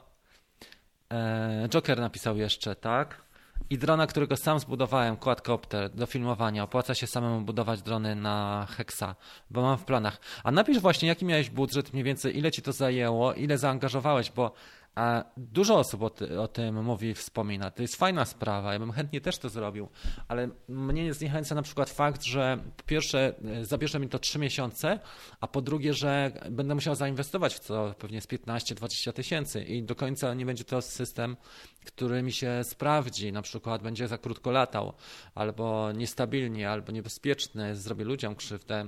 E, 1.12 1.68
Joker 1.70 2.00
napisał 2.00 2.38
jeszcze, 2.38 2.76
tak? 2.76 3.25
I 3.70 3.78
drona, 3.78 4.08
którego 4.08 4.38
sam 4.38 4.60
zbudowałem, 4.60 5.18
quadcopter 5.18 5.90
do 5.90 6.06
filmowania. 6.06 6.64
Opłaca 6.64 6.96
się 6.96 7.08
samemu 7.08 7.42
budować 7.42 7.82
drony 7.82 8.16
na 8.16 8.68
Hexa, 8.70 9.16
bo 9.52 9.62
mam 9.62 9.78
w 9.78 9.86
planach. 9.86 10.20
A 10.44 10.52
napisz 10.52 10.80
właśnie, 10.80 11.08
jaki 11.08 11.26
miałeś 11.26 11.50
budżet, 11.50 11.94
mniej 11.94 12.04
więcej 12.04 12.38
ile 12.38 12.52
ci 12.52 12.62
to 12.62 12.72
zajęło, 12.72 13.34
ile 13.34 13.58
zaangażowałeś, 13.58 14.32
bo 14.32 14.52
a 14.96 15.24
dużo 15.38 15.80
osób 15.80 16.02
o, 16.02 16.10
ty, 16.10 16.40
o, 16.40 16.48
tym 16.48 16.84
mówi, 16.84 17.14
wspomina. 17.14 17.72
To 17.72 17.82
jest 17.82 17.96
fajna 17.96 18.26
sprawa, 18.26 18.74
ja 18.74 18.80
bym 18.80 18.92
chętnie 18.92 19.22
też 19.22 19.38
to 19.38 19.50
zrobił, 19.50 19.90
ale 20.28 20.50
mnie 20.68 21.14
zniechęca 21.14 21.56
na 21.56 21.62
przykład 21.62 21.90
fakt, 21.90 22.24
że 22.24 22.58
po 22.78 22.84
pierwsze 22.84 23.34
e, 23.46 23.66
zabierze 23.66 24.00
mi 24.00 24.10
to 24.10 24.20
3 24.20 24.40
miesiące, 24.40 25.00
a 25.42 25.48
po 25.48 25.62
drugie, 25.62 25.94
że 25.94 26.32
będę 26.52 26.76
musiał 26.76 26.96
zainwestować 26.96 27.56
w 27.56 27.60
co 27.60 27.96
pewnie 28.00 28.22
z 28.22 28.28
15-20 28.28 29.14
tysięcy 29.14 29.64
i 29.64 29.84
do 29.84 29.96
końca 29.96 30.34
nie 30.34 30.46
będzie 30.46 30.64
to 30.64 30.82
system, 30.82 31.38
który 31.86 32.24
mi 32.24 32.32
się 32.32 32.64
sprawdzi, 32.64 33.32
na 33.32 33.42
przykład 33.42 33.84
będzie 33.84 34.08
za 34.08 34.18
krótko 34.18 34.52
latał, 34.52 34.94
albo 35.36 35.92
niestabilnie, 35.92 36.70
albo 36.70 36.92
niebezpieczny, 36.92 37.76
zrobię 37.76 38.06
ludziom 38.06 38.36
krzywdę 38.36 38.88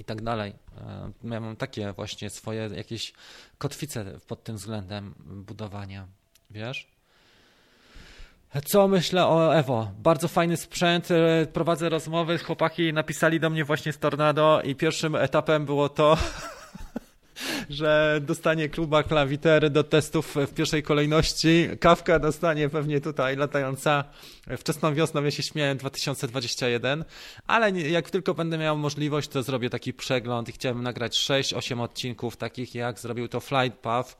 i 0.00 0.04
tak 0.04 0.22
dalej. 0.22 0.54
E, 0.78 1.10
ja 1.24 1.40
mam 1.40 1.56
takie 1.56 1.92
właśnie 1.92 2.30
swoje 2.30 2.70
jakieś 2.76 3.12
kotwice 3.58 4.04
pod 4.26 4.44
tym 4.44 4.56
względem 4.56 5.14
budowania, 5.18 6.06
wiesz? 6.50 6.88
Co 8.64 8.88
myślę 8.88 9.26
o 9.26 9.56
Evo? 9.56 9.90
Bardzo 9.98 10.28
fajny 10.28 10.56
sprzęt, 10.56 11.10
e, 11.10 11.46
prowadzę 11.46 11.88
rozmowy, 11.88 12.38
chłopaki 12.38 12.92
napisali 12.92 13.40
do 13.40 13.50
mnie 13.50 13.64
właśnie 13.64 13.92
z 13.92 13.98
Tornado 13.98 14.62
i 14.64 14.74
pierwszym 14.74 15.16
etapem 15.16 15.66
było 15.66 15.88
to, 15.88 16.16
że 17.70 18.20
dostanie 18.22 18.68
kluba 18.68 19.02
klawitery 19.02 19.70
do 19.70 19.84
testów 19.84 20.34
w 20.34 20.54
pierwszej 20.54 20.82
kolejności. 20.82 21.68
Kawka 21.80 22.18
dostanie 22.18 22.68
pewnie 22.68 23.00
tutaj 23.00 23.36
latająca 23.36 24.04
wczesną 24.58 24.94
wiosną, 24.94 25.24
ja 25.24 25.30
się 25.30 25.42
śmiałem, 25.42 25.78
2021, 25.78 27.04
ale 27.46 27.70
jak 27.70 28.10
tylko 28.10 28.34
będę 28.34 28.58
miał 28.58 28.78
możliwość, 28.78 29.28
to 29.28 29.42
zrobię 29.42 29.70
taki 29.70 29.92
przegląd 29.92 30.48
i 30.48 30.52
chciałbym 30.52 30.82
nagrać 30.82 31.18
6-8 31.18 31.80
odcinków 31.80 32.36
takich, 32.36 32.74
jak 32.74 33.00
zrobił 33.00 33.28
to 33.28 33.40
Flight 33.40 33.78
Path 33.78 34.16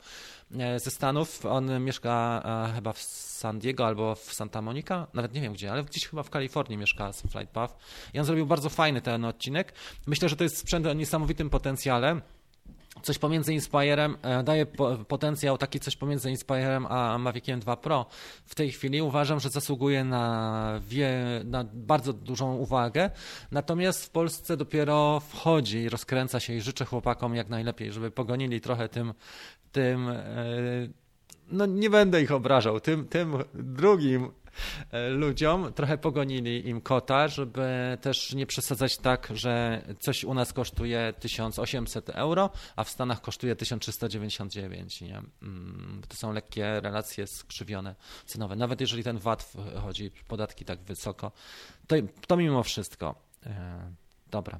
e, 0.59 0.79
ze 0.79 0.91
Stanów. 0.91 1.45
On 1.45 1.83
mieszka 1.83 2.43
e, 2.69 2.75
chyba 2.75 2.93
w 2.93 2.99
San 2.99 3.59
Diego 3.59 3.87
albo 3.87 4.15
w 4.15 4.33
Santa 4.33 4.61
Monica, 4.61 5.07
nawet 5.13 5.33
nie 5.33 5.41
wiem 5.41 5.53
gdzie, 5.53 5.71
ale 5.71 5.83
gdzieś 5.83 6.07
chyba 6.07 6.23
w 6.23 6.29
Kalifornii 6.29 6.77
mieszka 6.77 7.11
Flight 7.11 7.49
Path. 7.53 7.77
I 8.13 8.19
on 8.19 8.25
zrobił 8.25 8.45
bardzo 8.45 8.69
fajny 8.69 9.01
ten 9.01 9.25
odcinek. 9.25 9.73
Myślę, 10.07 10.29
że 10.29 10.35
to 10.35 10.43
jest 10.43 10.57
sprzęt 10.57 10.87
o 10.87 10.93
niesamowitym 10.93 11.49
potencjale 11.49 12.21
coś 13.01 13.17
pomiędzy 13.17 13.53
Inspirem, 13.53 14.17
e, 14.21 14.43
daje 14.43 14.65
potencjał 15.07 15.57
taki 15.57 15.79
coś 15.79 15.95
pomiędzy 15.95 16.29
Inspirem 16.29 16.85
a 16.85 17.17
Maviciem 17.17 17.59
2 17.59 17.75
Pro. 17.75 18.05
W 18.45 18.55
tej 18.55 18.71
chwili 18.71 19.01
uważam, 19.01 19.39
że 19.39 19.49
zasługuje 19.49 20.03
na, 20.03 20.79
wie, 20.87 21.11
na 21.45 21.65
bardzo 21.73 22.13
dużą 22.13 22.55
uwagę, 22.55 23.09
natomiast 23.51 24.05
w 24.05 24.09
Polsce 24.09 24.57
dopiero 24.57 25.19
wchodzi 25.19 25.77
i 25.77 25.89
rozkręca 25.89 26.39
się 26.39 26.53
i 26.53 26.61
życzę 26.61 26.85
chłopakom 26.85 27.35
jak 27.35 27.49
najlepiej, 27.49 27.91
żeby 27.91 28.11
pogonili 28.11 28.61
trochę 28.61 28.89
tym, 28.89 29.13
tym 29.71 30.09
e, 30.09 30.23
no 31.51 31.65
nie 31.65 31.89
będę 31.89 32.21
ich 32.21 32.31
obrażał, 32.31 32.79
tym, 32.79 33.07
tym 33.07 33.43
drugim 33.53 34.31
ludziom, 35.09 35.73
trochę 35.73 35.97
pogonili 35.97 36.67
im 36.67 36.81
kota, 36.81 37.27
żeby 37.27 37.97
też 38.01 38.33
nie 38.33 38.45
przesadzać 38.45 38.97
tak, 38.97 39.27
że 39.33 39.81
coś 39.99 40.23
u 40.23 40.33
nas 40.33 40.53
kosztuje 40.53 41.13
1800 41.19 42.09
euro, 42.09 42.49
a 42.75 42.83
w 42.83 42.89
Stanach 42.89 43.21
kosztuje 43.21 43.55
1399. 43.55 45.01
Nie? 45.01 45.21
Mm, 45.41 46.01
to 46.07 46.15
są 46.15 46.33
lekkie 46.33 46.81
relacje 46.81 47.27
skrzywione 47.27 47.95
cenowe. 48.25 48.55
Nawet 48.55 48.81
jeżeli 48.81 49.03
ten 49.03 49.17
VAT 49.17 49.43
wchodzi, 49.75 50.11
podatki 50.27 50.65
tak 50.65 50.79
wysoko, 50.79 51.31
to, 51.87 51.95
to 52.27 52.37
mimo 52.37 52.63
wszystko. 52.63 53.15
E, 53.45 53.91
dobra. 54.27 54.59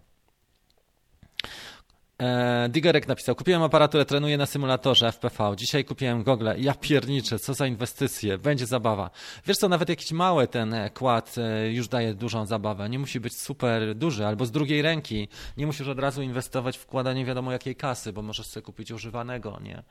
E, 2.22 2.70
Digerek 2.70 3.08
napisał, 3.08 3.36
kupiłem 3.36 3.64
aparaturę, 3.64 4.06
trenuję 4.06 4.38
na 4.38 4.46
symulatorze 4.46 5.12
FPV, 5.12 5.54
dzisiaj 5.58 5.86
kupiłem 5.86 6.24
gogle, 6.24 6.60
ja 6.60 6.74
pierniczę, 6.74 7.40
co 7.40 7.54
za 7.54 7.68
inwestycje, 7.68 8.38
będzie 8.38 8.66
zabawa. 8.66 9.10
Wiesz 9.46 9.58
co, 9.58 9.70
nawet 9.70 9.90
jakiś 9.90 10.12
mały 10.12 10.48
ten 10.48 10.76
kład 10.94 11.36
e, 11.38 11.72
już 11.72 11.88
daje 11.88 12.14
dużą 12.14 12.46
zabawę, 12.46 12.90
nie 12.90 13.00
musi 13.00 13.20
być 13.20 13.38
super 13.38 13.96
duży, 13.96 14.28
albo 14.28 14.46
z 14.46 14.52
drugiej 14.52 14.82
ręki, 14.82 15.28
nie 15.58 15.66
musisz 15.66 15.88
od 15.88 16.00
razu 16.00 16.22
inwestować 16.22 16.78
w 16.78 16.82
wkładanie 16.82 17.26
wiadomo 17.26 17.52
jakiej 17.52 17.76
kasy, 17.76 18.14
bo 18.14 18.22
możesz 18.22 18.48
sobie 18.48 18.64
kupić 18.64 18.92
używanego, 18.92 19.60
nie? 19.64 19.84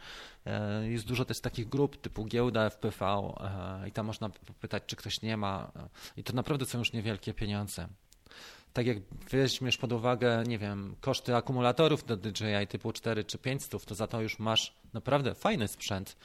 E, 0.46 0.88
jest 0.88 1.06
dużo 1.06 1.24
też 1.24 1.40
takich 1.40 1.68
grup 1.68 1.96
typu 1.96 2.24
giełda 2.24 2.70
FPV 2.70 3.06
e, 3.06 3.88
i 3.88 3.92
tam 3.92 4.06
można 4.06 4.30
pytać, 4.60 4.82
czy 4.86 4.96
ktoś 4.96 5.22
nie 5.22 5.36
ma 5.36 5.72
i 6.16 6.24
to 6.24 6.32
naprawdę 6.32 6.66
są 6.66 6.78
już 6.78 6.92
niewielkie 6.92 7.34
pieniądze 7.34 7.88
tak 8.72 8.86
jak 8.86 8.98
weźmiesz 9.30 9.76
pod 9.76 9.92
uwagę, 9.92 10.44
nie 10.46 10.58
wiem, 10.58 10.96
koszty 11.00 11.36
akumulatorów 11.36 12.04
do 12.04 12.16
DJI 12.16 12.66
typu 12.68 12.92
4 12.92 13.24
czy 13.24 13.38
500, 13.38 13.84
to 13.84 13.94
za 13.94 14.06
to 14.06 14.20
już 14.20 14.38
masz 14.38 14.74
naprawdę 14.92 15.34
fajny 15.34 15.68
sprzęt, 15.68 16.16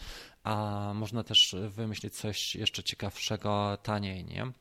a 0.44 0.92
można 0.96 1.24
też 1.24 1.56
wymyślić 1.70 2.16
coś 2.16 2.56
jeszcze 2.56 2.84
ciekawszego 2.84 3.78
taniej, 3.84 4.26
nie? 4.26 4.52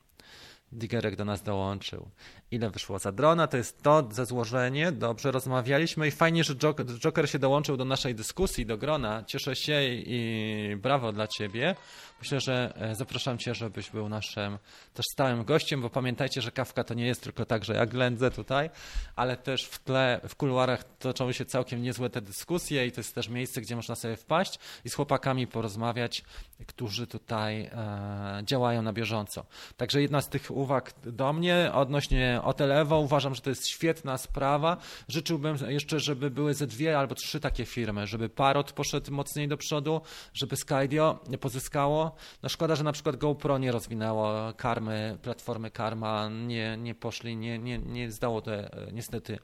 Digerek 0.71 1.15
do 1.15 1.25
nas 1.25 1.43
dołączył. 1.43 2.09
Ile 2.51 2.69
wyszło 2.69 2.99
za 2.99 3.11
drona? 3.11 3.47
To 3.47 3.57
jest 3.57 3.83
to 3.83 4.07
za 4.11 4.25
złożenie. 4.25 4.91
Dobrze 4.91 5.31
rozmawialiśmy 5.31 6.07
i 6.07 6.11
fajnie, 6.11 6.43
że 6.43 6.55
Joker 6.99 7.29
się 7.29 7.39
dołączył 7.39 7.77
do 7.77 7.85
naszej 7.85 8.15
dyskusji, 8.15 8.65
do 8.65 8.77
grona. 8.77 9.23
Cieszę 9.23 9.55
się 9.55 9.81
i 9.83 10.75
brawo 10.75 11.11
dla 11.11 11.27
ciebie. 11.27 11.75
Myślę, 12.19 12.39
że 12.39 12.73
e, 12.75 12.95
zapraszam 12.95 13.37
cię, 13.37 13.55
żebyś 13.55 13.89
był 13.89 14.09
naszym 14.09 14.57
też 14.93 15.05
stałym 15.13 15.43
gościem, 15.43 15.81
bo 15.81 15.89
pamiętajcie, 15.89 16.41
że 16.41 16.51
kawka 16.51 16.83
to 16.83 16.93
nie 16.93 17.07
jest 17.07 17.23
tylko 17.23 17.45
tak, 17.45 17.65
że 17.65 17.73
ja 17.73 17.85
ględzę 17.85 18.31
tutaj, 18.31 18.69
ale 19.15 19.37
też 19.37 19.65
w 19.65 19.79
tle, 19.79 20.21
w 20.27 20.35
kuluarach 20.35 20.83
toczą 20.99 21.31
się 21.31 21.45
całkiem 21.45 21.81
niezłe 21.81 22.09
te 22.09 22.21
dyskusje 22.21 22.87
i 22.87 22.91
to 22.91 22.99
jest 22.99 23.15
też 23.15 23.29
miejsce, 23.29 23.61
gdzie 23.61 23.75
można 23.75 23.95
sobie 23.95 24.15
wpaść 24.15 24.59
i 24.85 24.89
z 24.89 24.93
chłopakami 24.93 25.47
porozmawiać, 25.47 26.23
którzy 26.67 27.07
tutaj 27.07 27.61
e, 27.61 28.41
działają 28.43 28.81
na 28.81 28.93
bieżąco. 28.93 29.45
Także 29.77 30.01
jedna 30.01 30.21
z 30.21 30.29
tych 30.29 30.54
uwag 30.55 30.93
do 31.03 31.33
mnie 31.33 31.71
odnośnie 31.73 32.39
Otelewo, 32.43 32.99
uważam, 32.99 33.35
że 33.35 33.41
to 33.41 33.49
jest 33.49 33.67
świetna 33.67 34.17
sprawa. 34.17 34.77
Życzyłbym 35.07 35.57
jeszcze, 35.67 35.99
żeby 35.99 36.31
były 36.31 36.53
ze 36.53 36.67
dwie 36.67 36.99
albo 36.99 37.15
trzy 37.15 37.39
takie 37.39 37.65
firmy, 37.65 38.07
żeby 38.07 38.29
Parrot 38.29 38.71
poszedł 38.71 39.11
mocniej 39.11 39.47
do 39.47 39.57
przodu, 39.57 40.01
żeby 40.33 40.55
Skydio 40.55 41.19
pozyskało. 41.41 42.15
No 42.43 42.49
szkoda, 42.49 42.75
że 42.75 42.83
na 42.83 42.91
przykład 42.91 43.15
GoPro 43.15 43.57
nie 43.57 43.71
rozwinęło 43.71 44.53
karmy, 44.53 45.17
platformy 45.21 45.71
Karma, 45.71 46.29
nie, 46.29 46.77
nie 46.77 46.95
poszli, 46.95 47.37
nie, 47.37 47.59
nie, 47.59 47.77
nie 47.77 48.11
zdało 48.11 48.41
to 48.41 48.53
e, 48.53 48.69
niestety 48.91 49.39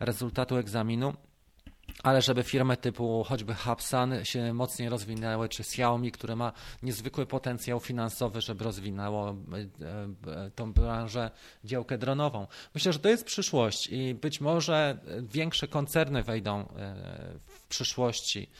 rezultatu 0.00 0.56
egzaminu 0.56 1.14
ale 2.02 2.22
żeby 2.22 2.42
firmy 2.42 2.76
typu 2.76 3.24
choćby 3.24 3.54
Hubsan 3.54 4.24
się 4.24 4.52
mocniej 4.52 4.88
rozwinęły, 4.88 5.48
czy 5.48 5.62
Xiaomi, 5.62 6.12
które 6.12 6.36
ma 6.36 6.52
niezwykły 6.82 7.26
potencjał 7.26 7.80
finansowy, 7.80 8.40
żeby 8.40 8.64
rozwinęło 8.64 9.30
e, 9.30 9.34
e, 10.44 10.50
tą 10.50 10.72
branżę 10.72 11.30
działkę 11.64 11.98
dronową. 11.98 12.46
Myślę, 12.74 12.92
że 12.92 12.98
to 12.98 13.08
jest 13.08 13.24
przyszłość 13.24 13.88
i 13.92 14.14
być 14.14 14.40
może 14.40 14.98
większe 15.22 15.68
koncerny 15.68 16.22
wejdą 16.22 16.60
e, 16.60 16.64
w 17.46 17.62
przyszłości 17.68 18.50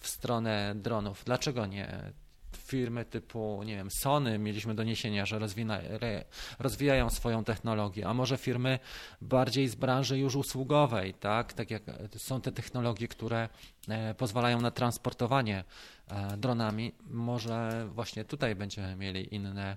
w 0.00 0.08
stronę 0.08 0.74
dronów. 0.76 1.22
Dlaczego 1.24 1.66
nie? 1.66 2.12
Firmy 2.56 3.04
typu, 3.04 3.62
nie 3.62 3.76
wiem, 3.76 3.90
Sony, 3.90 4.38
mieliśmy 4.38 4.74
doniesienia, 4.74 5.26
że 5.26 5.38
rozwina, 5.38 5.80
re, 5.80 6.24
rozwijają 6.58 7.10
swoją 7.10 7.44
technologię, 7.44 8.08
a 8.08 8.14
może 8.14 8.36
firmy 8.36 8.78
bardziej 9.20 9.68
z 9.68 9.74
branży 9.74 10.18
już 10.18 10.36
usługowej, 10.36 11.14
tak? 11.14 11.52
Tak 11.52 11.70
jak 11.70 11.82
są 12.16 12.40
te 12.40 12.52
technologie, 12.52 13.08
które 13.08 13.48
e, 13.88 14.14
pozwalają 14.14 14.60
na 14.60 14.70
transportowanie 14.70 15.64
e, 16.08 16.36
dronami, 16.36 16.92
może 17.04 17.88
właśnie 17.94 18.24
tutaj 18.24 18.54
będziemy 18.54 18.96
mieli 18.96 19.34
inne 19.34 19.76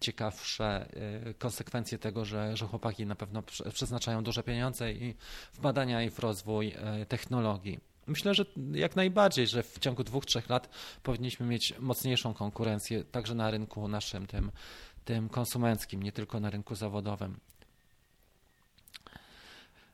ciekawsze 0.00 0.88
e, 1.28 1.34
konsekwencje 1.34 1.98
tego, 1.98 2.24
że, 2.24 2.56
że 2.56 2.66
chłopaki 2.66 3.06
na 3.06 3.14
pewno 3.14 3.42
przeznaczają 3.72 4.24
duże 4.24 4.42
pieniądze 4.42 4.92
i 4.92 5.14
w 5.52 5.60
badania 5.60 6.02
i 6.02 6.10
w 6.10 6.18
rozwój 6.18 6.74
technologii. 7.08 7.93
Myślę, 8.06 8.34
że 8.34 8.44
jak 8.72 8.96
najbardziej, 8.96 9.46
że 9.46 9.62
w 9.62 9.78
ciągu 9.78 10.04
dwóch, 10.04 10.26
trzech 10.26 10.48
lat 10.48 10.68
powinniśmy 11.02 11.46
mieć 11.46 11.74
mocniejszą 11.78 12.34
konkurencję 12.34 13.04
także 13.04 13.34
na 13.34 13.50
rynku 13.50 13.88
naszym, 13.88 14.26
tym, 14.26 14.50
tym 15.04 15.28
konsumenckim, 15.28 16.02
nie 16.02 16.12
tylko 16.12 16.40
na 16.40 16.50
rynku 16.50 16.74
zawodowym. 16.74 17.40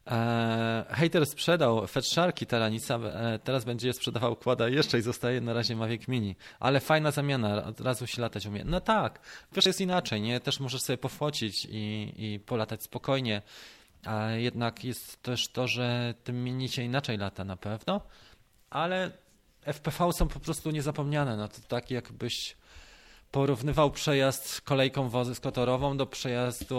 Eee, 0.06 0.84
hater 0.90 1.26
sprzedał 1.26 1.86
Fetch 1.86 2.08
Sharki 2.08 2.46
Taranica, 2.46 2.94
eee, 2.94 3.38
teraz 3.38 3.64
będzie 3.64 3.88
je 3.88 3.92
sprzedawał 3.92 4.36
Kłada 4.36 4.68
jeszcze 4.68 4.98
i 4.98 5.02
zostaje 5.02 5.40
na 5.40 5.52
razie 5.52 5.76
Mavic 5.76 6.08
Mini. 6.08 6.36
Ale 6.60 6.80
fajna 6.80 7.10
zamiana, 7.10 7.64
od 7.64 7.80
razu 7.80 8.06
się 8.06 8.22
latać 8.22 8.46
umie. 8.46 8.64
No 8.64 8.80
tak, 8.80 9.20
wiesz, 9.52 9.66
jest 9.66 9.80
inaczej, 9.80 10.20
nie? 10.20 10.40
Też 10.40 10.60
możesz 10.60 10.82
sobie 10.82 10.98
pofocić 10.98 11.66
i, 11.70 12.12
i 12.16 12.40
polatać 12.40 12.82
spokojnie. 12.82 13.42
A 14.04 14.30
jednak 14.30 14.84
jest 14.84 15.22
też 15.22 15.48
to, 15.48 15.68
że 15.68 16.14
tym 16.24 16.44
mini 16.44 16.68
się 16.68 16.82
inaczej 16.82 17.18
lata 17.18 17.44
na 17.44 17.56
pewno, 17.56 18.00
ale 18.70 19.10
FPV 19.62 20.12
są 20.12 20.28
po 20.28 20.40
prostu 20.40 20.70
niezapomniane. 20.70 21.36
No 21.36 21.48
to 21.48 21.60
tak 21.68 21.90
jakbyś 21.90 22.56
porównywał 23.30 23.90
przejazd 23.90 24.60
kolejką 24.60 25.08
wozyskotorową 25.08 25.96
do 25.96 26.06
przejazdu 26.06 26.76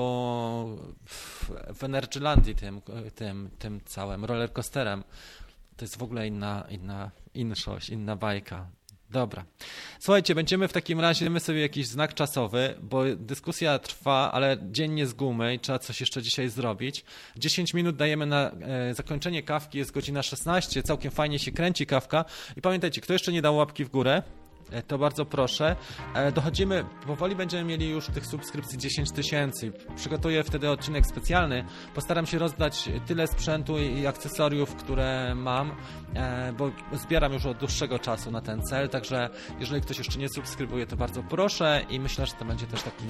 w 1.74 1.84
Energylandii 1.84 2.56
tym, 2.56 2.82
tym, 3.16 3.50
tym 3.60 3.82
całym 3.86 4.26
rollercoasterem. 4.26 5.04
To 5.78 5.86
jest 5.86 5.98
w 5.98 6.04
ogóle 6.04 6.28
inna, 6.28 6.66
inna 6.70 7.12
inszość, 7.34 7.90
inna 7.90 8.16
bajka. 8.16 8.68
Dobra. 9.12 9.46
Słuchajcie, 10.00 10.36
będziemy 10.36 10.68
w 10.68 10.74
takim 10.74 11.00
razie, 11.00 11.26
damy 11.26 11.40
sobie 11.40 11.62
jakiś 11.62 11.88
znak 11.88 12.14
czasowy, 12.14 12.76
bo 12.82 13.04
dyskusja 13.16 13.80
trwa, 13.80 14.32
ale 14.32 14.58
dzień 14.72 14.92
nie 14.92 15.08
z 15.08 15.14
gumy 15.14 15.54
i 15.54 15.60
trzeba 15.60 15.80
coś 15.80 16.00
jeszcze 16.00 16.22
dzisiaj 16.22 16.50
zrobić. 16.50 17.06
10 17.36 17.74
minut 17.74 17.96
dajemy 17.96 18.26
na 18.26 18.52
e, 18.52 18.94
zakończenie 18.94 19.44
kawki, 19.44 19.78
jest 19.78 19.92
godzina 19.92 20.24
16, 20.24 20.84
całkiem 20.84 21.12
fajnie 21.12 21.40
się 21.40 21.52
kręci 21.52 21.86
kawka. 21.86 22.26
I 22.58 22.62
pamiętajcie, 22.62 23.02
kto 23.02 23.14
jeszcze 23.14 23.32
nie 23.32 23.42
dał 23.42 23.56
łapki 23.56 23.86
w 23.86 23.90
górę, 23.90 24.24
to 24.88 24.98
bardzo 24.98 25.26
proszę. 25.26 25.76
E, 26.14 26.32
dochodzimy, 26.32 26.86
powoli 27.08 27.36
będziemy 27.36 27.64
mieli 27.64 27.90
już 27.90 28.06
tych 28.06 28.26
subskrypcji 28.26 28.78
10 28.78 29.12
tysięcy. 29.12 29.72
Przygotuję 29.96 30.44
wtedy 30.44 30.70
odcinek 30.70 31.06
specjalny. 31.06 31.66
Postaram 31.96 32.26
się 32.26 32.40
rozdać 32.40 32.90
tyle 33.06 33.28
sprzętu 33.28 33.80
i 33.80 34.08
akcesoriów, 34.08 34.76
które 34.76 35.36
mam, 35.36 35.76
e, 36.16 36.54
bo 36.54 36.72
zbieram 36.94 37.34
już 37.34 37.46
od 37.46 37.58
dłuższego 37.58 38.00
czasu 38.00 38.32
na 38.32 38.42
ten 38.42 38.62
cel, 38.62 38.90
także 38.90 39.30
jeżeli 39.60 39.82
ktoś 39.82 39.98
jeszcze 39.98 40.20
nie 40.20 40.30
subskrybuje, 40.30 40.88
to 40.88 40.96
bardzo 40.96 41.24
proszę 41.24 41.86
i 41.90 42.00
myślę, 42.00 42.26
że 42.26 42.34
to 42.34 42.46
będzie 42.46 42.68
też 42.68 42.84
takie 42.84 43.04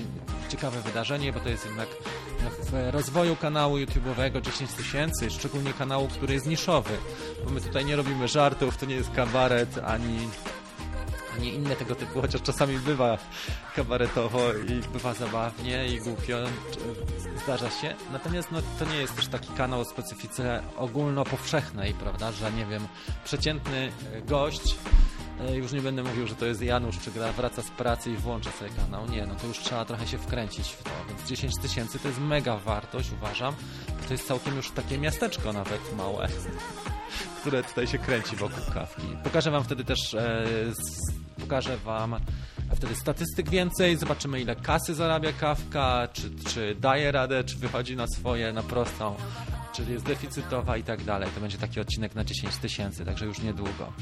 ciekawe 0.50 0.82
wydarzenie, 0.82 1.34
bo 1.34 1.40
to 1.40 1.50
jest 1.50 1.66
jednak 1.66 1.88
w 2.72 2.94
rozwoju 2.94 3.36
kanału 3.36 3.78
YouTube'owego 3.78 4.42
10 4.42 4.72
tysięcy, 4.74 5.30
szczególnie 5.30 5.74
kanału, 5.74 6.08
który 6.08 6.34
jest 6.34 6.48
niszowy, 6.48 6.98
bo 7.46 7.52
my 7.52 7.62
tutaj 7.62 7.86
nie 7.86 7.96
robimy 7.96 8.28
żartów, 8.28 8.78
to 8.78 8.86
nie 8.86 8.96
jest 8.96 9.12
kabaret, 9.12 9.78
ani 9.86 10.18
a 11.36 11.38
nie 11.38 11.54
inne 11.54 11.76
tego 11.76 11.96
typu, 11.96 12.22
chociaż 12.22 12.42
czasami 12.42 12.78
bywa 12.80 13.18
kabaretowo 13.76 14.54
i 14.54 14.94
bywa 14.94 15.14
zabawnie 15.14 15.88
i 15.88 16.00
głupio, 16.00 16.38
zdarza 17.44 17.70
się. 17.70 17.96
Natomiast 18.12 18.52
no, 18.52 18.62
to 18.80 18.86
nie 18.86 18.98
jest 18.98 19.16
też 19.16 19.28
taki 19.28 19.54
kanał 19.54 19.80
o 19.80 19.86
specyfice 19.86 20.64
ogólnopowszechnej, 20.78 21.94
prawda, 21.94 22.32
że 22.32 22.52
nie 22.52 22.66
wiem, 22.66 22.88
przeciętny 23.24 23.92
gość 24.26 24.76
e, 25.42 25.56
już 25.56 25.72
nie 25.72 25.82
będę 25.82 26.04
mówił, 26.04 26.28
że 26.28 26.36
to 26.36 26.46
jest 26.46 26.62
Janusz, 26.62 27.00
czy 27.00 27.12
gra 27.12 27.32
wraca 27.32 27.62
z 27.62 27.70
pracy 27.70 28.12
i 28.12 28.18
włącza 28.18 28.52
sobie 28.52 28.72
kanał. 28.72 29.10
Nie, 29.10 29.26
no 29.26 29.36
to 29.36 29.48
już 29.48 29.60
trzeba 29.60 29.86
trochę 29.86 30.08
się 30.08 30.18
wkręcić 30.18 30.68
w 30.68 30.84
to. 30.84 30.90
Więc 31.10 31.30
10 31.30 31.54
tysięcy 31.62 32.00
to 32.00 32.08
jest 32.08 32.20
mega 32.20 32.58
wartość, 32.58 33.12
uważam. 33.12 33.56
To 34.08 34.14
jest 34.14 34.28
całkiem 34.28 34.56
już 34.56 34.72
takie 34.72 34.98
miasteczko 34.98 35.54
nawet 35.54 35.98
małe, 35.98 36.28
które 37.42 37.64
tutaj 37.64 37.88
się 37.88 37.98
kręci 37.98 38.36
wokół 38.36 38.74
kawki. 38.74 39.08
Pokażę 39.24 39.52
Wam 39.52 39.64
wtedy 39.64 39.84
też 39.84 40.14
e, 40.14 40.46
pokażę 41.40 41.78
Wam 41.78 42.16
wtedy 42.76 42.96
statystyk 42.96 43.50
więcej, 43.50 43.98
zobaczymy 43.98 44.42
ile 44.42 44.56
kasy 44.56 44.96
zarabia 44.96 45.34
kawka, 45.34 46.08
czy, 46.14 46.32
czy 46.54 46.76
daje 46.76 47.12
radę, 47.12 47.44
czy 47.44 47.58
wychodzi 47.58 47.96
na 47.96 48.08
swoje, 48.08 48.54
na 48.54 48.64
prostą, 48.64 49.16
czy 49.74 49.84
jest 49.92 50.06
deficytowa 50.06 50.78
i 50.78 50.84
tak 50.84 51.04
dalej. 51.04 51.30
To 51.36 51.42
będzie 51.42 51.58
taki 51.58 51.80
odcinek 51.80 52.16
na 52.16 52.24
10 52.24 52.58
tysięcy, 52.58 53.06
także 53.06 53.26
już 53.26 53.42
niedługo. 53.42 53.94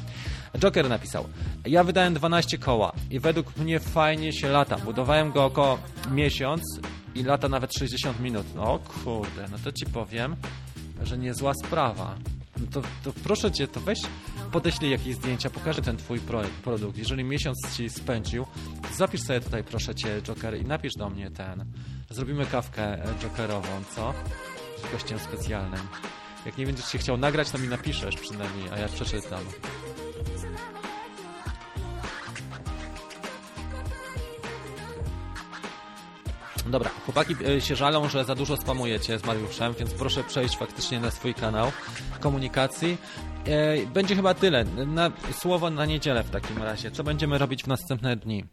Joker 0.60 0.90
napisał, 0.90 1.28
ja 1.66 1.84
wydałem 1.84 2.14
12 2.14 2.58
koła 2.58 2.92
i 3.12 3.20
według 3.20 3.58
mnie 3.58 3.80
fajnie 3.80 4.34
się 4.34 4.50
lata. 4.50 4.78
Budowałem 4.78 5.32
go 5.32 5.46
około 5.46 5.80
miesiąc 6.12 6.62
i 7.16 7.24
lata 7.24 7.50
nawet 7.50 7.74
60 7.74 8.20
minut. 8.20 8.46
No 8.56 8.80
kurde, 9.04 9.48
no 9.52 9.58
to 9.64 9.72
Ci 9.72 9.86
powiem, 9.86 10.36
że 11.04 11.18
niezła 11.18 11.54
sprawa. 11.66 12.16
No 12.60 12.66
to, 12.72 12.82
to 13.04 13.14
proszę 13.24 13.52
Cię, 13.52 13.68
to 13.68 13.80
weź 13.80 14.00
podeślij 14.52 14.92
jakieś 14.92 15.16
zdjęcia, 15.16 15.50
pokażę 15.50 15.82
ten 15.82 15.98
twój 15.98 16.20
produkt. 16.64 16.98
Jeżeli 16.98 17.24
miesiąc 17.24 17.58
ci 17.78 17.90
spędził, 17.90 18.46
zapisz 18.98 19.22
sobie 19.22 19.42
tutaj 19.42 19.64
proszę 19.64 19.96
cię 19.96 20.22
Joker 20.22 20.58
i 20.62 20.66
napisz 20.66 20.94
do 20.94 21.10
mnie 21.10 21.32
ten. 21.32 21.66
Zrobimy 22.10 22.46
kawkę 22.46 23.04
jokerową, 23.24 23.84
co? 23.96 24.14
Z 24.88 24.92
gościem 24.92 25.20
specjalnym. 25.20 25.82
Jak 26.46 26.58
nie 26.58 26.66
będziesz 26.66 26.92
się 26.92 26.98
chciał 26.98 27.18
nagrać, 27.18 27.52
to 27.52 27.58
mi 27.58 27.68
napiszesz 27.68 28.16
przynajmniej, 28.16 28.70
a 28.70 28.78
ja 28.78 28.88
przeczytam. 28.88 29.44
Dobra, 36.70 36.90
chłopaki 36.90 37.36
e, 37.46 37.62
się 37.62 37.76
żalą, 37.76 38.10
że 38.10 38.26
za 38.26 38.36
dużo 38.36 38.58
spamujecie 38.58 39.20
z 39.20 39.26
Mariuszem, 39.26 39.74
więc 39.74 39.94
proszę 39.94 40.24
przejść 40.24 40.58
faktycznie 40.58 41.00
na 41.00 41.12
swój 41.12 41.34
kanał 41.34 41.72
komunikacji. 42.20 42.98
E, 43.46 43.86
będzie 43.86 44.16
chyba 44.16 44.34
tyle. 44.34 44.66
Na, 44.66 45.12
słowo 45.32 45.70
na 45.70 45.86
niedzielę 45.86 46.24
w 46.24 46.30
takim 46.30 46.64
razie. 46.64 46.92
Co 46.92 47.04
będziemy 47.04 47.38
robić 47.38 47.64
w 47.64 47.68
następne 47.68 48.16
dni? 48.16 48.46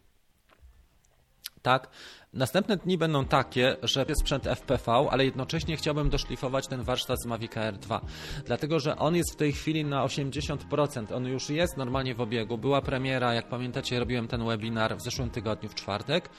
Tak? 1.61 1.89
Następne 2.33 2.77
dni 2.77 2.97
będą 2.97 3.25
takie, 3.25 3.77
że 3.83 4.05
jest 4.09 4.21
sprzęt 4.21 4.47
FPV, 4.47 5.07
ale 5.11 5.25
jednocześnie 5.25 5.77
chciałbym 5.77 6.09
doszlifować 6.09 6.67
ten 6.67 6.83
warsztat 6.83 7.21
z 7.21 7.25
Mavic 7.25 7.57
Air 7.57 7.77
2, 7.77 8.01
dlatego 8.45 8.79
że 8.79 8.97
on 8.97 9.15
jest 9.15 9.33
w 9.33 9.35
tej 9.35 9.53
chwili 9.53 9.85
na 9.85 10.05
80%. 10.05 11.15
On 11.15 11.25
już 11.25 11.49
jest 11.49 11.77
normalnie 11.77 12.15
w 12.15 12.21
obiegu. 12.21 12.57
Była 12.57 12.81
premiera, 12.81 13.33
jak 13.33 13.49
pamiętacie, 13.49 13.99
robiłem 13.99 14.27
ten 14.27 14.45
webinar 14.45 14.97
w 14.97 15.01
zeszłym 15.01 15.29
tygodniu 15.29 15.69
w 15.69 15.75
czwartek 15.75 16.29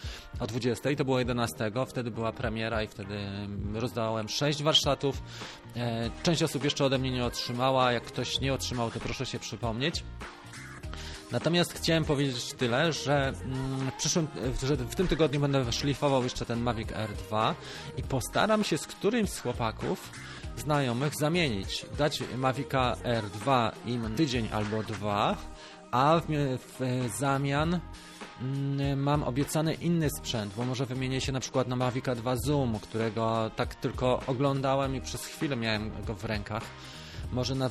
o 0.40 0.47
20, 0.47 0.97
to 0.97 1.05
było 1.05 1.19
11, 1.19 1.70
wtedy 1.89 2.10
była 2.10 2.32
premiera 2.32 2.82
i 2.82 2.89
wtedy 2.89 3.19
rozdałem 3.74 4.28
6 4.28 4.62
warsztatów. 4.62 5.23
E, 5.77 6.10
część 6.23 6.43
osób 6.43 6.65
jeszcze 6.65 6.85
ode 6.85 6.98
mnie 6.98 7.10
nie 7.10 7.24
otrzymała, 7.24 7.93
jak 7.93 8.05
ktoś 8.05 8.40
nie 8.40 8.55
otrzymał, 8.55 8.90
to 8.90 9.01
proszę 9.01 9.27
się 9.27 9.39
przypomnieć. 9.39 10.05
Natomiast 11.33 11.73
chciałem 11.73 12.05
powiedzieć 12.05 12.53
tyle, 12.53 12.93
że, 12.93 13.33
mm, 13.45 13.91
w, 13.91 13.95
przyszłym, 13.95 14.29
że 14.63 14.77
w 14.77 14.95
tym 14.95 15.09
tygodniu 15.09 15.41
będę 15.41 15.73
szlifował 15.73 16.23
jeszcze 16.23 16.47
ten 16.47 16.61
Mavic 16.61 16.89
R2 16.89 17.55
i 17.97 18.03
postaram 18.03 18.65
się 18.65 18.79
z 18.79 18.87
którymś 18.87 19.31
z 19.31 19.41
chłopaków 19.41 20.11
znajomych 20.57 21.15
zamienić. 21.15 21.87
Dać 21.99 22.23
Mavica 22.37 22.97
R2 23.05 23.71
im 23.87 24.15
tydzień 24.15 24.49
albo 24.53 24.83
dwa, 24.83 25.37
a 25.91 26.21
w, 26.21 26.59
w 26.79 27.09
zamian 27.19 27.81
mm, 28.41 29.03
mam 29.03 29.23
obiecany 29.23 29.75
inny 29.75 30.11
sprzęt, 30.11 30.55
bo 30.57 30.65
może 30.65 30.87
wymienię 30.87 31.21
się 31.21 31.33
na 31.33 31.41
przykład 31.41 31.69
na 31.69 31.77
Mavica 31.77 32.15
2 32.15 32.37
Zoom, 32.37 32.79
którego 32.79 33.51
tak 33.57 33.75
tylko 33.75 34.23
oglądałem 34.27 34.97
i 34.97 35.01
przez 35.01 35.27
chwilę 35.27 35.57
miałem 35.57 36.05
go 36.05 36.15
w 36.15 36.25
rękach 36.25 36.63
może 37.33 37.55
na 37.55 37.69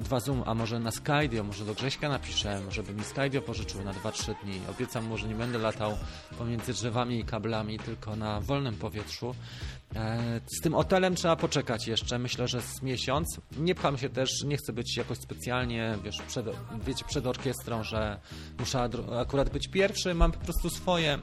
dwa 0.00 0.20
Zoom, 0.20 0.42
a 0.46 0.54
może 0.54 0.80
na 0.80 0.90
Skydio, 0.90 1.44
może 1.44 1.64
do 1.64 1.74
Grześka 1.74 2.08
napiszę, 2.08 2.60
żeby 2.70 2.94
mi 2.94 3.04
Skydio 3.04 3.42
pożyczył 3.42 3.84
na 3.84 3.92
2-3 3.92 4.34
dni. 4.44 4.60
Obiecam 4.70 5.04
mu, 5.04 5.18
że 5.18 5.28
nie 5.28 5.34
będę 5.34 5.58
latał 5.58 5.96
pomiędzy 6.38 6.72
drzewami 6.72 7.20
i 7.20 7.24
kablami, 7.24 7.78
tylko 7.78 8.16
na 8.16 8.40
wolnym 8.40 8.76
powietrzu. 8.76 9.34
E, 9.96 10.40
z 10.58 10.60
tym 10.60 10.74
hotelem 10.74 11.14
trzeba 11.14 11.36
poczekać 11.36 11.86
jeszcze, 11.86 12.18
myślę, 12.18 12.48
że 12.48 12.62
z 12.62 12.82
miesiąc. 12.82 13.40
Nie 13.58 13.74
pcham 13.74 13.98
się 13.98 14.08
też, 14.08 14.42
nie 14.44 14.56
chcę 14.56 14.72
być 14.72 14.96
jakoś 14.96 15.18
specjalnie, 15.18 15.98
wiesz, 16.04 16.22
przed, 16.22 16.46
wiecie, 16.84 17.04
przed 17.08 17.26
orkiestrą, 17.26 17.82
że 17.82 18.20
muszę 18.58 18.88
akurat 19.20 19.50
być 19.50 19.68
pierwszy, 19.68 20.14
mam 20.14 20.32
po 20.32 20.38
prostu 20.38 20.70
swoje 20.70 21.18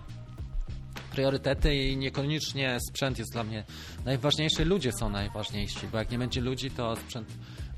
priorytety 1.14 1.76
i 1.76 1.98
niekoniecznie 1.98 2.78
sprzęt 2.90 3.20
jest 3.20 3.32
dla 3.32 3.44
mnie 3.44 3.64
najważniejszy, 4.06 4.66
ludzie 4.66 4.92
są 5.00 5.10
najważniejsi, 5.10 5.88
bo 5.92 5.98
jak 5.98 6.12
nie 6.12 6.18
będzie 6.18 6.42
ludzi, 6.42 6.72
to 6.72 6.96
sprzęt 6.96 7.28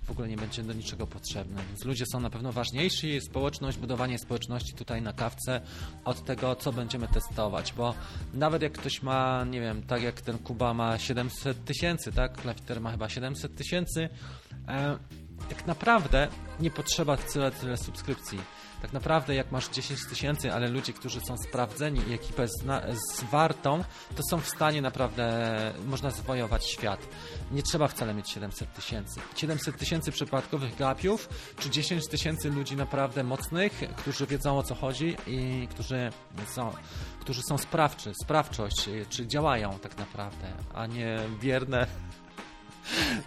w 0.04 0.12
ogóle 0.12 0.28
nie 0.28 0.38
będzie 0.38 0.64
do 0.64 0.74
niczego 0.74 1.08
potrzebny. 1.08 1.62
Więc 1.68 1.86
ludzie 1.86 2.06
są 2.12 2.20
na 2.20 2.30
pewno 2.30 2.52
ważniejsi, 2.52 3.22
społeczność, 3.22 3.78
budowanie 3.78 4.20
społeczności 4.20 4.74
tutaj 4.74 5.02
na 5.02 5.14
kawce 5.14 5.62
od 6.06 6.26
tego, 6.26 6.56
co 6.56 6.74
będziemy 6.74 7.08
testować, 7.08 7.74
bo 7.74 7.94
nawet 8.34 8.62
jak 8.62 8.74
ktoś 8.74 9.02
ma, 9.02 9.44
nie 9.44 9.62
wiem, 9.62 9.84
tak 9.84 10.04
jak 10.04 10.22
ten 10.22 10.38
Kuba 10.38 10.74
ma 10.74 10.98
700 10.98 11.66
tysięcy, 11.66 12.12
tak? 12.12 12.38
Klafiter 12.42 12.82
ma 12.82 12.92
chyba 12.92 13.10
700 13.10 13.56
tysięcy, 13.56 14.10
e, 14.68 14.98
tak 15.50 15.68
naprawdę 15.68 16.28
nie 16.60 16.72
potrzeba 16.72 17.18
tyle, 17.18 17.52
tyle 17.52 17.78
subskrypcji 17.78 18.40
tak 18.86 18.94
naprawdę 18.94 19.36
jak 19.36 19.52
masz 19.52 19.70
10 19.70 20.06
tysięcy, 20.10 20.54
ale 20.54 20.68
ludzie, 20.68 20.94
którzy 20.94 21.22
są 21.22 21.38
sprawdzeni 21.38 22.02
i 22.10 22.14
ekipę 22.14 22.48
z 22.48 23.24
wartą, 23.32 23.84
to 24.16 24.24
są 24.30 24.40
w 24.40 24.50
stanie 24.50 24.82
naprawdę, 24.82 25.74
można 25.86 26.12
zwojować 26.12 26.66
świat. 26.66 27.08
Nie 27.52 27.64
trzeba 27.64 27.88
wcale 27.88 28.14
mieć 28.14 28.30
700 28.30 28.74
tysięcy. 28.74 29.20
700 29.36 29.78
tysięcy 29.78 30.12
przypadkowych 30.12 30.76
gapiów, 30.76 31.30
czy 31.60 31.70
10 31.70 32.08
tysięcy 32.08 32.50
ludzi 32.50 32.76
naprawdę 32.76 33.24
mocnych, 33.24 33.84
którzy 33.96 34.26
wiedzą 34.26 34.58
o 34.58 34.64
co 34.64 34.76
chodzi 34.76 35.18
i 35.28 35.68
którzy 35.68 36.10
są, 36.48 36.72
którzy 37.20 37.42
są 37.50 37.58
sprawczy, 37.58 38.12
sprawczość, 38.24 38.90
czy 39.10 39.28
działają 39.28 39.80
tak 39.80 39.98
naprawdę, 39.98 40.54
a 40.74 40.88
nie 40.88 41.20
bierne 41.42 41.88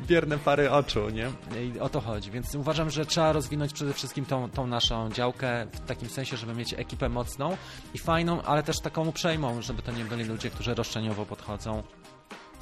bierne 0.07 0.39
pary 0.39 0.71
oczu, 0.71 1.11
nie? 1.11 1.31
I 1.63 1.81
o 1.81 1.89
to 1.89 2.01
chodzi. 2.01 2.31
Więc 2.31 2.55
uważam, 2.55 2.91
że 2.91 3.07
trzeba 3.07 3.33
rozwinąć 3.33 3.73
przede 3.73 3.95
wszystkim 3.95 4.25
tą, 4.25 4.51
tą 4.51 4.67
naszą 4.67 5.11
działkę 5.11 5.67
w 5.73 5.81
takim 5.81 6.09
sensie, 6.09 6.37
żeby 6.37 6.55
mieć 6.55 6.75
ekipę 6.75 7.09
mocną 7.09 7.57
i 7.95 7.99
fajną, 7.99 8.43
ale 8.43 8.63
też 8.63 8.81
taką 8.81 9.09
uprzejmą, 9.09 9.63
żeby 9.63 9.83
to 9.83 9.93
nie 9.93 10.05
byli 10.05 10.25
ludzie, 10.25 10.51
którzy 10.51 10.75
roszczeniowo 10.75 11.27
podchodzą 11.27 11.83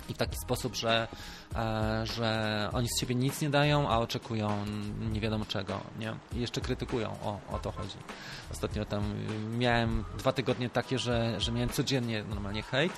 i 0.09 0.14
w 0.14 0.16
taki 0.16 0.36
sposób, 0.36 0.74
że, 0.74 1.09
e, 1.56 2.06
że 2.06 2.70
oni 2.73 2.89
z 2.89 3.01
siebie 3.01 3.14
nic 3.14 3.40
nie 3.40 3.51
dają, 3.51 3.89
a 3.89 3.98
oczekują 3.98 4.64
nie 5.12 5.20
wiadomo 5.20 5.44
czego, 5.44 5.81
nie? 5.98 6.14
I 6.32 6.40
jeszcze 6.40 6.60
krytykują, 6.60 7.16
o, 7.23 7.40
o 7.52 7.59
to 7.59 7.73
chodzi. 7.73 7.97
Ostatnio 8.52 8.85
tam 8.85 9.02
miałem 9.59 10.05
dwa 10.18 10.32
tygodnie 10.32 10.70
takie, 10.70 10.98
że, 10.98 11.40
że 11.40 11.52
miałem 11.52 11.68
codziennie 11.68 12.24
normalnie 12.24 12.62
hejt, 12.62 12.93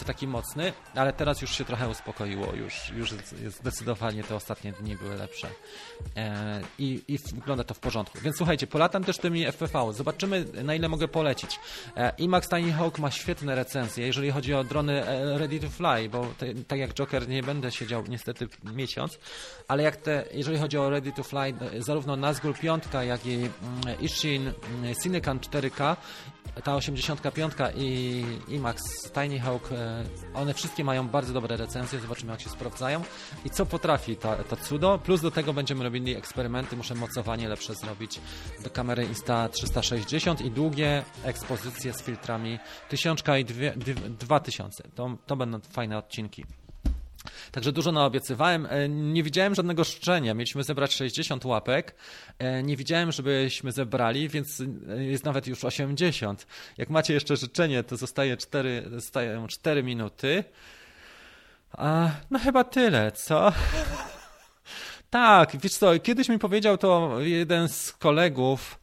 to 0.00 0.04
taki 0.04 0.26
mocny, 0.26 0.72
ale 0.94 1.12
teraz 1.12 1.42
już 1.42 1.50
się 1.50 1.64
trochę 1.64 1.88
uspokoiło, 1.88 2.54
już, 2.54 2.90
już 2.90 3.14
zdecydowanie 3.48 4.24
te 4.24 4.34
ostatnie 4.34 4.72
dni 4.72 4.96
były 4.96 5.16
lepsze 5.16 5.48
e, 6.16 6.60
i, 6.78 7.02
i 7.08 7.18
wygląda 7.34 7.64
to 7.64 7.74
w 7.74 7.78
porządku. 7.78 8.18
Więc 8.22 8.36
słuchajcie, 8.36 8.66
polatam 8.66 9.04
też 9.04 9.18
tymi 9.18 9.46
FPV, 9.52 9.92
zobaczymy 9.92 10.44
na 10.64 10.74
ile 10.74 10.88
mogę 10.88 11.08
polecić. 11.08 11.60
E, 11.96 12.12
IMAX 12.18 12.48
Tiny 12.48 12.72
Hawk 12.72 12.98
ma 12.98 13.10
świetne 13.10 13.54
recenzje, 13.54 14.06
jeżeli 14.06 14.30
chodzi 14.30 14.54
o 14.54 14.64
drony 14.64 15.06
e, 15.06 15.38
Ready 15.38 15.60
to 15.60 15.68
Fly, 15.68 16.08
bo 16.08 16.26
te, 16.38 16.54
tak 16.54 16.78
jak 16.78 16.94
Joker 16.94 17.28
nie 17.28 17.42
będę 17.42 17.70
siedział 17.70 18.04
niestety 18.08 18.48
miesiąc, 18.64 19.18
ale 19.68 19.82
jak 19.82 19.96
te, 19.96 20.24
jeżeli 20.32 20.58
chodzi 20.58 20.78
o 20.78 20.90
Ready 20.90 21.12
to 21.12 21.22
Fly, 21.22 21.54
zarówno 21.78 22.16
Nazgul 22.16 22.54
5, 22.54 22.84
jak 23.06 23.26
i 23.26 23.34
mm, 23.34 23.50
Ishin 24.00 24.42
mm, 24.42 24.94
Cinecan 25.02 25.38
4K 25.38 25.96
ta 26.62 26.76
85 26.76 27.54
i 27.76 28.24
IMAX 28.48 28.82
Tiny 29.12 29.40
Hawk, 29.40 29.72
e, 29.72 30.04
one 30.34 30.54
wszystkie 30.54 30.84
mają 30.84 31.08
bardzo 31.08 31.32
dobre 31.32 31.56
recenzje, 31.56 32.00
zobaczymy 32.00 32.32
jak 32.32 32.40
się 32.40 32.50
sprawdzają. 32.50 33.02
I 33.44 33.50
co 33.50 33.66
potrafi 33.66 34.16
ta, 34.16 34.36
to 34.36 34.56
cudo, 34.56 34.98
plus 34.98 35.20
do 35.20 35.30
tego 35.30 35.52
będziemy 35.52 35.84
robili 35.84 36.16
eksperymenty, 36.16 36.76
muszę 36.76 36.94
mocowanie 36.94 37.48
lepsze 37.48 37.74
zrobić. 37.74 38.20
Do 38.64 38.70
kamery 38.70 39.08
Insta360 39.08 40.46
i 40.46 40.50
długie 40.50 41.04
ekspozycje 41.24 41.92
z 41.92 42.02
filtrami 42.02 42.58
1000 42.88 43.22
i 43.40 43.44
2000, 44.18 44.88
to, 44.94 45.16
to 45.26 45.36
będą 45.36 45.60
fajne 45.60 45.98
odcinki. 45.98 46.44
Także 47.52 47.72
dużo 47.72 47.92
naobiecywałem. 47.92 48.66
E, 48.70 48.88
nie 48.88 49.22
widziałem 49.22 49.54
żadnego 49.54 49.84
szczenia. 49.84 50.34
Mieliśmy 50.34 50.64
zebrać 50.64 50.94
60 50.94 51.44
łapek. 51.44 51.94
E, 52.38 52.62
nie 52.62 52.76
widziałem, 52.76 53.12
żebyśmy 53.12 53.72
zebrali, 53.72 54.28
więc 54.28 54.62
e, 54.88 55.04
jest 55.04 55.24
nawet 55.24 55.46
już 55.46 55.64
80. 55.64 56.46
Jak 56.78 56.90
macie 56.90 57.14
jeszcze 57.14 57.36
życzenie, 57.36 57.82
to 57.82 57.96
zostaje 57.96 58.36
4, 58.36 58.82
zostają 58.90 59.46
4 59.46 59.82
minuty. 59.82 60.44
A, 61.72 62.10
no 62.30 62.38
chyba 62.38 62.64
tyle, 62.64 63.12
co? 63.12 63.52
tak, 65.10 65.56
wiesz 65.60 65.74
co, 65.74 65.98
kiedyś 65.98 66.28
mi 66.28 66.38
powiedział 66.38 66.78
to 66.78 67.20
jeden 67.20 67.68
z 67.68 67.92
kolegów, 67.92 68.80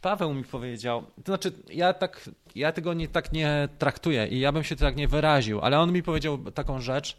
Paweł 0.00 0.34
mi 0.34 0.44
powiedział, 0.44 1.02
to 1.02 1.22
znaczy 1.26 1.52
ja 1.68 1.92
tak, 1.92 2.30
ja 2.54 2.72
tego 2.72 2.94
nie, 2.94 3.08
tak 3.08 3.32
nie 3.32 3.68
traktuję 3.78 4.26
i 4.26 4.40
ja 4.40 4.52
bym 4.52 4.64
się 4.64 4.76
tak 4.76 4.96
nie 4.96 5.08
wyraził, 5.08 5.60
ale 5.60 5.80
on 5.80 5.92
mi 5.92 6.02
powiedział 6.02 6.38
taką 6.38 6.80
rzecz, 6.80 7.16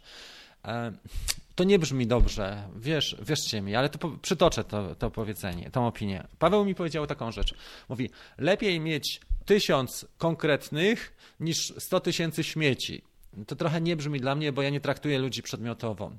to 1.54 1.64
nie 1.64 1.78
brzmi 1.78 2.06
dobrze, 2.06 2.68
wiesz, 2.76 3.16
wierzcie 3.22 3.60
mi, 3.60 3.74
ale 3.74 3.88
to 3.88 4.10
przytoczę 4.22 4.64
to, 4.64 4.94
to 4.94 5.10
powiedzenie, 5.10 5.70
tą 5.70 5.86
opinię. 5.86 6.26
Paweł 6.38 6.64
mi 6.64 6.74
powiedział 6.74 7.06
taką 7.06 7.32
rzecz. 7.32 7.54
Mówi, 7.88 8.10
lepiej 8.38 8.80
mieć 8.80 9.20
tysiąc 9.44 10.06
konkretnych 10.18 11.16
niż 11.40 11.74
sto 11.78 12.00
tysięcy 12.00 12.44
śmieci. 12.44 13.02
To 13.46 13.56
trochę 13.56 13.80
nie 13.80 13.96
brzmi 13.96 14.20
dla 14.20 14.34
mnie, 14.34 14.52
bo 14.52 14.62
ja 14.62 14.70
nie 14.70 14.80
traktuję 14.80 15.18
ludzi 15.18 15.42
przedmiotowo. 15.42 16.12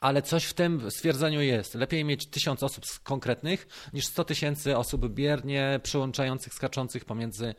Ale 0.00 0.22
coś 0.22 0.44
w 0.44 0.54
tym 0.54 0.90
stwierdzeniu 0.90 1.40
jest. 1.40 1.74
Lepiej 1.74 2.04
mieć 2.04 2.26
tysiąc 2.26 2.62
osób 2.62 2.84
konkretnych 3.02 3.68
niż 3.92 4.06
sto 4.06 4.24
tysięcy 4.24 4.76
osób 4.76 5.08
biernie 5.08 5.80
przyłączających, 5.82 6.54
skaczących 6.54 7.04
pomiędzy 7.04 7.54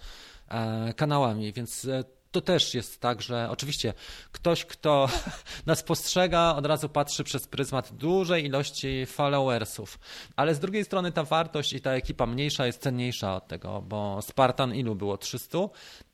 e, 0.48 0.94
kanałami. 0.94 1.54
Więc 1.54 1.86
e, 1.86 2.04
to 2.32 2.42
też 2.42 2.74
jest 2.74 3.02
tak, 3.02 3.22
że 3.22 3.50
oczywiście 3.50 3.94
ktoś, 4.32 4.66
kto 4.66 5.10
nas 5.66 5.84
postrzega, 5.84 6.56
od 6.56 6.66
razu 6.66 6.90
patrzy 6.90 7.24
przez 7.24 7.48
pryzmat 7.48 7.94
dużej 7.94 8.46
ilości 8.46 9.06
followersów, 9.06 10.00
ale 10.36 10.56
z 10.56 10.60
drugiej 10.60 10.86
strony 10.86 11.12
ta 11.12 11.24
wartość 11.24 11.74
i 11.74 11.82
ta 11.82 11.92
ekipa 11.92 12.26
mniejsza 12.26 12.66
jest 12.66 12.82
cenniejsza 12.82 13.36
od 13.36 13.48
tego, 13.48 13.82
bo 13.82 14.22
Spartan 14.22 14.76
ilu 14.76 14.96
było? 14.96 15.18
300, 15.18 15.58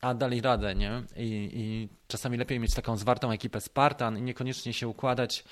a 0.02 0.14
dali 0.14 0.42
radę, 0.42 0.76
nie? 0.76 1.04
I, 1.16 1.50
i 1.54 1.90
czasami 2.08 2.38
lepiej 2.38 2.60
mieć 2.60 2.74
taką 2.74 2.98
zwartą 2.98 3.32
ekipę 3.32 3.62
Spartan 3.62 4.18
i 4.18 4.22
niekoniecznie 4.22 4.74
się 4.74 4.88
układać 4.88 5.44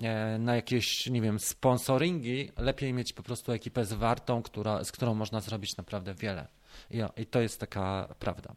e, 0.00 0.38
na 0.38 0.56
jakieś, 0.56 1.06
nie 1.06 1.20
wiem, 1.20 1.40
sponsoringi, 1.40 2.50
lepiej 2.56 2.92
mieć 2.92 3.12
po 3.12 3.22
prostu 3.22 3.52
ekipę 3.52 3.84
zwartą, 3.84 4.42
która, 4.42 4.84
z 4.84 4.92
którą 4.92 5.14
można 5.14 5.40
zrobić 5.40 5.76
naprawdę 5.76 6.14
wiele. 6.14 6.46
I, 6.90 7.02
i 7.22 7.26
to 7.26 7.40
jest 7.40 7.60
taka 7.60 8.14
prawda. 8.18 8.54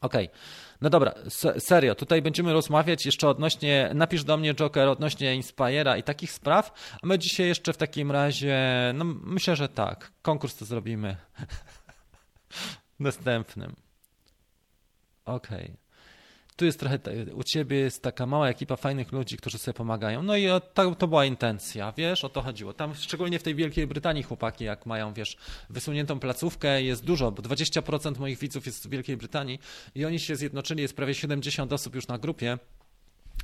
Okej, 0.00 0.26
okay. 0.26 0.38
no 0.80 0.90
dobra, 0.90 1.14
serio, 1.58 1.94
tutaj 1.94 2.22
będziemy 2.22 2.52
rozmawiać 2.52 3.06
jeszcze 3.06 3.28
odnośnie, 3.28 3.90
napisz 3.94 4.24
do 4.24 4.36
mnie 4.36 4.54
Joker, 4.54 4.88
odnośnie 4.88 5.34
Inspira 5.34 5.96
i 5.96 6.02
takich 6.02 6.32
spraw, 6.32 6.72
a 7.02 7.06
my 7.06 7.18
dzisiaj 7.18 7.46
jeszcze 7.46 7.72
w 7.72 7.76
takim 7.76 8.10
razie, 8.10 8.58
no 8.94 9.04
myślę, 9.04 9.56
że 9.56 9.68
tak, 9.68 10.12
konkurs 10.22 10.56
to 10.56 10.64
zrobimy 10.64 11.16
następnym. 12.98 13.76
Okej. 15.24 15.64
Okay 15.64 15.87
tu 16.58 16.64
jest 16.64 16.80
trochę, 16.80 16.98
u 17.34 17.42
ciebie 17.44 17.76
jest 17.76 18.02
taka 18.02 18.26
mała 18.26 18.48
ekipa 18.48 18.76
fajnych 18.76 19.12
ludzi, 19.12 19.36
którzy 19.36 19.58
sobie 19.58 19.74
pomagają. 19.74 20.22
No 20.22 20.36
i 20.36 20.46
to, 20.74 20.94
to 20.94 21.08
była 21.08 21.24
intencja, 21.24 21.92
wiesz, 21.96 22.24
o 22.24 22.28
to 22.28 22.42
chodziło. 22.42 22.72
Tam 22.72 22.94
szczególnie 22.94 23.38
w 23.38 23.42
tej 23.42 23.54
Wielkiej 23.54 23.86
Brytanii 23.86 24.22
chłopaki, 24.22 24.64
jak 24.64 24.86
mają, 24.86 25.12
wiesz, 25.12 25.36
wysuniętą 25.70 26.20
placówkę, 26.20 26.82
jest 26.82 27.04
dużo, 27.04 27.32
bo 27.32 27.42
20% 27.42 28.18
moich 28.18 28.38
widzów 28.38 28.66
jest 28.66 28.86
w 28.86 28.90
Wielkiej 28.90 29.16
Brytanii 29.16 29.58
i 29.94 30.04
oni 30.04 30.18
się 30.18 30.36
zjednoczyli, 30.36 30.82
jest 30.82 30.96
prawie 30.96 31.14
70 31.14 31.72
osób 31.72 31.94
już 31.94 32.08
na 32.08 32.18
grupie 32.18 32.58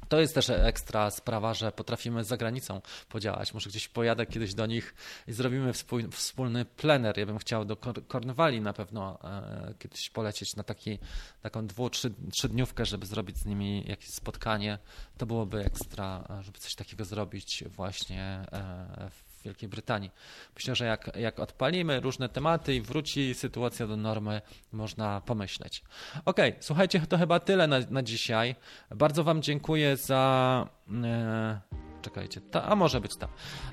to 0.09 0.21
jest 0.21 0.35
też 0.35 0.51
ekstra 0.51 1.11
sprawa, 1.11 1.55
że 1.55 1.73
potrafimy 1.73 2.25
za 2.25 2.37
granicą 2.37 2.81
podziałać. 3.09 3.55
Może 3.55 3.71
gdzieś 3.71 3.89
pojadę 3.89 4.27
kiedyś 4.27 4.55
do 4.55 4.67
nich 4.67 4.95
i 5.27 5.33
zrobimy 5.33 5.73
wspólny 6.11 6.65
plener. 6.65 7.19
Ja 7.19 7.27
bym 7.27 7.39
chciał 7.39 7.65
do 7.65 7.77
Kornwali 8.09 8.61
na 8.61 8.73
pewno 8.73 9.19
e, 9.25 9.75
kiedyś 9.79 10.11
polecieć 10.11 10.57
na 10.57 10.63
taki, 10.63 10.99
taką 11.43 11.67
dwu, 11.67 11.91
trzy, 11.91 12.15
trzydniówkę, 12.33 12.85
żeby 12.85 13.07
zrobić 13.07 13.39
z 13.39 13.47
nimi 13.47 13.85
jakieś 13.87 14.11
spotkanie. 14.11 14.79
To 15.19 15.27
byłoby 15.27 15.65
ekstra, 15.65 16.25
żeby 16.41 16.59
coś 16.59 16.75
takiego 16.75 17.05
zrobić 17.05 17.65
właśnie 17.69 18.47
e, 18.53 19.11
Wielkiej 19.45 19.69
Brytanii. 19.69 20.11
Myślę, 20.55 20.75
że 20.75 20.85
jak, 20.85 21.17
jak 21.17 21.41
odpalimy 21.41 22.01
różne 22.01 22.29
tematy 22.29 22.75
i 22.75 22.81
wróci 22.81 23.35
sytuacja 23.35 23.87
do 23.87 23.97
normy, 23.97 24.43
można 24.73 25.21
pomyśleć. 25.21 25.83
Ok, 26.25 26.37
słuchajcie, 26.61 27.01
to 27.01 27.19
chyba 27.19 27.41
tyle 27.41 27.67
na, 27.67 27.77
na 27.91 28.03
dzisiaj. 28.03 28.55
Bardzo 28.91 29.25
Wam 29.25 29.43
dziękuję 29.43 29.97
za. 29.97 30.69
E, 31.05 31.94
czekajcie, 32.05 32.41
ta, 32.41 32.65
a 32.65 32.77
może 32.77 33.01
być 33.01 33.17
tam. 33.17 33.29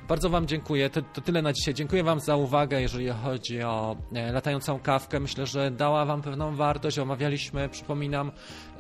Bardzo 0.08 0.30
Wam 0.30 0.48
dziękuję, 0.48 0.90
to, 0.90 1.02
to, 1.02 1.22
tyle 1.22 1.42
na 1.42 1.54
dzisiaj. 1.54 1.74
Dziękuję 1.74 2.04
Wam 2.04 2.20
za 2.20 2.36
uwagę, 2.36 2.82
jeżeli 2.82 3.10
chodzi 3.10 3.64
o 3.64 3.96
e, 4.14 4.32
latającą 4.32 4.80
kawkę. 4.80 5.20
Myślę, 5.20 5.46
że 5.46 5.72
dała 5.72 6.06
Wam 6.06 6.22
pewną 6.22 6.56
wartość. 6.56 7.00
Omawialiśmy, 7.00 7.70
przypominam, 7.70 8.32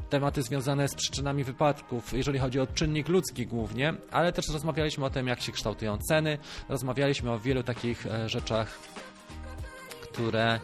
tematy 0.09 0.43
związane 0.43 0.87
z 0.87 0.95
przyczynami 0.95 1.43
wypadków, 1.43 2.13
jeżeli 2.13 2.39
chodzi 2.39 2.59
o 2.59 2.67
czynnik 2.67 3.09
ludzki 3.09 3.47
głównie, 3.47 3.93
ale 4.11 4.33
też 4.33 4.49
rozmawialiśmy 4.49 5.05
o 5.05 5.09
tym, 5.09 5.27
jak 5.27 5.41
się 5.41 5.51
kształtują 5.51 5.97
ceny. 5.97 6.37
Rozmawialiśmy 6.69 7.31
o 7.31 7.39
wielu 7.39 7.63
takich 7.63 8.05
e, 8.05 8.29
rzeczach, 8.29 8.79
które 10.01 10.59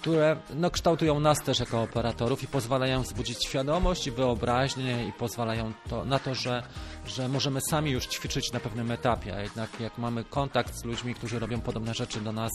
które 0.00 0.36
no, 0.54 0.70
kształtują 0.70 1.20
nas 1.20 1.42
też 1.42 1.60
jako 1.60 1.82
operatorów 1.82 2.42
i 2.42 2.46
pozwalają 2.46 3.02
wzbudzić 3.02 3.46
świadomość 3.46 4.06
i 4.06 4.10
wyobraźnię 4.10 5.08
i 5.08 5.12
pozwalają 5.12 5.72
to, 5.88 6.04
na 6.04 6.18
to, 6.18 6.34
że, 6.34 6.62
że 7.06 7.28
możemy 7.28 7.60
sami 7.60 7.90
już 7.90 8.06
ćwiczyć 8.06 8.52
na 8.52 8.60
pewnym 8.60 8.90
etapie, 8.90 9.36
a 9.36 9.40
jednak 9.40 9.80
jak 9.80 9.98
mamy 9.98 10.24
kontakt 10.24 10.74
z 10.74 10.84
ludźmi, 10.84 11.14
którzy 11.14 11.38
robią 11.38 11.60
podobne 11.60 11.94
rzeczy 11.94 12.20
do 12.20 12.32
nas, 12.32 12.52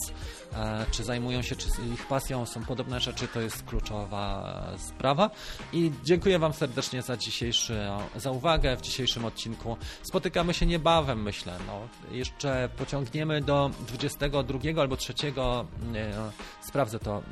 e, 0.52 0.86
czy 0.90 1.04
zajmują 1.04 1.42
się, 1.42 1.56
czy 1.56 1.68
ich 1.94 2.06
pasją 2.06 2.46
są 2.46 2.64
podobne 2.64 3.00
rzeczy, 3.00 3.28
to 3.28 3.40
jest 3.40 3.62
kluczowa 3.62 4.54
sprawa. 4.78 5.30
I 5.72 5.92
dziękuję 6.04 6.38
Wam 6.38 6.52
serdecznie 6.52 7.02
za 7.02 7.16
dzisiejszy, 7.16 7.86
za 8.16 8.30
uwagę 8.30 8.76
w 8.76 8.80
dzisiejszym 8.80 9.24
odcinku. 9.24 9.76
Spotykamy 10.02 10.54
się 10.54 10.66
niebawem, 10.66 11.22
myślę, 11.22 11.52
no, 11.66 11.80
jeszcze 12.10 12.68
pociągniemy 12.76 13.40
do 13.40 13.70
22 13.86 14.58
albo 14.80 14.96
3, 14.96 15.14
e, 15.94 16.30
sprawdzę 16.60 16.98
to 16.98 17.22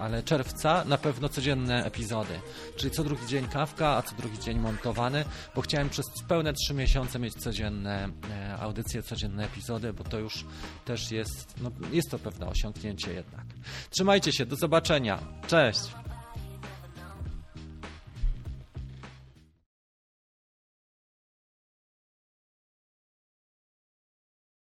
ale 0.00 0.22
czerwca 0.22 0.84
na 0.84 0.98
pewno 0.98 1.28
codzienne 1.28 1.84
epizody. 1.84 2.40
Czyli 2.76 2.90
co 2.90 3.04
drugi 3.04 3.26
dzień 3.26 3.48
kawka, 3.48 3.88
a 3.88 4.02
co 4.02 4.16
drugi 4.16 4.38
dzień 4.38 4.58
montowany, 4.58 5.24
bo 5.54 5.60
chciałem 5.60 5.88
przez 5.88 6.06
pełne 6.28 6.52
trzy 6.52 6.74
miesiące 6.74 7.18
mieć 7.18 7.34
codzienne 7.34 8.08
e, 8.30 8.58
audycje, 8.58 9.02
codzienne 9.02 9.44
epizody, 9.44 9.92
bo 9.92 10.04
to 10.04 10.18
już 10.18 10.44
też 10.84 11.10
jest, 11.10 11.54
no, 11.60 11.70
jest 11.92 12.10
to 12.10 12.18
pewne 12.18 12.46
osiągnięcie 12.46 13.12
jednak. 13.12 13.44
Trzymajcie 13.90 14.32
się, 14.32 14.46
do 14.46 14.56
zobaczenia. 14.56 15.18
Cześć! 15.46 16.07